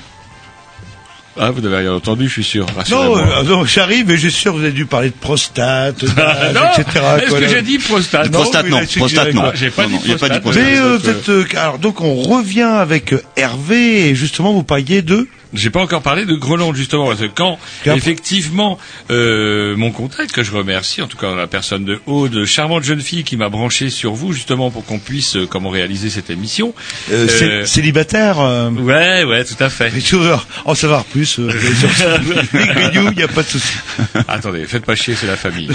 Ah, 1.40 1.52
vous 1.52 1.62
n'avez 1.62 1.78
rien 1.78 1.94
entendu, 1.94 2.28
je 2.28 2.34
suis 2.34 2.44
sûr. 2.44 2.66
Non, 2.90 3.18
euh, 3.18 3.44
non, 3.44 3.64
j'arrive 3.66 4.10
et 4.12 4.18
je 4.18 4.28
suis 4.28 4.42
sûr 4.42 4.54
que 4.54 4.58
vous 4.58 4.64
avez 4.64 4.74
dû 4.74 4.86
parler 4.86 5.10
de 5.10 5.16
prostate, 5.16 6.04
d'âge, 6.04 6.54
non, 6.56 6.62
etc. 6.76 6.86
est-ce 7.22 7.30
quoi, 7.30 7.40
que 7.40 7.44
là. 7.44 7.50
j'ai 7.50 7.62
dit 7.62 7.78
prostate 7.78 8.32
Prostate, 8.32 8.68
non. 8.70 8.78
là, 8.80 8.84
c'est 8.88 9.00
Prostate, 9.00 9.34
non. 9.34 9.52
J'ai 9.54 9.70
pas 9.70 9.84
Non, 9.84 9.90
dit 9.90 9.94
non, 9.96 10.02
il 10.06 10.12
y 10.12 10.14
a 10.14 10.18
pas 10.18 10.30
dit 10.30 10.40
prostate. 10.40 10.64
Mais 10.64 10.78
euh, 10.80 10.98
euh, 11.30 11.46
alors 11.56 11.78
donc 11.80 12.02
on 12.02 12.16
revient 12.16 12.62
avec 12.62 13.14
euh, 13.14 13.22
Hervé 13.36 14.10
et 14.10 14.16
justement 14.16 14.54
vous 14.54 14.64
parliez 14.64 15.02
de 15.02 15.28
J'ai 15.54 15.70
pas 15.70 15.80
encore 15.82 16.02
parlé 16.02 16.26
de 16.26 16.36
Groland 16.36 16.74
justement 16.74 17.08
parce 17.08 17.20
que 17.22 17.26
quand 17.28 17.58
effectivement 17.96 18.78
euh, 19.12 19.76
mon 19.78 19.92
contact 19.92 20.32
que 20.34 20.44
je 20.44 20.52
remercie 20.52 21.02
en 21.02 21.08
tout 21.08 21.18
cas 21.18 21.34
la 21.36 21.48
personne 21.48 21.86
de 21.86 22.00
Aude, 22.06 22.46
charmante 22.46 22.84
jeune 22.84 23.02
fille 23.02 23.24
qui 23.24 23.38
m'a 23.38 23.50
branché 23.50 23.90
sur 23.90 24.14
vous 24.14 24.34
justement 24.34 24.72
pour 24.72 24.86
qu'on 24.86 25.00
puisse 25.00 25.36
euh, 25.38 25.46
comment 25.48 25.70
réaliser 25.70 26.10
cette 26.10 26.30
émission. 26.30 26.74
euh, 27.12 27.28
Euh, 27.42 27.66
célibataire. 27.66 28.40
euh, 28.40 28.70
Ouais 28.72 29.24
ouais 29.24 29.44
tout 29.46 29.62
à 29.64 29.70
fait. 29.70 29.92
et 29.98 30.02
tu 30.02 30.16
veux 30.18 30.36
en 30.66 30.76
savoir 30.76 31.04
plus 31.06 31.40
euh, 31.40 31.50
il 32.94 33.12
n'y 33.16 33.24
a 33.24 33.28
pas 33.28 33.44
de 33.44 33.48
souci. 33.48 33.74
Attendez, 34.28 34.66
faites 34.66 34.86
pas 34.86 34.96
chier, 34.96 35.16
c'est 35.16 35.28
la 35.28 35.38
famille. 35.38 35.70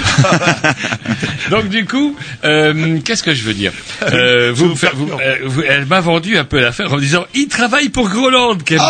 Donc 1.50 1.68
du 1.68 1.84
coup, 1.84 2.16
euh, 2.44 2.98
qu'est-ce 3.04 3.22
que 3.22 3.34
je 3.34 3.42
veux 3.42 3.54
dire? 3.54 3.72
Euh, 4.12 4.52
vous, 4.54 4.74
vous- 4.74 5.10
vous- 5.46 5.62
Elle 5.62 5.86
m'a 5.86 6.00
vendu 6.00 6.36
un 6.38 6.44
peu 6.44 6.60
l'affaire 6.60 6.92
en 6.92 6.96
me 6.96 7.00
disant 7.00 7.24
il 7.34 7.48
travaille 7.48 7.88
pour 7.88 8.08
Groland, 8.08 8.56
qu'elle 8.64 8.78
me 8.78 8.82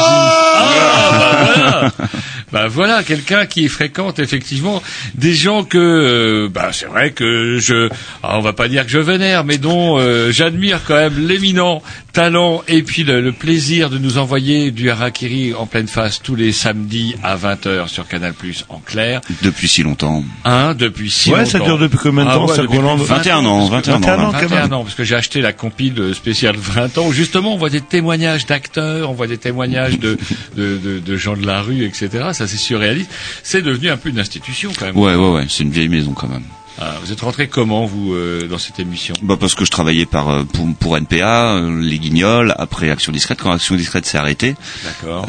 dit. 0.72 0.80
Ah, 0.80 1.90
bah 1.90 2.41
voilà. 2.52 2.66
Bah 2.68 2.68
voilà, 2.68 3.02
quelqu'un 3.02 3.46
qui 3.46 3.68
fréquente 3.68 4.18
effectivement 4.18 4.82
des 5.14 5.34
gens 5.34 5.64
que, 5.64 5.78
euh, 5.78 6.48
bah 6.52 6.68
c'est 6.72 6.86
vrai 6.86 7.10
que 7.10 7.58
je, 7.58 7.88
ah, 8.22 8.38
on 8.38 8.40
va 8.40 8.52
pas 8.52 8.68
dire 8.68 8.84
que 8.84 8.90
je 8.92 8.98
vénère, 8.98 9.44
mais 9.44 9.58
dont 9.58 9.98
euh, 9.98 10.30
j'admire 10.30 10.80
quand 10.86 10.94
même 10.96 11.26
l'éminent 11.26 11.82
talent 12.12 12.62
et 12.68 12.82
puis 12.82 13.04
le, 13.04 13.20
le 13.22 13.32
plaisir 13.32 13.88
de 13.88 13.96
nous 13.98 14.18
envoyer 14.18 14.70
du 14.70 14.90
harakiri 14.90 15.54
en 15.54 15.64
pleine 15.66 15.88
face 15.88 16.20
tous 16.22 16.34
les 16.36 16.52
samedis 16.52 17.14
à 17.22 17.36
20h 17.36 17.88
sur 17.88 18.06
Canal 18.06 18.34
Plus 18.34 18.66
en 18.68 18.78
clair. 18.78 19.20
Depuis 19.42 19.66
si 19.68 19.82
longtemps. 19.82 20.22
Hein, 20.44 20.74
depuis 20.74 21.10
si 21.10 21.30
Ouais, 21.30 21.38
longtemps. 21.38 21.50
ça 21.50 21.58
dure 21.60 21.78
depuis 21.78 21.98
combien 21.98 22.24
de 22.24 22.30
Ah 22.30 22.34
temps, 22.34 22.46
ouais, 22.48 22.54
ça, 22.56 22.64
plus 22.64 22.76
de 22.78 22.82
21 22.82 23.44
ans, 23.46 23.66
21 23.66 23.94
ans, 23.94 23.94
21 23.94 23.94
ans, 23.94 24.32
là. 24.32 24.38
quand 24.40 24.46
21 24.46 24.48
même. 24.62 24.72
ans, 24.74 24.82
parce 24.82 24.94
que 24.94 25.04
j'ai 25.04 25.14
acheté 25.14 25.40
la 25.40 25.52
compile 25.54 26.14
spéciale 26.14 26.56
20 26.58 26.98
ans, 26.98 27.06
où 27.06 27.12
justement 27.12 27.54
on 27.54 27.56
voit 27.56 27.70
des 27.70 27.80
témoignages 27.80 28.44
d'acteurs, 28.46 29.10
on 29.10 29.14
voit 29.14 29.26
des 29.26 29.38
témoignages 29.38 29.98
de, 29.98 30.18
de, 30.56 30.76
de, 30.76 30.98
de 30.98 31.16
gens 31.16 31.36
de 31.36 31.46
la 31.46 31.62
rue, 31.62 31.84
etc. 31.84 32.08
Ça 32.32 32.41
c'est 32.46 32.56
surréaliste. 32.56 33.10
C'est 33.42 33.62
devenu 33.62 33.90
un 33.90 33.96
peu 33.96 34.08
une 34.08 34.18
institution 34.18 34.72
quand 34.78 34.86
même. 34.86 34.96
Ouais, 34.96 35.14
ouais, 35.14 35.30
ouais. 35.30 35.46
C'est 35.48 35.62
une 35.62 35.70
vieille 35.70 35.88
maison 35.88 36.12
quand 36.12 36.28
même. 36.28 36.44
Ah, 36.78 36.94
vous 37.02 37.12
êtes 37.12 37.20
rentré 37.20 37.48
comment 37.48 37.84
vous 37.84 38.14
euh, 38.14 38.48
dans 38.48 38.58
cette 38.58 38.80
émission? 38.80 39.14
Bah 39.22 39.36
parce 39.38 39.54
que 39.54 39.64
je 39.64 39.70
travaillais 39.70 40.06
par 40.06 40.30
euh, 40.30 40.44
pour, 40.44 40.66
pour 40.76 40.96
NPA, 40.96 41.54
euh, 41.56 41.80
les 41.80 41.98
Guignols, 41.98 42.54
après 42.58 42.90
Action 42.90 43.12
Discrète. 43.12 43.40
Quand 43.42 43.52
Action 43.52 43.76
Discrète 43.76 44.06
s'est 44.06 44.18
arrêtée, 44.18 44.54
D'accord. 44.84 45.26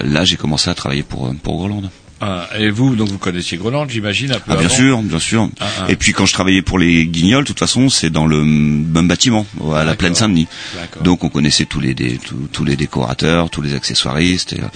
là 0.00 0.24
j'ai 0.24 0.36
commencé 0.36 0.68
à 0.68 0.74
travailler 0.74 1.02
pour 1.02 1.32
pour 1.42 1.56
Groland. 1.56 1.82
Ah, 2.22 2.48
et 2.58 2.68
vous, 2.70 2.96
donc 2.96 3.08
vous 3.08 3.16
connaissiez 3.18 3.56
Groland, 3.56 3.86
j'imagine 3.88 4.32
un 4.32 4.40
peu 4.40 4.50
Ah 4.52 4.56
bien 4.56 4.66
avant 4.66 4.74
sûr, 4.74 4.98
bien 5.02 5.18
sûr. 5.18 5.48
Ah, 5.58 5.66
ah. 5.80 5.84
Et 5.90 5.96
puis 5.96 6.12
quand 6.12 6.26
je 6.26 6.34
travaillais 6.34 6.60
pour 6.60 6.78
les 6.78 7.06
Guignols, 7.06 7.44
de 7.44 7.48
toute 7.48 7.58
façon, 7.58 7.88
c'est 7.88 8.10
dans 8.10 8.26
le 8.26 8.44
même 8.44 9.08
bâtiment, 9.08 9.46
à 9.74 9.84
la 9.84 9.94
plaine 9.94 10.14
Saint-Denis. 10.14 10.46
D'accord. 10.78 11.02
Donc 11.02 11.24
on 11.24 11.30
connaissait 11.30 11.64
tous 11.64 11.80
les 11.80 11.94
dé- 11.94 12.18
tous, 12.22 12.48
tous 12.52 12.64
les 12.64 12.76
décorateurs, 12.76 13.48
tous 13.48 13.62
les 13.62 13.74
accessoiristes, 13.74 14.52
et, 14.52 14.60
euh, 14.60 14.66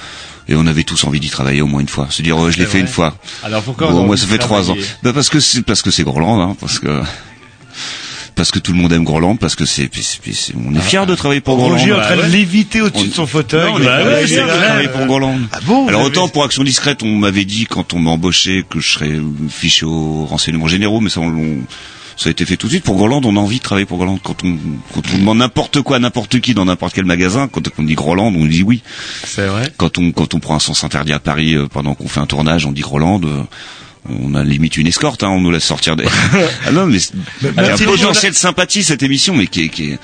et 0.48 0.54
on 0.56 0.66
avait 0.66 0.84
tous 0.84 1.04
envie 1.04 1.20
d'y 1.20 1.28
travailler 1.28 1.60
au 1.60 1.66
moins 1.66 1.80
une 1.80 1.88
fois. 1.88 2.06
Se 2.10 2.22
dire, 2.22 2.42
euh, 2.42 2.50
je 2.50 2.58
l'ai 2.58 2.66
fait 2.66 2.80
une 2.80 2.86
fois. 2.86 3.14
Alors 3.42 3.62
pourquoi 3.62 3.90
Bon, 3.90 4.06
moi 4.06 4.16
ça 4.16 4.26
fait 4.26 4.38
trois 4.38 4.70
ans. 4.70 4.76
Bah 5.02 5.12
parce 5.12 5.28
que 5.28 5.38
c'est 5.40 5.62
parce 5.62 5.82
que 5.82 5.90
c'est 5.90 6.02
Groland, 6.04 6.40
hein, 6.40 6.56
parce 6.58 6.78
que 6.78 7.02
parce 8.34 8.50
que 8.50 8.58
tout 8.58 8.72
le 8.72 8.78
monde 8.78 8.92
aime 8.92 9.04
Groland, 9.04 9.36
parce 9.36 9.54
que 9.54 9.64
c'est, 9.64 9.88
on 10.56 10.74
est 10.74 10.80
fiers 10.80 11.06
de 11.06 11.14
travailler 11.14 11.40
pour 11.40 11.56
Groland. 11.56 11.74
Roger 11.76 11.90
est 11.90 11.92
en 11.92 11.96
bah 11.98 12.04
train 12.04 12.16
de 12.16 12.32
léviter 12.32 12.80
au-dessus 12.80 13.08
de 13.08 13.14
son 13.14 13.26
fauteuil. 13.26 13.70
On 13.72 13.80
est 13.80 13.84
Bah 13.84 14.00
fiers 14.26 14.38
ouais, 14.38 14.44
de 14.44 14.48
travailler 14.48 14.88
pour 14.88 15.06
Groland. 15.06 15.38
Ah 15.52 15.58
Alors 15.88 16.02
autant 16.02 16.28
pour 16.28 16.44
Action 16.44 16.64
Discrète, 16.64 17.02
on 17.02 17.16
m'avait 17.16 17.44
dit 17.44 17.66
quand 17.66 17.94
on 17.94 17.98
m'embauchait 17.98 18.64
que 18.68 18.80
je 18.80 18.92
serais 18.92 19.12
fiché 19.48 19.86
aux 19.86 20.24
renseignements 20.24 20.68
généraux, 20.68 21.00
mais 21.00 21.10
ça 21.10 21.20
on, 21.20 21.58
ça 22.16 22.28
a 22.28 22.32
été 22.32 22.44
fait 22.44 22.56
tout 22.56 22.66
de 22.66 22.72
suite. 22.72 22.84
Pour 22.84 22.96
Groland, 22.96 23.20
on 23.24 23.36
a 23.36 23.40
envie 23.40 23.58
de 23.58 23.62
travailler 23.62 23.86
pour 23.86 23.98
Groland. 23.98 24.18
Quand 24.22 24.44
on, 24.44 24.56
quand 24.92 25.02
on 25.14 25.18
demande 25.18 25.38
n'importe 25.38 25.82
quoi, 25.82 25.96
à 25.96 25.98
n'importe 25.98 26.40
qui 26.40 26.54
dans 26.54 26.64
n'importe 26.64 26.94
quel 26.94 27.04
magasin, 27.04 27.48
quand 27.48 27.62
on 27.78 27.82
dit 27.82 27.94
Groland, 27.94 28.32
on 28.34 28.46
dit 28.46 28.62
oui. 28.62 28.82
C'est 29.24 29.46
vrai. 29.46 29.72
Quand 29.76 29.98
on, 29.98 30.12
quand 30.12 30.34
on 30.34 30.40
prend 30.40 30.54
un 30.56 30.60
sens 30.60 30.84
interdit 30.84 31.12
à 31.12 31.18
Paris 31.18 31.54
euh, 31.54 31.66
pendant 31.66 31.94
qu'on 31.94 32.08
fait 32.08 32.20
un 32.20 32.26
tournage, 32.26 32.66
on 32.66 32.72
dit 32.72 32.82
Groland. 32.82 33.20
On 34.08 34.34
a 34.34 34.44
limite 34.44 34.76
une 34.76 34.86
escorte, 34.86 35.22
hein, 35.22 35.28
on 35.30 35.40
nous 35.40 35.50
laisse 35.50 35.64
sortir 35.64 35.96
des. 35.96 36.04
ah 36.66 36.72
non, 36.72 36.86
mais 36.86 36.98
y 37.42 37.58
a 37.58 37.74
un 37.74 37.78
potentiel 37.78 38.32
de 38.32 38.36
sympathie 38.36 38.84
cette 38.84 39.02
émission, 39.02 39.34
mais 39.34 39.46
qui 39.46 39.64
est, 39.64 39.68
qui 39.68 39.90
est- 39.92 39.98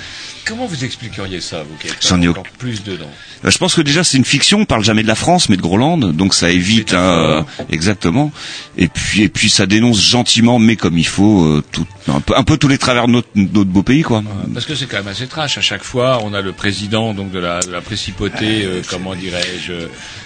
Comment 0.47 0.67
vous 0.67 0.85
expliqueriez 0.85 1.41
ça, 1.41 1.63
vous 1.63 1.77
qui 1.81 1.89
êtes 1.89 2.03
ai 2.25 2.29
encore 2.29 2.45
plus 2.59 2.83
dedans 2.83 3.11
Euh, 3.45 3.51
Je 3.51 3.59
pense 3.59 3.75
que 3.75 3.81
déjà 3.83 4.03
c'est 4.05 4.17
une 4.17 4.25
fiction, 4.25 4.61
on 4.61 4.65
parle 4.65 4.83
jamais 4.85 5.03
de 5.03 5.09
la 5.09 5.15
France, 5.15 5.49
mais 5.49 5.57
de 5.57 5.63
Groland, 5.63 5.99
donc 5.99 6.35
ça 6.35 6.51
évite 6.51 6.93
hein, 6.95 6.99
euh, 6.99 7.43
exactement. 7.71 8.33
Et 8.77 8.89
puis 8.89 9.23
et 9.23 9.29
puis 9.29 9.51
ça 9.51 9.67
dénonce 9.67 10.01
gentiment, 10.01 10.59
mais 10.59 10.77
comme 10.77 10.99
il 10.99 11.07
faut, 11.07 11.45
euh, 11.45 11.63
tout, 11.73 11.87
un 12.09 12.21
peu 12.21 12.37
un 12.37 12.43
peu 12.43 12.57
tous 12.57 12.69
les 12.69 12.79
travers 12.79 13.07
de 13.07 13.13
notre, 13.13 13.29
notre 13.35 13.71
beau 13.71 13.83
pays, 13.83 14.03
quoi. 14.03 14.23
Parce 14.55 14.67
que 14.67 14.75
c'est 14.75 14.87
quand 14.87 14.97
même 14.99 15.09
assez 15.09 15.27
trash. 15.27 15.59
À 15.59 15.61
chaque 15.61 15.85
fois, 15.85 16.21
on 16.25 16.33
a 16.35 16.41
le 16.41 16.53
président 16.53 17.13
donc 17.15 17.31
de 17.31 17.39
la, 17.39 17.61
de 17.61 17.71
la 17.71 17.81
principauté, 17.81 18.65
euh, 18.65 18.83
comment 18.89 19.15
dirais-je, 19.15 19.73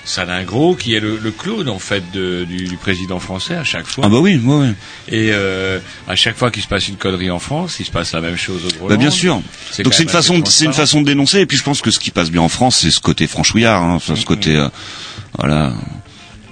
Salingro, 0.05 0.75
qui 0.75 0.95
est 0.95 1.01
le, 1.01 1.19
le 1.19 1.31
clone 1.31 1.69
en 1.69 1.79
fait 1.79 2.03
de- 2.13 2.45
du, 2.45 2.65
du 2.65 2.77
président 2.77 3.19
français 3.19 3.55
à 3.57 3.65
chaque 3.65 3.87
fois. 3.87 4.05
Ah 4.07 4.09
bah 4.09 4.19
oui, 4.21 4.37
ouais. 4.37 4.69
Et 5.09 5.31
euh, 5.33 5.79
à 6.09 6.15
chaque 6.17 6.37
fois 6.37 6.51
qu'il 6.51 6.63
se 6.63 6.69
passe 6.69 6.89
une 6.89 6.97
connerie 6.97 7.31
en 7.31 7.39
France, 7.39 7.77
il 7.81 7.87
se 7.87 7.91
passe 7.91 8.13
la 8.13 8.21
même 8.21 8.37
chose 8.37 8.63
au 8.65 8.69
Groenland. 8.69 8.89
Bah 8.91 8.97
bien 8.97 9.11
sûr. 9.11 9.41
C'est 9.71 9.83
une 10.05 10.09
façon, 10.11 10.39
de- 10.39 10.47
c'est 10.49 10.65
une 10.65 10.73
façon 10.73 11.01
de 11.03 11.07
dénoncer. 11.07 11.41
Et 11.41 11.47
puis 11.47 11.57
je 11.57 11.63
pense 11.65 11.81
que 11.83 11.91
ce 11.91 11.99
qui 11.99 12.11
passe 12.11 12.31
bien 12.31 12.41
en 12.43 12.49
France, 12.49 12.77
c'est 12.77 12.91
ce 12.91 13.01
côté 13.01 13.27
franchouillard, 13.27 13.83
hein, 13.83 13.99
ce 14.01 14.25
côté, 14.25 14.57
euh, 14.57 14.69
voilà. 15.39 15.73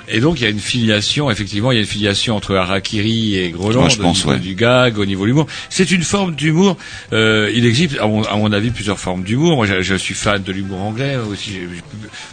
Et 0.08 0.20
donc 0.20 0.40
il 0.40 0.42
y 0.44 0.46
a 0.46 0.50
une 0.50 0.58
filiation, 0.60 1.30
effectivement, 1.30 1.72
il 1.72 1.76
y 1.76 1.78
a 1.78 1.80
une 1.80 1.86
filiation 1.86 2.36
entre 2.36 2.54
Harakiri 2.56 3.36
et 3.38 3.50
Groland 3.50 3.84
Ouais, 3.84 3.96
pense, 3.96 4.24
au 4.24 4.28
niveau 4.28 4.30
ouais. 4.32 4.38
du 4.38 4.54
gag, 4.54 4.98
au 4.98 5.04
niveau 5.06 5.22
de 5.22 5.28
l'humour. 5.28 5.46
C'est 5.70 5.90
une 5.90 6.02
forme 6.02 6.34
d'humour. 6.34 6.76
Euh, 7.12 7.50
il 7.54 7.64
existe, 7.66 7.98
à 8.00 8.06
mon, 8.06 8.22
à 8.24 8.36
mon 8.36 8.52
avis, 8.52 8.70
plusieurs 8.70 8.98
formes 8.98 9.22
d'humour. 9.22 9.56
Moi, 9.56 9.66
je, 9.66 9.80
je 9.82 9.94
suis 9.94 10.14
fan 10.14 10.42
de 10.42 10.52
l'humour 10.52 10.80
anglais 10.82 11.16
aussi. 11.30 11.52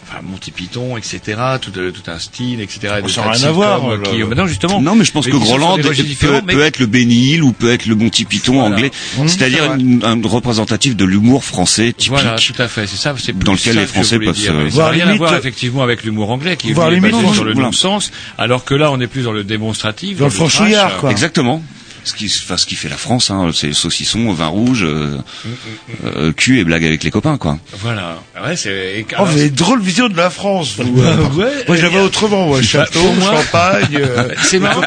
Enfin, 0.08 0.20
Monty 0.22 0.50
Python, 0.50 0.96
etc. 0.96 1.20
Tout, 1.60 1.72
euh, 1.78 1.90
tout 1.92 2.08
un 2.10 2.18
style, 2.18 2.60
etc. 2.60 2.78
N'a 2.84 3.00
de 3.02 3.06
rien 3.06 3.48
à 3.48 3.52
voir, 3.52 3.80
qui- 4.04 4.22
mais 4.24 4.34
non, 4.34 4.46
justement. 4.46 4.80
Non, 4.80 4.94
mais 4.96 5.04
je 5.04 5.12
pense 5.12 5.26
mais 5.26 5.32
que 5.32 5.36
Groland 5.38 5.76
peut, 5.76 5.92
mais- 6.46 6.52
peut 6.54 6.62
être 6.62 6.78
le 6.78 6.86
Benny 6.86 7.32
Hill 7.32 7.42
ou 7.42 7.52
peut 7.52 7.72
être 7.72 7.86
le 7.86 7.94
Monty 7.94 8.24
Python 8.24 8.54
Voilà. 8.60 8.74
anglais, 8.74 8.90
Mmh, 9.18 9.28
c'est-à-dire 9.28 9.64
un 10.02 10.20
représentatif 10.24 10.96
de 10.96 11.04
l'humour 11.04 11.44
français 11.44 11.92
typique. 11.92 12.08
Voilà, 12.10 12.36
tout 12.36 12.52
à 12.60 12.68
fait. 12.68 12.86
C'est 12.86 12.96
ça. 12.96 13.14
C'est 13.18 13.32
plus 13.32 13.44
Dans 13.44 13.52
lequel 13.52 13.74
ça 13.74 13.80
les 13.80 13.86
Français 13.86 14.18
peuvent 14.18 14.34
se- 14.36 14.46
Ça 14.46 14.52
n'a 14.52 14.64
Voire 14.64 14.90
rien 14.90 15.08
à 15.08 15.14
voir 15.14 15.34
effectivement 15.36 15.82
avec 15.82 16.02
l'humour 16.04 16.30
anglais 16.30 16.56
qui 16.56 16.70
est 16.70 16.74
basé 16.74 17.00
sur 17.32 17.44
le 17.44 17.54
voilà. 17.60 17.68
non-sens, 17.68 18.10
alors 18.38 18.64
que 18.64 18.74
là 18.74 18.90
on 18.90 19.00
est 19.00 19.06
plus 19.06 19.22
dans 19.22 19.32
le 19.32 19.44
démonstratif, 19.44 20.18
Dans 20.18 20.24
le 20.26 20.30
franchouillard, 20.30 20.98
quoi. 20.98 21.10
Exactement. 21.10 21.62
Ce 22.04 22.14
qui, 22.14 22.26
enfin, 22.26 22.56
ce 22.56 22.66
qui 22.66 22.74
fait 22.76 22.88
la 22.88 22.96
France, 22.96 23.30
hein, 23.30 23.50
c'est 23.54 23.72
saucisson, 23.72 24.32
vin 24.32 24.46
rouge, 24.46 24.84
euh, 24.84 25.18
euh, 26.04 26.32
cul 26.32 26.58
et 26.58 26.64
blague 26.64 26.84
avec 26.84 27.02
les 27.04 27.10
copains, 27.10 27.36
quoi. 27.36 27.58
Voilà. 27.78 28.22
Ouais, 28.42 28.56
c'est. 28.56 29.04
Oh, 29.18 29.24
vous 29.24 29.32
avez 29.32 29.48
une 29.48 29.54
drôle 29.54 29.80
vision 29.82 30.08
de 30.08 30.16
la 30.16 30.30
France, 30.30 30.76
vous. 30.78 31.02
euh. 31.02 31.16
Ouais, 31.34 31.64
moi, 31.68 31.76
la 31.76 31.88
euh, 31.88 32.04
autrement, 32.04 32.46
moi. 32.46 32.62
Château, 32.62 33.02
moi- 33.12 33.34
champagne, 33.36 33.88
euh, 33.96 34.28
C'est 34.42 34.58
marrant. 34.58 34.82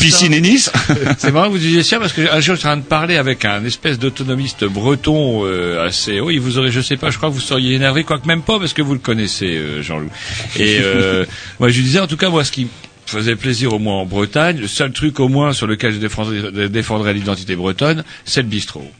Piscine 0.00 0.32
et 0.32 0.40
Nice. 0.40 0.70
C'est 1.18 1.30
marrant 1.32 1.46
que 1.48 1.52
vous 1.52 1.58
disiez 1.58 1.82
ça 1.82 1.98
parce 1.98 2.12
que 2.12 2.22
un 2.22 2.40
jour 2.40 2.54
je 2.54 2.60
suis 2.60 2.68
en 2.68 2.72
train 2.72 2.76
de 2.78 2.82
parler 2.82 3.16
avec 3.16 3.44
un 3.44 3.64
espèce 3.64 3.98
d'autonomiste 3.98 4.64
breton 4.64 5.42
euh, 5.44 5.86
assez 5.86 6.20
haut. 6.20 6.30
Il 6.30 6.40
vous 6.40 6.58
aurait, 6.58 6.70
je 6.70 6.80
sais 6.80 6.96
pas, 6.96 7.10
je 7.10 7.16
crois 7.18 7.28
que 7.28 7.34
vous 7.34 7.40
seriez 7.40 7.74
énervé, 7.74 8.04
quoique 8.04 8.26
même 8.26 8.42
pas 8.42 8.58
parce 8.58 8.72
que 8.72 8.82
vous 8.82 8.94
le 8.94 8.98
connaissez, 9.00 9.56
euh, 9.56 9.82
Jean-Loup. 9.82 10.10
Et 10.56 10.78
euh, 10.80 11.24
moi 11.60 11.68
je 11.68 11.76
lui 11.76 11.84
disais 11.84 12.00
en 12.00 12.06
tout 12.06 12.16
cas 12.16 12.30
moi 12.30 12.44
ce 12.44 12.52
qui 12.52 12.68
faisait 13.14 13.36
plaisir 13.36 13.72
au 13.72 13.78
moins 13.78 13.96
en 13.96 14.06
Bretagne, 14.06 14.58
le 14.58 14.66
seul 14.66 14.92
truc 14.92 15.20
au 15.20 15.28
moins 15.28 15.52
sur 15.52 15.66
lequel 15.66 15.92
je 15.92 15.98
défendrais, 15.98 16.68
défendrais 16.68 17.14
l'identité 17.14 17.56
bretonne, 17.56 18.04
c'est 18.24 18.42
le 18.42 18.48
bistrot. 18.48 18.90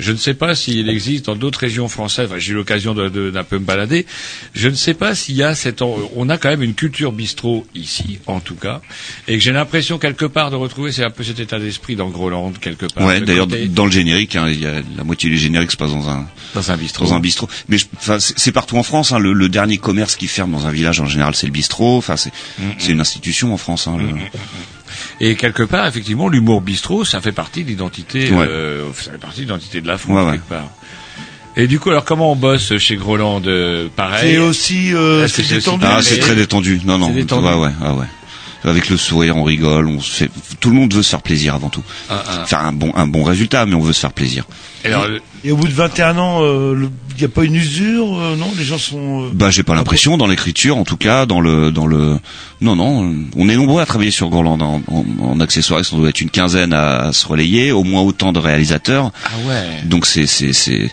Je 0.00 0.12
ne 0.12 0.16
sais 0.16 0.34
pas 0.34 0.54
s'il 0.54 0.88
existe 0.88 1.26
dans 1.26 1.36
d'autres 1.36 1.60
régions 1.60 1.88
françaises. 1.88 2.26
Enfin, 2.30 2.38
j'ai 2.38 2.52
eu 2.52 2.56
l'occasion 2.56 2.94
de- 2.94 3.08
de- 3.08 3.30
d'un 3.30 3.44
peu 3.44 3.58
me 3.58 3.64
balader. 3.64 4.06
Je 4.54 4.68
ne 4.68 4.74
sais 4.74 4.94
pas 4.94 5.14
s'il 5.14 5.36
y 5.36 5.42
a 5.42 5.54
cette. 5.54 5.82
On 5.82 6.28
a 6.28 6.38
quand 6.38 6.48
même 6.48 6.62
une 6.62 6.74
culture 6.74 7.12
bistrot 7.12 7.66
ici, 7.74 8.18
en 8.26 8.40
tout 8.40 8.54
cas, 8.56 8.80
et 9.28 9.34
que 9.36 9.40
j'ai 9.44 9.52
l'impression 9.52 9.98
quelque 9.98 10.24
part 10.24 10.50
de 10.50 10.56
retrouver. 10.56 10.90
C'est 10.92 11.04
un 11.04 11.10
peu 11.10 11.22
cet 11.22 11.38
état 11.38 11.58
d'esprit 11.58 11.94
dans 11.96 12.08
Groland 12.08 12.52
quelque 12.60 12.86
part. 12.86 13.06
Ouais, 13.06 13.20
Le 13.20 13.26
d'ailleurs, 13.26 13.46
côté- 13.46 13.68
dans 13.68 13.86
le 13.86 13.92
générique, 13.92 14.36
hein, 14.36 14.48
il 14.48 14.60
y 14.60 14.66
a 14.66 14.80
la 14.96 15.04
moitié 15.04 15.28
du 15.30 15.38
générique 15.38 15.70
se 15.70 15.76
passe 15.76 15.90
dans 15.92 16.08
un 16.08 16.26
dans 16.54 16.70
un 16.70 16.76
bistrot. 16.76 17.04
dans 17.04 17.14
un 17.14 17.20
bistrot. 17.20 17.48
Mais 17.68 17.76
c'est 18.18 18.52
partout 18.52 18.76
en 18.76 18.82
France. 18.82 19.12
Hein, 19.12 19.18
le, 19.18 19.32
le 19.32 19.48
dernier 19.48 19.78
commerce 19.78 20.16
qui 20.16 20.26
ferme 20.26 20.50
dans 20.52 20.66
un 20.66 20.72
village 20.72 21.00
en 21.00 21.06
général, 21.06 21.34
c'est 21.34 21.46
le 21.46 21.52
bistrot. 21.52 21.98
Enfin, 21.98 22.16
c'est 22.16 22.32
c'est 22.78 22.92
une 22.92 23.00
institution 23.00 23.52
en 23.52 23.56
France. 23.56 23.86
Hein, 23.86 23.96
le- 23.98 24.06
Et 25.20 25.36
quelque 25.36 25.62
part, 25.62 25.86
effectivement, 25.86 26.28
l'humour 26.28 26.62
bistrot, 26.62 27.04
ça 27.04 27.20
fait 27.20 27.32
partie 27.32 27.62
de 27.62 27.68
l'identité. 27.68 28.30
Ouais. 28.30 28.46
euh, 28.48 28.92
ça 28.94 29.12
fait 29.12 29.18
partie 29.18 29.40
de 29.40 29.42
l'identité 29.42 29.80
de 29.80 29.86
la 29.86 29.98
France 29.98 30.16
Ouais, 30.16 30.24
ouais. 30.24 30.32
quelque 30.32 30.48
part. 30.48 30.68
Et 31.56 31.66
du 31.66 31.78
coup, 31.78 31.90
alors 31.90 32.04
comment 32.04 32.32
on 32.32 32.36
bosse 32.36 32.78
chez 32.78 32.96
Groland 32.96 33.42
euh, 33.46 33.88
Pareil. 33.94 34.34
C'est 34.34 34.38
aussi, 34.38 34.94
euh, 34.94 35.28
c'est 35.28 35.46
détendu. 35.46 35.84
Ah, 35.86 36.00
c'est 36.00 36.18
très 36.18 36.34
détendu. 36.34 36.80
Non, 36.84 36.96
non. 36.96 37.08
C'est 37.08 37.14
détendu. 37.14 37.46
Ouais, 37.46 37.54
ouais, 37.54 37.72
ah 37.82 37.94
ouais. 37.94 38.06
Avec 38.62 38.88
le 38.88 38.96
sourire, 38.96 39.36
on 39.36 39.42
rigole. 39.42 39.88
On 39.88 40.00
se 40.00 40.10
fait... 40.10 40.30
Tout 40.60 40.70
le 40.70 40.76
monde 40.76 40.94
veut 40.94 41.02
se 41.02 41.10
faire 41.10 41.22
plaisir 41.22 41.54
avant 41.54 41.70
tout. 41.70 41.82
Ah, 42.08 42.22
ah. 42.26 42.46
Faire 42.46 42.60
un 42.60 42.72
bon 42.72 42.92
un 42.94 43.06
bon 43.06 43.24
résultat, 43.24 43.66
mais 43.66 43.74
on 43.74 43.80
veut 43.80 43.92
se 43.92 44.00
faire 44.00 44.12
plaisir. 44.12 44.44
Et 44.84 44.88
alors, 44.88 45.06
Et 45.44 45.52
au 45.52 45.56
bout 45.56 45.68
de 45.68 45.72
21 45.72 46.18
ans, 46.18 46.40
il 46.42 46.88
n'y 47.18 47.24
a 47.24 47.28
pas 47.28 47.44
une 47.44 47.54
usure, 47.54 48.18
euh, 48.18 48.36
non? 48.36 48.50
Les 48.58 48.64
gens 48.64 48.76
sont. 48.78 49.24
euh, 49.24 49.28
Bah 49.32 49.50
j'ai 49.50 49.62
pas 49.62 49.74
l'impression 49.74 50.16
dans 50.18 50.26
l'écriture, 50.26 50.76
en 50.76 50.84
tout 50.84 50.96
cas 50.98 51.24
dans 51.26 51.40
le 51.40 51.70
dans 51.70 51.86
le 51.86 52.18
non 52.60 52.76
non, 52.76 53.14
on 53.36 53.48
est 53.48 53.56
nombreux 53.56 53.80
à 53.80 53.86
travailler 53.86 54.10
sur 54.10 54.28
Groland 54.28 54.60
en, 54.60 54.82
en, 54.88 55.04
en 55.22 55.40
accessoires, 55.40 55.82
ça 55.84 55.96
doit 55.96 56.08
être 56.10 56.20
une 56.20 56.30
quinzaine 56.30 56.72
à, 56.74 56.98
à 57.06 57.12
se 57.12 57.26
relayer, 57.26 57.72
au 57.72 57.84
moins 57.84 58.02
autant 58.02 58.32
de 58.32 58.38
réalisateurs. 58.38 59.12
Ah 59.24 59.30
ouais. 59.48 59.82
Donc 59.86 60.04
c'est 60.06 60.26
c'est 60.26 60.52
c'est 60.52 60.90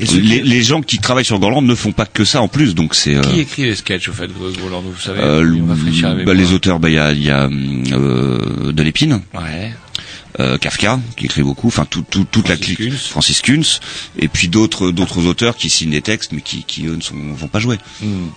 les, 0.00 0.06
qui- 0.06 0.42
les 0.42 0.62
gens 0.62 0.80
qui 0.80 0.98
travaillent 0.98 1.24
sur 1.26 1.38
Groland 1.38 1.60
ne 1.62 1.74
font 1.74 1.92
pas 1.92 2.06
que 2.06 2.24
ça 2.24 2.40
en 2.40 2.48
plus, 2.48 2.74
donc 2.74 2.94
c'est 2.94 3.14
euh, 3.16 3.20
Qui 3.22 3.40
écrit 3.40 3.64
les 3.64 3.74
sketchs 3.74 4.08
au 4.08 4.12
fait, 4.12 4.28
Groland 4.58 4.82
Vous 4.82 4.98
savez, 5.00 5.20
euh, 5.20 5.56
on 5.62 5.66
va 5.66 5.74
réfléchir 5.74 6.08
avec 6.08 6.24
bah, 6.26 6.32
les 6.34 6.52
auteurs, 6.54 6.78
bah 6.80 6.88
il 6.88 6.94
y 6.94 6.98
a 6.98 7.12
y 7.12 7.30
a 7.30 7.48
euh, 7.92 8.72
de 8.72 8.82
l'épine. 8.82 9.20
Ouais. 9.34 9.72
Euh, 10.38 10.58
Kafka 10.58 11.00
qui 11.16 11.24
écrit 11.26 11.42
beaucoup, 11.42 11.66
enfin 11.68 11.84
tout, 11.84 12.04
tout- 12.08 12.24
toute 12.30 12.48
la 12.48 12.56
clique, 12.56 12.78
Kunz. 12.78 13.08
Francis 13.08 13.40
Kunz, 13.42 13.80
et 14.18 14.28
puis 14.28 14.48
d'autres 14.48 14.90
d'autres 14.92 15.26
auteurs 15.26 15.56
qui 15.56 15.68
signent 15.70 15.90
des 15.90 16.02
textes 16.02 16.32
mais 16.32 16.40
qui, 16.42 16.62
qui 16.64 16.86
eux 16.86 16.94
ne 16.96 17.00
sont, 17.02 17.16
vont 17.34 17.48
pas 17.48 17.58
jouer. 17.58 17.78
Hum, 18.02 18.30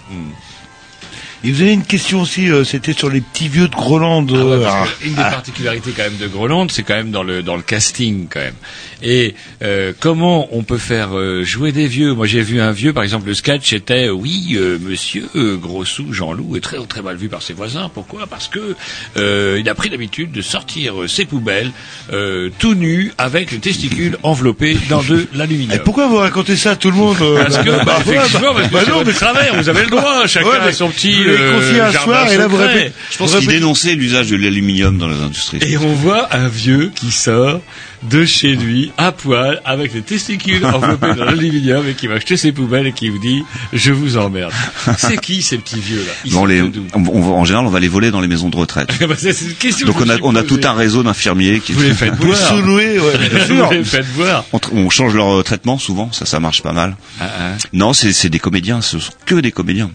Et 1.46 1.52
vous 1.52 1.62
avez 1.62 1.74
une 1.74 1.84
question 1.84 2.22
aussi, 2.22 2.50
euh, 2.50 2.64
c'était 2.64 2.94
sur 2.94 3.10
les 3.10 3.20
petits 3.20 3.50
vieux 3.50 3.68
de 3.68 3.76
Groland. 3.76 4.26
Ah 4.30 4.34
ouais, 4.34 4.40
euh, 4.40 4.66
ah, 4.66 4.86
une 5.04 5.14
des 5.14 5.22
particularités 5.22 5.92
quand 5.92 6.04
même 6.04 6.18
de 6.18 6.28
Groland, 6.28 6.68
c'est 6.70 6.84
quand 6.84 6.96
même 6.96 7.12
dans 7.12 7.24
le 7.24 7.44
dans 7.44 7.58
le 7.58 7.62
casting 7.62 8.28
quand 8.30 8.40
même. 8.40 8.56
Et 9.02 9.36
euh, 9.62 9.92
comment 10.00 10.48
on 10.52 10.64
peut 10.64 10.78
faire 10.78 11.18
euh, 11.18 11.44
jouer 11.44 11.74
des 11.74 11.88
vieux? 11.88 12.14
Moi 12.14 12.28
j'ai 12.28 12.42
vu 12.42 12.62
un 12.62 12.72
vieux, 12.72 12.94
par 12.94 13.04
exemple 13.04 13.28
le 13.28 13.34
sketch 13.34 13.74
était 13.74 14.10
oui 14.10 14.56
euh, 14.56 14.78
Monsieur 14.80 15.28
euh, 15.36 15.58
Grossou 15.58 16.14
Jean-Loup 16.14 16.56
est 16.56 16.62
très 16.62 16.78
très 16.86 17.02
mal 17.02 17.18
vu 17.18 17.28
par 17.28 17.42
ses 17.42 17.54
voisins. 17.54 17.92
Pourquoi? 17.94 18.26
Parce 18.28 18.48
que 18.48 18.76
euh, 19.18 19.58
il 19.60 19.68
a 19.68 19.76
pris 19.76 19.90
l'habitude 19.90 20.32
de 20.32 20.42
sortir 20.42 21.02
euh, 21.02 21.08
ses 21.10 21.26
poubelles 21.26 21.72
euh, 22.14 22.50
tout 22.58 22.74
nu 22.76 23.12
avec 23.18 23.52
les 23.52 23.60
testicules 23.60 24.18
enveloppés 24.24 24.78
dans 24.90 25.04
de 25.04 25.28
l'aluminium. 25.34 25.76
et 25.76 25.80
pourquoi 25.80 26.08
vous 26.08 26.18
racontez 26.18 26.56
ça 26.56 26.72
à 26.72 26.76
tout 26.78 26.90
le 26.90 26.96
monde 26.96 27.18
euh, 27.22 27.44
Parce 27.44 27.58
que, 27.58 27.70
bah, 27.70 27.84
bah, 27.86 28.00
ouais, 28.06 28.16
effectivement, 28.16 28.54
bah, 28.54 28.62
parce 28.62 28.68
que 28.70 28.74
bah 28.74 28.82
c'est 28.86 28.92
votre 28.92 29.14
travers, 29.14 29.56
vous 29.56 29.70
avez 29.70 29.84
le 29.84 29.90
droit, 29.90 30.26
chacun 30.28 30.48
Ouais, 30.48 30.58
a 30.58 30.72
son 30.72 30.90
petit 30.90 31.33
euh, 31.38 31.54
confié 31.60 31.80
un 31.82 31.92
soir, 31.92 32.32
et 32.32 32.38
là, 32.38 32.48
vous 32.48 32.58
répétez- 32.58 32.92
Je 33.12 33.18
pense 33.18 33.36
qu'il 33.36 33.48
dénonçait 33.48 33.94
l'usage 33.96 34.28
de 34.30 34.36
l'aluminium 34.36 34.98
dans 34.98 35.08
les 35.08 35.20
industries. 35.22 35.60
Et 35.62 35.78
on 35.78 35.94
voit 35.94 36.34
un 36.36 36.48
vieux 36.48 36.92
qui 36.96 37.12
sort 37.12 37.62
de 38.10 38.26
chez 38.26 38.56
lui 38.56 38.92
à 38.98 39.14
poil 39.14 39.62
avec 39.64 39.94
les 39.94 40.02
testicules 40.02 40.66
enveloppés 40.66 41.14
dans 41.16 41.24
l'aluminium 41.24 41.88
et 41.88 41.94
qui 41.94 42.08
va 42.08 42.16
acheter 42.16 42.36
ses 42.36 42.52
poubelles 42.52 42.88
et 42.88 42.92
qui 42.92 43.08
vous 43.10 43.18
dit 43.20 43.44
je 43.72 43.94
vous 43.94 44.18
emmerde. 44.18 44.52
C'est 44.98 45.18
qui 45.22 45.42
ces 45.42 45.58
petits 45.58 45.80
vieux 45.80 46.00
là? 46.06 46.12
Ils 46.26 46.34
Bon, 46.34 46.46
les, 46.46 46.62
on- 46.62 46.72
on- 46.96 47.34
en 47.34 47.46
général, 47.46 47.66
on 47.66 47.70
va 47.70 47.80
les 47.80 47.88
voler 47.88 48.12
dans 48.12 48.20
les 48.20 48.28
maisons 48.28 48.50
de 48.50 48.58
retraite. 48.58 48.90
Bah, 49.08 49.16
c'est 49.18 49.30
une 49.42 49.54
question 49.54 49.88
Donc 49.88 50.02
on 50.02 50.10
a, 50.10 50.18
on 50.22 50.36
a 50.36 50.44
tout 50.44 50.60
un 50.64 50.74
réseau 50.74 51.02
d'infirmiers 51.04 51.60
qui 51.62 51.72
Vous 51.74 51.82
les 51.82 51.94
faites 51.94 52.16
boire. 52.18 52.36
sous-louez, 52.38 53.00
ouais, 53.00 53.18
bien 53.30 53.46
sûr. 53.46 53.66
Vous 53.68 53.72
les 53.74 53.84
faites 53.86 54.14
boire. 54.16 54.44
on, 54.74 54.90
change 54.90 55.14
leur 55.16 55.40
euh, 55.40 55.44
traitement 55.44 55.78
souvent, 55.78 56.12
ça 56.12 56.26
ça 56.26 56.40
marche 56.42 56.62
pas 56.62 56.74
mal. 56.74 56.98
Ah, 57.22 57.30
ah. 57.40 57.52
Non, 57.72 57.94
c'est 57.94 58.12
c'est 58.12 58.30
des 58.30 58.40
comédiens, 58.40 58.82
ce 58.82 59.00
sont 59.00 59.14
que 59.26 59.36
des 59.36 59.52
comédiens. 59.54 59.92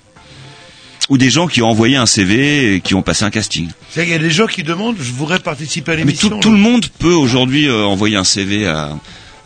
Ou 1.08 1.16
des 1.18 1.30
gens 1.30 1.46
qui 1.46 1.62
ont 1.62 1.68
envoyé 1.70 1.96
un 1.96 2.04
CV 2.06 2.74
et 2.74 2.80
qui 2.80 2.94
ont 2.94 3.02
passé 3.02 3.24
un 3.24 3.30
casting. 3.30 3.68
Qu'il 3.94 4.08
y 4.08 4.12
a 4.12 4.18
des 4.18 4.30
gens 4.30 4.46
qui 4.46 4.62
demandent, 4.62 4.96
je 5.00 5.12
voudrais 5.12 5.38
participer 5.38 5.92
à 5.92 5.94
Mais 5.96 6.00
l'émission. 6.02 6.28
tout, 6.28 6.38
tout 6.40 6.50
le 6.50 6.58
monde 6.58 6.84
peut 6.98 7.14
aujourd'hui 7.14 7.66
euh, 7.66 7.84
envoyer 7.84 8.16
un 8.16 8.24
CV 8.24 8.66
à, 8.66 8.90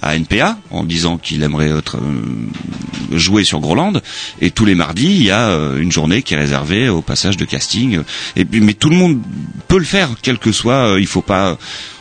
à 0.03 0.17
NPA 0.17 0.59
en 0.71 0.83
disant 0.83 1.19
qu'il 1.19 1.43
aimerait 1.45 1.71
être, 1.71 1.99
euh, 1.99 3.17
jouer 3.17 3.45
sur 3.45 3.61
Groland. 3.61 3.93
Et 4.41 4.51
tous 4.51 4.65
les 4.65 4.75
mardis, 4.75 5.07
il 5.07 5.23
y 5.23 5.31
a 5.31 5.51
euh, 5.51 5.79
une 5.81 5.93
journée 5.93 6.23
qui 6.23 6.35
est 6.35 6.39
réservée 6.39 6.89
au 6.89 7.01
passage 7.03 7.37
de 7.37 7.45
casting. 7.45 8.01
Et 8.35 8.45
puis, 8.45 8.61
mais 8.61 8.75
tout 8.75 8.91
le 8.91 8.97
monde 8.97 9.21
peut 9.69 9.79
le 9.79 9.85
faire, 9.85 10.09
quel 10.21 10.39
que 10.39 10.51
soit. 10.51 10.95
euh, 10.95 11.01
il 11.01 11.07
faut 11.07 11.23
pas. 11.23 11.57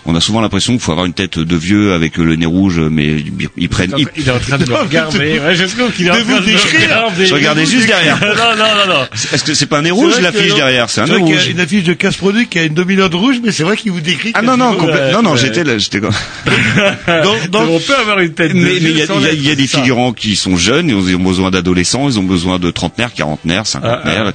On 0.05 0.15
a 0.15 0.19
souvent 0.19 0.41
l'impression 0.41 0.73
qu'il 0.73 0.81
faut 0.81 0.91
avoir 0.91 1.05
une 1.05 1.13
tête 1.13 1.37
de 1.37 1.55
vieux 1.55 1.93
avec 1.93 2.17
le 2.17 2.35
nez 2.35 2.45
rouge, 2.45 2.79
mais 2.79 3.05
ils, 3.05 3.49
ils 3.57 3.69
prennent. 3.69 3.93
ils- 3.97 4.07
Il 4.17 4.27
est 4.27 4.31
en 4.31 4.39
train 4.39 4.57
de 4.57 4.65
me 4.69 4.75
regarder. 4.75 5.39
Ouais, 5.39 5.55
je 5.55 5.65
trouve 5.65 5.91
qu'il 5.91 6.07
est 6.07 6.09
en 6.09 6.13
train 6.13 6.23
vous 6.23 6.39
de 6.39 6.51
me. 7.19 7.25
Je 7.25 7.33
regardais 7.33 7.65
juste 7.65 7.87
derrière. 7.87 8.19
Non, 8.19 8.55
non, 8.57 8.63
non, 8.87 8.93
non. 8.95 9.07
Est-ce 9.33 9.43
que 9.43 9.53
c'est 9.53 9.67
pas 9.67 9.77
un 9.79 9.83
nez 9.83 9.91
rouge 9.91 10.19
l'affiche 10.21 10.55
derrière 10.55 10.89
C'est 10.89 11.01
un 11.01 11.05
nez 11.05 11.15
rouge. 11.17 11.47
une 11.49 11.59
affiche 11.59 11.83
de 11.83 11.93
casse 11.93 12.17
produit 12.17 12.47
qui 12.47 12.57
a 12.59 12.63
une 12.63 12.73
dominante 12.73 13.13
rouge, 13.13 13.37
mais 13.43 13.51
c'est 13.51 13.63
vrai 13.63 13.77
qu'il 13.77 13.91
vous 13.91 14.01
décrit. 14.01 14.31
Ah 14.33 14.41
non 14.41 14.57
non 14.57 14.71
quasiment, 14.73 14.87
complè- 14.93 14.97
euh, 14.99 15.11
non 15.11 15.21
non 15.21 15.35
j'étais 15.35 15.63
là 15.63 15.77
j'étais 15.77 15.99
comme 15.99 16.11
On 17.53 17.79
peut 17.79 17.95
avoir 17.95 18.19
une 18.19 18.33
tête 18.33 18.53
de 18.53 18.57
mais 18.57 18.63
mais 18.63 18.75
il 18.77 18.83
y 18.83 18.87
a, 18.87 18.91
vieux 18.93 19.05
sans 19.05 19.19
il 19.19 19.23
y 19.25 19.27
a- 19.27 19.33
il 19.33 19.41
y 19.43 19.45
a 19.47 19.49
l'être, 19.49 19.57
des 19.59 19.67
figurants 19.67 20.13
qui 20.13 20.35
sont 20.35 20.57
jeunes 20.57 20.89
ils 20.89 20.95
ont 20.95 21.07
ils 21.07 21.15
ont 21.15 21.19
besoin 21.23 21.51
d'adolescents 21.51 22.07
ils 22.09 22.19
ont 22.19 22.23
besoin 22.23 22.59
de 22.59 22.71
trentenaires 22.71 23.13
quarantenaires 23.13 23.65
cinquantenaires 23.67 24.33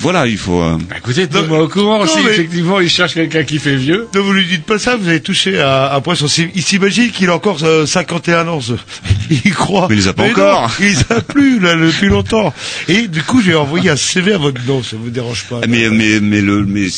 voilà 0.00 0.26
il 0.26 0.38
faut 0.38 0.60
euh, 0.62 0.76
Bah, 0.88 0.96
Écoutez, 0.98 1.26
tenez-moi 1.26 1.62
au 1.62 1.68
courant 1.68 2.00
Non, 2.00 2.06
si 2.06 2.18
mais- 2.24 2.30
effectivement 2.32 2.80
il 2.80 2.90
cherche 2.90 3.14
quelqu'un 3.14 3.44
qui 3.44 3.58
fait 3.58 3.76
vieux. 3.76 4.06
Ne 4.14 4.20
vous 4.20 4.32
lui 4.32 4.44
dites 4.46 4.64
pas 4.64 4.78
ça, 4.78 4.96
vous 4.98 5.08
avez 5.08 5.20
touché 5.20 5.58
à 5.60 5.94
un 5.94 6.00
point 6.00 6.14
sensible. 6.14 6.50
Il 6.54 6.62
s'imagine 6.62 7.10
qu'il 7.10 7.28
a 7.30 7.34
encore 7.34 7.58
euh, 7.64 7.86
51 7.86 8.46
ans. 8.48 8.60
ce- 8.60 8.72
Il 9.44 9.54
croit. 9.54 9.86
Mais 9.88 9.96
il 9.96 9.98
les 10.00 10.08
a 10.08 10.12
pas 10.12 10.24
encore. 10.24 10.70
il 10.80 10.86
les 10.86 10.98
a 11.10 11.20
plus, 11.20 11.58
là, 11.60 11.74
depuis 11.76 12.08
longtemps. 12.08 12.52
Et 12.88 13.08
du 13.08 13.22
coup, 13.22 13.40
j'ai 13.42 13.54
envoyé 13.54 13.90
un 13.90 13.96
CV 13.96 14.32
à 14.34 14.38
votre 14.38 14.60
nom, 14.66 14.82
ça 14.82 14.96
vous 14.96 15.10
dérange 15.10 15.44
pas. 15.44 15.60
mais 15.68 15.88
mais 15.90 16.20
mais 16.20 16.40
le 16.40 16.64
mais 16.64 16.88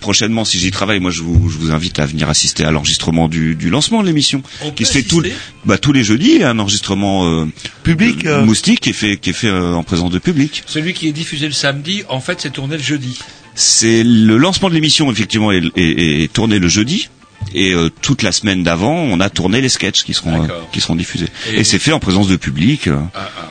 prochainement 0.00 0.44
si 0.44 0.58
j'y 0.58 0.70
travaille 0.70 1.00
moi 1.00 1.10
je 1.10 1.22
vous 1.22 1.48
je 1.50 1.58
vous 1.58 1.70
invite 1.72 1.98
à 1.98 2.06
venir 2.06 2.28
assister 2.28 2.64
à 2.64 2.70
l'enregistrement 2.70 3.28
du 3.28 3.54
du 3.54 3.70
lancement 3.70 4.00
de 4.02 4.06
l'émission 4.06 4.42
On 4.64 4.70
qui 4.70 4.84
se 4.84 4.92
fait 4.92 5.02
tout 5.02 5.22
bah 5.64 5.78
tous 5.78 5.92
les 5.92 6.04
jeudis 6.04 6.42
un 6.42 6.58
enregistrement 6.58 7.26
euh, 7.26 7.46
Public, 7.82 8.26
euh, 8.26 8.44
moustique 8.44 8.80
qui 8.80 8.90
est 8.90 8.94
fait 8.94 9.16
qui 9.16 9.30
est 9.30 9.34
fait 9.34 9.48
euh, 9.48 9.74
en 9.74 9.82
présence 9.82 10.10
de 10.10 10.18
public 10.18 10.62
Celui 10.66 10.92
qui 10.94 11.08
est 11.08 11.12
diffusé 11.12 11.46
le 11.46 11.52
samedi, 11.52 12.02
en 12.08 12.20
fait, 12.20 12.40
c'est 12.40 12.50
tourné 12.52 12.76
le 12.76 12.82
jeudi. 12.82 13.18
C'est 13.54 14.02
le 14.04 14.36
lancement 14.38 14.68
de 14.70 14.74
l'émission 14.74 15.10
effectivement 15.10 15.52
est, 15.52 15.62
est- 15.76 16.22
est 16.24 16.32
tourné 16.32 16.58
le 16.58 16.68
jeudi. 16.68 17.08
Et 17.54 17.72
euh, 17.72 17.90
toute 17.90 18.22
la 18.22 18.32
semaine 18.32 18.62
d'avant, 18.62 18.94
on 18.94 19.20
a 19.20 19.28
tourné 19.30 19.60
les 19.60 19.68
sketchs 19.68 20.04
qui 20.04 20.14
seront 20.14 20.44
euh, 20.44 20.48
qui 20.72 20.80
seront 20.80 20.96
diffusés. 20.96 21.28
Et- 21.50 21.60
Et, 21.60 21.64
c'est 21.64 21.78
fait 21.78 21.92
en 21.92 22.00
présence 22.00 22.28
de 22.28 22.36
public. 22.36 22.86
euh. 22.88 22.98
Ah, 23.14 23.28
ah. 23.38 23.48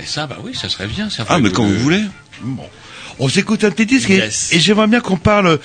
Et 0.00 0.06
ça, 0.06 0.26
bah 0.26 0.38
oui, 0.42 0.54
ça 0.54 0.68
serait 0.68 0.86
bien. 0.86 1.08
Ça 1.10 1.24
Ah, 1.28 1.38
mais 1.38 1.50
quand 1.50 1.64
vous 1.64 1.78
voulez. 1.78 2.02
On 3.18 3.28
s'écoute 3.28 3.64
un 3.64 3.70
petit 3.70 3.86
disque 3.86 4.10
et- 4.10 4.16
Yes. 4.16 4.48
et, 4.52 4.60
j'aimerais 4.60 4.86
bien 4.86 5.00
qu'on 5.00 5.16
parle. 5.16 5.46
euh, 5.46 5.56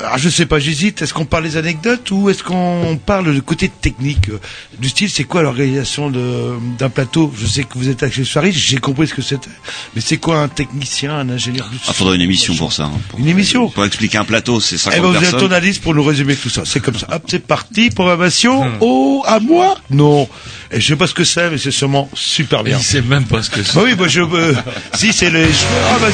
Alors 0.00 0.18
je 0.18 0.28
sais 0.28 0.46
pas, 0.46 0.58
j'hésite. 0.58 1.02
Est-ce 1.02 1.12
qu'on 1.14 1.24
parle 1.26 1.44
des 1.44 1.56
anecdotes 1.56 2.10
ou 2.10 2.30
est-ce 2.30 2.42
qu'on 2.42 2.98
parle 3.04 3.32
du 3.34 3.42
côté 3.42 3.68
technique 3.68 4.28
euh, 4.30 4.40
du 4.78 4.88
style 4.88 5.10
C'est 5.10 5.24
quoi 5.24 5.42
l'organisation 5.42 6.10
de- 6.10 6.54
d'un 6.78 6.88
plateau? 6.90 7.32
Je 7.38 7.46
sais 7.46 7.64
que 7.64 7.76
vous 7.78 7.88
êtes 7.88 8.02
accessoiriste, 8.02 8.58
j'ai 8.58 8.78
compris 8.78 9.08
ce 9.08 9.14
que 9.14 9.22
c'était. 9.22 9.48
Mais 9.94 10.00
c'est 10.00 10.16
quoi 10.18 10.40
un 10.40 10.48
technicien, 10.48 11.12
un 11.16 11.28
ingénieur 11.28 11.68
du 11.68 11.76
son 11.76 11.84
Ah, 11.88 11.92
faudrait 11.92 12.16
une 12.16 12.22
émission 12.22 12.54
pour 12.54 12.72
ça. 12.72 12.84
hein, 12.84 12.92
pour, 13.08 13.18
Une 13.20 13.28
émission? 13.28 13.68
pour 13.68 13.84
expliquer 13.84 14.18
un 14.18 14.24
plateau, 14.24 14.60
c'est 14.60 14.78
50 14.78 14.94
Eh 14.98 15.00
ben 15.02 15.08
vous 15.08 15.14
êtes 15.16 15.20
personnes. 15.22 15.40
journaliste 15.40 15.82
pour 15.82 15.94
nous 15.94 16.02
résumer 16.04 16.36
tout 16.36 16.48
ça. 16.50 16.62
C'est 16.64 16.80
comme 16.80 16.96
ça. 16.98 17.06
Hop, 17.12 17.22
c'est 17.28 17.46
parti. 17.46 17.90
Programmation. 17.90 18.64
Oh, 18.80 19.22
à 19.26 19.38
moi? 19.40 19.76
Non. 19.90 20.28
Et 20.72 20.80
je 20.80 20.86
sais 20.86 20.96
pas 20.96 21.06
ce 21.06 21.14
que 21.14 21.24
c'est, 21.24 21.50
mais 21.50 21.58
c'est 21.58 21.70
sûrement 21.70 22.08
super 22.14 22.64
bien. 22.64 22.78
Il 22.78 22.84
sait 22.84 23.02
même 23.02 23.24
pas 23.24 23.42
ce 23.42 23.50
que 23.50 23.62
c'est. 23.62 23.74
Bah 23.74 23.82
oui, 23.84 23.94
moi 23.96 24.08
je. 24.08 24.20
euh, 24.20 24.54
si 24.94 25.12
c'est 25.12 25.30
les. 25.30 25.46
Ah 25.90 25.98
vas-y, 25.98 26.12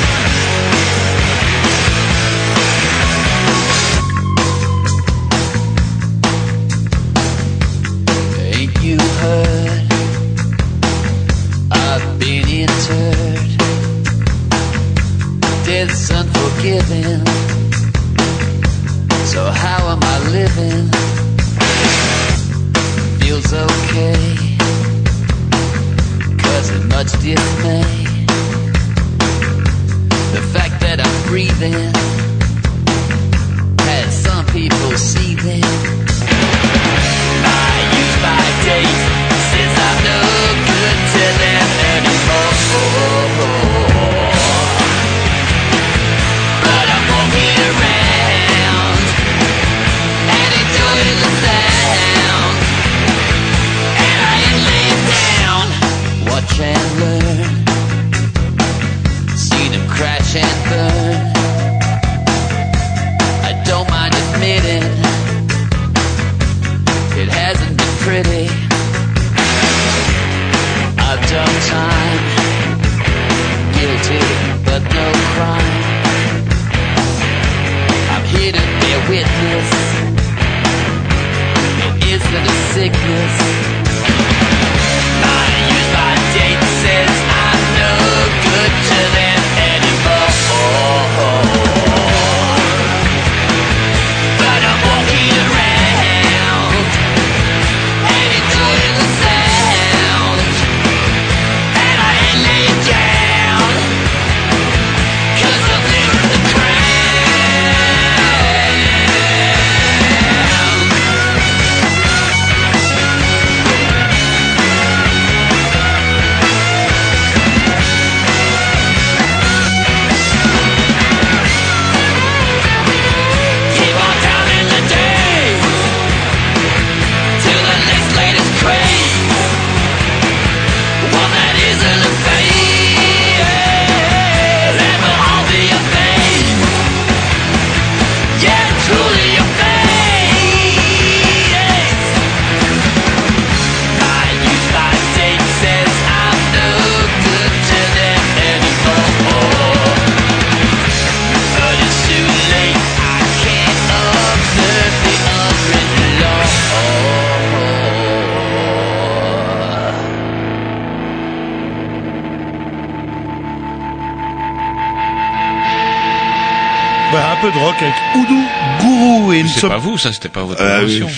pas 169.69 169.79
vous, 169.79 169.99
ça, 169.99 170.13
c'était 170.13 170.29
pas 170.29 170.43
votre 170.45 170.63
Euh, 170.63 170.81
émotion. 170.81 171.09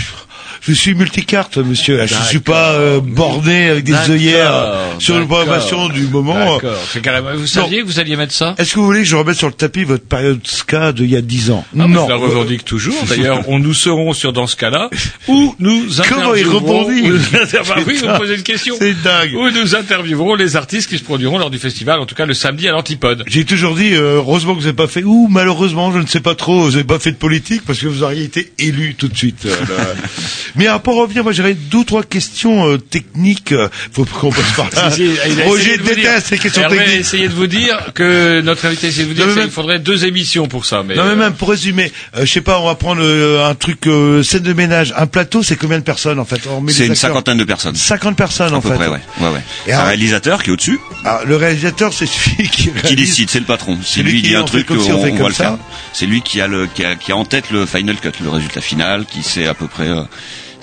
Je 0.66 0.72
suis 0.72 0.94
multicarte, 0.94 1.58
monsieur. 1.58 2.06
Je 2.06 2.14
suis 2.28 2.38
pas 2.40 2.72
euh, 2.72 3.00
borné 3.00 3.68
avec 3.68 3.84
des 3.84 3.92
œillères 4.10 4.54
euh, 4.54 4.86
sur 4.98 5.14
programmation 5.26 5.88
du 5.88 6.02
moment. 6.06 6.54
D'accord. 6.56 6.76
C'est 6.92 7.00
carrément- 7.02 7.34
Vous 7.34 7.46
saviez 7.46 7.80
que 7.82 7.86
vous 7.86 8.00
alliez 8.00 8.16
mettre 8.16 8.32
ça 8.32 8.54
Est-ce 8.58 8.74
que 8.74 8.78
vous 8.80 8.86
voulez 8.86 9.00
que 9.00 9.06
je 9.08 9.16
remette 9.16 9.36
sur 9.36 9.48
le 9.48 9.52
tapis 9.54 9.84
votre 9.84 10.04
période 10.04 10.40
ska 10.46 10.92
de 10.92 11.04
il 11.04 11.10
y 11.10 11.16
a 11.16 11.20
10 11.22 11.50
ans 11.50 11.64
Ah, 11.78 11.86
Non. 11.86 12.04
Je 12.06 12.10
la 12.10 12.16
revendique 12.16 12.64
toujours. 12.64 12.94
D'ailleurs, 13.08 13.48
on 13.48 13.58
nous 13.58 13.74
serons 13.74 14.12
sur 14.12 14.32
dans 14.32 14.46
ce 14.46 14.56
cas-là 14.56 14.90
où 15.28 15.54
nous 15.58 15.84
Comment 16.08 16.34
il 16.34 16.46
rebondit 16.48 17.02
Bah 17.02 17.74
oui, 17.86 17.96
vous 18.00 18.06
me 18.08 18.18
posez 18.18 18.34
une 18.36 18.42
question. 18.42 18.74
C'est 18.78 18.94
dingue. 19.02 19.34
Où 19.34 19.50
nous 19.50 19.74
interviewerons 19.74 20.34
les 20.34 20.56
artistes 20.56 20.88
qui 20.88 20.98
se 20.98 21.04
produiront 21.04 21.38
lors 21.38 21.50
du 21.50 21.58
festival, 21.58 22.00
en 22.00 22.06
tout 22.06 22.14
cas 22.14 22.26
le 22.26 22.34
samedi 22.34 22.68
à 22.68 22.72
l'Antipode. 22.72 23.24
J'ai 23.26 23.44
toujours 23.44 23.74
dit, 23.74 23.92
euh, 23.94 24.16
heureusement 24.16 24.52
que 24.54 24.58
vous 24.60 24.64
n'avez 24.66 24.76
pas 24.76 24.88
fait, 24.88 25.02
ou 25.04 25.28
malheureusement, 25.30 25.92
je 25.92 25.98
ne 25.98 26.06
sais 26.06 26.20
pas 26.20 26.34
trop, 26.34 26.62
vous 26.62 26.70
n'avez 26.72 26.84
pas 26.84 26.98
fait 26.98 27.12
de 27.12 27.16
politique 27.16 27.62
parce 27.66 27.78
que 27.78 27.86
vous 27.86 28.02
auriez 28.02 28.22
été 28.24 28.52
élu 28.58 28.94
tout 28.96 29.08
de 29.08 29.16
suite. 29.16 29.46
euh, 29.46 29.50
là. 29.68 29.84
Mais 30.56 30.66
alors, 30.66 30.80
pour 30.82 30.96
revenir, 30.96 31.24
moi 31.24 31.32
j'aurais 31.32 31.54
deux 31.54 31.78
ou 31.78 31.84
trois 31.84 32.02
questions 32.02 32.66
euh, 32.68 32.78
techniques. 32.78 33.52
euh, 33.52 33.68
faut 33.92 34.04
qu'on 34.04 34.30
passe 34.30 34.52
par 34.56 34.70
là. 34.74 34.88
Roger 35.46 35.78
déteste 35.78 36.30
les 36.30 36.38
questions 36.38 36.62
Hervé 36.62 36.78
techniques. 36.78 37.00
essayé 37.00 37.28
de 37.28 37.34
vous 37.34 37.46
dire 37.46 37.78
que 37.94 38.40
notre 38.40 38.66
invité 38.66 38.86
a 38.86 38.90
essayé 38.90 39.04
de 39.04 39.08
vous 39.08 39.14
dire 39.14 39.24
Non, 39.26 39.30
mais 39.30 39.34
qu'il 39.34 39.42
même- 39.44 39.50
faudrait 39.50 39.78
deux 39.78 40.04
émissions 40.04 40.46
pour 40.46 40.64
ça. 40.64 40.82
Mais 40.82 40.94
Non 40.94 41.04
mais 41.04 41.10
euh, 41.10 41.16
même 41.16 41.32
pour 41.34 41.48
résumer, 41.50 41.92
euh, 42.16 42.24
je 42.24 42.30
sais 42.32 42.40
pas, 42.40 42.60
on 42.60 42.66
va 42.66 42.74
prendre 42.76 43.02
euh, 43.02 43.44
un 43.48 43.54
truc 43.54 43.86
euh, 43.86 44.22
scène 44.22 44.42
de 44.42 44.52
ménage, 44.52 44.94
un 44.96 45.06
plateau, 45.06 45.42
c'est 45.42 45.56
combien 45.56 45.78
de 45.78 45.84
personnes 45.84 46.18
en 46.18 46.24
fait 46.24 46.40
C'est 46.68 46.86
une 46.86 46.94
cinquantaine 46.94 47.38
de 47.38 47.44
personnes. 47.44 47.74
50 47.74 48.16
personnes 48.16 48.54
À 48.54 48.56
en 48.56 48.60
peu 48.60 48.68
fait. 48.70 48.74
près, 48.76 48.88
ouais. 48.88 49.00
ouais, 49.20 49.28
ouais. 49.28 49.40
Et 49.66 49.72
un 49.72 49.76
alors- 49.76 49.88
réalisateur 49.88 50.42
qui 50.42 50.50
est 50.50 50.52
au-dessus, 50.52 50.78
Ah, 51.04 51.20
le 51.26 51.36
réalisateur, 51.36 51.92
c'est 51.92 52.06
celui 52.06 52.48
qui 52.48 52.70
qui 52.70 52.96
décide, 52.96 53.28
c'est 53.30 53.40
le 53.40 53.44
patron. 53.46 53.78
Si 53.82 53.94
C'est 53.94 54.02
lui 54.02 54.22
qui 54.22 54.28
dit 54.28 54.36
un 54.36 54.44
truc, 54.44 54.66
comme 54.66 54.78
on, 54.78 54.84
si 54.84 54.92
on 54.92 55.02
fait 55.02 55.10
on 55.10 55.14
comme 55.14 55.22
va 55.22 55.28
le 55.28 55.34
ça. 55.34 55.44
faire. 55.44 55.58
C'est 55.92 56.06
lui 56.06 56.22
qui 56.22 56.40
a 56.40 56.46
le, 56.46 56.66
qui 56.66 56.84
a, 56.84 56.94
qui 56.96 57.12
a 57.12 57.16
en 57.16 57.24
tête 57.24 57.50
le 57.50 57.66
final 57.66 57.96
cut, 57.96 58.10
le 58.22 58.28
résultat 58.30 58.60
final, 58.60 59.04
qui 59.06 59.22
sait 59.22 59.46
à 59.46 59.54
peu 59.54 59.66
près 59.66 59.88
euh, 59.88 60.02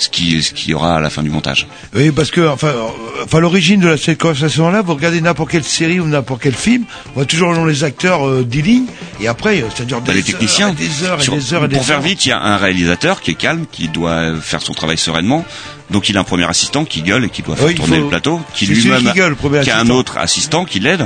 ce 0.01 0.09
qui, 0.09 0.41
ce 0.41 0.51
qu'il 0.53 0.71
y 0.71 0.73
aura 0.73 0.95
à 0.95 0.99
la 0.99 1.09
fin 1.09 1.21
du 1.23 1.29
montage. 1.29 1.67
Oui, 1.95 2.11
parce 2.11 2.31
que 2.31 2.41
enfin, 2.47 2.67
euh, 2.69 2.87
enfin 3.23 3.39
l'origine 3.39 3.79
de 3.81 3.87
la- 3.89 3.97
cette 3.97 4.19
conversation-là, 4.19 4.81
vous 4.81 4.93
regardez 4.95 5.21
n'importe 5.21 5.51
quelle 5.51 5.63
série 5.63 5.99
ou 5.99 6.07
n'importe 6.07 6.41
quel 6.41 6.53
film, 6.55 6.85
on 7.09 7.13
voit 7.19 7.25
toujours 7.25 7.51
le 7.51 7.57
nom 7.57 7.65
des 7.67 7.83
acteurs 7.83 8.27
euh, 8.27 8.43
des 8.43 8.61
lignes, 8.61 8.85
et 9.19 9.27
après, 9.27 9.61
euh, 9.61 9.65
ça 9.75 9.83
dure 9.83 10.01
Bah, 10.01 10.11
des 10.13 10.19
les 10.19 10.23
techniciens. 10.23 10.67
heures, 10.69 10.73
et 10.73 10.87
des 10.87 11.03
heures, 11.03 11.19
et 11.19 11.23
Sur- 11.23 11.33
des 11.35 11.53
heures, 11.53 11.65
et 11.65 11.67
des 11.67 11.75
pour 11.75 11.85
faire 11.85 11.97
heures. 11.97 12.01
vite, 12.01 12.25
il 12.25 12.29
y 12.29 12.31
a 12.31 12.41
un 12.41 12.57
réalisateur 12.57 13.21
qui 13.21 13.31
est 13.31 13.35
calme, 13.35 13.65
qui 13.71 13.87
doit 13.89 14.33
faire 14.41 14.61
son 14.61 14.73
travail 14.73 14.97
sereinement. 14.97 15.45
Donc 15.91 16.07
il 16.09 16.17
a 16.17 16.21
un 16.21 16.23
premier 16.23 16.49
assistant 16.49 16.85
qui 16.85 17.01
gueule 17.01 17.25
et 17.25 17.29
qui 17.29 17.41
doit 17.41 17.55
faire 17.55 17.67
Oui, 17.67 17.75
tourner 17.75 17.97
faut- 17.97 18.03
le 18.03 18.09
plateau, 18.09 18.41
qui 18.55 18.65
lui-même 18.65 19.03
qui 19.03 19.11
gueule, 19.13 19.35
qui 19.63 19.69
a 19.69 19.77
un 19.79 19.89
autre 19.89 20.17
assistant 20.17 20.63
qui 20.65 20.79
l'aide. 20.79 21.05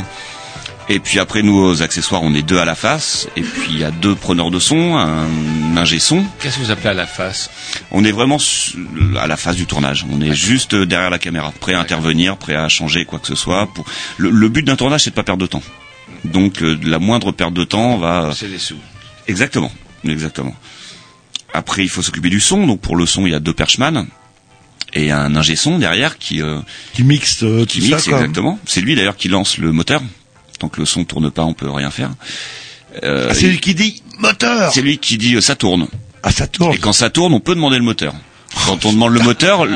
Et 0.87 0.99
puis 0.99 1.17
après 1.19 1.41
nous 1.41 1.57
aux 1.57 1.81
accessoires, 1.81 2.21
on 2.21 2.33
est 2.35 2.43
deux 2.43 2.59
à 2.59 2.65
la 2.65 2.75
face. 2.75 3.27
Et 3.35 3.41
puis 3.41 3.71
il 3.71 3.79
y 3.79 3.83
a 3.83 3.89
deux 3.91 4.13
preneurs 4.13 4.51
de 4.51 4.59
son, 4.59 4.95
un 4.97 5.27
ingé 5.77 5.97
son. 5.99 6.23
qu'est-ce 6.39 6.57
que 6.57 6.63
vous 6.63 6.71
appelez 6.71 6.89
à 6.89 6.93
la 6.93 7.07
face? 7.07 7.49
On 7.91 8.03
est 8.05 8.11
vraiment 8.11 8.37
à 9.19 9.25
la 9.27 9.35
face 9.37 9.55
du 9.55 9.65
tournage. 9.65 10.05
On 10.11 10.21
est 10.21 10.33
juste 10.33 10.75
derrière 10.75 11.09
la 11.09 11.17
caméra, 11.19 11.51
prêt 11.59 11.73
à 11.73 11.79
intervenir, 11.79 12.37
prêt 12.37 12.55
à 12.55 12.69
changer 12.69 13.05
quoi 13.05 13.17
que 13.19 13.27
ce 13.27 13.35
soit. 13.35 13.67
Pour... 13.73 13.85
Le, 14.17 14.29
le 14.29 14.49
but 14.49 14.63
d'un 14.63 14.75
tournage, 14.75 15.01
c'est 15.03 15.09
de 15.09 15.15
pas 15.15 15.23
perdre 15.23 15.41
de 15.41 15.47
temps. 15.47 15.63
Donc 16.23 16.61
euh, 16.61 16.77
la 16.83 16.99
moindre 16.99 17.31
perte 17.31 17.53
de 17.53 17.63
temps 17.63 17.97
va 17.97 18.31
C'est 18.35 18.47
des 18.47 18.59
sous. 18.59 18.77
Exactement, 19.27 19.71
exactement. 20.07 20.55
Après, 21.53 21.83
il 21.83 21.89
faut 21.89 22.01
s'occuper 22.03 22.29
du 22.29 22.39
son. 22.39 22.67
Donc 22.67 22.81
pour 22.81 22.95
le 22.95 23.05
son, 23.07 23.25
il 23.25 23.31
y 23.31 23.35
a 23.35 23.39
deux 23.39 23.53
perchman 23.53 24.05
et 24.93 25.11
un 25.11 25.35
ingé 25.35 25.55
son 25.55 25.77
derrière 25.79 26.17
qui 26.17 26.41
euh, 26.41 26.59
qui 26.93 27.03
mixe 27.03 27.43
euh, 27.43 27.65
qui 27.65 27.79
tout 27.79 27.85
mixe 27.87 28.03
ça. 28.05 28.11
exactement. 28.11 28.59
C'est 28.65 28.81
lui 28.81 28.95
d'ailleurs 28.95 29.17
qui 29.17 29.27
lance 29.29 29.57
le 29.57 29.71
moteur. 29.71 30.01
Tant 30.59 30.69
que 30.69 30.79
le 30.79 30.85
son 30.85 31.03
tourne 31.03 31.29
pas, 31.31 31.43
on 31.43 31.53
peut 31.53 31.69
rien 31.69 31.91
faire. 31.91 32.11
Euh, 33.03 33.27
Ah, 33.29 33.33
c'est 33.33 33.47
lui 33.47 33.59
qui 33.59 33.75
dit 33.75 34.01
moteur. 34.19 34.71
c'est 34.73 34.81
lui 34.81 34.97
qui 34.97 35.17
dit 35.17 35.35
euh, 35.35 35.41
ça 35.41 35.55
tourne. 35.55 35.87
Ah, 36.23 36.31
ça 36.31 36.47
tourne. 36.47 36.73
Et 36.73 36.77
quand 36.77 36.93
ça 36.93 37.09
tourne, 37.09 37.33
on 37.33 37.39
peut 37.39 37.55
demander 37.55 37.77
le 37.77 37.83
moteur. 37.83 38.13
Quand 38.67 38.85
on 38.85 38.93
demande 38.93 39.13
le 39.13 39.19
moteur, 39.19 39.67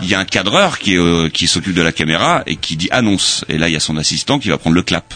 il 0.00 0.08
y 0.08 0.14
a 0.14 0.18
un 0.20 0.24
cadreur 0.24 0.78
qui, 0.78 0.96
euh, 0.96 1.28
qui 1.28 1.48
s'occupe 1.48 1.74
de 1.74 1.82
la 1.82 1.90
caméra 1.92 2.44
et 2.46 2.54
qui 2.56 2.76
dit 2.76 2.88
annonce. 2.92 3.44
Et 3.48 3.58
là, 3.58 3.68
il 3.68 3.72
y 3.72 3.76
a 3.76 3.80
son 3.80 3.96
assistant 3.96 4.38
qui 4.38 4.48
va 4.48 4.58
prendre 4.58 4.76
le 4.76 4.82
clap. 4.82 5.12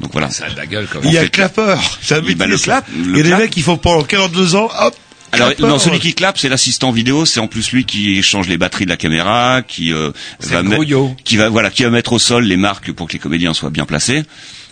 Donc 0.00 0.10
voilà. 0.12 0.28
Ça 0.30 0.46
a 0.46 0.50
de 0.50 0.56
la 0.56 0.66
gueule 0.66 0.88
quand 0.92 0.98
Il 1.04 1.12
y 1.12 1.18
a 1.18 1.28
clapeur. 1.28 1.80
C'est 2.02 2.16
un 2.16 2.22
Oui, 2.24 2.34
bah, 2.34 2.46
métier, 2.46 2.48
le 2.48 2.56
ça. 2.58 2.64
clap, 2.82 2.86
Il 2.96 3.16
y 3.16 3.20
a 3.20 3.22
des 3.22 3.34
mecs 3.36 3.50
qui 3.50 3.62
font 3.62 3.76
pendant 3.76 4.02
42 4.02 4.56
ans, 4.56 4.68
hop. 4.80 4.94
Alors 5.32 5.48
clapeur. 5.48 5.68
non, 5.68 5.78
celui 5.78 5.98
qui 5.98 6.14
clappe, 6.14 6.38
c'est 6.38 6.48
l'assistant 6.48 6.92
vidéo. 6.92 7.24
C'est 7.26 7.40
en 7.40 7.46
plus 7.48 7.72
lui 7.72 7.84
qui 7.84 8.22
change 8.22 8.48
les 8.48 8.58
batteries 8.58 8.84
de 8.84 8.90
la 8.90 8.96
caméra, 8.98 9.62
qui 9.66 9.92
euh, 9.92 10.10
va 10.40 10.62
qui 11.24 11.36
va 11.36 11.48
voilà, 11.48 11.70
qui 11.70 11.84
va 11.84 11.90
mettre 11.90 12.12
au 12.12 12.18
sol 12.18 12.44
les 12.44 12.56
marques 12.58 12.92
pour 12.92 13.08
que 13.08 13.14
les 13.14 13.18
comédiens 13.18 13.54
soient 13.54 13.70
bien 13.70 13.86
placés. 13.86 14.24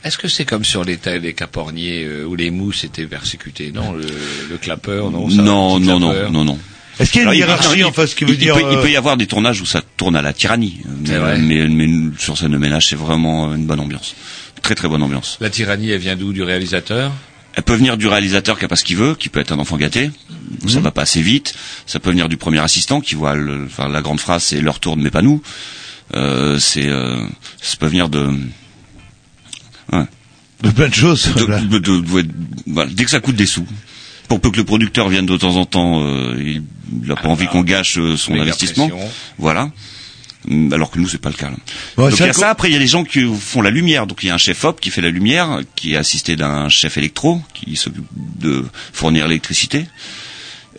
Est-ce 0.05 0.16
que 0.19 0.28
c'est 0.28 0.45
comme 0.47 0.65
sur 0.65 0.82
les, 0.85 0.99
les 1.20 1.32
caporniers 1.35 2.05
euh, 2.05 2.24
où 2.24 2.35
les 2.35 2.51
mousses 2.51 2.85
étaient 2.85 3.05
persécutées 3.07 3.70
Non, 3.73 3.93
le, 3.93 4.07
le 4.51 4.57
clapeur, 4.57 5.11
non 5.11 5.28
ça, 5.28 5.37
non, 5.43 5.78
non, 5.81 5.99
non, 6.01 6.31
non, 6.31 6.45
non. 6.45 6.59
Est-ce 6.99 7.12
qu'il 7.12 7.23
y 7.23 7.24
a 7.24 7.28
une 7.28 7.35
il- 7.35 7.39
hiérarchie 7.39 7.78
il- 7.78 7.85
en 7.85 7.93
fait, 7.93 8.07
ce 8.07 8.15
qui 8.15 8.24
il- 8.24 8.28
veut 8.28 8.35
il 8.35 8.39
dire 8.39 8.55
peut, 8.55 8.61
il 8.70 8.77
euh, 8.78 8.82
peut 8.82 8.91
y 8.91 8.97
avoir 8.97 9.16
des 9.16 9.27
tournages 9.27 9.61
où 9.62 9.66
ça 9.66 9.82
tourne 9.97 10.16
à 10.16 10.23
la 10.23 10.32
tyrannie, 10.35 10.81
mais, 11.07 11.16
vrai. 11.19 11.39
mais, 11.39 11.66
mais 11.69 11.89
sur 12.19 12.37
scène 12.37 12.53
de 12.53 12.59
ménage, 12.59 12.89
c'est 12.89 12.97
vraiment 12.97 13.55
une 13.55 13.65
bonne 13.65 13.81
ambiance, 13.81 14.15
très 14.62 14.74
très 14.74 14.89
bonne 14.89 15.03
ambiance. 15.03 15.37
La 15.41 15.49
tyrannie, 15.51 15.91
elle 15.91 16.01
vient 16.01 16.16
d'où 16.16 16.32
Du 16.35 16.43
réalisateur? 16.43 17.12
Elle 17.55 17.62
peut 17.64 17.74
venir 17.74 17.97
du 17.97 18.06
réalisateur 18.06 18.59
qui 18.59 18.64
a 18.64 18.68
pas 18.68 18.77
ce 18.77 18.85
qu'il 18.85 18.97
veut, 18.97 19.14
qui 19.14 19.28
peut 19.28 19.40
être 19.40 19.52
un 19.52 19.59
enfant 19.59 19.77
gâté, 19.77 20.10
ça 20.68 20.78
Mhm. 20.78 20.82
va 20.85 20.90
pas 20.93 21.02
assez 21.02 21.20
vite. 21.20 21.55
Ça 21.86 21.98
peut 21.98 22.10
venir 22.10 22.28
du 22.28 22.36
premier 22.36 22.60
assistant 22.60 23.01
qui 23.01 23.14
voit 23.16 23.35
le, 23.35 23.64
enfin, 23.66 23.89
la 23.89 24.01
grande 24.02 24.20
phrase, 24.20 24.44
c'est 24.44 24.60
leur 24.60 24.78
tourne 24.81 25.02
mais 25.02 25.10
pas 25.10 25.22
nous. 25.22 25.43
Euh, 26.14 26.59
c'est, 26.59 26.89
euh, 26.89 27.16
ça 27.60 27.77
peut 27.77 27.86
venir 27.89 28.09
de, 28.09 28.28
ouais. 29.93 30.05
de 30.62 30.70
plein 30.70 30.89
de 30.89 30.94
choses. 30.94 31.27
De- 31.35 31.44
voilà. 31.44 31.60
de- 31.60 31.78
de- 31.78 32.10
ouais, 32.12 32.24
voilà, 32.66 32.90
dès 32.93 33.05
que 33.05 33.10
ça 33.10 33.20
coûte 33.20 33.36
des 33.36 33.47
sous. 33.47 33.66
Pour 34.28 34.40
peu 34.40 34.51
que 34.52 34.56
le 34.59 34.64
producteur 34.64 35.09
vienne 35.09 35.27
de 35.27 35.36
temps 35.36 35.56
en 35.56 35.66
temps, 35.66 36.02
euh, 36.05 36.36
il 36.39 36.62
n'a 37.09 37.16
pas 37.16 37.28
envie 37.28 37.48
qu'on 37.48 37.62
gâche 37.62 37.98
euh, 37.98 38.16
son 38.16 38.35
investissement. 38.39 38.89
pression. 38.89 39.09
Voilà. 39.39 39.70
Hum, 40.48 40.72
Alors 40.72 40.90
que 40.90 40.98
nous, 40.98 41.08
c'est 41.08 41.18
pas 41.18 41.28
le 41.28 41.34
cas. 41.34 41.50
là. 41.50 41.56
Ouais, 41.98 42.10
donc 42.10 42.18
il 42.20 42.26
y 42.26 42.28
a 42.28 42.32
ça. 42.32 42.50
Après, 42.50 42.68
il 42.68 42.72
y 42.72 42.76
a 42.76 42.78
des 42.78 42.86
gens 42.86 43.04
qui 43.04 43.24
font 43.38 43.60
la 43.62 43.70
lumière. 43.70 44.06
Donc 44.06 44.22
il 44.22 44.28
y 44.28 44.30
a 44.30 44.34
un 44.34 44.38
chef 44.38 44.64
op 44.64 44.80
qui 44.80 44.90
fait 44.90 45.02
la 45.02 45.10
lumière, 45.10 45.60
qui 45.76 45.94
est 45.94 45.96
assisté 45.96 46.36
d'un 46.36 46.68
chef 46.68 46.96
électro 46.96 47.42
qui 47.54 47.76
s'occupe 47.76 48.06
de 48.38 48.64
fournir 48.92 49.26
l'électricité. 49.28 49.86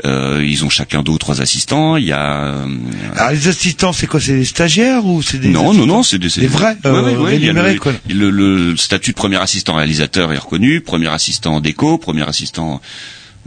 Euh, 0.05 0.43
ils 0.43 0.63
ont 0.65 0.69
chacun 0.69 1.03
deux 1.03 1.11
ou 1.11 1.17
trois 1.19 1.41
assistants. 1.41 1.97
Il 1.97 2.05
y 2.05 2.11
a 2.13 2.45
euh, 2.45 2.65
Alors 3.17 3.31
les 3.31 3.47
assistants, 3.49 3.93
c'est 3.93 4.07
quoi 4.07 4.19
C'est 4.19 4.33
des 4.37 4.45
stagiaires 4.45 5.05
ou 5.05 5.21
c'est 5.21 5.37
des 5.37 5.49
non, 5.49 5.73
non, 5.73 5.85
non, 5.85 6.01
c'est 6.01 6.17
des, 6.17 6.29
Des 6.29 6.47
vrais, 6.47 6.71
Ouais, 6.83 6.89
euh, 6.89 7.03
ouais, 7.03 7.17
ouais, 7.17 7.35
il 7.35 7.43
y 7.45 7.49
a 7.49 7.51
rémunérés, 7.53 7.73
le, 7.73 7.79
quoi. 7.79 7.93
le, 8.09 8.29
le 8.31 8.77
statut 8.77 9.11
de 9.11 9.15
premier 9.15 9.35
assistant 9.39 9.75
réalisateur 9.75 10.31
est 10.33 10.37
reconnu, 10.37 10.81
premier 10.81 11.09
assistant 11.09 11.59
déco, 11.59 11.97
premier 11.99 12.27
assistant. 12.27 12.81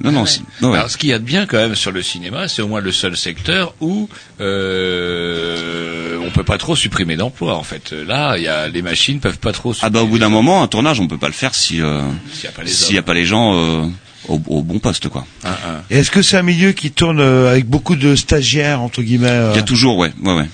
Non, 0.02 0.10
non, 0.10 0.24
non, 0.60 0.70
ouais. 0.70 0.78
Alors, 0.78 0.90
ce 0.90 0.96
qu'il 0.96 1.10
y 1.10 1.12
a 1.12 1.18
de 1.20 1.24
bien 1.24 1.46
quand 1.46 1.56
même 1.56 1.76
sur 1.76 1.92
le 1.92 2.02
cinéma, 2.02 2.48
c'est 2.48 2.62
au 2.62 2.68
moins 2.68 2.80
le 2.80 2.90
seul 2.90 3.16
secteur 3.16 3.74
où 3.80 4.08
euh, 4.40 6.18
on 6.26 6.30
peut 6.30 6.42
pas 6.44 6.58
trop 6.58 6.74
supprimer 6.76 7.16
d'emplois. 7.16 7.54
En 7.56 7.62
fait, 7.62 7.92
là, 7.92 8.36
il 8.36 8.42
y 8.42 8.48
a 8.48 8.68
les 8.68 8.82
machines 8.82 9.20
peuvent 9.20 9.38
pas 9.38 9.52
trop. 9.52 9.74
Ah 9.82 9.90
bah 9.90 10.02
au 10.02 10.06
bout 10.06 10.18
d'un 10.18 10.28
moment, 10.28 10.62
un 10.62 10.66
tournage, 10.66 10.98
on 11.00 11.06
peut 11.06 11.18
pas 11.18 11.28
le 11.28 11.32
faire 11.32 11.54
si 11.54 11.80
euh, 11.80 12.00
S'il 12.32 12.44
y 12.44 12.48
a 12.48 12.52
pas 12.52 12.62
les 12.62 12.98
a 12.98 13.02
pas 13.02 13.22
gens 13.24 13.54
euh, 13.54 13.86
au, 14.28 14.40
au 14.48 14.62
bon 14.62 14.78
poste, 14.80 15.08
quoi. 15.08 15.26
Un. 15.44 15.54
Et 15.90 15.98
Est-ce 15.98 16.10
que 16.10 16.22
c'est 16.22 16.36
un 16.36 16.42
milieu 16.42 16.72
qui 16.72 16.90
tourne 16.90 17.20
euh, 17.20 17.50
avec 17.52 17.66
beaucoup 17.66 17.96
de 17.96 18.16
stagiaires 18.16 18.80
entre 18.80 19.02
guillemets 19.02 19.28
euh, 19.28 19.52
Il 19.54 19.56
y 19.56 19.60
a 19.60 19.62
toujours, 19.62 19.96
ouais, 19.98 20.12
ouais, 20.22 20.34
ouais. 20.34 20.48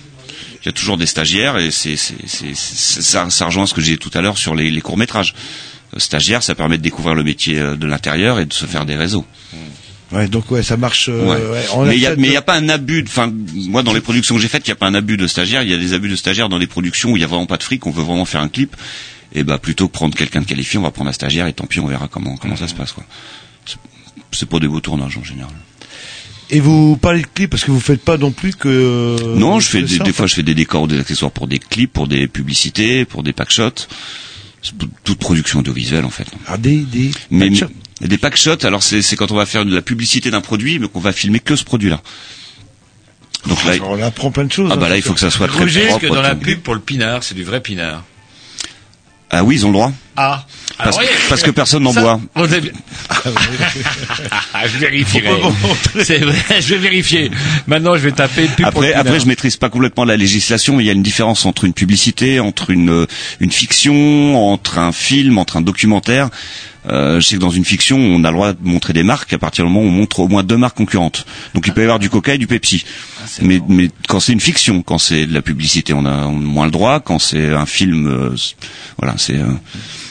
Il 0.62 0.66
y 0.66 0.68
a 0.68 0.72
toujours 0.72 0.98
des 0.98 1.06
stagiaires 1.06 1.56
et 1.56 1.70
c'est, 1.70 1.96
c'est, 1.96 2.14
c'est, 2.26 2.54
c'est- 2.54 3.00
ça, 3.00 3.30
ça 3.30 3.46
rejoint 3.46 3.64
ce 3.66 3.72
que 3.72 3.80
j'ai 3.80 3.92
dit 3.92 3.98
tout 3.98 4.10
à 4.12 4.20
l'heure 4.20 4.36
sur 4.36 4.54
les, 4.54 4.70
les 4.70 4.80
courts 4.82 4.98
métrages. 4.98 5.34
Stagiaire, 5.96 6.42
ça 6.42 6.54
permet 6.54 6.78
de 6.78 6.82
découvrir 6.82 7.14
le 7.14 7.24
métier 7.24 7.58
euh, 7.58 7.76
de 7.76 7.86
l'intérieur 7.86 8.38
et 8.38 8.46
de 8.46 8.52
se 8.52 8.66
faire 8.66 8.84
des 8.86 8.96
réseaux. 8.96 9.24
Ouais, 10.12 10.26
donc 10.28 10.50
ouais, 10.50 10.62
ça 10.62 10.76
marche. 10.76 11.08
euh, 11.08 11.24
Ouais. 11.24 11.36
ouais, 11.78 11.86
mais 11.86 11.96
il 12.26 12.32
y 12.32 12.36
a, 12.36 12.42
pas 12.42 12.54
un 12.56 12.68
abus. 12.68 13.04
Enfin, 13.06 13.32
moi, 13.68 13.82
dans 13.82 13.92
les 13.92 14.00
productions 14.00 14.34
que 14.34 14.40
j'ai 14.40 14.48
faites, 14.48 14.66
il 14.66 14.70
y 14.70 14.72
a 14.72 14.76
pas 14.76 14.86
un 14.86 14.94
abus 14.94 15.16
de 15.16 15.26
stagiaires. 15.26 15.62
Il 15.62 15.70
y 15.70 15.74
a 15.74 15.78
des 15.78 15.92
abus 15.92 16.08
de 16.08 16.16
stagiaires 16.16 16.48
dans 16.48 16.58
les 16.58 16.66
productions 16.66 17.12
où 17.12 17.16
il 17.16 17.20
y 17.20 17.24
a 17.24 17.28
vraiment 17.28 17.46
pas 17.46 17.56
de 17.56 17.62
fric. 17.62 17.86
On 17.86 17.90
veut 17.90 18.02
vraiment 18.02 18.24
faire 18.24 18.40
un 18.40 18.48
clip. 18.48 18.76
Et 19.32 19.44
bah, 19.44 19.58
plutôt 19.58 19.86
que 19.86 19.92
prendre 19.92 20.16
quelqu'un 20.16 20.40
de 20.40 20.46
qualifié, 20.46 20.78
on 20.78 20.82
va 20.82 20.90
prendre 20.90 21.10
un 21.10 21.12
stagiaire 21.12 21.46
et 21.46 21.52
tant 21.52 21.66
pis, 21.66 21.78
on 21.78 21.86
verra 21.86 22.08
comment 22.08 22.36
comment 22.36 22.56
ça 22.56 22.66
se 22.66 22.74
passe, 22.74 22.90
quoi. 22.92 23.04
C'est- 24.32 24.46
pour 24.46 24.58
des 24.58 24.66
beaux 24.68 24.80
tournages 24.80 25.16
en 25.16 25.22
général. 25.24 25.52
Et 26.50 26.58
vous 26.58 26.96
parlez 26.96 27.20
de 27.22 27.26
clips 27.32 27.50
parce 27.50 27.62
que 27.62 27.70
vous 27.70 27.78
faites 27.78 28.02
pas 28.02 28.16
non 28.16 28.32
plus 28.32 28.56
que. 28.56 29.16
non, 29.36 29.60
je 29.60 29.68
fais 29.68 29.82
des, 29.82 29.98
ça, 29.98 30.02
des 30.04 30.12
fois, 30.12 30.26
je 30.26 30.34
fais 30.34 30.42
des 30.42 30.54
décors, 30.56 30.88
des 30.88 30.98
accessoires 30.98 31.30
pour 31.30 31.46
des 31.46 31.60
clips, 31.60 31.92
pour 31.92 32.08
des 32.08 32.26
publicités, 32.26 33.04
pour 33.04 33.22
des 33.22 33.32
pack 33.32 33.50
shots. 33.52 33.86
Toute 35.04 35.18
production 35.18 35.60
audiovisuelle 35.60 36.04
en 36.04 36.10
fait. 36.10 36.26
Ah, 36.46 36.58
des 36.58 36.78
des. 36.78 37.10
Mais, 37.30 37.48
pack 37.48 37.58
shots. 37.58 37.74
mais 38.00 38.08
des 38.08 38.18
pack 38.18 38.36
shots, 38.36 38.64
alors 38.66 38.82
c'est 38.82 39.00
c'est 39.00 39.16
quand 39.16 39.30
on 39.32 39.36
va 39.36 39.46
faire 39.46 39.64
de 39.64 39.74
la 39.74 39.80
publicité 39.80 40.30
d'un 40.30 40.42
produit, 40.42 40.78
mais 40.78 40.86
qu'on 40.88 41.00
va 41.00 41.12
filmer 41.12 41.40
que 41.40 41.56
ce 41.56 41.64
produit-là. 41.64 42.02
Donc 43.46 43.64
là, 43.64 43.72
on 43.82 44.02
apprend 44.02 44.30
plein 44.30 44.44
de 44.44 44.52
choses. 44.52 44.70
ah 44.70 44.76
bah 44.76 44.86
hein, 44.86 44.88
là, 44.90 44.96
il 44.96 45.02
faut 45.02 45.14
que 45.14 45.20
ça 45.20 45.30
soit 45.30 45.48
très 45.48 45.60
Roger, 45.60 45.86
propre. 45.86 46.00
que 46.02 46.06
dans 46.12 46.20
la 46.20 46.34
pub 46.34 46.60
pour 46.60 46.74
le 46.74 46.80
pinard, 46.80 47.24
c'est 47.24 47.34
du 47.34 47.42
vrai 47.42 47.60
pinard 47.62 48.04
Ah 49.30 49.44
oui, 49.44 49.54
ils 49.56 49.64
ont 49.64 49.68
le 49.68 49.74
droit. 49.74 49.92
Ah. 50.16 50.46
Parce, 50.82 50.97
Alors, 50.98 51.09
que, 51.11 51.15
oui, 51.15 51.20
parce 51.28 51.43
que 51.43 51.51
personne 51.51 51.82
n'en 51.82 51.93
boit. 51.93 52.20
on 52.35 52.44
est 52.47 52.61
bien- 52.61 52.73
je 54.66 54.78
vérifierai. 54.78 55.31
C'est 56.05 56.19
vrai, 56.19 56.36
je 56.61 56.74
vais 56.74 56.78
vérifier. 56.78 57.31
Maintenant, 57.66 57.94
je 57.97 58.01
vais 58.01 58.12
taper 58.12 58.47
pub 58.47 58.66
Après, 58.66 58.93
après, 58.93 59.20
je 59.20 59.27
maîtrise 59.27 59.57
pas 59.57 59.69
complètement 59.69 60.05
la 60.05 60.16
législation, 60.16 60.77
mais 60.77 60.85
il 60.85 60.86
y 60.86 60.90
a 60.90 60.94
une 60.94 61.02
différence 61.02 61.44
entre 61.47 61.65
une 61.65 61.73
publicité, 61.74 62.40
entre 62.40 62.70
une 62.70 62.90
euh, 62.90 63.07
une 63.40 63.52
fiction, 63.52 64.52
entre 64.52 64.78
un 64.78 64.93
film, 64.93 65.39
entre 65.39 65.57
un 65.57 65.62
documentaire. 65.62 66.28
Euh, 66.89 67.20
je 67.20 67.27
sais 67.27 67.35
que 67.36 67.40
dans 67.40 67.51
une 67.51 67.65
fiction, 67.66 67.98
on 67.98 68.24
a 68.24 68.31
le 68.31 68.35
droit 68.36 68.52
de 68.55 68.59
montrer 68.62 68.94
des 68.94 69.02
marques 69.02 69.32
à 69.35 69.39
partir 69.39 69.65
du 69.66 69.70
moment 69.70 69.85
où 69.85 69.89
on 69.89 69.93
montre 69.93 70.20
au 70.20 70.28
moins 70.28 70.43
deux 70.43 70.57
marques 70.57 70.78
concurrentes. 70.78 71.27
Donc 71.55 71.66
il 71.66 71.74
peut 71.74 71.82
y 71.82 71.85
avoir 71.85 71.98
du 71.98 72.09
Coca 72.09 72.35
et 72.35 72.39
du 72.39 72.47
Pepsi. 72.47 72.85
Mais, 73.42 73.60
mais 73.68 73.90
quand 74.09 74.20
c'est 74.20 74.32
une 74.32 74.40
fiction, 74.40 74.82
quand 74.82 74.98
c'est 74.98 75.26
de 75.26 75.34
la 75.34 75.42
publicité, 75.42 75.92
on 75.92 76.05
a 76.06 76.26
moins 76.28 76.64
le 76.66 76.70
droit. 76.70 77.01
Quand 77.01 77.18
c'est 77.18 77.51
un 77.51 77.66
film, 77.66 78.06
euh, 78.06 78.34
voilà, 78.98 79.14
c'est. 79.18 79.36
euh, 79.36 79.47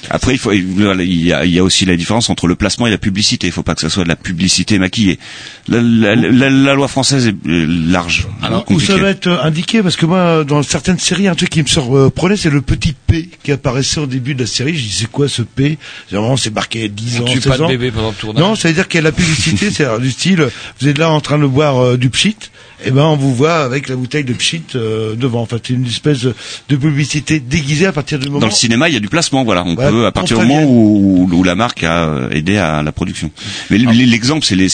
Après, 0.09 0.33
il 0.33 0.37
faut, 0.39 0.51
il 0.51 0.81
y 1.25 1.33
a, 1.33 1.45
il 1.45 1.51
y 1.51 1.59
a 1.59 1.63
aussi 1.63 1.85
la 1.85 1.95
différence 1.95 2.29
entre 2.29 2.47
le 2.47 2.55
placement 2.55 2.87
et 2.87 2.89
la 2.91 2.97
publicité. 2.97 3.47
Il 3.47 3.53
faut 3.53 3.63
pas 3.63 3.75
que 3.75 3.81
ça 3.81 3.89
soit 3.89 4.03
de 4.03 4.09
la 4.09 4.15
publicité 4.15 4.79
maquillée. 4.79 5.19
La, 5.67 5.81
la- 5.81 6.15
la- 6.15 6.49
la 6.49 6.73
loi 6.73 6.87
française 6.87 7.27
est 7.27 7.35
euh, 7.47 7.65
large. 7.91 8.27
Alors, 8.41 8.65
où 8.71 8.79
ça 8.79 8.97
va 8.97 9.09
être 9.09 9.27
euh, 9.27 9.43
indiqué 9.43 9.83
Parce 9.83 9.95
que 9.97 10.05
moi, 10.05 10.43
dans 10.43 10.63
certaines 10.63 10.97
séries, 10.99 11.27
un 11.27 11.35
truc 11.35 11.49
qui 11.49 11.61
me 11.61 11.67
surprenait, 11.67 12.37
c'est 12.37 12.49
le 12.49 12.61
petit 12.61 12.93
P 13.05 13.29
qui 13.43 13.51
apparaissait 13.51 13.99
au 13.99 14.07
début 14.07 14.33
de 14.33 14.41
la 14.41 14.47
série. 14.47 14.75
Je 14.75 14.81
dis, 14.83 14.89
c'est 14.91 15.11
quoi 15.11 15.27
ce 15.27 15.41
P? 15.43 15.77
C'est 16.09 16.15
Vraiment, 16.15 16.37
c'est 16.37 16.53
marqué 16.53 16.89
10 16.89 17.21
ans, 17.21 17.25
tue 17.25 17.41
16 17.41 17.47
pas 17.51 17.57
de 17.57 17.63
ans. 17.63 17.67
bébé 17.67 17.91
pendant 17.91 18.09
le 18.09 18.15
tournage. 18.15 18.41
Non, 18.43 18.55
ça 18.55 18.67
veut 18.69 18.73
dire 18.73 18.87
qu'il 18.87 18.97
y 18.99 19.01
a 19.01 19.03
la 19.03 19.11
publicité, 19.11 19.69
c'est 19.71 19.99
du 19.99 20.09
style, 20.11 20.47
vous 20.79 20.87
êtes 20.87 20.97
là 20.97 21.11
en 21.11 21.21
train 21.21 21.37
de 21.37 21.45
boire 21.45 21.77
euh, 21.83 21.97
du 21.97 22.09
pchit, 22.09 22.35
et 22.83 22.91
ben 22.91 23.03
on 23.03 23.15
vous 23.15 23.33
voit 23.35 23.57
avec 23.63 23.89
la 23.89 23.95
bouteille 23.95 24.23
de 24.23 24.33
pchit 24.33 24.63
euh, 24.75 25.15
devant. 25.15 25.41
Enfin, 25.41 25.57
c'est 25.63 25.73
une 25.73 25.85
espèce 25.85 26.21
de 26.21 26.75
publicité 26.75 27.39
déguisée 27.39 27.85
à 27.87 27.91
partir 27.91 28.19
du 28.19 28.27
moment... 28.27 28.39
Dans 28.39 28.47
le 28.47 28.51
cinéma, 28.53 28.87
il 28.89 28.93
y 28.93 28.97
a 28.97 29.01
du 29.01 29.09
placement, 29.09 29.43
voilà. 29.43 29.63
On 29.65 29.75
Voilà, 29.75 29.91
peut 29.91 30.05
à 30.05 30.11
partir 30.11 30.39
du 30.39 30.45
moment 30.45 30.63
où, 30.63 31.29
où 31.31 31.43
la 31.43 31.55
marque 31.55 31.83
a 31.83 32.05
euh, 32.07 32.29
aidé 32.29 32.57
à 32.57 32.81
la 32.83 32.91
production. 32.91 33.31
Mais 33.69 33.77
l- 33.77 34.09
l'exemple, 34.09 34.45
c'est 34.45 34.55
les, 34.55 34.69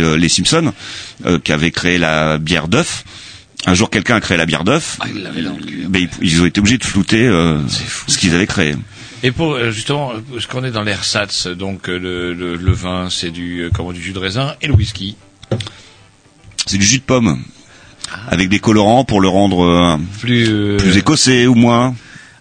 euh, 0.00 0.16
les 0.16 0.28
Simpsons 0.28 0.72
euh, 1.26 1.38
qui 1.38 1.52
avaient 1.52 1.70
créé 1.70 1.98
la 1.98 2.38
bière 2.38 2.68
d'œuf. 2.68 3.04
Un 3.66 3.74
jour, 3.74 3.88
quelqu'un 3.88 4.16
a 4.16 4.20
créé 4.20 4.36
la 4.36 4.46
bière 4.46 4.64
d'œuf. 4.64 4.98
Ben, 5.88 6.00
ils, 6.00 6.08
ils 6.20 6.42
ont 6.42 6.46
été 6.46 6.60
obligés 6.60 6.78
de 6.78 6.84
flouter 6.84 7.26
euh, 7.26 7.58
ce 8.06 8.18
qu'ils 8.18 8.34
avaient 8.34 8.46
créé. 8.46 8.74
Et 9.22 9.30
pour 9.30 9.58
justement, 9.70 10.12
parce 10.32 10.44
qu'on 10.46 10.64
est 10.64 10.70
dans 10.70 10.82
l'ersatz, 10.82 11.46
donc 11.46 11.88
le, 11.88 12.34
le, 12.34 12.56
le 12.56 12.72
vin, 12.72 13.08
c'est 13.10 13.30
du 13.30 13.70
comment 13.72 13.92
du 13.92 14.02
jus 14.02 14.12
de 14.12 14.18
raisin 14.18 14.54
et 14.60 14.66
le 14.66 14.74
whisky. 14.74 15.16
C'est 16.66 16.78
du 16.78 16.84
jus 16.84 16.98
de 16.98 17.02
pomme 17.02 17.38
avec 18.28 18.48
des 18.48 18.58
colorants 18.58 19.04
pour 19.04 19.20
le 19.20 19.28
rendre 19.28 19.64
euh, 19.64 19.96
Plus 20.20 20.48
euh, 20.48 20.76
plus 20.76 20.96
écossais 20.96 21.46
ou 21.46 21.54
moins. 21.54 21.94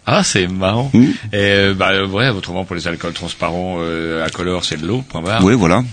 Ah, 0.05 0.23
c'est 0.23 0.47
marrant. 0.47 0.91
Mm. 0.93 1.05
Et 1.33 1.73
bah 1.75 2.05
ouais, 2.05 2.29
autrement 2.29 2.65
pour 2.65 2.75
les 2.75 2.87
alcools 2.87 3.13
transparents 3.13 3.77
euh, 3.79 4.25
incolores, 4.25 4.65
c'est 4.65 4.79
de 4.81 4.85
l'eau. 4.85 5.03
Point 5.07 5.21
barre. 5.21 5.43
Oui, 5.43 5.53
voilà. 5.55 5.83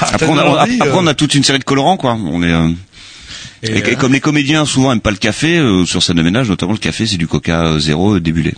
Après, 0.00 0.26
on 0.26 0.36
a, 0.36 0.60
après, 0.60 0.80
euh, 0.88 0.92
on 0.94 1.06
a 1.06 1.14
toute 1.14 1.34
une 1.34 1.44
série 1.44 1.58
de 1.58 1.64
colorants, 1.64 1.96
quoi. 1.96 2.14
On 2.14 2.42
est 2.42 2.52
euh, 2.52 2.68
Et, 3.62 3.70
et, 3.70 3.92
et 3.92 3.94
comme 3.96 4.12
les 4.12 4.20
comédiens 4.20 4.64
souvent 4.64 4.92
aiment 4.92 5.00
pas 5.00 5.10
le 5.10 5.16
café, 5.16 5.58
euh, 5.58 5.84
sur 5.86 6.02
scène 6.02 6.16
de 6.16 6.22
ménage, 6.22 6.48
notamment 6.48 6.72
le 6.72 6.78
café, 6.78 7.06
c'est 7.06 7.16
du 7.16 7.26
Coca 7.26 7.78
zéro 7.78 8.18
débulé. 8.20 8.54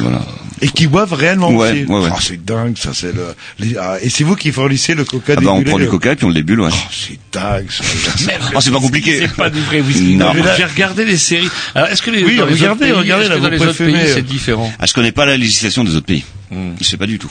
Voilà. 0.00 0.20
Et 0.60 0.68
qui 0.68 0.86
boivent 0.88 1.12
réellement 1.12 1.50
Ouais, 1.50 1.70
aussi. 1.70 1.84
ouais, 1.84 2.00
ouais. 2.00 2.10
Oh, 2.12 2.18
c'est 2.20 2.44
dingue, 2.44 2.76
ça, 2.76 2.90
c'est 2.92 3.12
le... 3.14 3.34
les- 3.60 3.76
ah, 3.76 3.96
et 4.02 4.10
c'est 4.10 4.24
vous 4.24 4.34
qui 4.34 4.50
fournissez 4.50 4.94
le 4.94 5.04
coca 5.04 5.34
Ah 5.36 5.40
bah, 5.40 5.52
on 5.52 5.62
prend 5.62 5.76
du 5.78 5.84
le- 5.84 5.90
coca 5.90 6.12
et 6.12 6.16
puis 6.16 6.24
on 6.24 6.28
le 6.28 6.34
débule, 6.34 6.60
ouais. 6.60 6.70
Oh, 6.72 6.76
c'est 6.90 7.18
dingue, 7.32 7.70
ça. 7.70 7.84
Ah, 8.54 8.60
c'est 8.60 8.70
pas 8.72 8.80
compliqué. 8.80 9.20
C'est 9.20 9.34
pas 9.36 9.50
du 9.50 9.60
vrai 9.60 9.80
whisky. 9.80 10.16
Non. 10.16 10.34
Non, 10.34 10.42
J'ai 10.56 10.64
regardé 10.64 11.04
les 11.04 11.16
séries. 11.16 11.48
Alors, 11.74 11.88
est-ce 11.88 12.02
que 12.02 12.10
les, 12.10 12.24
Oui, 12.24 12.36
dans 12.36 12.46
les 12.46 12.54
regardez, 12.54 12.86
autres 12.86 12.92
pays, 12.92 12.92
regardez, 12.92 13.24
est-ce 13.24 13.30
là, 13.30 13.36
que 13.36 13.42
dans 13.42 13.48
les 13.50 13.62
autres 13.62 13.84
pays, 13.84 13.94
euh, 13.94 14.14
c'est 14.14 14.22
différent 14.26 14.72
Ah, 14.80 14.86
je 14.86 14.92
connais 14.94 15.12
pas 15.12 15.26
la 15.26 15.36
législation 15.36 15.84
des 15.84 15.94
autres 15.94 16.06
pays. 16.06 16.24
Hmm. 16.50 16.72
Je 16.80 16.84
sais 16.84 16.96
pas 16.96 17.06
du 17.06 17.18
tout. 17.18 17.30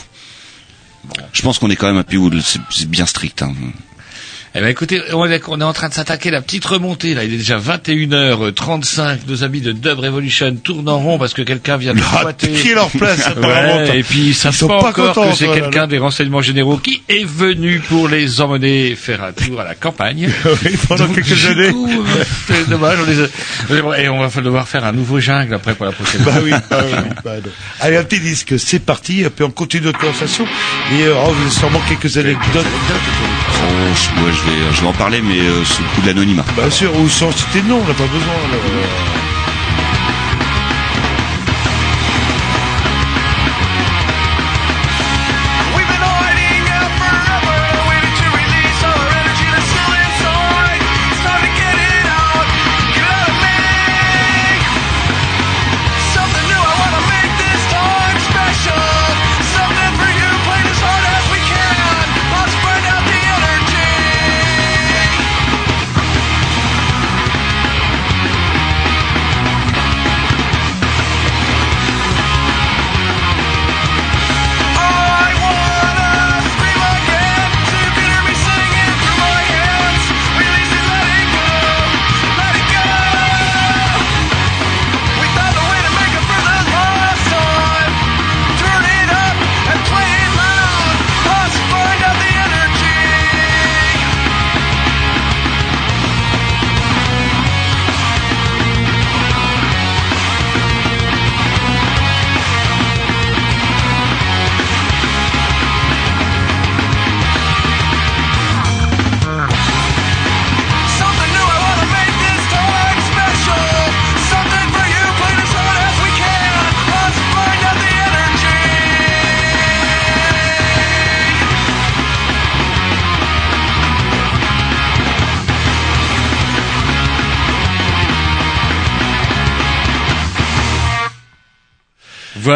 Je 1.34 1.42
pense 1.42 1.60
qu'on 1.60 1.70
est 1.70 1.76
quand 1.76 1.88
même 1.88 1.98
un 1.98 2.04
pays 2.04 2.18
où 2.18 2.30
c'est 2.70 2.88
bien 2.90 3.06
strict. 3.06 3.42
Hein. 3.42 3.54
Eh 4.60 4.62
ben 4.62 4.70
écoutez, 4.70 5.00
on 5.14 5.24
est, 5.30 5.40
on 5.50 5.62
est 5.62 5.64
en 5.64 5.72
train 5.74 5.88
de 5.88 5.94
s'attaquer 5.94 6.32
la 6.32 6.42
petite 6.42 6.66
remontée. 6.66 7.14
Là, 7.14 7.24
il 7.24 7.32
est 7.32 7.38
déjà 7.38 7.60
21h35. 7.60 9.20
Nos 9.28 9.44
amis 9.44 9.62
de 9.62 9.72
Dub 9.72 10.00
Revolution 10.00 10.56
tournent 10.56 10.90
en 10.90 10.98
rond 10.98 11.20
parce 11.20 11.36
que 11.36 11.44
quelqu'un 11.44 11.78
vient 11.78 11.94
de 11.94 12.00
squatter. 12.02 12.74
leur 12.74 12.90
place. 12.90 13.30
Ouais, 13.38 14.00
et 14.00 14.04
puis 14.04 14.30
Ils 14.30 14.34
sont 14.34 14.68
pas, 14.68 14.80
pas 14.80 14.90
encore 14.90 15.14
contents, 15.14 15.30
que 15.30 15.36
c'est 15.38 15.48
quelqu'un 15.48 15.86
des 15.86 16.00
renseignements 16.00 16.42
généraux 16.42 16.78
qui 16.78 17.04
est 17.08 17.24
venu 17.24 17.80
pour 17.88 18.08
les 18.08 18.42
emmener 18.42 18.96
faire 18.96 19.24
un 19.24 19.32
tour 19.32 19.60
à 19.62 19.64
la 19.64 19.76
campagne. 19.76 20.28
Oui, 20.66 20.76
pendant 20.88 21.06
Donc, 21.06 21.16
quelques 21.16 21.34
du 21.36 21.48
années. 21.48 21.70
coup, 21.72 21.88
euh, 21.88 22.24
c'est 22.48 22.68
dommage. 22.68 22.98
On 23.00 23.06
les 23.10 23.22
a- 23.22 24.00
Et 24.02 24.10
on 24.10 24.26
va 24.26 24.42
devoir 24.42 24.68
faire 24.68 24.86
un 24.86 24.92
nouveau 24.92 25.20
jungle 25.20 25.54
après 25.54 25.76
pour 25.76 25.86
la 25.86 25.92
prochaine 25.92 26.22
Bah 26.24 26.32
fois. 26.32 26.42
oui, 26.44 26.52
bah 26.72 26.84
oui, 26.84 27.10
bah. 27.24 27.32
Allez, 27.82 27.98
un 27.98 28.04
petit 28.04 28.20
disque, 28.20 28.58
c'est 28.58 28.80
parti, 28.80 29.22
et 29.22 29.30
puis 29.30 29.44
on 29.46 29.52
continue 29.52 29.86
notre 29.86 30.00
conversation. 30.00 30.46
Et 30.98 31.04
euh, 31.04 31.14
oh, 31.28 31.32
vous 31.32 31.52
sûrement 31.52 31.82
quelques 31.88 32.18
anecdotes. 32.18 32.66
Je 33.96 34.47
vais, 34.50 34.74
je 34.74 34.82
vais 34.82 34.88
en 34.88 34.94
parler, 34.94 35.22
mais 35.22 35.40
euh, 35.40 35.64
sous 35.64 35.82
le 35.82 35.88
coup 35.90 36.02
de 36.02 36.08
l'anonymat. 36.08 36.46
Bien 36.56 36.70
sûr, 36.70 36.96
ou 37.00 37.10
sans 37.10 37.32
citer 37.32 37.62
de 37.62 37.68
nom, 37.68 37.80
on 37.84 37.88
n'a 37.88 37.94
pas 37.94 38.08
besoin. 38.08 38.34
là. 38.52 39.27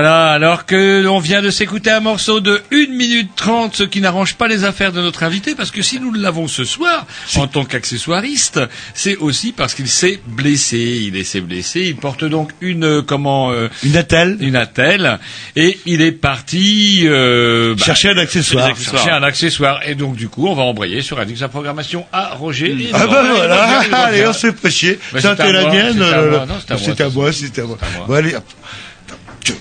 Voilà, 0.01 0.31
alors 0.31 0.65
que 0.65 0.99
l'on 1.03 1.19
vient 1.19 1.43
de 1.43 1.51
s'écouter 1.51 1.91
un 1.91 1.99
morceau 1.99 2.39
de 2.39 2.59
1 2.71 2.87
minute 2.87 3.29
30, 3.35 3.75
ce 3.75 3.83
qui 3.83 4.01
n'arrange 4.01 4.33
pas 4.33 4.47
les 4.47 4.63
affaires 4.63 4.91
de 4.91 4.99
notre 4.99 5.21
invité, 5.21 5.53
parce 5.53 5.69
que 5.69 5.83
si 5.83 5.99
nous 5.99 6.11
l'avons 6.11 6.47
ce 6.47 6.63
soir, 6.65 7.05
en 7.35 7.45
tant 7.45 7.65
qu'accessoiriste, 7.65 8.59
c'est 8.95 9.15
aussi 9.17 9.51
parce 9.51 9.75
qu'il 9.75 9.87
s'est 9.87 10.19
blessé. 10.25 11.11
Il 11.13 11.23
s'est 11.23 11.41
blessé, 11.41 11.81
il 11.81 11.97
porte 11.97 12.23
donc 12.25 12.49
une, 12.61 13.03
comment, 13.03 13.51
euh, 13.51 13.67
Une 13.83 13.95
attelle. 13.95 14.37
une 14.39 14.55
attelle, 14.55 15.19
et 15.55 15.77
il 15.85 16.01
est 16.01 16.11
parti, 16.11 17.03
euh, 17.05 17.75
bah, 17.77 17.85
Chercher 17.85 18.09
un 18.09 18.17
accessoire. 18.17 18.75
chercher 18.75 19.11
un 19.11 19.21
accessoire. 19.21 19.81
Et 19.85 19.93
donc, 19.93 20.15
du 20.15 20.29
coup, 20.29 20.47
on 20.47 20.55
va 20.55 20.63
embrayer 20.63 21.03
sur 21.03 21.19
un 21.19 21.25
disque 21.25 21.43
à 21.43 21.47
programmation 21.47 22.07
à 22.11 22.29
Roger. 22.33 22.75
Ah 22.93 23.05
non, 23.05 23.11
bah 23.11 23.21
il 23.23 23.31
voilà, 23.35 23.63
allez, 24.05 24.25
on 24.25 24.33
se 24.33 24.47
fait 24.47 24.51
pas 24.51 24.71
chier. 24.71 24.97
Bah, 25.13 25.21
Ça, 25.21 25.35
c'est 25.37 25.43
à 25.43 25.45
t'es 25.45 25.53
la 25.53 25.67
mienne. 25.67 25.97
c'est 25.99 26.03
à 26.11 26.17
euh, 26.17 26.29
moi. 26.31 26.41
À 26.41 26.45
moi, 26.47 27.31
C'est 27.31 27.59
à 27.59 27.65
moi. 27.65 27.77
Bon, 28.07 28.13
allez. 28.15 28.33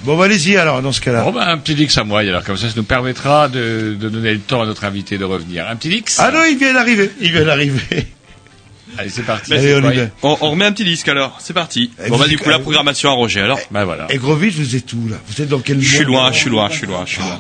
Bon, 0.03 0.17
bah, 0.17 0.25
allez-y, 0.27 0.57
alors, 0.57 0.83
dans 0.83 0.93
ce 0.93 1.01
cas-là. 1.01 1.23
Bon, 1.25 1.33
ben, 1.33 1.47
un 1.47 1.59
petit 1.59 1.75
Dix 1.75 1.97
à 1.99 2.05
moi, 2.05 2.21
alors 2.21 2.45
comme 2.45 2.57
ça, 2.57 2.69
ça 2.69 2.75
nous 2.77 2.85
permettra 2.85 3.49
de, 3.49 3.97
de 3.99 4.09
donner 4.09 4.33
le 4.33 4.41
temps 4.41 4.63
à 4.63 4.67
notre 4.67 4.85
invité 4.85 5.19
de 5.19 5.25
revenir. 5.25 5.67
Un 5.69 5.77
petit 5.77 5.89
Dix 5.89 6.17
Ah 6.19 6.31
non, 6.31 6.41
il 6.51 6.59
vient 6.59 6.73
d'arriver. 6.75 7.11
Il 7.21 7.33
vient 7.33 7.45
d'arriver. 7.45 7.81
Allez, 8.99 9.09
c'est 9.09 9.23
parti. 9.23 9.55
Allez, 9.55 9.75
on 9.77 9.91
y 9.91 9.97
va. 9.97 10.03
On, 10.23 10.37
on 10.41 10.51
remet 10.51 10.65
un 10.65 10.73
petit 10.73 10.85
disque 10.85 11.09
alors, 11.09 11.39
c'est 11.41 11.53
parti. 11.55 11.93
Eh, 12.05 12.09
Bon 12.09 12.19
bah 12.19 12.27
du 12.27 12.37
coup 12.39 12.51
la 12.51 12.59
programmation 12.59 13.09
à 13.09 13.13
Roger 13.13 13.41
alors. 13.41 13.61
Bah 13.71 13.85
voilà. 13.85 14.07
Et 14.11 14.19
Grovitch, 14.19 14.57
vous 14.57 14.75
êtes 14.75 14.93
où 14.93 15.09
là? 15.09 15.17
Vous 15.29 15.41
êtes 15.41 15.49
dans 15.49 15.61
quel 15.61 15.81
Je 15.81 15.95
suis 15.97 16.05
loin, 16.05 16.33
je 16.33 16.39
suis 16.39 16.51
loin, 16.51 16.69
je 16.69 16.77
suis 16.77 16.87
loin, 16.89 17.05
je 17.07 17.13
suis 17.13 17.23
loin. 17.23 17.39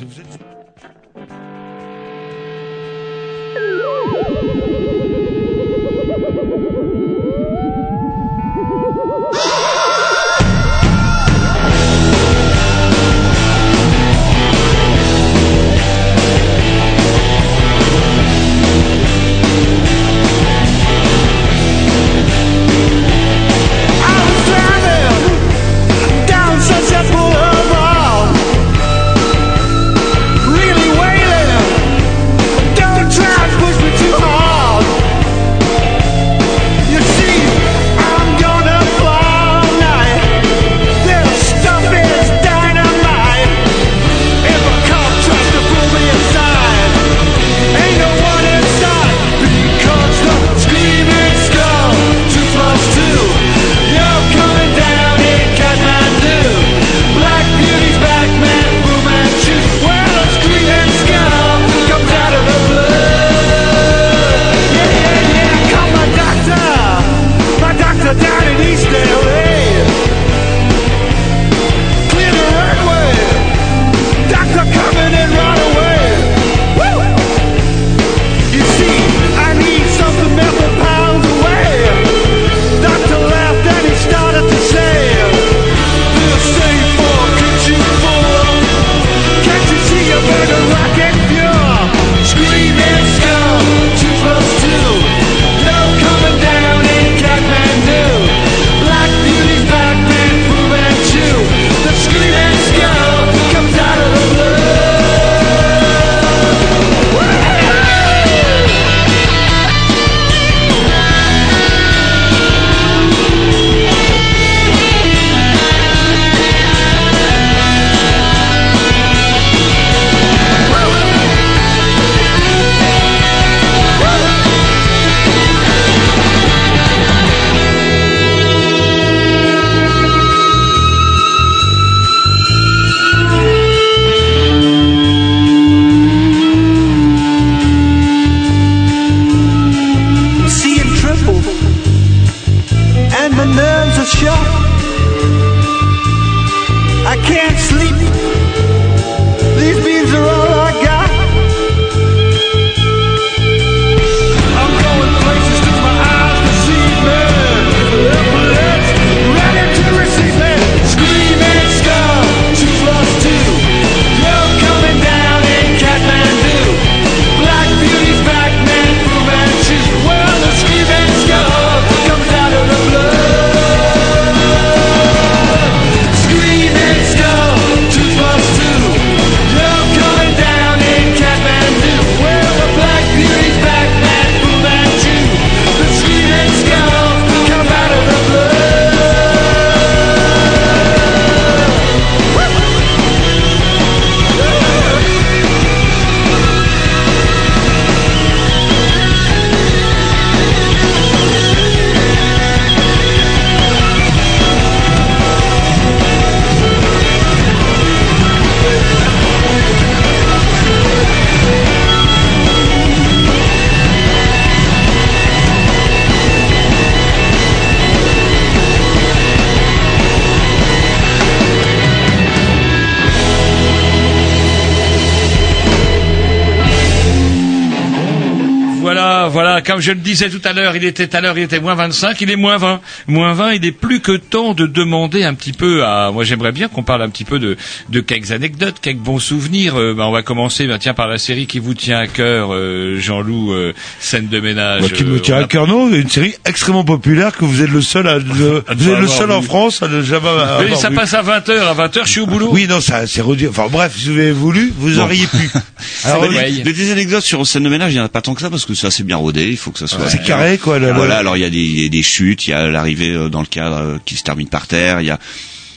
Comme 229.80 229.86
je 229.86 229.92
le 229.92 230.00
disais 230.00 230.28
tout 230.28 230.42
à 230.44 230.52
l'heure, 230.52 230.76
il 230.76 230.84
était 230.84 231.16
à 231.16 231.22
l'heure, 231.22 231.38
il 231.38 231.44
était 231.44 231.58
moins 231.58 231.74
25, 231.74 232.20
il 232.20 232.30
est 232.30 232.36
moins 232.36 232.58
20. 232.58 232.80
Moins 233.06 233.32
20, 233.32 233.52
il 233.54 233.64
est 233.64 233.72
plus 233.72 234.00
que 234.00 234.12
temps 234.12 234.52
de 234.52 234.66
demander 234.66 235.24
un 235.24 235.32
petit 235.32 235.52
peu 235.52 235.84
à, 235.84 236.10
moi 236.12 236.22
j'aimerais 236.22 236.52
bien 236.52 236.68
qu'on 236.68 236.82
parle 236.82 237.00
un 237.02 237.08
petit 237.08 237.24
peu 237.24 237.38
de, 237.38 237.56
de 237.88 238.00
quelques 238.00 238.30
anecdotes, 238.32 238.76
quelques 238.82 238.98
bons 238.98 239.18
souvenirs. 239.18 239.80
Euh, 239.80 239.94
bah, 239.94 240.06
on 240.06 240.12
va 240.12 240.20
commencer, 240.22 240.66
bah, 240.66 240.76
tiens, 240.78 240.92
par 240.92 241.08
la 241.08 241.16
série 241.16 241.46
qui 241.46 241.60
vous 241.60 241.72
tient 241.72 241.98
à 241.98 242.06
cœur, 242.06 242.52
euh, 242.52 242.98
Jean-Loup, 243.00 243.52
euh, 243.54 243.72
scène 244.00 244.28
de 244.28 244.38
ménage. 244.38 244.80
Moi, 244.82 244.90
qui 244.90 245.04
me 245.04 245.16
Euh, 245.16 245.20
tient 245.20 245.38
à 245.38 245.44
cœur, 245.44 245.66
non, 245.66 245.88
une 245.88 246.10
série 246.10 246.34
extrêmement 246.44 246.84
populaire 246.84 247.34
que 247.34 247.46
vous 247.46 247.62
êtes 247.62 247.70
le 247.70 247.80
seul 247.80 248.06
à, 248.06 248.18
le- 248.18 248.62
À 248.68 248.74
ne 248.74 248.80
vous 248.82 248.90
êtes 248.92 248.98
le 249.00 249.08
seul 249.08 249.30
en. 249.30 249.40
France 249.40 249.82
à 249.82 249.88
ne 249.88 250.02
jamais 250.02 250.28
avoir 250.28 250.60
Oui, 250.60 250.76
ça 250.76 250.90
vu. 250.90 250.96
passe 250.96 251.14
à 251.14 251.22
20h, 251.22 251.52
à 251.58 251.74
20h, 251.74 252.00
je 252.04 252.10
suis 252.10 252.20
au 252.20 252.26
boulot. 252.26 252.50
Oui, 252.52 252.66
non, 252.68 252.82
ça, 252.82 253.06
c'est 253.06 253.22
redit. 253.22 253.48
Enfin, 253.48 253.68
bref, 253.70 253.94
si 253.96 254.10
vous 254.10 254.18
avez 254.18 254.32
voulu, 254.32 254.72
vous 254.76 254.96
Bon. 254.96 255.04
auriez 255.04 255.26
pu. 255.26 255.48
Alors, 256.04 256.22
Bah, 256.22 256.28
oui. 256.46 256.62
des, 256.62 256.72
des 256.72 256.90
anecdotes 256.92 257.22
sur 257.24 257.46
scène 257.46 257.64
de 257.64 257.68
ménage, 257.68 257.92
il 257.92 257.96
y 257.96 258.00
en 258.00 258.04
a 258.04 258.08
pas 258.08 258.22
tant 258.22 258.34
que 258.34 258.40
ça 258.40 258.50
parce 258.50 258.64
que 258.64 258.74
c'est 258.74 258.86
assez 258.86 259.02
bien 259.02 259.16
rodé. 259.16 259.48
Il 259.48 259.56
faut 259.56 259.70
que 259.70 259.78
ça 259.78 259.86
soit. 259.86 260.08
C'est 260.08 260.22
carré, 260.24 260.58
quoi, 260.58 260.78
le- 260.78 260.92
voilà. 260.92 261.14
le- 261.14 261.20
Alors 261.20 261.36
il 261.36 261.40
y 261.40 261.44
a 261.44 261.50
des, 261.50 261.88
des 261.88 262.02
chutes, 262.02 262.46
il 262.46 262.50
y 262.50 262.54
a 262.54 262.66
l'arrivée 262.68 263.10
euh, 263.10 263.28
dans 263.28 263.40
le 263.40 263.46
cadre 263.46 263.76
euh, 263.76 263.96
qui 264.04 264.16
se 264.16 264.22
termine 264.22 264.48
par 264.48 264.66
terre. 264.66 265.00
Il 265.00 265.06
y 265.06 265.10
a, 265.10 265.18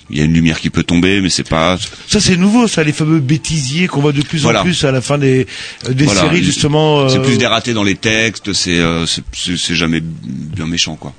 il 0.09 0.17
y 0.17 0.21
a 0.21 0.25
une 0.25 0.33
lumière 0.33 0.59
qui 0.59 0.69
peut 0.69 0.83
tomber, 0.83 1.21
mais 1.21 1.29
c'est 1.29 1.47
pas. 1.47 1.77
Ça, 2.07 2.19
c'est 2.19 2.35
nouveau, 2.37 2.67
ça, 2.67 2.83
les 2.83 2.91
fameux 2.93 3.19
bêtisiers 3.19 3.87
qu'on 3.87 4.01
voit 4.01 4.11
de 4.11 4.21
plus 4.21 4.41
Voilà. 4.43 4.59
en 4.61 4.63
plus 4.63 4.83
à 4.83 4.91
la 4.91 5.01
fin 5.01 5.17
des, 5.17 5.47
euh, 5.87 5.93
des 5.93 6.05
Voilà. 6.05 6.21
séries, 6.21 6.43
justement. 6.43 7.07
C'est 7.09 7.17
euh, 7.19 7.23
plus 7.23 7.37
des 7.37 7.47
ratés 7.47 7.73
dans 7.73 7.83
les 7.83 7.95
textes. 7.95 8.53
C'est, 8.53 8.77
euh, 8.79 9.05
c'est 9.07 9.75
jamais 9.75 10.01
bien 10.01 10.65
méchant, 10.67 10.95
quoi. 10.95 11.13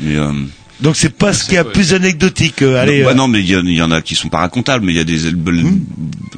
Mais 0.00 0.16
euh, 0.16 0.32
Donc, 0.80 0.96
c'est 0.96 1.10
pas 1.14 1.32
ce 1.32 1.44
qu'il 1.44 1.54
y 1.54 1.58
a 1.58 1.64
plus 1.64 1.94
anecdotique. 1.94 2.62
euh, 2.62 2.80
allez, 2.82 3.02
bah 3.04 3.10
euh, 3.10 3.14
non, 3.14 3.28
mais 3.28 3.40
il 3.40 3.48
y, 3.48 3.56
en- 3.56 3.64
il 3.64 3.74
y 3.74 3.82
en 3.82 3.90
a 3.92 4.02
qui 4.02 4.14
sont 4.16 4.28
pas 4.28 4.38
racontables, 4.38 4.84
mais 4.84 4.92
il 4.92 4.96
y 4.96 5.00
a 5.00 5.04
des 5.04 5.30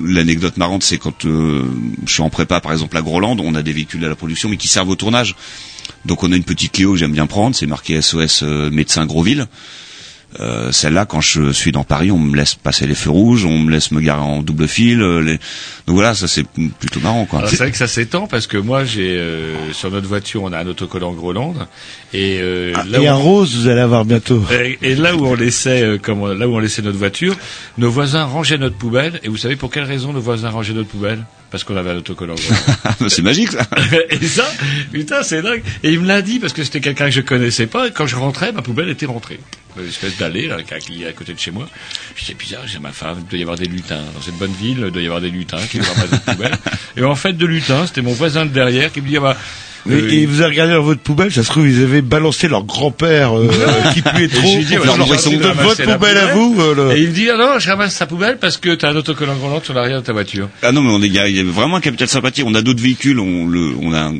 l'anecdote 0.04 0.56
marrante, 0.56 0.82
c'est 0.82 0.98
quand 0.98 1.24
euh, 1.24 1.62
je 2.06 2.12
suis 2.12 2.22
en 2.22 2.30
prépa, 2.30 2.60
par 2.60 2.72
exemple 2.72 2.96
à 2.96 3.02
Groland, 3.02 3.36
on 3.40 3.54
a 3.54 3.62
des 3.62 3.72
véhicules 3.72 4.04
à 4.04 4.08
la 4.08 4.16
production, 4.16 4.48
mais 4.48 4.56
qui 4.56 4.68
servent 4.68 4.88
au 4.90 4.96
tournage. 4.96 5.34
Donc 6.04 6.22
on 6.22 6.32
a 6.32 6.36
une 6.36 6.44
petite 6.44 6.72
Clio 6.72 6.92
que 6.92 6.98
j'aime 6.98 7.12
bien 7.12 7.26
prendre, 7.26 7.54
c'est 7.56 7.66
marqué 7.66 8.00
SOS 8.02 8.40
euh, 8.42 8.70
médecin 8.70 9.06
Grosville. 9.06 9.46
Euh, 10.40 10.72
Celle-là, 10.72 11.04
quand 11.06 11.20
je 11.20 11.52
suis 11.52 11.70
dans 11.72 11.84
Paris, 11.84 12.10
on 12.10 12.18
me 12.18 12.36
laisse 12.36 12.54
passer 12.54 12.86
les 12.86 12.94
feux 12.94 13.10
rouges, 13.10 13.44
on 13.44 13.58
me 13.58 13.70
laisse 13.70 13.90
me 13.92 14.00
garer 14.00 14.20
en 14.22 14.42
double 14.42 14.66
fil. 14.66 15.00
euh, 15.00 15.20
les- 15.20 15.38
Donc 15.86 15.96
voilà, 15.96 16.14
ça 16.14 16.26
c'est 16.28 16.44
plutôt 16.44 17.00
marrant 17.00 17.24
quoi. 17.26 17.38
Alors, 17.40 17.50
C'est 17.50 17.56
vrai 17.58 17.70
que 17.70 17.76
ça 17.76 17.86
s'étend 17.86 18.26
parce 18.26 18.46
que 18.46 18.56
moi 18.56 18.84
j'ai 18.84 19.16
euh, 19.18 19.72
sur 19.72 19.90
notre 19.90 20.08
voiture 20.08 20.42
on 20.42 20.52
a 20.52 20.58
un 20.58 20.66
autocollant 20.66 21.12
Groland 21.12 21.54
et 22.12 22.38
euh, 22.40 22.72
là 22.88 22.98
Et 22.98 23.08
où 23.08 23.10
un 23.10 23.14
rose, 23.14 23.54
vous 23.56 23.68
allez 23.68 23.80
avoir 23.80 24.04
bientôt. 24.04 24.42
Et, 24.52 24.78
et 24.82 24.94
là 24.96 25.14
où 25.14 25.26
on 25.26 25.34
laissait, 25.34 25.82
euh, 25.82 25.98
comme 25.98 26.22
on- 26.22 26.26
là 26.34 26.48
où 26.48 26.54
on 26.54 26.58
laissait 26.58 26.82
notre 26.82 26.98
voiture, 26.98 27.36
nos 27.78 27.90
voisins 27.90 28.24
rangeaient 28.24 28.58
notre 28.58 28.76
poubelle. 28.76 29.20
Et 29.22 29.28
vous 29.28 29.36
savez 29.36 29.56
pour 29.56 29.70
quelle 29.70 29.84
raison 29.84 30.12
nos 30.12 30.20
voisins 30.20 30.50
rangeaient 30.50 30.72
notre 30.74 30.88
poubelle? 30.88 31.24
Parce 31.50 31.62
qu'on 31.62 31.76
avait 31.76 31.90
un 31.90 31.98
autocollant. 31.98 32.34
c'est 33.08 33.22
magique 33.22 33.52
ça. 33.52 33.64
et 34.10 34.26
ça, 34.26 34.44
putain, 34.90 35.22
c'est 35.22 35.40
dingue. 35.42 35.62
Et 35.84 35.92
il 35.92 36.00
me 36.00 36.06
l'a 36.08 36.20
dit 36.20 36.40
parce 36.40 36.52
que 36.52 36.64
c'était 36.64 36.80
quelqu'un 36.80 37.04
que 37.06 37.12
je 37.12 37.20
connaissais 37.20 37.66
pas. 37.68 37.86
Et 37.86 37.90
quand 37.92 38.06
je 38.08 38.16
rentrais, 38.16 38.50
ma 38.50 38.62
poubelle 38.62 38.88
était 38.88 39.06
rentrée. 39.06 39.38
Une 39.78 39.88
espèce 39.88 40.16
d'allée 40.18 40.46
là, 40.46 40.58
qui 40.62 41.02
est 41.02 41.06
à 41.08 41.12
côté 41.12 41.34
de 41.34 41.38
chez 41.38 41.50
moi. 41.50 41.68
J'étais 42.16 42.34
bizarre, 42.34 42.62
j'ai 42.66 42.78
ma 42.78 42.92
femme, 42.92 43.18
il 43.20 43.26
doit 43.28 43.38
y 43.38 43.42
avoir 43.42 43.58
des 43.58 43.66
lutins. 43.66 44.02
Dans 44.14 44.22
cette 44.22 44.36
bonne 44.38 44.52
ville, 44.60 44.84
il 44.86 44.90
doit 44.92 45.02
y 45.02 45.06
avoir 45.06 45.20
des 45.20 45.30
lutins 45.30 45.58
qui 45.70 45.80
ramassent 45.80 46.10
des 46.10 46.32
poubelles. 46.32 46.58
Et 46.96 47.02
en 47.02 47.14
fait, 47.16 47.32
de 47.32 47.46
lutins, 47.46 47.86
c'était 47.86 48.02
mon 48.02 48.12
voisin 48.12 48.46
de 48.46 48.50
derrière 48.50 48.92
qui 48.92 49.00
me 49.00 49.08
dit, 49.08 49.16
ah 49.16 49.20
bah, 49.20 49.36
Et, 49.86 49.92
euh, 49.92 50.10
et 50.12 50.24
vous 50.26 50.40
avez 50.40 50.50
regardé 50.52 50.72
dans 50.72 50.82
votre 50.82 51.02
poubelle, 51.02 51.30
ça 51.30 51.42
se 51.42 51.50
trouve, 51.50 51.68
ils 51.68 51.82
avaient 51.82 52.00
balancé 52.00 52.48
leur 52.48 52.64
grand-père 52.64 53.36
euh, 53.36 53.50
qui 53.94 54.00
puait 54.00 54.24
Et 54.24 54.28
trop. 54.28 54.40
je 54.60 54.66
dis, 54.66 54.74
Leur- 54.76 54.96
leur- 54.96 55.06
j'ai 55.08 55.14
essayé 55.14 55.36
de 55.36 55.48
votre 55.48 55.82
poubelle 55.82 56.16
à 56.16 56.32
vous. 56.34 56.56
euh, 56.58 56.74
le- 56.74 56.96
Et 56.96 57.02
il 57.02 57.08
me 57.10 57.12
dit, 57.14 57.28
ah 57.28 57.36
non, 57.36 57.58
je 57.58 57.68
ramasse 57.68 57.94
sa 57.94 58.06
poubelle 58.06 58.38
parce 58.38 58.56
que 58.56 58.74
t'as 58.76 58.92
un 58.92 58.96
autocollant 58.96 59.36
Groland 59.36 59.60
sur 59.62 59.74
l'arrière 59.74 60.00
de 60.00 60.06
ta 60.06 60.12
voiture. 60.14 60.48
Ah 60.62 60.72
non 60.72 60.80
mais 60.80 60.90
on 60.90 61.02
est, 61.02 61.06
il 61.08 61.12
y, 61.14 61.18
a- 61.18 61.44
vraiment 61.44 61.76
un 61.76 61.80
capital 61.82 62.08
sympathie. 62.08 62.42
On 62.46 62.54
a 62.54 62.62
d'autres 62.62 62.80
véhicules, 62.82 63.18
on, 63.20 63.46
le, 63.46 63.72
on 63.78 63.92
a 63.92 64.00
un, 64.04 64.14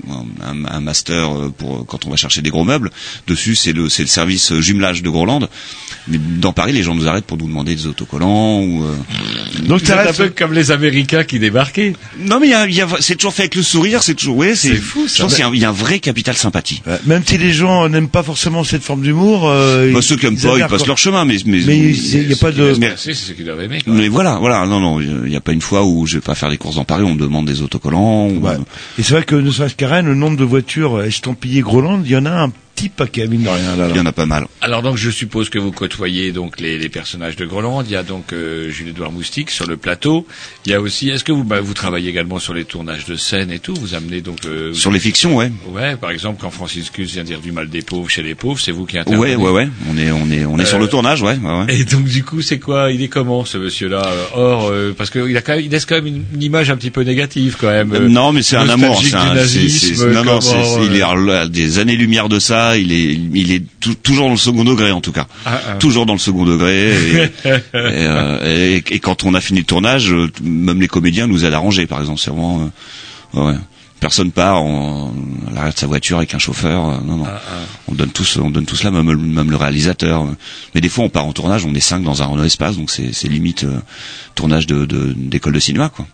un- 0.45 0.65
un 0.67 0.81
master 0.81 1.31
pour 1.57 1.87
quand 1.87 2.05
on 2.05 2.11
va 2.11 2.17
chercher 2.17 2.43
des 2.43 2.51
gros 2.51 2.65
meubles. 2.65 2.91
Dessus 3.27 3.55
c'est 3.55 3.73
le, 3.73 3.89
c'est 3.89 4.03
le 4.03 4.09
service 4.09 4.53
jumelage 4.61 5.03
de 5.03 5.09
Groland. 5.09 5.44
Mais 6.07 6.19
dans 6.19 6.53
Paris, 6.53 6.73
les 6.73 6.83
gens 6.83 6.95
nous 6.95 7.09
arrêtent 7.09 7.25
pour 7.25 7.39
nous 7.39 7.47
demander 7.47 7.75
des 7.75 7.87
autocollants 7.87 8.61
ou. 8.61 8.85
euh, 8.85 8.95
Donc 9.67 9.81
C'est 9.85 9.93
un 9.93 10.13
peu 10.13 10.29
comme 10.29 10.53
les 10.53 10.71
Américains 10.71 11.25
qui 11.25 11.39
débarquaient. 11.39 11.95
Non 12.19 12.41
mais 12.41 12.49
il 12.49 12.51
y 12.51 12.55
a, 12.55 12.67
il 12.67 12.75
y 12.75 12.83
a- 12.83 12.89
c'est 13.01 13.17
toujours 13.17 13.33
fait 13.33 13.43
avec 13.45 13.55
le 13.55 13.63
sourire, 13.63 14.03
c'est 14.03 14.15
toujours 14.15 14.37
ouais, 14.37 14.55
c'est 14.55 14.75
fou, 14.77 15.09
ça. 15.09 15.15
Je 15.17 15.23
pense 15.23 15.33
qu'il 15.35 15.41
y 15.41 15.45
a 15.45 15.49
un- 15.49 15.55
il 15.55 15.61
y, 15.61 15.65
a 15.65 15.71
un 15.71 15.73
vrai 15.73 16.01
capital 16.01 16.37
sympathie. 16.37 16.83
Ouais, 16.87 16.99
Même 17.07 17.23
si 17.27 17.39
les 17.39 17.53
gens 17.53 17.89
n'aiment 17.89 18.09
pas 18.09 18.23
forcément 18.23 18.65
cette 18.65 18.83
forme 18.83 19.01
d'humour, 19.03 19.49
euh, 19.49 19.93
Bah, 19.95 20.03
ceux 20.03 20.17
qui 20.17 20.27
aiment 20.27 20.37
pas, 20.39 20.59
ils 20.59 20.61
passent 20.67 20.79
quoi. 20.81 20.89
leur 20.89 20.99
chemin, 20.99 21.25
mais 21.25 21.37
mais 21.47 21.63
Mais 21.67 21.79
il 21.79 22.27
n'y 22.27 22.33
a 22.33 22.37
pas 22.37 22.53
de. 22.53 22.75
mais- 22.79 22.93
C'est 22.99 23.15
ce 23.15 23.33
qu'ils 23.33 23.45
doivent 23.47 23.63
aimer. 23.63 23.81
quoi. 23.83 23.95
mais 23.95 24.09
voilà, 24.09 24.37
voilà, 24.39 24.67
non, 24.67 24.81
non, 24.81 25.01
il 25.01 25.31
n'y 25.31 25.37
a 25.37 25.41
pas 25.41 25.53
une 25.53 25.63
fois 25.63 25.85
où 25.85 26.07
je 26.07 26.17
vais 26.17 26.21
pas 26.21 26.35
faire 26.35 26.51
des 26.51 26.59
courses 26.59 26.77
dans 26.77 26.85
Paris, 26.85 27.05
on 27.05 27.15
me 27.15 27.19
demande 27.21 27.47
des 27.47 27.63
autocollants. 27.63 28.29
ou- 28.29 28.41
Ouais. 28.45 28.57
Et 28.99 29.03
c'est 29.03 29.15
vrai 29.15 29.23
que 29.25 29.37
ne 29.37 29.51
serait-ce 29.51 29.75
qu'à 29.75 29.89
Rennes, 29.89 30.07
le 30.07 30.15
nombre 30.15 30.37
de 30.37 30.45
voitures 30.45 31.03
estampillées 31.03 31.63
Groland, 31.63 32.03
il 32.05 32.11
y 32.11 32.17
en 32.17 32.27
a 32.27 32.31
un 32.45 32.53
petit 32.75 32.89
paquet, 32.89 33.27
mine 33.27 33.43
de 33.45 33.49
rien. 33.49 33.77
Là, 33.77 33.85
là. 33.87 33.91
Il 33.91 33.97
y 33.97 34.01
en 34.01 34.07
a 34.07 34.13
pas 34.13 34.27
mal. 34.27 34.47
Alors 34.61 34.83
donc 34.83 34.97
je 34.97 35.11
suppose 35.11 35.49
que 35.49 35.59
vous 35.59 35.73
côtoyez 35.73 36.33
donc 36.33 36.61
les, 36.61 36.79
les 36.79 36.89
personnages 36.89 37.37
de 37.37 37.45
Groland. 37.47 37.83
Il 37.85 37.91
y 37.91 37.97
a 37.97 38.03
donc 38.03 38.33
euh, 38.33 38.71
Jules-Édouard 38.71 39.13
Moustique 39.13 39.51
sur 39.51 39.67
le 39.67 39.77
plateau. 39.77 40.27
Il 40.67 40.73
y 40.73 40.75
a 40.75 40.81
aussi. 40.81 41.09
Est-ce 41.11 41.25
que 41.25 41.33
vous 41.33 41.45
bah, 41.45 41.61
vous 41.61 41.75
travaillez 41.75 42.11
également 42.11 42.39
sur 42.39 42.55
les 42.55 42.65
tournages 42.65 43.05
de 43.07 43.17
scènes 43.17 43.51
et 43.51 43.59
tout? 43.59 43.75
Vous 43.75 43.95
amenez 43.95 44.21
donc 44.21 44.39
euh, 44.47 44.73
Sur 44.75 44.91
les 44.91 44.99
fictions, 44.99 45.37
ouais. 45.37 45.51
Ouais, 45.69 45.97
par 45.97 46.11
exemple 46.11 46.39
quand 46.41 46.51
Francis 46.51 46.91
Cus 46.91 47.05
vient 47.05 47.25
dire 47.25 47.41
du 47.41 47.53
mal 47.53 47.69
des 47.69 47.83
pauvres 47.83 48.09
chez 48.09 48.23
les 48.23 48.35
pauvres, 48.35 48.59
c'est 48.61 48.73
vous 48.73 48.87
qui 48.87 48.97
Ouais, 48.97 49.01
intervenez. 49.03 49.37
ouais, 49.37 49.51
ouais. 49.51 49.69
On 49.91 49.97
est, 49.99 50.11
on 50.11 50.31
est, 50.31 50.45
on 50.45 50.59
est 50.59 50.65
sur 50.65 50.79
Euh, 50.79 50.81
le 50.81 50.89
tournage, 50.89 51.23
ouais, 51.23 51.37
ouais, 51.37 51.65
ouais. 51.65 51.75
Et 51.77 51.85
donc 51.85 52.05
du 52.05 52.25
coup, 52.25 52.43
c'est 52.43 52.59
quoi? 52.59 52.91
Il 52.91 53.03
est 53.03 53.09
comment 53.09 53.45
ce 53.45 53.59
monsieur-là? 53.59 54.03
Euh, 54.07 54.25
Or, 54.35 54.69
euh, 54.71 54.95
parce 54.97 55.11
qu'il 55.11 55.37
a 55.37 55.41
quand 55.43 55.55
même, 55.55 55.65
il 55.65 55.71
laisse 55.71 55.87
quand 55.87 55.95
même 55.97 56.07
une, 56.07 56.25
une 56.35 56.43
image 56.43 56.71
un 56.71 56.77
petit 56.77 56.91
peu 56.91 57.03
négative 57.03 57.57
quand 57.61 57.69
même. 57.71 57.93
euh, 57.93 58.09
non, 58.09 58.33
mais 58.33 58.43
c'est 58.43 58.57
un 58.57 58.69
amour. 58.69 59.01
C'est 59.03 59.15
un, 59.15 59.29
c'est- 59.31 59.35
nazisme, 59.35 59.95
c'est- 59.95 60.07
non, 60.07 60.25
non, 60.25 60.41
c'est- 60.41 60.85
il 60.87 60.97
est 60.97 61.03
euh, 61.03 61.43
à 61.43 61.49
des 61.49 61.79
années-lumière 61.79 62.29
de 62.29 62.39
ça. 62.39 62.64
Il 62.77 62.93
est, 62.93 63.13
il 63.35 63.53
est 63.53 63.63
tou- 63.81 63.95
toujours 63.95 64.27
dans 64.27 64.33
le 64.33 64.37
second 64.39 64.65
degré, 64.65 64.91
en 64.93 65.01
tout 65.01 65.13
cas. 65.13 65.27
Ah, 65.47 65.61
ah. 65.69 65.75
Toujours 65.77 66.07
dans 66.07 66.13
le 66.15 66.19
second 66.19 66.45
degré. 66.45 66.91
Et, 66.91 67.23
et, 67.45 67.61
euh, 67.75 68.77
et- 68.77 68.95
et 68.95 68.99
quand 69.01 69.25
on 69.25 69.35
a 69.35 69.41
fini 69.41 69.61
le 69.61 69.67
tournage, 69.67 70.13
euh, 70.13 70.29
même 70.43 70.81
les 70.81 70.89
comédiens 70.89 71.27
nous 71.27 71.45
aident 71.45 71.55
à 71.55 71.59
ranger, 71.59 71.87
par 71.87 72.01
exemple. 72.01 72.21
C'est 72.21 72.31
vraiment, 72.31 72.71
euh, 73.35 73.51
ouais. 73.53 73.59
Personne 74.01 74.33
part 74.33 74.57
à 74.59 75.11
l'arrière 75.55 75.73
de 75.73 75.79
sa 75.79 75.87
voiture 75.87 76.19
avec 76.19 76.35
un 76.35 76.39
chauffeur. 76.39 76.89
euh, 76.91 76.97
non, 77.07 77.17
non. 77.19 77.25
Ah, 77.27 77.41
On 77.89 77.95
donne 77.95 78.11
tous, 78.11 78.37
on 78.37 78.51
donne 78.51 78.67
tous 78.67 78.83
là, 78.83 78.91
même, 78.91 79.11
le- 79.11 79.17
même 79.17 79.51
le 79.51 79.57
réalisateur. 79.57 80.27
Mais 80.75 80.81
des 80.83 80.89
fois, 80.91 81.05
on 81.05 81.09
part 81.09 81.25
en 81.27 81.33
tournage, 81.33 81.65
on 81.65 81.75
est 81.75 81.81
cinq 81.81 82.03
dans 82.03 82.23
un 82.23 82.27
Renault 82.27 82.45
Espace, 82.45 82.77
donc 82.77 82.91
c'est, 82.91 83.13
limite 83.29 83.65
tournage 84.35 84.67
de, 84.67 84.85
de- 84.85 85.15
d'école 85.17 85.55
de 85.55 85.61
cinéma, 85.61 85.89
quoi. 85.89 86.07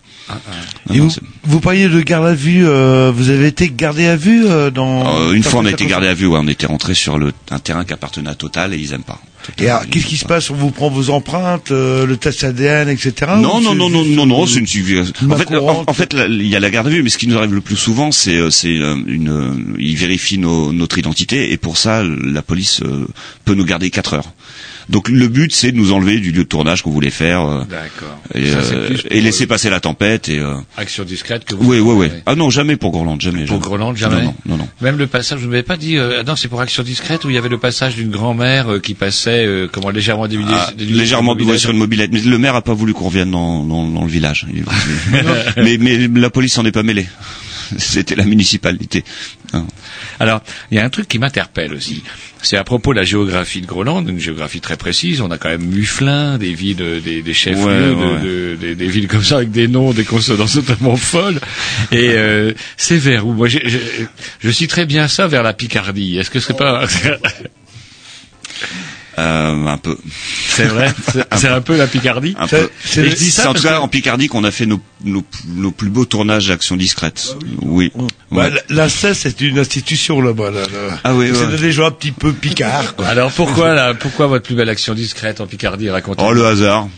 Non, 0.88 0.94
Et 0.94 0.98
non, 0.98 1.08
vous, 1.44 1.60
parliez 1.60 1.88
de 1.88 2.00
garde 2.00 2.26
à 2.26 2.34
vue, 2.34 2.66
euh, 2.66 3.12
vous 3.14 3.30
avez 3.30 3.46
été 3.46 3.70
gardé 3.70 4.06
à 4.06 4.16
vue 4.16 4.46
euh, 4.46 4.70
dans... 4.70 5.20
Euh, 5.20 5.32
une 5.32 5.42
fois, 5.42 5.60
on 5.60 5.66
a 5.66 5.70
été 5.70 5.86
gardé 5.86 6.08
à 6.08 6.14
vue. 6.14 6.26
Ouais, 6.26 6.38
on 6.40 6.48
était 6.48 6.66
rentré 6.66 6.94
sur 6.94 7.18
le, 7.18 7.32
un 7.50 7.58
terrain 7.58 7.84
qui 7.84 7.92
appartenait 7.92 8.30
à 8.30 8.34
Total 8.34 8.74
et 8.74 8.76
ils 8.78 8.92
aiment 8.92 9.02
pas. 9.02 9.20
Et 9.58 9.68
alors, 9.68 9.86
qu'est-ce 9.88 10.06
qui 10.06 10.16
se 10.16 10.24
passe? 10.24 10.50
On 10.50 10.54
vous 10.54 10.70
prend 10.70 10.90
vos 10.90 11.10
empreintes, 11.10 11.70
euh, 11.70 12.06
le 12.06 12.16
test 12.16 12.44
ADN, 12.44 12.88
etc. 12.88 13.32
Non, 13.36 13.60
non, 13.60 13.74
non, 13.74 13.90
non, 13.90 14.04
non, 14.04 14.26
non, 14.26 14.46
c'est 14.46 14.60
une 14.60 15.00
En 15.30 15.36
fait, 15.36 15.54
en, 15.56 15.92
fait, 15.92 16.14
il 16.28 16.46
y 16.46 16.56
a 16.56 16.60
la 16.60 16.70
garde 16.70 16.86
à 16.86 16.90
vue, 16.90 17.02
mais 17.02 17.10
ce 17.10 17.18
qui 17.18 17.26
nous 17.26 17.36
arrive 17.38 17.54
le 17.54 17.60
plus 17.60 17.76
souvent, 17.76 18.12
c'est, 18.12 18.36
euh, 18.36 18.50
c'est 18.50 18.68
euh, 18.78 18.96
une, 19.06 19.28
euh, 19.30 19.74
ils 19.78 19.96
vérifient 19.96 20.38
nos, 20.38 20.72
notre 20.72 20.98
identité 20.98 21.52
et 21.52 21.56
pour 21.56 21.76
ça, 21.76 22.02
la 22.04 22.42
police 22.42 22.80
euh, 22.82 23.06
peut 23.44 23.54
nous 23.54 23.64
garder 23.64 23.90
4 23.90 24.14
heures. 24.14 24.32
Donc 24.90 25.08
le 25.08 25.28
but, 25.28 25.52
c'est 25.52 25.70
de 25.70 25.76
nous 25.76 25.92
enlever 25.92 26.18
du 26.18 26.32
lieu 26.32 26.42
de 26.42 26.48
tournage 26.48 26.82
qu'on 26.82 26.90
voulait 26.90 27.10
faire 27.10 27.46
euh, 27.46 27.64
D'accord. 27.64 28.18
et, 28.34 28.50
Ça, 28.50 28.58
euh, 28.58 28.96
et 29.08 29.20
laisser 29.20 29.44
euh, 29.44 29.46
passer 29.46 29.70
la 29.70 29.78
tempête 29.78 30.28
et. 30.28 30.40
Euh, 30.40 30.56
Action 30.76 31.04
discrète 31.04 31.44
que 31.44 31.54
vous. 31.54 31.70
oui, 31.70 31.78
oui, 31.78 31.94
oui. 31.94 32.08
Ah 32.26 32.34
non, 32.34 32.50
jamais 32.50 32.76
pour 32.76 32.90
Groland, 32.90 33.20
jamais. 33.20 33.44
Pour 33.44 33.56
jamais. 33.56 33.60
Groland, 33.60 33.94
jamais. 33.94 34.16
Non, 34.16 34.22
non, 34.22 34.34
non, 34.46 34.56
non. 34.58 34.68
Même 34.80 34.98
le 34.98 35.06
passage, 35.06 35.38
vous 35.38 35.46
ne 35.46 35.50
m'avez 35.52 35.62
pas 35.62 35.76
dit, 35.76 35.96
euh, 35.96 36.24
non, 36.24 36.34
c'est 36.34 36.48
pour 36.48 36.60
Action 36.60 36.82
discrète 36.82 37.24
où 37.24 37.30
il 37.30 37.34
y 37.36 37.38
avait 37.38 37.48
le 37.48 37.58
passage 37.58 37.94
d'une 37.94 38.10
grand-mère 38.10 38.72
euh, 38.72 38.78
qui 38.80 38.94
passait, 38.94 39.29
euh, 39.46 39.68
comment 39.70 39.90
légèrement 39.90 40.28
dévidé, 40.28 40.50
Ah, 40.54 40.70
légèrement 40.78 41.36
sur 41.56 41.70
une 41.70 41.78
mobilette. 41.78 42.10
Mais 42.12 42.20
le 42.20 42.38
maire 42.38 42.54
a 42.54 42.62
pas 42.62 42.74
voulu 42.74 42.92
qu'on 42.94 43.06
revienne 43.06 43.30
dans, 43.30 43.64
dans, 43.64 43.86
dans 43.88 44.02
le 44.04 44.10
village. 44.10 44.46
Il- 44.52 44.64
mais, 45.56 45.78
mais 45.78 46.08
la 46.20 46.30
police 46.30 46.54
s'en 46.54 46.64
est 46.64 46.72
pas 46.72 46.82
mêlée. 46.82 47.06
C'était 47.78 48.16
la 48.16 48.24
municipalité. 48.24 49.04
Hein. 49.52 49.64
Alors, 50.18 50.40
il 50.72 50.76
y 50.76 50.80
a 50.80 50.84
un 50.84 50.90
truc 50.90 51.06
qui 51.06 51.20
m'interpelle 51.20 51.72
aussi. 51.72 52.02
C'est 52.42 52.56
à 52.56 52.64
propos 52.64 52.92
de 52.92 52.98
la 52.98 53.04
géographie 53.04 53.60
de 53.60 53.66
Groland, 53.66 54.04
une 54.08 54.18
géographie 54.18 54.60
très 54.60 54.76
précise. 54.76 55.20
On 55.20 55.30
a 55.30 55.38
quand 55.38 55.50
même 55.50 55.64
Mufflin, 55.64 56.36
des 56.36 56.52
villes, 56.52 57.00
des, 57.04 57.22
des 57.22 57.32
chefs-lieux, 57.34 57.64
Ouais, 57.64 57.94
de- 57.94 57.94
ouais. 57.94 58.20
de- 58.22 58.56
des, 58.60 58.74
des 58.74 58.86
villes 58.88 59.06
comme 59.06 59.22
ça 59.22 59.36
avec 59.36 59.52
des 59.52 59.68
noms, 59.68 59.92
des 59.92 60.02
consonances 60.04 60.54
totalement 60.54 60.96
folles. 60.96 61.38
Et 61.92 62.08
euh, 62.10 62.52
c'est 62.76 62.96
vers 62.98 63.24
où? 63.24 63.34
Moi, 63.34 63.46
j'ai- 63.46 63.62
je 64.40 64.50
citerais 64.50 64.86
bien 64.86 65.06
ça 65.06 65.28
vers 65.28 65.44
la 65.44 65.52
Picardie. 65.52 66.18
Est-ce 66.18 66.30
que 66.30 66.40
c'est 66.40 66.56
pas 66.56 66.84
Euh, 69.20 69.66
un 69.66 69.76
peu. 69.76 69.98
C'est 70.48 70.64
vrai 70.64 70.92
C'est- 71.36 71.48
un 71.48 71.60
peu 71.60 71.76
la 71.76 71.86
Picardie 71.86 72.34
Un 72.38 72.46
peu. 72.48 72.70
Et 72.96 73.10
je 73.10 73.14
dis 73.16 73.30
ça 73.30 73.42
en 73.42 73.52
parce 73.52 73.62
tout 73.62 73.68
cas 73.68 73.76
que- 73.76 73.82
en 73.82 73.88
Picardie 73.88 74.28
qu'on 74.28 74.44
a 74.44 74.50
fait 74.50 74.64
nos, 74.66 74.80
nos, 75.04 75.22
nos 75.46 75.70
plus 75.72 75.90
beaux 75.90 76.06
tournages 76.06 76.48
d'actions 76.48 76.76
discrètes. 76.76 77.36
oui. 77.62 77.92
Bah, 77.94 78.04
Ouais. 78.30 78.46
l- 78.48 78.62
L'ACES, 78.70 79.12
c'est 79.14 79.40
une 79.42 79.58
institution 79.58 80.20
là-bas. 80.20 80.50
Là, 80.50 80.60
là. 80.62 80.98
Ah 81.04 81.14
oui, 81.14 81.30
C'est 81.34 81.44
ouais. 81.46 81.56
des 81.58 81.72
gens 81.72 81.86
un 81.86 81.90
petit 81.90 82.12
peu 82.12 82.32
picards. 82.32 82.96
quoi. 82.96 83.06
Alors 83.08 83.30
pourquoi 83.32 83.74
là, 83.74 83.92
pourquoi 83.94 84.26
votre 84.26 84.44
plus 84.46 84.54
belle 84.54 84.68
action 84.70 84.94
discrète 84.94 85.40
en 85.40 85.46
Picardie 85.46 85.90
racontez 85.90 86.22
Oh 86.26 86.32
le 86.32 86.46
hasard. 86.46 86.88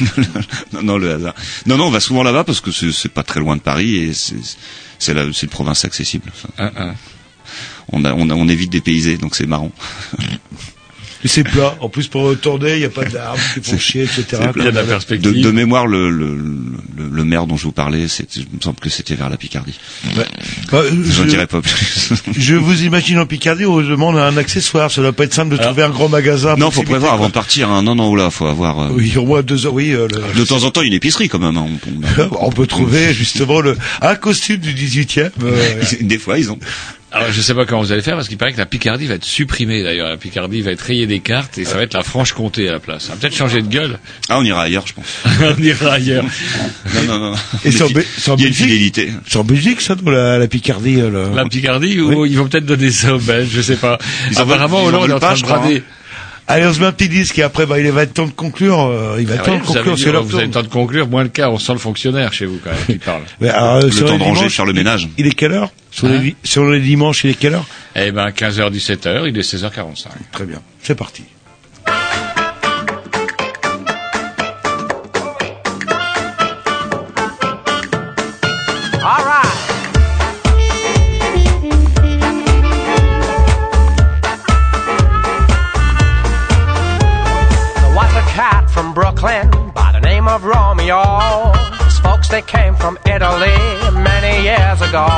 non, 0.72 0.82
non, 0.82 0.98
le 0.98 1.12
hasard. 1.12 1.34
Non, 1.66 1.76
non, 1.76 1.86
on 1.86 1.90
va 1.90 2.00
souvent 2.00 2.22
là-bas 2.22 2.44
parce 2.44 2.60
que 2.60 2.70
c'est 2.72 3.08
pas 3.12 3.22
très 3.22 3.40
loin 3.40 3.56
de 3.56 3.60
Paris 3.62 3.96
et 3.96 4.12
c'est 4.98 5.14
la 5.14 5.24
une 5.24 5.48
province 5.48 5.84
accessible. 5.84 6.30
Enfin, 6.34 6.48
Un, 6.76 6.88
un. 6.90 6.94
on 7.92 8.04
a 8.04 8.12
on 8.14 8.30
a 8.30 8.34
on 8.34 8.48
évite 8.48 8.70
dépaysé 8.70 9.16
donc 9.16 9.34
c'est 9.36 9.46
marrant. 9.46 9.70
Et 11.26 11.28
c'est 11.28 11.42
plat. 11.42 11.74
En 11.80 11.88
plus, 11.88 12.06
pour 12.06 12.38
tourner, 12.38 12.74
il 12.74 12.78
n'y 12.78 12.84
a 12.84 12.88
pas 12.88 13.04
d'arbres 13.04 13.40
qui 13.54 13.60
font 13.68 13.76
chier, 13.78 14.04
etc. 14.04 14.24
C'est 14.30 14.36
Il 14.56 14.64
y 14.64 14.68
a 14.68 14.70
de 14.70 14.76
la 14.76 14.82
De, 14.84 14.88
perspective. 14.88 15.42
de 15.42 15.50
mémoire, 15.50 15.88
le, 15.88 16.08
le, 16.08 16.36
le, 16.36 17.08
le 17.10 17.24
maire 17.24 17.48
dont 17.48 17.56
je 17.56 17.64
vous 17.64 17.72
parlais, 17.72 18.06
c'était- 18.06 18.38
il 18.38 18.46
me 18.56 18.60
semble 18.62 18.78
que 18.78 18.88
c'était 18.88 19.16
vers 19.16 19.28
la 19.28 19.36
Picardie. 19.36 19.74
Bah, 20.14 20.22
euh, 20.74 20.90
Je 21.04 21.22
ne 21.24 21.28
dirai 21.28 21.48
pas 21.48 21.60
plus. 21.60 22.12
je 22.38 22.54
vous 22.54 22.84
imagine 22.84 23.18
en 23.18 23.26
Picardie, 23.26 23.64
on 23.64 23.72
vous 23.72 23.82
demande 23.82 24.16
un 24.18 24.36
accessoire. 24.36 24.88
Ça 24.92 25.02
doit 25.02 25.12
pas 25.12 25.24
être 25.24 25.34
simple 25.34 25.50
de 25.50 25.54
Alors- 25.58 25.72
trouver 25.72 25.82
un 25.82 25.90
grand 25.90 26.08
magasin. 26.08 26.54
non, 26.56 26.70
faut 26.70 26.84
prévoir 26.84 27.14
avant 27.14 27.26
de 27.26 27.32
partir. 27.32 27.70
Hein. 27.70 27.82
Non, 27.82 27.96
non, 27.96 28.14
là, 28.14 28.30
faut 28.30 28.46
avoir. 28.46 28.78
euh, 28.82 28.88
Oui, 28.92 29.12
au 29.16 29.26
moins 29.26 29.42
deux 29.42 29.66
heures. 29.66 29.74
Oui, 29.74 29.92
euh, 29.94 30.06
le- 30.06 30.38
De 30.38 30.44
temps 30.44 30.62
en 30.62 30.70
temps, 30.70 30.82
une 30.82 30.92
épicerie 30.92 31.28
quand 31.28 31.40
même. 31.40 31.56
Hein. 31.56 31.66
On- 31.66 32.22
on- 32.22 32.28
on 32.46 32.50
peut 32.52 32.68
trouver 32.68 33.12
justement 33.14 33.60
le 33.60 33.76
un 34.00 34.14
costume 34.14 34.58
du 34.58 34.72
18e. 34.74 35.30
euh, 35.42 35.82
Des 36.02 36.18
fois, 36.18 36.38
ils 36.38 36.52
ont. 36.52 36.58
Alors 37.16 37.32
je 37.32 37.40
sais 37.40 37.54
pas 37.54 37.64
comment 37.64 37.80
vous 37.80 37.92
allez 37.92 38.02
faire 38.02 38.14
parce 38.16 38.28
qu'il 38.28 38.36
paraît 38.36 38.52
que 38.52 38.58
la 38.58 38.66
Picardie 38.66 39.06
va 39.06 39.14
être 39.14 39.24
supprimée 39.24 39.82
d'ailleurs. 39.82 40.08
La 40.08 40.16
Picardie 40.18 40.60
va 40.60 40.72
être 40.72 40.82
rayée 40.82 41.06
des 41.06 41.20
cartes 41.20 41.56
et 41.56 41.64
ça 41.64 41.76
va 41.76 41.82
être 41.82 41.94
la 41.94 42.02
Franche-Comté 42.02 42.68
à 42.68 42.72
la 42.72 42.78
place. 42.80 43.04
Ça 43.04 43.14
va 43.14 43.18
peut-être 43.18 43.34
changer 43.34 43.62
de 43.62 43.68
gueule. 43.68 43.98
Ah, 44.28 44.38
on 44.38 44.44
ira 44.44 44.62
ailleurs, 44.62 44.86
je 44.86 44.92
pense. 44.92 45.06
On 45.40 45.62
ira 45.62 45.92
ailleurs. 45.94 46.24
Non, 46.94 47.02
non, 47.18 47.30
non. 47.30 47.36
Et 47.64 47.70
a 47.80 47.86
une 47.86 48.36
Belgique 48.36 48.54
fidélité. 48.54 49.12
C'est 49.26 49.38
en 49.38 49.44
Belgique, 49.44 49.80
ça, 49.80 49.94
dans 49.94 50.10
la, 50.10 50.38
la 50.38 50.46
Picardie. 50.46 51.00
euh, 51.00 51.10
là. 51.10 51.34
La 51.34 51.48
Picardie 51.48 52.00
ou 52.00 52.26
ils 52.26 52.36
vont 52.36 52.46
peut-être 52.48 52.66
donner 52.66 52.90
ça 52.90 53.14
aux 53.14 53.18
Belges, 53.18 53.48
je 53.50 53.62
sais 53.62 53.76
pas. 53.76 53.98
Ils 54.30 54.38
Apparemment 54.38 54.84
Hollande 54.84 55.10
est 55.10 55.14
en 55.14 55.18
train 55.20 55.34
de 55.34 55.42
crois, 55.42 55.58
brader. 55.58 55.82
Allez, 56.48 56.64
on 56.66 56.72
se 56.72 56.78
met 56.78 56.86
un 56.86 56.92
petit 56.92 57.08
disque 57.08 57.38
et 57.40 57.42
après, 57.42 57.66
bah, 57.66 57.80
il 57.80 57.90
va 57.90 58.02
être 58.04 58.14
temps 58.14 58.26
de 58.26 58.30
conclure. 58.30 58.78
euh, 58.80 59.16
il 59.18 59.26
va 59.26 59.34
être 59.34 59.42
Ah 59.42 59.46
temps 59.46 59.52
oui, 59.54 59.58
de 59.58 59.64
vous, 59.64 59.72
avez 59.76 59.84
conclure. 59.84 59.98
C'est 59.98 60.12
leur 60.12 60.22
vous 60.22 60.36
avez 60.36 60.46
le 60.46 60.52
temps 60.52 60.62
de 60.62 60.68
conclure, 60.68 61.08
moins 61.08 61.24
le 61.24 61.28
cas, 61.28 61.50
on 61.50 61.58
sent 61.58 61.72
le 61.72 61.78
fonctionnaire 61.78 62.32
chez 62.32 62.46
vous 62.46 62.60
quand 62.62 62.70
même 62.70 62.84
qui 62.86 62.98
parle. 62.98 63.22
Mais, 63.40 63.48
alors, 63.48 63.74
euh, 63.76 63.80
Le 63.82 63.90
sur 63.90 64.06
temps 64.06 64.12
les 64.12 64.18
de 64.18 64.22
ranger, 64.22 64.38
dimanches, 64.40 64.54
faire 64.56 64.64
le 64.66 64.72
ménage. 64.72 65.08
Il 65.18 65.26
est 65.26 65.32
quelle 65.32 65.52
heure? 65.52 65.70
Sur, 65.90 66.06
Hein? 66.06 66.20
les, 66.22 66.36
sur 66.44 66.64
les 66.70 66.80
dimanches, 66.80 67.24
il 67.24 67.30
est 67.30 67.34
quelle 67.34 67.54
heure? 67.54 67.66
Eh 67.96 68.12
ben 68.12 68.28
15h 68.28 68.70
17h, 68.70 69.28
il 69.28 69.36
est 69.36 69.40
16h45. 69.54 70.06
Très 70.30 70.44
bien, 70.44 70.60
c'est 70.82 70.94
parti. 70.94 71.24
They 92.36 92.42
came 92.42 92.74
from 92.74 92.98
Italy 93.06 93.56
many 93.96 94.44
years 94.44 94.78
ago. 94.82 95.08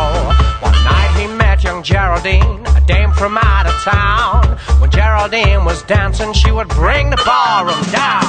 One 0.63 0.79
night 0.87 1.13
he 1.19 1.27
met 1.27 1.65
young 1.65 1.83
Geraldine, 1.83 2.63
a 2.77 2.81
dame 2.87 3.11
from 3.11 3.37
out 3.37 3.67
of 3.67 3.75
town. 3.83 4.57
When 4.79 4.89
Geraldine 4.89 5.65
was 5.65 5.83
dancing, 5.83 6.33
she 6.33 6.53
would 6.53 6.69
bring 6.69 7.11
the 7.11 7.21
ballroom 7.27 7.83
down. 7.91 8.23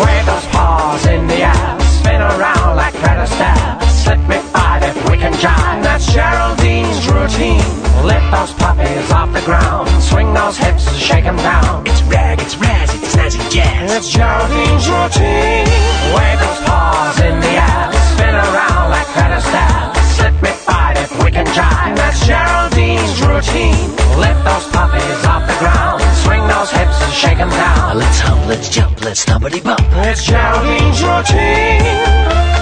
Wave 0.00 0.24
those 0.24 0.46
paws 0.56 1.04
in 1.04 1.26
the 1.26 1.40
air, 1.52 1.76
spin 2.00 2.22
around 2.22 2.76
like 2.76 2.94
Fred 2.94 3.18
Astaire. 3.26 3.82
Slip 4.02 4.20
me 4.26 4.38
five 4.56 4.82
if 4.82 4.96
we 5.10 5.18
can 5.18 5.34
jive. 5.34 5.82
That's 5.82 6.06
Geraldine's 6.10 7.04
routine. 7.12 7.68
Lift 8.08 8.28
those 8.32 8.54
puppies 8.54 9.10
off 9.12 9.34
the 9.34 9.44
ground. 9.44 9.86
Swing 10.02 10.32
those 10.32 10.56
hips 10.56 10.88
and 10.88 10.96
shake 10.96 11.26
'em 11.26 11.36
down. 11.36 11.86
It's 11.86 12.02
rag, 12.04 12.40
it's 12.40 12.56
razz, 12.56 12.88
it's 12.94 13.14
snazzy 13.14 13.44
jazz. 13.50 13.92
It's 13.92 14.08
Geraldine's 14.08 14.88
routine. 14.88 15.68
Wave 16.16 16.38
those 16.40 16.60
paws 16.64 17.20
in 17.20 17.38
the 17.40 17.54
air. 17.68 18.03
Spin 18.34 18.52
around 18.52 18.90
like 18.90 19.06
Astaire. 19.06 19.96
Slip 20.16 20.34
me 20.42 20.50
five 20.50 20.96
if 20.96 21.24
we 21.24 21.30
can 21.30 21.46
jive. 21.46 21.94
That's 21.94 22.18
Geraldine's 22.26 23.20
routine. 23.22 23.90
Lift 24.18 24.44
those 24.44 24.66
puppies 24.74 25.24
off 25.24 25.46
the 25.46 25.56
ground. 25.60 26.02
Swing 26.24 26.44
those 26.48 26.70
hips 26.72 27.00
and 27.00 27.12
shake 27.12 27.38
'em 27.38 27.50
down. 27.50 27.98
Let's 27.98 28.18
hump, 28.18 28.46
let's 28.48 28.68
jump, 28.68 29.04
let's 29.04 29.24
stumpity 29.24 29.62
bump. 29.62 29.86
It's 30.08 30.24
Geraldine's 30.24 31.00
routine. 31.00 32.53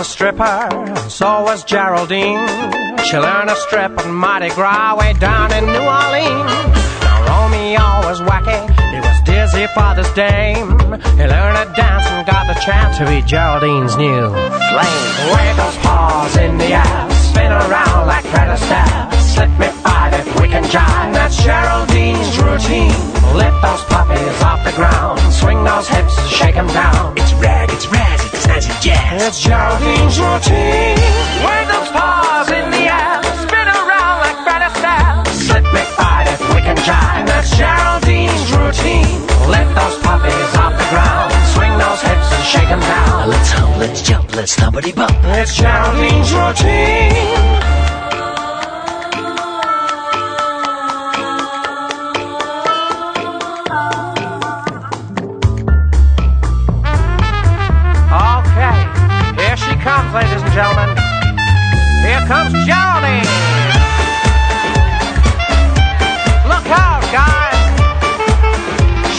A 0.00 0.04
stripper, 0.04 0.68
so 1.10 1.42
was 1.42 1.62
Geraldine. 1.62 2.48
She 3.04 3.18
learned 3.18 3.50
to 3.50 3.56
strip 3.56 3.98
at 3.98 4.08
Mardi 4.08 4.48
Gras 4.48 4.96
way 4.98 5.12
down 5.12 5.52
in 5.52 5.66
New 5.66 5.84
Orleans. 6.00 6.52
Now 7.04 7.28
Romeo 7.28 8.08
was 8.08 8.20
wacky, 8.22 8.60
he 8.94 8.98
was 8.98 9.20
dizzy 9.28 9.66
for 9.74 9.94
this 9.94 10.10
dame. 10.14 10.78
He 11.18 11.24
learned 11.28 11.58
to 11.60 11.72
dance 11.76 12.06
and 12.06 12.26
got 12.26 12.46
the 12.48 12.58
chance 12.64 12.96
to 12.96 13.04
be 13.04 13.20
Geraldine's 13.20 13.96
new 13.98 14.30
flame. 14.72 15.12
Wave 15.34 15.56
those 15.58 15.76
paws 15.84 16.36
in 16.38 16.56
the 16.56 16.72
air, 16.72 17.10
spin 17.28 17.52
around 17.52 18.06
like 18.06 18.24
Fred 18.24 18.56
Astaire. 18.56 19.12
Slip 19.20 19.50
me 19.58 19.79
jive. 20.70 21.12
That's 21.12 21.36
Geraldine's 21.42 22.38
routine. 22.38 22.94
Lift 23.34 23.58
those 23.62 23.84
puppies 23.90 24.42
off 24.42 24.64
the 24.64 24.72
ground, 24.72 25.18
swing 25.32 25.62
those 25.64 25.88
hips 25.88 26.16
and 26.18 26.28
shake 26.28 26.56
'em 26.56 26.68
down. 26.68 27.14
It's 27.16 27.32
rag, 27.34 27.70
it's 27.70 27.86
razz, 27.88 28.20
it's 28.26 28.46
snazzy 28.46 28.74
jazz. 28.80 29.22
It's 29.26 29.40
Geraldine's 29.46 30.18
routine. 30.18 30.98
Wave 31.44 31.68
those 31.74 31.90
paws 31.96 32.48
in 32.50 32.70
the 32.70 32.84
air, 33.00 33.18
spin 33.44 33.66
around 33.78 34.16
like 34.24 34.38
Fred 34.44 34.62
Astaire. 34.68 35.16
Slip 35.46 35.64
me 35.74 35.82
five 35.98 36.26
if 36.34 36.40
we 36.54 36.60
can 36.60 36.76
jive. 36.88 37.26
That's 37.26 37.50
Geraldine's 37.60 38.52
routine. 38.52 39.26
Lift 39.54 39.72
those 39.74 39.96
puppies 40.06 40.50
off 40.62 40.74
the 40.82 40.88
ground, 40.94 41.30
swing 41.54 41.74
those 41.78 42.00
hips 42.08 42.28
and 42.36 42.44
shake 42.52 42.70
'em 42.70 42.80
down. 42.80 43.28
Let's 43.28 43.50
hump, 43.50 43.76
let's 43.78 44.02
jump, 44.02 44.26
let's 44.36 44.54
stumpity 44.56 44.94
bump. 44.94 45.16
It's 45.40 45.52
Geraldine's 45.56 46.32
routine. 46.32 47.69
She 60.10 60.16
ladies 60.16 60.42
and 60.42 60.52
gentlemen. 60.52 60.90
Here 62.02 62.22
comes 62.26 62.52
Geraldine. 62.66 63.28
Look 66.50 66.66
out, 66.66 67.02
guys. 67.14 67.58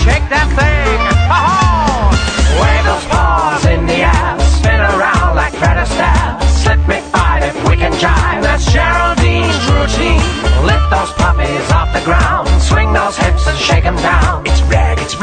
Shake 0.04 0.28
that 0.30 0.48
thing. 0.58 1.00
Ha-ha! 1.32 2.12
Wave 2.60 2.86
those 2.86 3.06
paws 3.08 3.66
in 3.66 3.86
the 3.86 4.04
air. 4.04 4.40
Spin 4.60 4.80
around 4.80 5.36
like 5.36 5.54
Fred 5.54 5.78
Astaire. 5.78 6.42
Slip 6.50 6.80
me 6.88 7.00
five 7.12 7.44
if 7.44 7.56
we 7.70 7.76
can 7.78 7.94
jive. 7.94 8.42
That's 8.42 8.66
Geraldine's 8.72 9.64
routine. 9.72 10.24
Lift 10.66 10.88
those 10.92 11.12
puppies 11.14 11.72
off 11.72 11.94
the 11.94 12.04
ground. 12.04 12.50
Swing 12.62 12.92
those 12.92 13.16
hips 13.18 13.48
and 13.48 13.58
shake 13.58 13.86
'em 13.86 13.96
down. 13.98 14.44
It's 14.46 14.62
rag, 14.64 15.00
it's 15.00 15.16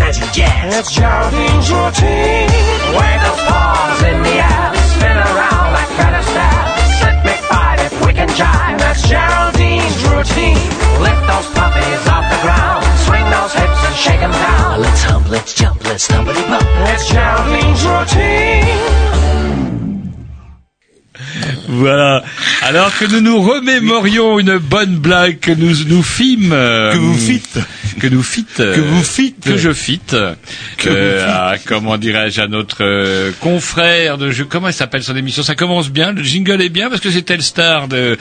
razz, 0.00 0.18
it's 0.18 0.18
snazzy 0.18 0.32
jazz. 0.32 0.78
It's 0.78 0.92
Geraldine's 0.92 1.70
routine. 1.70 2.48
Wave 2.94 3.20
those 3.22 3.42
paws 3.48 4.02
in 4.02 4.22
the 4.22 4.34
air. 4.34 4.72
Spin 4.94 5.16
around 5.16 5.72
like 5.72 5.88
Fred 5.96 6.14
Astaire. 6.14 6.66
Slip 6.98 7.24
me 7.24 7.32
five 7.48 7.80
if 7.80 8.06
we 8.06 8.12
can 8.12 8.28
jive. 8.28 8.78
That's 8.78 9.02
Geraldine's 9.08 10.02
routine. 10.04 10.68
Lift 11.02 11.22
those 11.26 11.48
puppies 11.54 12.08
off 12.08 12.26
the 12.30 12.40
ground. 12.42 12.84
Swing 13.06 13.26
those 13.30 13.52
hips 13.52 13.80
and 13.86 13.96
shake 13.96 14.22
'em 14.22 14.32
down. 14.32 14.80
Let's 14.80 15.02
hump, 15.02 15.30
let's 15.30 15.54
jump, 15.54 15.84
let's 15.84 16.08
stumpity 16.08 16.44
bump. 16.48 16.66
It's 16.92 17.08
Geraldine's 17.10 17.84
routine. 17.84 18.68
Voilà. 21.68 22.22
Alors 22.62 22.96
que 22.98 23.04
nous 23.06 23.20
nous 23.20 23.40
remémorions 23.42 24.38
une 24.38 24.58
bonne 24.58 24.96
blague 24.96 25.40
que 25.40 25.50
nous 25.52 25.74
nous 25.86 26.02
fîmes. 26.02 26.50
que 26.50 26.96
vous 26.98 27.14
fîtes. 27.18 27.58
Que 27.98 28.06
nous 28.08 28.22
fîtes. 28.22 28.56
Que 28.56 28.80
vous 28.80 29.02
fîtes. 29.02 29.40
Que 29.44 29.56
je. 29.56 29.70
Que 30.78 30.88
euh, 30.88 31.26
à, 31.28 31.56
comment 31.64 31.96
dirais-je 31.96 32.40
à 32.40 32.46
notre 32.48 32.78
euh, 32.82 33.30
confrère 33.40 34.18
de 34.18 34.30
jeu. 34.30 34.44
Comment 34.44 34.68
il 34.68 34.74
s'appelle 34.74 35.02
son 35.02 35.16
émission? 35.16 35.42
Ça 35.42 35.54
commence 35.54 35.90
bien. 35.90 36.12
Le 36.12 36.22
jingle 36.22 36.60
est 36.62 36.68
bien 36.68 36.88
parce 36.88 37.00
que 37.00 37.10
c'est 37.10 37.22
Telstar 37.22 37.88
de. 37.88 38.16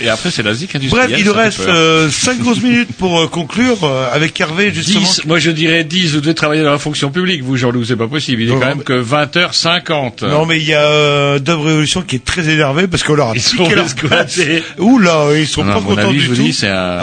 Et 0.00 0.08
après 0.08 0.30
c'est 0.30 0.42
la 0.42 0.54
zik 0.54 0.74
industrielle. 0.76 1.08
Bref, 1.08 1.20
il 1.20 1.26
nous 1.26 1.32
reste 1.32 1.64
peur. 1.64 1.74
euh, 1.74 2.10
5 2.10 2.38
grosses 2.38 2.62
minutes 2.62 2.90
pour 2.98 3.20
euh, 3.20 3.26
conclure 3.26 3.84
euh, 3.84 4.08
avec 4.12 4.40
Hervé 4.40 4.72
justement. 4.72 5.00
10, 5.00 5.24
moi 5.26 5.38
je 5.38 5.50
dirais 5.50 5.84
10, 5.84 6.14
vous 6.14 6.20
devez 6.20 6.34
travailler 6.34 6.62
dans 6.62 6.72
la 6.72 6.78
fonction 6.78 7.10
publique, 7.10 7.42
vous 7.42 7.56
Jean-Loup, 7.56 7.84
c'est 7.84 7.96
pas 7.96 8.08
possible, 8.08 8.42
il 8.42 8.48
est 8.48 8.52
Non, 8.52 8.60
quand 8.60 8.66
même 8.66 8.82
que 8.82 9.02
20h50. 9.02 10.26
Non 10.28 10.46
mais 10.46 10.58
il 10.58 10.66
y 10.66 10.74
a 10.74 10.82
euh, 10.82 11.38
Dove 11.38 11.64
Révolution 11.66 12.02
qui 12.02 12.16
est 12.16 12.24
très 12.24 12.48
énervé 12.48 12.86
parce 12.86 13.02
qu'on 13.02 13.14
leur 13.14 13.30
a 13.30 13.34
Ils 13.34 13.42
piqué 13.42 13.74
leur. 13.74 13.86
Ouh 14.78 14.98
là, 14.98 15.28
ils 15.36 15.46
sont 15.46 15.64
Non, 15.64 15.74
pas 15.74 15.80
contents 15.80 16.08
avis, 16.08 16.18
du 16.20 16.28
tout. 16.28 16.52
c'est 16.52 16.68
un- 16.68 16.98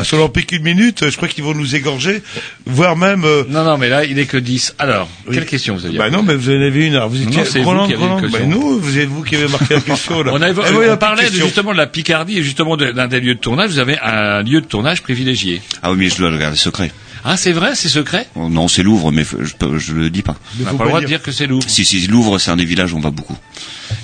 une 0.52 0.64
minute, 0.64 0.77
je 0.78 1.16
crois 1.18 1.28
qu'ils 1.28 1.44
vont 1.44 1.54
nous 1.54 1.76
égorger, 1.76 2.22
voire 2.66 2.96
même. 2.96 3.24
euh, 3.26 3.44
Non, 3.50 3.64
non, 3.64 3.78
mais 3.78 3.90
là, 3.90 4.06
il 4.06 4.18
est 4.20 4.26
que 4.26 4.38
10. 4.38 4.76
Alors, 4.80 5.10
quelle 5.32 5.46
question 5.46 5.76
vous 5.76 5.86
aviez 5.86 5.98
Bah 5.98 6.10
non, 6.10 6.24
mais 6.24 6.36
vous 6.36 6.50
en 6.50 6.62
avez 6.62 6.86
une. 6.88 6.96
Alors 6.96 7.10
vous 7.10 7.18
Non, 7.18 7.30
étiez 7.42 7.62
vous 7.62 7.70
Roland, 7.70 7.88
qui 7.88 7.94
avez 7.94 8.04
Roland. 8.04 8.22
question. 8.22 8.40
Bah 8.40 8.46
non, 8.46 8.78
vous 8.78 9.00
êtes 9.00 9.10
vous 9.10 9.24
qui 9.24 9.36
avez 9.36 9.48
marqué 9.48 9.74
la 9.76 9.82
question 9.82 10.24
là. 10.24 10.32
On, 10.36 10.42
a 10.42 10.50
évo- 10.50 10.64
Eh, 10.68 10.72
voilà, 10.74 10.94
on 10.94 10.98
parlait 10.98 11.24
de, 11.24 11.28
question. 11.30 11.46
justement 11.46 11.72
de 11.74 11.78
la 11.78 11.88
Picardie 11.88 12.38
et 12.40 12.44
justement 12.44 12.78
de- 12.78 12.92
d'un 12.92 13.08
des 13.08 13.20
lieux 13.20 13.36
de 13.36 13.40
tournage. 13.40 13.72
Vous 13.72 13.80
avez 13.80 13.98
un 14.00 14.44
lieu 14.44 14.62
de 14.62 14.66
tournage 14.66 15.02
privilégié. 15.02 15.62
Ah 15.84 15.92
oui, 15.92 15.98
mais 16.00 16.10
je 16.10 16.18
dois 16.18 16.30
le 16.30 16.38
garder 16.38 16.58
secret. 16.58 16.92
Ah, 17.30 17.36
c'est 17.36 17.52
vrai, 17.52 17.72
c'est 17.76 17.90
secret? 17.90 18.28
Oh, 18.36 18.48
non, 18.48 18.68
c'est 18.70 18.84
Louvre, 18.84 19.12
mais 19.12 19.24
je, 19.26 19.78
je 19.80 19.94
le 19.94 20.10
dis 20.10 20.22
pas. 20.22 20.38
On 20.62 20.64
n'a 20.64 20.74
pas 20.74 20.84
le 20.84 20.90
droit 20.90 21.02
de 21.02 21.08
dire 21.08 21.22
que 21.22 21.32
c'est 21.32 21.46
Louvre. 21.48 21.68
Si, 21.68 21.84
si, 21.84 22.08
Louvre, 22.08 22.38
c'est 22.40 22.52
un 22.52 22.56
des 22.56 22.64
villages 22.64 22.94
où 22.94 22.98
on 22.98 23.02
va 23.02 23.10
beaucoup. 23.12 23.36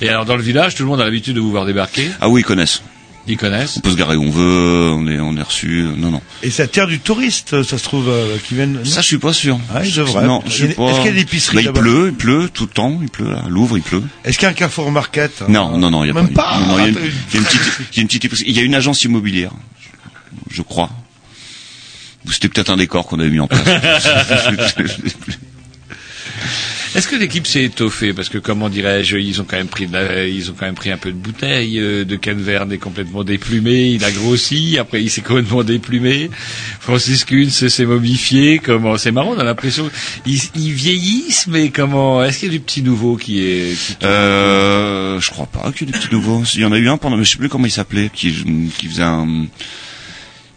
Et 0.02 0.10
alors, 0.10 0.26
dans 0.26 0.36
le 0.36 0.42
village, 0.44 0.76
tout 0.76 0.84
le 0.84 0.90
monde 0.90 1.00
a 1.00 1.06
l'habitude 1.06 1.36
de 1.36 1.40
vous 1.40 1.52
voir 1.52 1.66
débarquer? 1.66 2.10
Ah 2.20 2.28
oui, 2.28 2.42
ils 2.42 2.44
connaissent. 2.44 2.82
Ils 3.26 3.38
connaissent. 3.38 3.78
On 3.78 3.80
peut 3.80 3.92
se 3.92 3.96
garer 3.96 4.18
où 4.18 4.24
on 4.24 4.30
veut, 4.30 4.92
on 4.94 5.08
est, 5.08 5.20
on 5.20 5.38
est 5.38 5.42
reçu. 5.42 5.86
Non, 5.96 6.12
non. 6.12 6.22
Et 6.42 6.50
ça 6.50 6.64
attire 6.64 6.88
du 6.88 7.00
touriste, 7.00 7.64
ça 7.64 7.78
se 7.78 7.84
trouve, 7.84 8.10
euh, 8.10 8.38
qui 8.46 8.54
viennent. 8.56 8.74
non 8.74 8.86
Ça, 8.86 9.00
je 9.00 9.08
suis 9.08 9.18
pas 9.18 9.32
sûr. 9.32 9.58
Ah, 9.74 9.82
je 9.82 10.02
devrais. 10.02 10.26
Non, 10.26 10.44
je 10.46 10.52
suis 10.52 10.66
Est-ce 10.66 10.76
qu'il 10.98 11.06
y 11.06 11.10
a 11.10 11.12
des 11.14 11.22
épiceries 11.22 11.56
Bah, 11.56 11.62
il 11.64 11.72
pleut, 11.72 12.08
il 12.10 12.16
pleut 12.16 12.50
tout 12.54 12.64
le 12.66 12.70
temps. 12.70 13.00
Il 13.02 13.10
pleut 13.10 13.32
là. 13.32 13.44
Louvre, 13.48 13.78
il 13.78 13.84
pleut. 13.84 14.04
Est-ce 14.26 14.38
qu'il 14.38 14.46
y 14.46 14.48
a 14.48 14.52
un 14.52 14.54
Carrefour 14.54 14.92
Market 14.92 15.42
hein 15.42 15.46
Non, 15.48 15.78
non, 15.78 15.90
non, 15.90 16.04
il 16.04 16.08
y 16.08 16.12
a 16.12 16.14
Même 16.14 16.34
pas. 16.34 16.52
pas. 16.52 16.60
non, 16.60 16.68
non, 16.68 16.80
il 16.80 16.82
y 16.82 16.84
a 16.84 16.88
une, 16.90 16.96
Attends, 16.98 17.06
il 17.32 17.36
y 17.36 17.38
a 17.38 17.40
une 17.40 17.46
petite, 17.46 17.62
il 17.94 17.96
y 17.96 18.00
a 18.00 18.02
une 18.02 18.08
petite 18.08 18.26
épicerie. 18.26 18.50
Il 18.50 18.56
y 18.58 18.60
a 18.60 18.64
une 18.64 18.76
agence 18.76 19.04
immobilière, 19.06 19.52
je 20.52 20.62
crois. 20.62 20.90
Ou 22.28 22.32
C'était 22.32 22.50
peut-être 22.50 22.72
un 22.72 22.78
décor 22.78 23.08
qu'on 23.08 23.20
avait 23.20 23.30
mis 23.30 23.40
en 23.40 23.48
place. 23.48 23.64
Est-ce 26.96 27.08
que 27.08 27.16
l'équipe 27.16 27.48
s'est 27.48 27.64
étoffée 27.64 28.14
parce 28.14 28.30
que 28.30 28.38
comment 28.38 28.70
dirais-je, 28.70 29.18
ils 29.18 29.42
ont 29.42 29.46
quand 29.46 29.58
même 29.58 29.68
pris 29.68 29.88
de 29.88 29.94
la- 29.94 30.28
ils 30.28 30.52
ont 30.52 30.54
quand 30.58 30.68
même 30.68 30.76
pris 30.76 30.92
un 30.92 30.98
peu 30.98 31.12
de 31.12 31.18
bouteille. 31.18 31.80
euh, 31.80 32.06
de 32.06 32.16
Canverne 32.16 32.72
est 32.72 32.78
complètement 32.78 33.24
déplumé, 33.24 33.90
il 33.90 34.04
a 34.06 34.12
grossi, 34.12 34.78
après 34.78 35.02
il 35.02 35.10
s'est 35.10 35.22
complètement 35.22 35.64
déplumé. 35.64 36.30
Francis 36.80 37.26
Kuhn 37.26 37.50
s'est 37.50 37.86
momifié. 37.86 38.60
Comment 38.60 38.98
C'est 38.98 39.12
marrant, 39.12 39.34
on 39.36 39.40
a 39.40 39.44
l'impression 39.44 39.90
ils, 40.28 40.40
ils 40.56 40.72
vieillissent, 40.74 41.48
mais 41.48 41.70
comment 41.72 42.24
Est-ce 42.24 42.40
qu'il 42.40 42.50
y 42.50 42.56
a 42.56 42.58
du 42.58 42.64
petit 42.64 42.84
nouveau 42.84 43.16
qui 43.18 43.40
est 43.44 43.76
qui 43.76 43.98
Euh, 44.04 45.20
je 45.20 45.30
crois 45.32 45.48
pas 45.48 45.72
qu'il 45.72 45.88
y 45.88 45.90
ait 45.90 45.94
des 45.94 45.98
petits 46.00 46.14
nouveaux. 46.14 46.44
Il 46.54 46.60
y 46.62 46.66
en 46.66 46.72
a 46.72 46.78
eu 46.78 46.90
un 46.90 46.98
pendant, 46.98 47.18
mais 47.18 47.24
je 47.24 47.32
sais 47.32 47.38
plus 47.38 47.50
comment 47.50 47.66
il 47.66 47.72
s'appelait, 47.72 48.12
qui, 48.14 48.32
qui 48.78 48.88
faisait 48.88 49.02
un, 49.04 49.46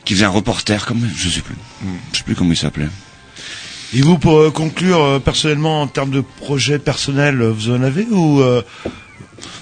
qui 0.05 0.15
faisait 0.15 0.27
un 0.27 0.31
reporter, 0.31 0.85
comme, 0.85 1.09
je 1.17 1.29
sais 1.31 1.41
plus. 1.41 1.55
Je 2.13 2.19
sais 2.19 2.25
plus 2.25 2.35
comment 2.35 2.53
il 2.53 2.57
s'appelait. 2.57 2.89
Et 3.99 4.03
vous, 4.03 4.19
pour 4.19 4.37
euh, 4.39 4.51
conclure, 4.51 5.03
euh, 5.03 5.19
personnellement, 5.19 5.81
en 5.81 5.87
termes 5.87 6.11
de 6.11 6.21
projet 6.21 6.79
personnel, 6.79 7.41
euh, 7.41 7.51
vous 7.51 7.71
en 7.71 7.83
avez 7.83 8.07
ou 8.11 8.43
euh, 8.43 8.61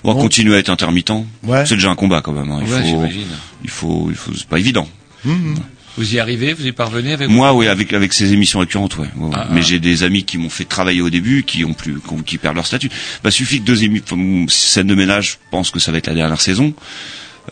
On 0.03 0.09
va 0.09 0.15
Bon. 0.15 0.21
continuer 0.23 0.57
à 0.57 0.59
être 0.59 0.71
intermittent. 0.71 1.13
Ouais. 1.45 1.65
C'est 1.67 1.77
déjà 1.77 1.91
un 1.91 1.95
combat 1.95 2.21
quand 2.21 2.33
même. 2.33 2.51
hein. 2.51 2.61
Il 2.67 2.73
Ouais, 2.73 2.81
faut, 2.81 2.87
j'imagine. 2.87 3.27
il 3.63 3.71
faut, 3.71 4.07
il 4.11 4.17
faut, 4.17 4.33
c'est 4.35 4.49
pas 4.49 4.59
évident. 4.59 4.89
hum, 5.25 5.55
Vous 5.97 6.15
y 6.15 6.19
arrivez 6.19 6.53
Vous 6.53 6.67
y 6.67 6.73
parvenez 6.73 7.13
avec 7.13 7.29
Moi, 7.29 7.53
oui, 7.55 7.69
avec 7.69 7.93
avec 7.93 8.13
ces 8.13 8.33
émissions 8.33 8.59
récurrentes, 8.59 8.99
ouais. 8.99 9.07
Ah, 9.35 9.47
Mais 9.53 9.61
ah. 9.61 9.63
j'ai 9.63 9.79
des 9.79 10.03
amis 10.03 10.25
qui 10.25 10.37
m'ont 10.39 10.51
fait 10.51 10.65
travailler 10.65 11.01
au 11.01 11.11
début, 11.11 11.45
qui 11.45 11.65
ont 11.65 11.73
plus, 11.75 11.99
qui 12.27 12.37
perdent 12.39 12.57
leur 12.57 12.67
statut. 12.67 12.91
Bah, 13.23 13.31
suffit 13.31 13.61
que 13.61 13.65
deux 13.67 13.85
émissions, 13.85 14.47
scène 14.49 14.89
de 14.89 14.95
ménage, 14.97 15.33
je 15.33 15.37
pense 15.53 15.71
que 15.71 15.79
ça 15.79 15.93
va 15.93 15.99
être 15.99 16.09
la 16.09 16.15
dernière 16.15 16.41
saison. 16.41 16.75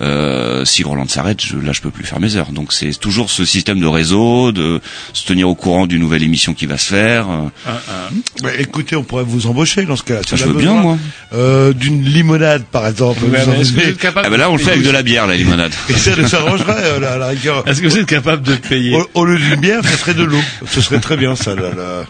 Euh, 0.00 0.64
si 0.64 0.82
Roland 0.84 1.06
s'arrête, 1.06 1.40
je, 1.44 1.56
là, 1.58 1.72
je 1.72 1.80
peux 1.82 1.90
plus 1.90 2.04
faire 2.04 2.18
mes 2.18 2.36
heures. 2.36 2.50
Donc, 2.52 2.72
c'est 2.72 2.98
toujours 2.98 3.30
ce 3.30 3.44
système 3.44 3.78
de 3.78 3.86
réseau, 3.86 4.50
de 4.50 4.80
se 5.12 5.26
tenir 5.26 5.48
au 5.48 5.54
courant 5.54 5.86
d'une 5.86 6.00
nouvelle 6.00 6.22
émission 6.22 6.54
qui 6.54 6.64
va 6.66 6.78
se 6.78 6.86
faire. 6.86 7.26
euh. 7.28 7.70
bah, 8.42 8.50
écoutez, 8.58 8.96
on 8.96 9.02
pourrait 9.04 9.24
vous 9.24 9.46
embaucher 9.46 9.84
dans 9.84 9.96
ce 9.96 10.02
cas-là. 10.02 10.20
Si 10.26 10.36
je 10.36 10.44
on 10.44 10.50
a 10.50 10.52
veux 10.52 10.58
bien, 10.58 10.72
moi. 10.74 10.98
euh, 11.34 11.72
D'une 11.74 12.02
limonade, 12.04 12.64
par 12.64 12.86
exemple. 12.86 13.20
Vous 13.20 13.34
est-ce 13.34 13.72
que 13.72 13.80
vous 13.80 13.88
êtes 13.88 13.98
capable 13.98 14.26
Ah 14.26 14.30
bah 14.30 14.36
là, 14.38 14.50
on 14.50 14.56
le 14.56 14.62
fait 14.62 14.70
avec 14.72 14.82
de 14.82 14.90
la 14.90 15.02
bière, 15.02 15.26
la 15.26 15.36
limonade. 15.36 15.72
Et 15.88 15.92
ça 15.92 16.16
ne 16.16 16.26
s'arrangerait, 16.26 16.84
euh, 16.84 16.98
la, 17.00 17.18
la 17.18 17.28
rigueur. 17.28 17.62
Est-ce 17.68 17.82
que 17.82 17.86
vous 17.88 17.98
êtes 17.98 18.06
capable 18.06 18.42
de 18.42 18.54
payer 18.56 18.96
Au, 18.96 19.06
au 19.14 19.24
lieu 19.26 19.38
d'une 19.38 19.56
bière, 19.60 19.82
ça 19.84 19.96
serait 19.98 20.14
de 20.14 20.24
l'eau. 20.24 20.40
Ce 20.70 20.80
serait 20.80 21.00
très 21.00 21.16
bien, 21.18 21.36
ça. 21.36 21.54
Là, 21.54 21.70
là. 21.76 22.04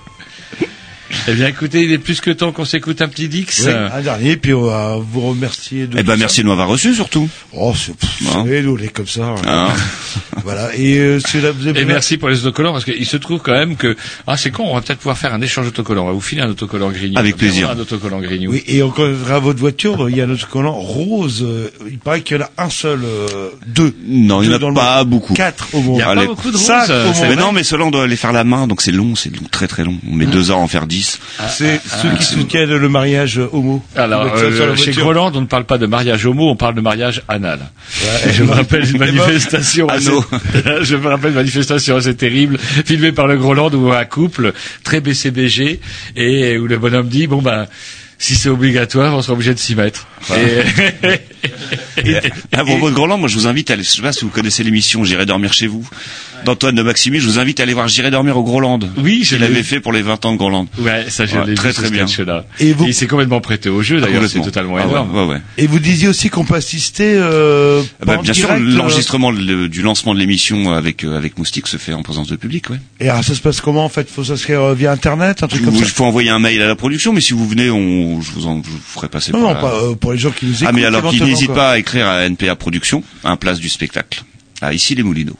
Eh 1.28 1.34
bien, 1.34 1.47
écoutez, 1.48 1.82
il 1.84 1.93
est 1.93 1.98
plus 1.98 2.20
que 2.20 2.30
temps 2.30 2.52
qu'on 2.52 2.64
s'écoute 2.64 3.01
un 3.02 3.09
petit 3.09 3.28
Dix. 3.28 3.62
Oui, 3.66 3.72
un 3.72 4.01
dernier, 4.01 4.36
puis 4.36 4.52
on 4.55 4.62
va 4.62 4.97
vous 4.98 5.20
remercier 5.28 5.86
de 5.86 5.98
Eh 5.98 6.02
ben, 6.02 6.16
merci 6.16 6.43
de 6.43 6.48
m'avoir 6.48 6.68
reçu, 6.68 6.94
surtout. 6.94 7.28
Oh, 7.52 7.72
c'est, 7.76 7.93
Hein 8.34 8.44
nous, 8.62 8.76
on 8.76 8.82
est 8.82 8.89
comme 8.89 9.06
ça. 9.06 9.34
Hein 9.47 9.68
Voilà. 10.44 10.74
Et 10.76 10.98
euh, 10.98 11.20
si 11.20 11.40
là, 11.40 11.52
vous 11.52 11.66
avez 11.68 11.80
Et 11.82 11.84
merci 11.84 12.16
pour 12.16 12.28
les 12.28 12.40
autocollants 12.44 12.72
parce 12.72 12.84
qu'il 12.84 13.06
se 13.06 13.16
trouve 13.16 13.40
quand 13.40 13.52
même 13.52 13.76
que 13.76 13.97
ah 14.26 14.36
c'est 14.36 14.51
con 14.51 14.64
on 14.66 14.74
va 14.74 14.80
peut-être 14.80 14.98
pouvoir 14.98 15.16
faire 15.16 15.32
un 15.32 15.40
échange 15.40 15.66
d'autocollants 15.66 16.02
on 16.05 16.06
va 16.06 16.12
vous 16.12 16.20
filer 16.20 16.43
un 16.43 16.48
autocollant 16.51 16.90
Grignou 16.90 17.16
Avec 17.18 17.34
On 17.34 17.36
va 17.36 17.40
plaisir. 17.40 17.70
un 17.70 17.78
autocollant 17.78 18.20
Grignou 18.20 18.51
Oui, 18.51 18.64
et 18.66 18.82
encore 18.82 19.09
à 19.30 19.39
votre 19.39 19.60
voiture, 19.60 20.09
il 20.10 20.16
y 20.16 20.20
a 20.20 20.26
notre 20.26 20.48
collant 20.48 20.72
rose. 20.72 21.44
euh, 21.47 21.68
Il 21.89 21.98
paraît 21.98 22.22
qu'il 22.22 22.39
y 22.39 22.40
en 22.40 22.44
a 22.44 22.64
un 22.64 22.70
seul, 22.70 23.01
euh, 23.05 23.51
deux. 23.66 23.94
Non, 24.06 24.43
il 24.43 24.48
n'y 24.48 24.55
en 24.55 24.70
a 24.70 24.74
pas 24.74 25.05
beaucoup. 25.05 25.34
Quatre 25.34 25.68
au 25.74 25.80
monde. 25.80 25.97
Il 25.97 26.01
y 26.01 26.02
a 26.02 26.09
Allez. 26.09 26.22
pas 26.22 26.26
beaucoup 26.28 26.51
de 26.51 26.56
Cinq 26.56 26.80
roses 26.89 26.90
au 26.90 26.93
euh, 27.24 27.28
Mais 27.28 27.36
non, 27.36 27.52
mais 27.52 27.62
cela 27.62 27.84
on 27.84 27.90
doit 27.90 28.06
les 28.09 28.16
faire 28.16 28.30
à 28.30 28.34
la 28.34 28.44
main, 28.44 28.66
donc 28.66 28.82
c'est 28.82 28.93
long, 28.93 29.14
c'est 29.14 29.30
long, 29.34 29.43
très 29.51 29.68
très 29.68 29.84
long. 29.84 29.97
On 30.10 30.14
met 30.14 30.26
deux 30.26 30.51
heures 30.51 30.59
à 30.59 30.60
en 30.60 30.68
faire 30.68 30.86
dix. 30.86 31.01
C'est 31.02 31.80
ceux 32.00 32.10
qui 32.16 32.24
soutiennent 32.24 32.74
le 32.76 32.88
mariage 32.88 33.38
homo. 33.52 33.82
alors 33.96 34.26
euh, 34.34 34.76
chez. 34.76 34.92
Groland 34.92 35.32
on 35.34 35.40
ne 35.42 35.46
parle 35.46 35.64
pas 35.64 35.78
de 35.78 35.86
mariage 35.86 36.26
homo 36.26 36.50
on 36.50 36.56
parle 36.56 36.74
de 36.74 36.80
mariage 36.80 37.22
anal 37.28 37.60
Et 38.26 38.32
je 38.32 38.42
me 38.44 38.52
rappelle 38.52 38.88
une 38.88 38.98
manifestation 39.06 39.88
assez, 39.88 40.10
je 40.82 40.96
me 40.96 41.08
rappelle 41.08 41.30
une 41.30 41.36
manifestation 41.36 41.96
assez 41.96 42.14
terrible 42.14 42.58
filmée 42.58 43.12
par 43.12 43.26
le 43.26 43.36
Groland 43.36 43.70
où 43.74 43.92
un 43.92 44.04
couple 44.04 44.52
très 44.84 45.00
BCBG 45.00 45.80
et 46.16 46.58
où 46.58 46.66
le 46.66 46.78
bonhomme 46.78 47.08
dit 47.08 47.26
bon 47.26 47.42
ben 47.42 47.66
si 48.22 48.36
c'est 48.36 48.48
obligatoire, 48.48 49.14
on 49.16 49.20
sera 49.22 49.32
obligé 49.32 49.52
de 49.52 49.58
s'y 49.58 49.74
mettre. 49.74 50.06
Et- 52.04 52.14
À 52.52 52.64
propos 52.64 52.90
de 52.90 52.94
Groland, 52.94 53.18
moi 53.18 53.28
je 53.28 53.34
vous 53.34 53.46
invite 53.46 53.70
à 53.70 53.74
aller, 53.74 53.82
je 53.82 53.88
sais 53.90 54.02
pas 54.02 54.12
si 54.12 54.24
vous 54.24 54.30
connaissez 54.30 54.62
l'émission 54.64 55.04
J'irai 55.04 55.26
dormir 55.26 55.52
chez 55.52 55.66
vous, 55.66 55.84
d'Antoine 56.44 56.74
de 56.74 56.82
Maximi, 56.82 57.18
je 57.18 57.26
vous 57.26 57.38
invite 57.38 57.58
à 57.60 57.64
aller 57.64 57.74
voir 57.74 57.88
J'irai 57.88 58.10
dormir 58.10 58.36
au 58.36 58.42
Groland. 58.44 58.78
Oui, 58.98 59.22
je 59.24 59.36
Il 59.36 59.44
vu. 59.44 59.62
fait 59.64 59.80
pour 59.80 59.92
les 59.92 60.02
20 60.02 60.24
ans 60.24 60.32
de 60.32 60.36
Groland. 60.38 60.66
Ouais, 60.78 61.06
ça 61.08 61.26
je 61.26 61.36
Ouais, 61.36 61.46
l'ai 61.46 61.54
très, 61.54 61.72
très 61.72 61.90
bien. 61.90 62.06
sketch-là. 62.06 62.44
Et 62.60 62.68
Et 62.68 62.72
vous- 62.72 62.86
il 62.86 62.94
s'est 62.94 63.06
complètement 63.08 63.40
prêté 63.40 63.68
au 63.68 63.82
jeu 63.82 64.00
d'ailleurs, 64.00 64.22
c'est 64.28 64.40
totalement 64.40 64.76
Ah 64.78 64.84
ouais, 64.86 64.90
énorme. 64.92 65.16
ouais, 65.16 65.34
ouais. 65.34 65.40
Et 65.58 65.66
vous 65.66 65.78
disiez 65.80 66.08
aussi 66.08 66.30
qu'on 66.30 66.44
peut 66.44 66.54
assister. 66.54 67.12
Euh, 67.16 67.82
Ah 68.00 68.04
bah, 68.06 68.16
bien 68.22 68.32
sûr, 68.32 68.46
direct, 68.48 68.62
euh, 68.64 68.76
l'enregistrement 68.76 69.30
le- 69.30 69.68
du 69.68 69.82
lancement 69.82 70.14
de 70.14 70.20
l'émission 70.20 70.72
avec 70.72 71.04
euh, 71.04 71.16
avec 71.16 71.38
Moustique 71.38 71.66
se 71.66 71.76
fait 71.76 71.92
en 71.92 72.02
présence 72.02 72.28
de 72.28 72.36
public, 72.36 72.70
ouais. 72.70 72.78
Et 73.00 73.08
alors, 73.08 73.24
ça 73.24 73.34
se 73.34 73.40
passe 73.40 73.60
comment 73.60 73.84
en 73.84 73.88
fait? 73.88 74.08
Faut 74.08 74.24
s'inscrire 74.24 74.60
euh, 74.62 74.74
via 74.74 74.92
internet, 74.92 75.42
un 75.42 75.48
truc 75.48 75.64
comme 75.64 75.74
Il 75.74 75.84
ça? 75.84 75.90
faut 75.92 76.04
envoyer 76.04 76.30
un 76.30 76.38
mail 76.38 76.62
à 76.62 76.66
la 76.68 76.76
production, 76.76 77.12
mais 77.12 77.20
si 77.20 77.32
vous 77.32 77.46
venez, 77.48 77.70
on, 77.70 78.11
je 78.20 78.30
vous 78.32 78.47
en, 78.47 78.62
je 78.62 78.68
vous 78.70 78.78
ferai 78.78 79.09
passer. 79.09 79.32
Non, 79.32 79.40
par 79.43 79.48
non, 79.48 79.55
la- 79.55 79.60
pas 79.60 79.74
euh, 79.84 79.94
pour 79.94 80.12
les 80.12 80.18
gens 80.18 80.30
qui 80.30 80.47
nous 80.47 80.55
écoutent. 80.55 80.66
Ah 80.68 80.72
mais 80.72 80.84
alors 80.84 81.12
n'hésitent 81.12 81.55
pas 81.55 81.70
à 81.72 81.78
écrire 81.78 82.06
à 82.06 82.24
NPA 82.28 82.55
Production, 82.56 83.02
à 83.24 83.36
place 83.36 83.59
du 83.59 83.68
spectacle. 83.68 84.22
À 84.60 84.72
ici 84.72 84.94
les 84.94 85.02
Moulineaux. 85.02 85.36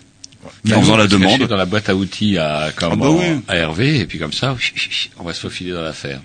Bah, 0.65 0.77
en 0.77 0.81
faisant 0.81 0.95
on 0.95 0.97
la 0.97 1.05
va 1.05 1.09
se 1.11 1.17
cacher 1.17 1.35
demande. 1.37 1.49
dans 1.49 1.57
la 1.57 1.65
boîte 1.67 1.89
à 1.89 1.95
outils 1.97 2.39
à, 2.39 2.71
comment, 2.77 2.93
Ah 2.93 2.97
bah 2.97 3.09
oui. 3.11 3.41
à 3.49 3.57
Hervé, 3.57 3.99
et 3.99 4.07
puis 4.07 4.19
comme 4.19 4.33
ça, 4.33 4.57
on 5.19 5.25
va 5.25 5.33
se 5.35 5.41
faufiler 5.41 5.73
dans 5.73 5.83
l'affaire. 5.83 6.21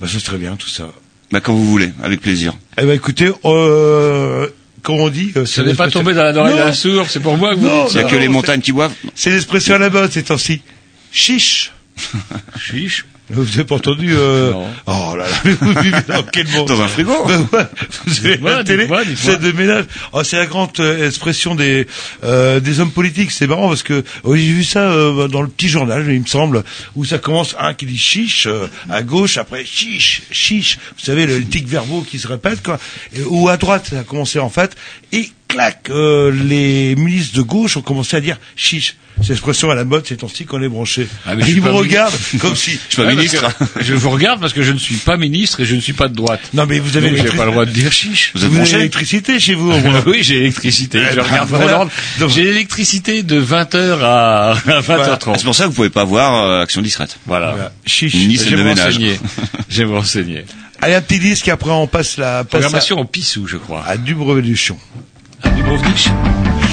Bah, 0.00 0.08
ça 0.08 0.18
serait 0.18 0.38
bien 0.38 0.56
tout 0.56 0.68
ça. 0.68 0.88
Bah 1.30 1.40
quand 1.40 1.54
vous 1.54 1.64
voulez, 1.66 1.92
avec 2.02 2.20
plaisir. 2.20 2.54
Eh 2.80 2.84
ben 2.84 2.92
écoutez, 2.92 3.30
euh, 3.44 4.48
comme 4.82 4.96
on 5.00 5.08
dit, 5.08 5.32
euh, 5.36 5.44
Ce 5.46 5.60
n'est 5.60 5.74
pas 5.74 5.88
tombé 5.90 6.12
dans 6.14 6.22
la 6.24 6.32
l'oreille 6.32 6.54
Non, 6.56 6.64
d'un 6.66 6.72
sourd, 6.72 7.06
c'est 7.08 7.20
pour 7.20 7.36
moi 7.36 7.54
que 7.54 7.60
vous 7.60 7.66
Non, 7.66 7.84
dites 7.84 7.94
Il 7.94 7.98
n'y 7.98 8.04
a 8.04 8.08
que 8.08 8.16
les 8.16 8.28
montagnes 8.28 8.60
qui 8.60 8.72
boivent. 8.72 8.94
C'est 9.14 9.30
l'expression 9.30 9.74
à 9.74 9.78
la 9.78 9.90
mode 9.90 10.10
ces 10.12 10.22
temps-ci. 10.24 10.60
Chiche. 11.12 11.72
Chiche. 12.60 13.06
Vous 13.28 13.42
avez 13.42 13.64
pas 13.64 13.74
entendu 13.74 14.14
euh... 14.16 14.52
Non. 14.52 14.66
Oh 14.86 15.16
là 15.16 15.24
là, 15.24 15.50
vous 15.60 15.72
vivez 15.80 15.96
dans 16.06 16.22
quel 16.22 16.46
monde 16.48 16.68
Dans 16.68 16.80
un 16.80 16.86
frigo. 16.86 17.12
Ouais, 17.26 17.66
Vous 18.06 18.26
avez 18.26 18.36
la 18.36 18.62
télé, 18.62 18.88
c'est 19.16 19.40
de 19.40 19.50
ménage. 19.50 19.84
Oh, 20.12 20.22
c'est 20.22 20.36
la 20.36 20.46
grande 20.46 20.70
euh, 20.78 21.06
expression 21.08 21.56
des 21.56 21.88
euh, 22.22 22.60
des 22.60 22.78
hommes 22.78 22.92
politiques. 22.92 23.32
C'est 23.32 23.48
marrant 23.48 23.68
parce 23.68 23.82
que 23.82 24.04
oh, 24.22 24.36
j'ai 24.36 24.52
vu 24.52 24.62
ça 24.62 24.90
euh, 24.90 25.26
dans 25.26 25.42
le 25.42 25.48
petit 25.48 25.68
journal, 25.68 26.04
il 26.08 26.20
me 26.20 26.26
semble, 26.26 26.62
où 26.94 27.04
ça 27.04 27.18
commence 27.18 27.56
un 27.58 27.74
qui 27.74 27.86
dit 27.86 27.98
chiche 27.98 28.46
euh, 28.46 28.68
à 28.88 29.02
gauche, 29.02 29.38
après 29.38 29.64
chiche, 29.64 30.22
chiche. 30.30 30.78
Vous 30.96 31.04
savez 31.04 31.26
le 31.26 31.44
tic 31.44 31.66
verbaux 31.66 32.02
qui 32.02 32.20
se 32.20 32.28
répètent 32.28 32.62
quoi. 32.62 32.78
Et, 33.14 33.22
ou 33.22 33.48
à 33.48 33.56
droite, 33.56 33.88
ça 33.90 34.00
a 34.00 34.04
commencé 34.04 34.38
en 34.38 34.50
fait. 34.50 34.76
Et 35.12 35.30
clac, 35.48 35.88
euh, 35.90 36.30
les 36.32 36.94
ministres 36.96 37.36
de 37.36 37.42
gauche 37.42 37.76
ont 37.76 37.82
commencé 37.82 38.16
à 38.16 38.20
dire 38.20 38.38
chiche. 38.56 38.96
C'est 39.22 39.30
l'expression 39.30 39.70
à 39.70 39.74
la 39.74 39.84
mode, 39.84 40.04
c'est 40.06 40.16
temps-ci 40.18 40.44
qu'on 40.44 40.62
est 40.62 40.68
branché. 40.68 41.08
Ah, 41.24 41.34
mais 41.34 41.44
Ils 41.48 41.62
me 41.62 41.70
regardent 41.70 42.12
comme 42.40 42.54
si. 42.54 42.72
Je 42.72 42.94
suis 42.94 43.02
pas 43.02 43.08
ministre. 43.14 43.46
Je 43.80 43.94
vous 43.94 44.10
regarde 44.10 44.40
parce 44.40 44.52
que 44.52 44.62
je 44.62 44.72
ne 44.72 44.78
suis 44.78 44.96
pas 44.96 45.16
ministre 45.16 45.60
et 45.60 45.64
je 45.64 45.74
ne 45.74 45.80
suis 45.80 45.94
pas 45.94 46.08
de 46.08 46.14
droite. 46.14 46.40
Non 46.52 46.66
mais 46.66 46.78
vous 46.80 46.98
avez 46.98 47.10
Donc 47.12 47.34
pas 47.34 47.46
le 47.46 47.50
droit 47.52 47.64
de 47.64 47.70
dire 47.70 47.90
chiche. 47.92 48.32
Vous 48.34 48.44
êtes 48.44 48.50
vous 48.50 48.58
avez 48.60 48.72
l'électricité 48.72 49.40
chez 49.40 49.54
vous 49.54 49.70
au 49.72 49.80
moins. 49.80 50.02
oui, 50.06 50.18
j'ai 50.20 50.34
l'électricité. 50.34 51.00
Eh 51.02 51.10
Je 51.12 51.16
ben, 51.16 51.22
regarde 51.22 51.48
voilà. 51.48 51.78
Roland. 51.78 51.90
Donc- 52.18 52.28
J'ai 52.30 52.44
l'électricité 52.44 53.22
de 53.22 53.40
20h 53.40 54.00
à, 54.02 54.50
à 54.50 54.54
20h30. 54.82 55.38
C'est 55.38 55.44
pour 55.44 55.54
ça 55.54 55.64
que 55.64 55.68
vous 55.70 55.74
pouvez 55.76 55.88
pas 55.90 56.04
voir 56.04 56.34
euh, 56.44 56.62
Action 56.62 56.82
discrète. 56.82 57.16
Voilà. 57.26 57.52
Voilà. 57.52 57.72
Chiche. 57.86 58.14
Vais 58.14 58.50
de 58.50 58.56
ménage. 58.62 58.78
renseigner. 58.96 59.18
Je 59.70 59.78
vais 59.78 59.86
me 59.86 59.96
renseigner. 59.96 60.44
Allez, 60.82 60.94
un 60.94 61.00
petit 61.00 61.18
disque, 61.20 61.48
après 61.48 61.70
on 61.70 61.86
passe 61.86 62.18
la 62.18 62.44
passe 62.44 62.60
Programmation 62.60 63.00
au 63.00 63.04
Pissou, 63.06 63.46
je 63.46 63.56
crois. 63.56 63.82
à, 63.82 63.92
à 63.92 63.96
Dubreveduchon. 63.96 64.76
À 64.76 65.15
Дубровник. 65.42 66.65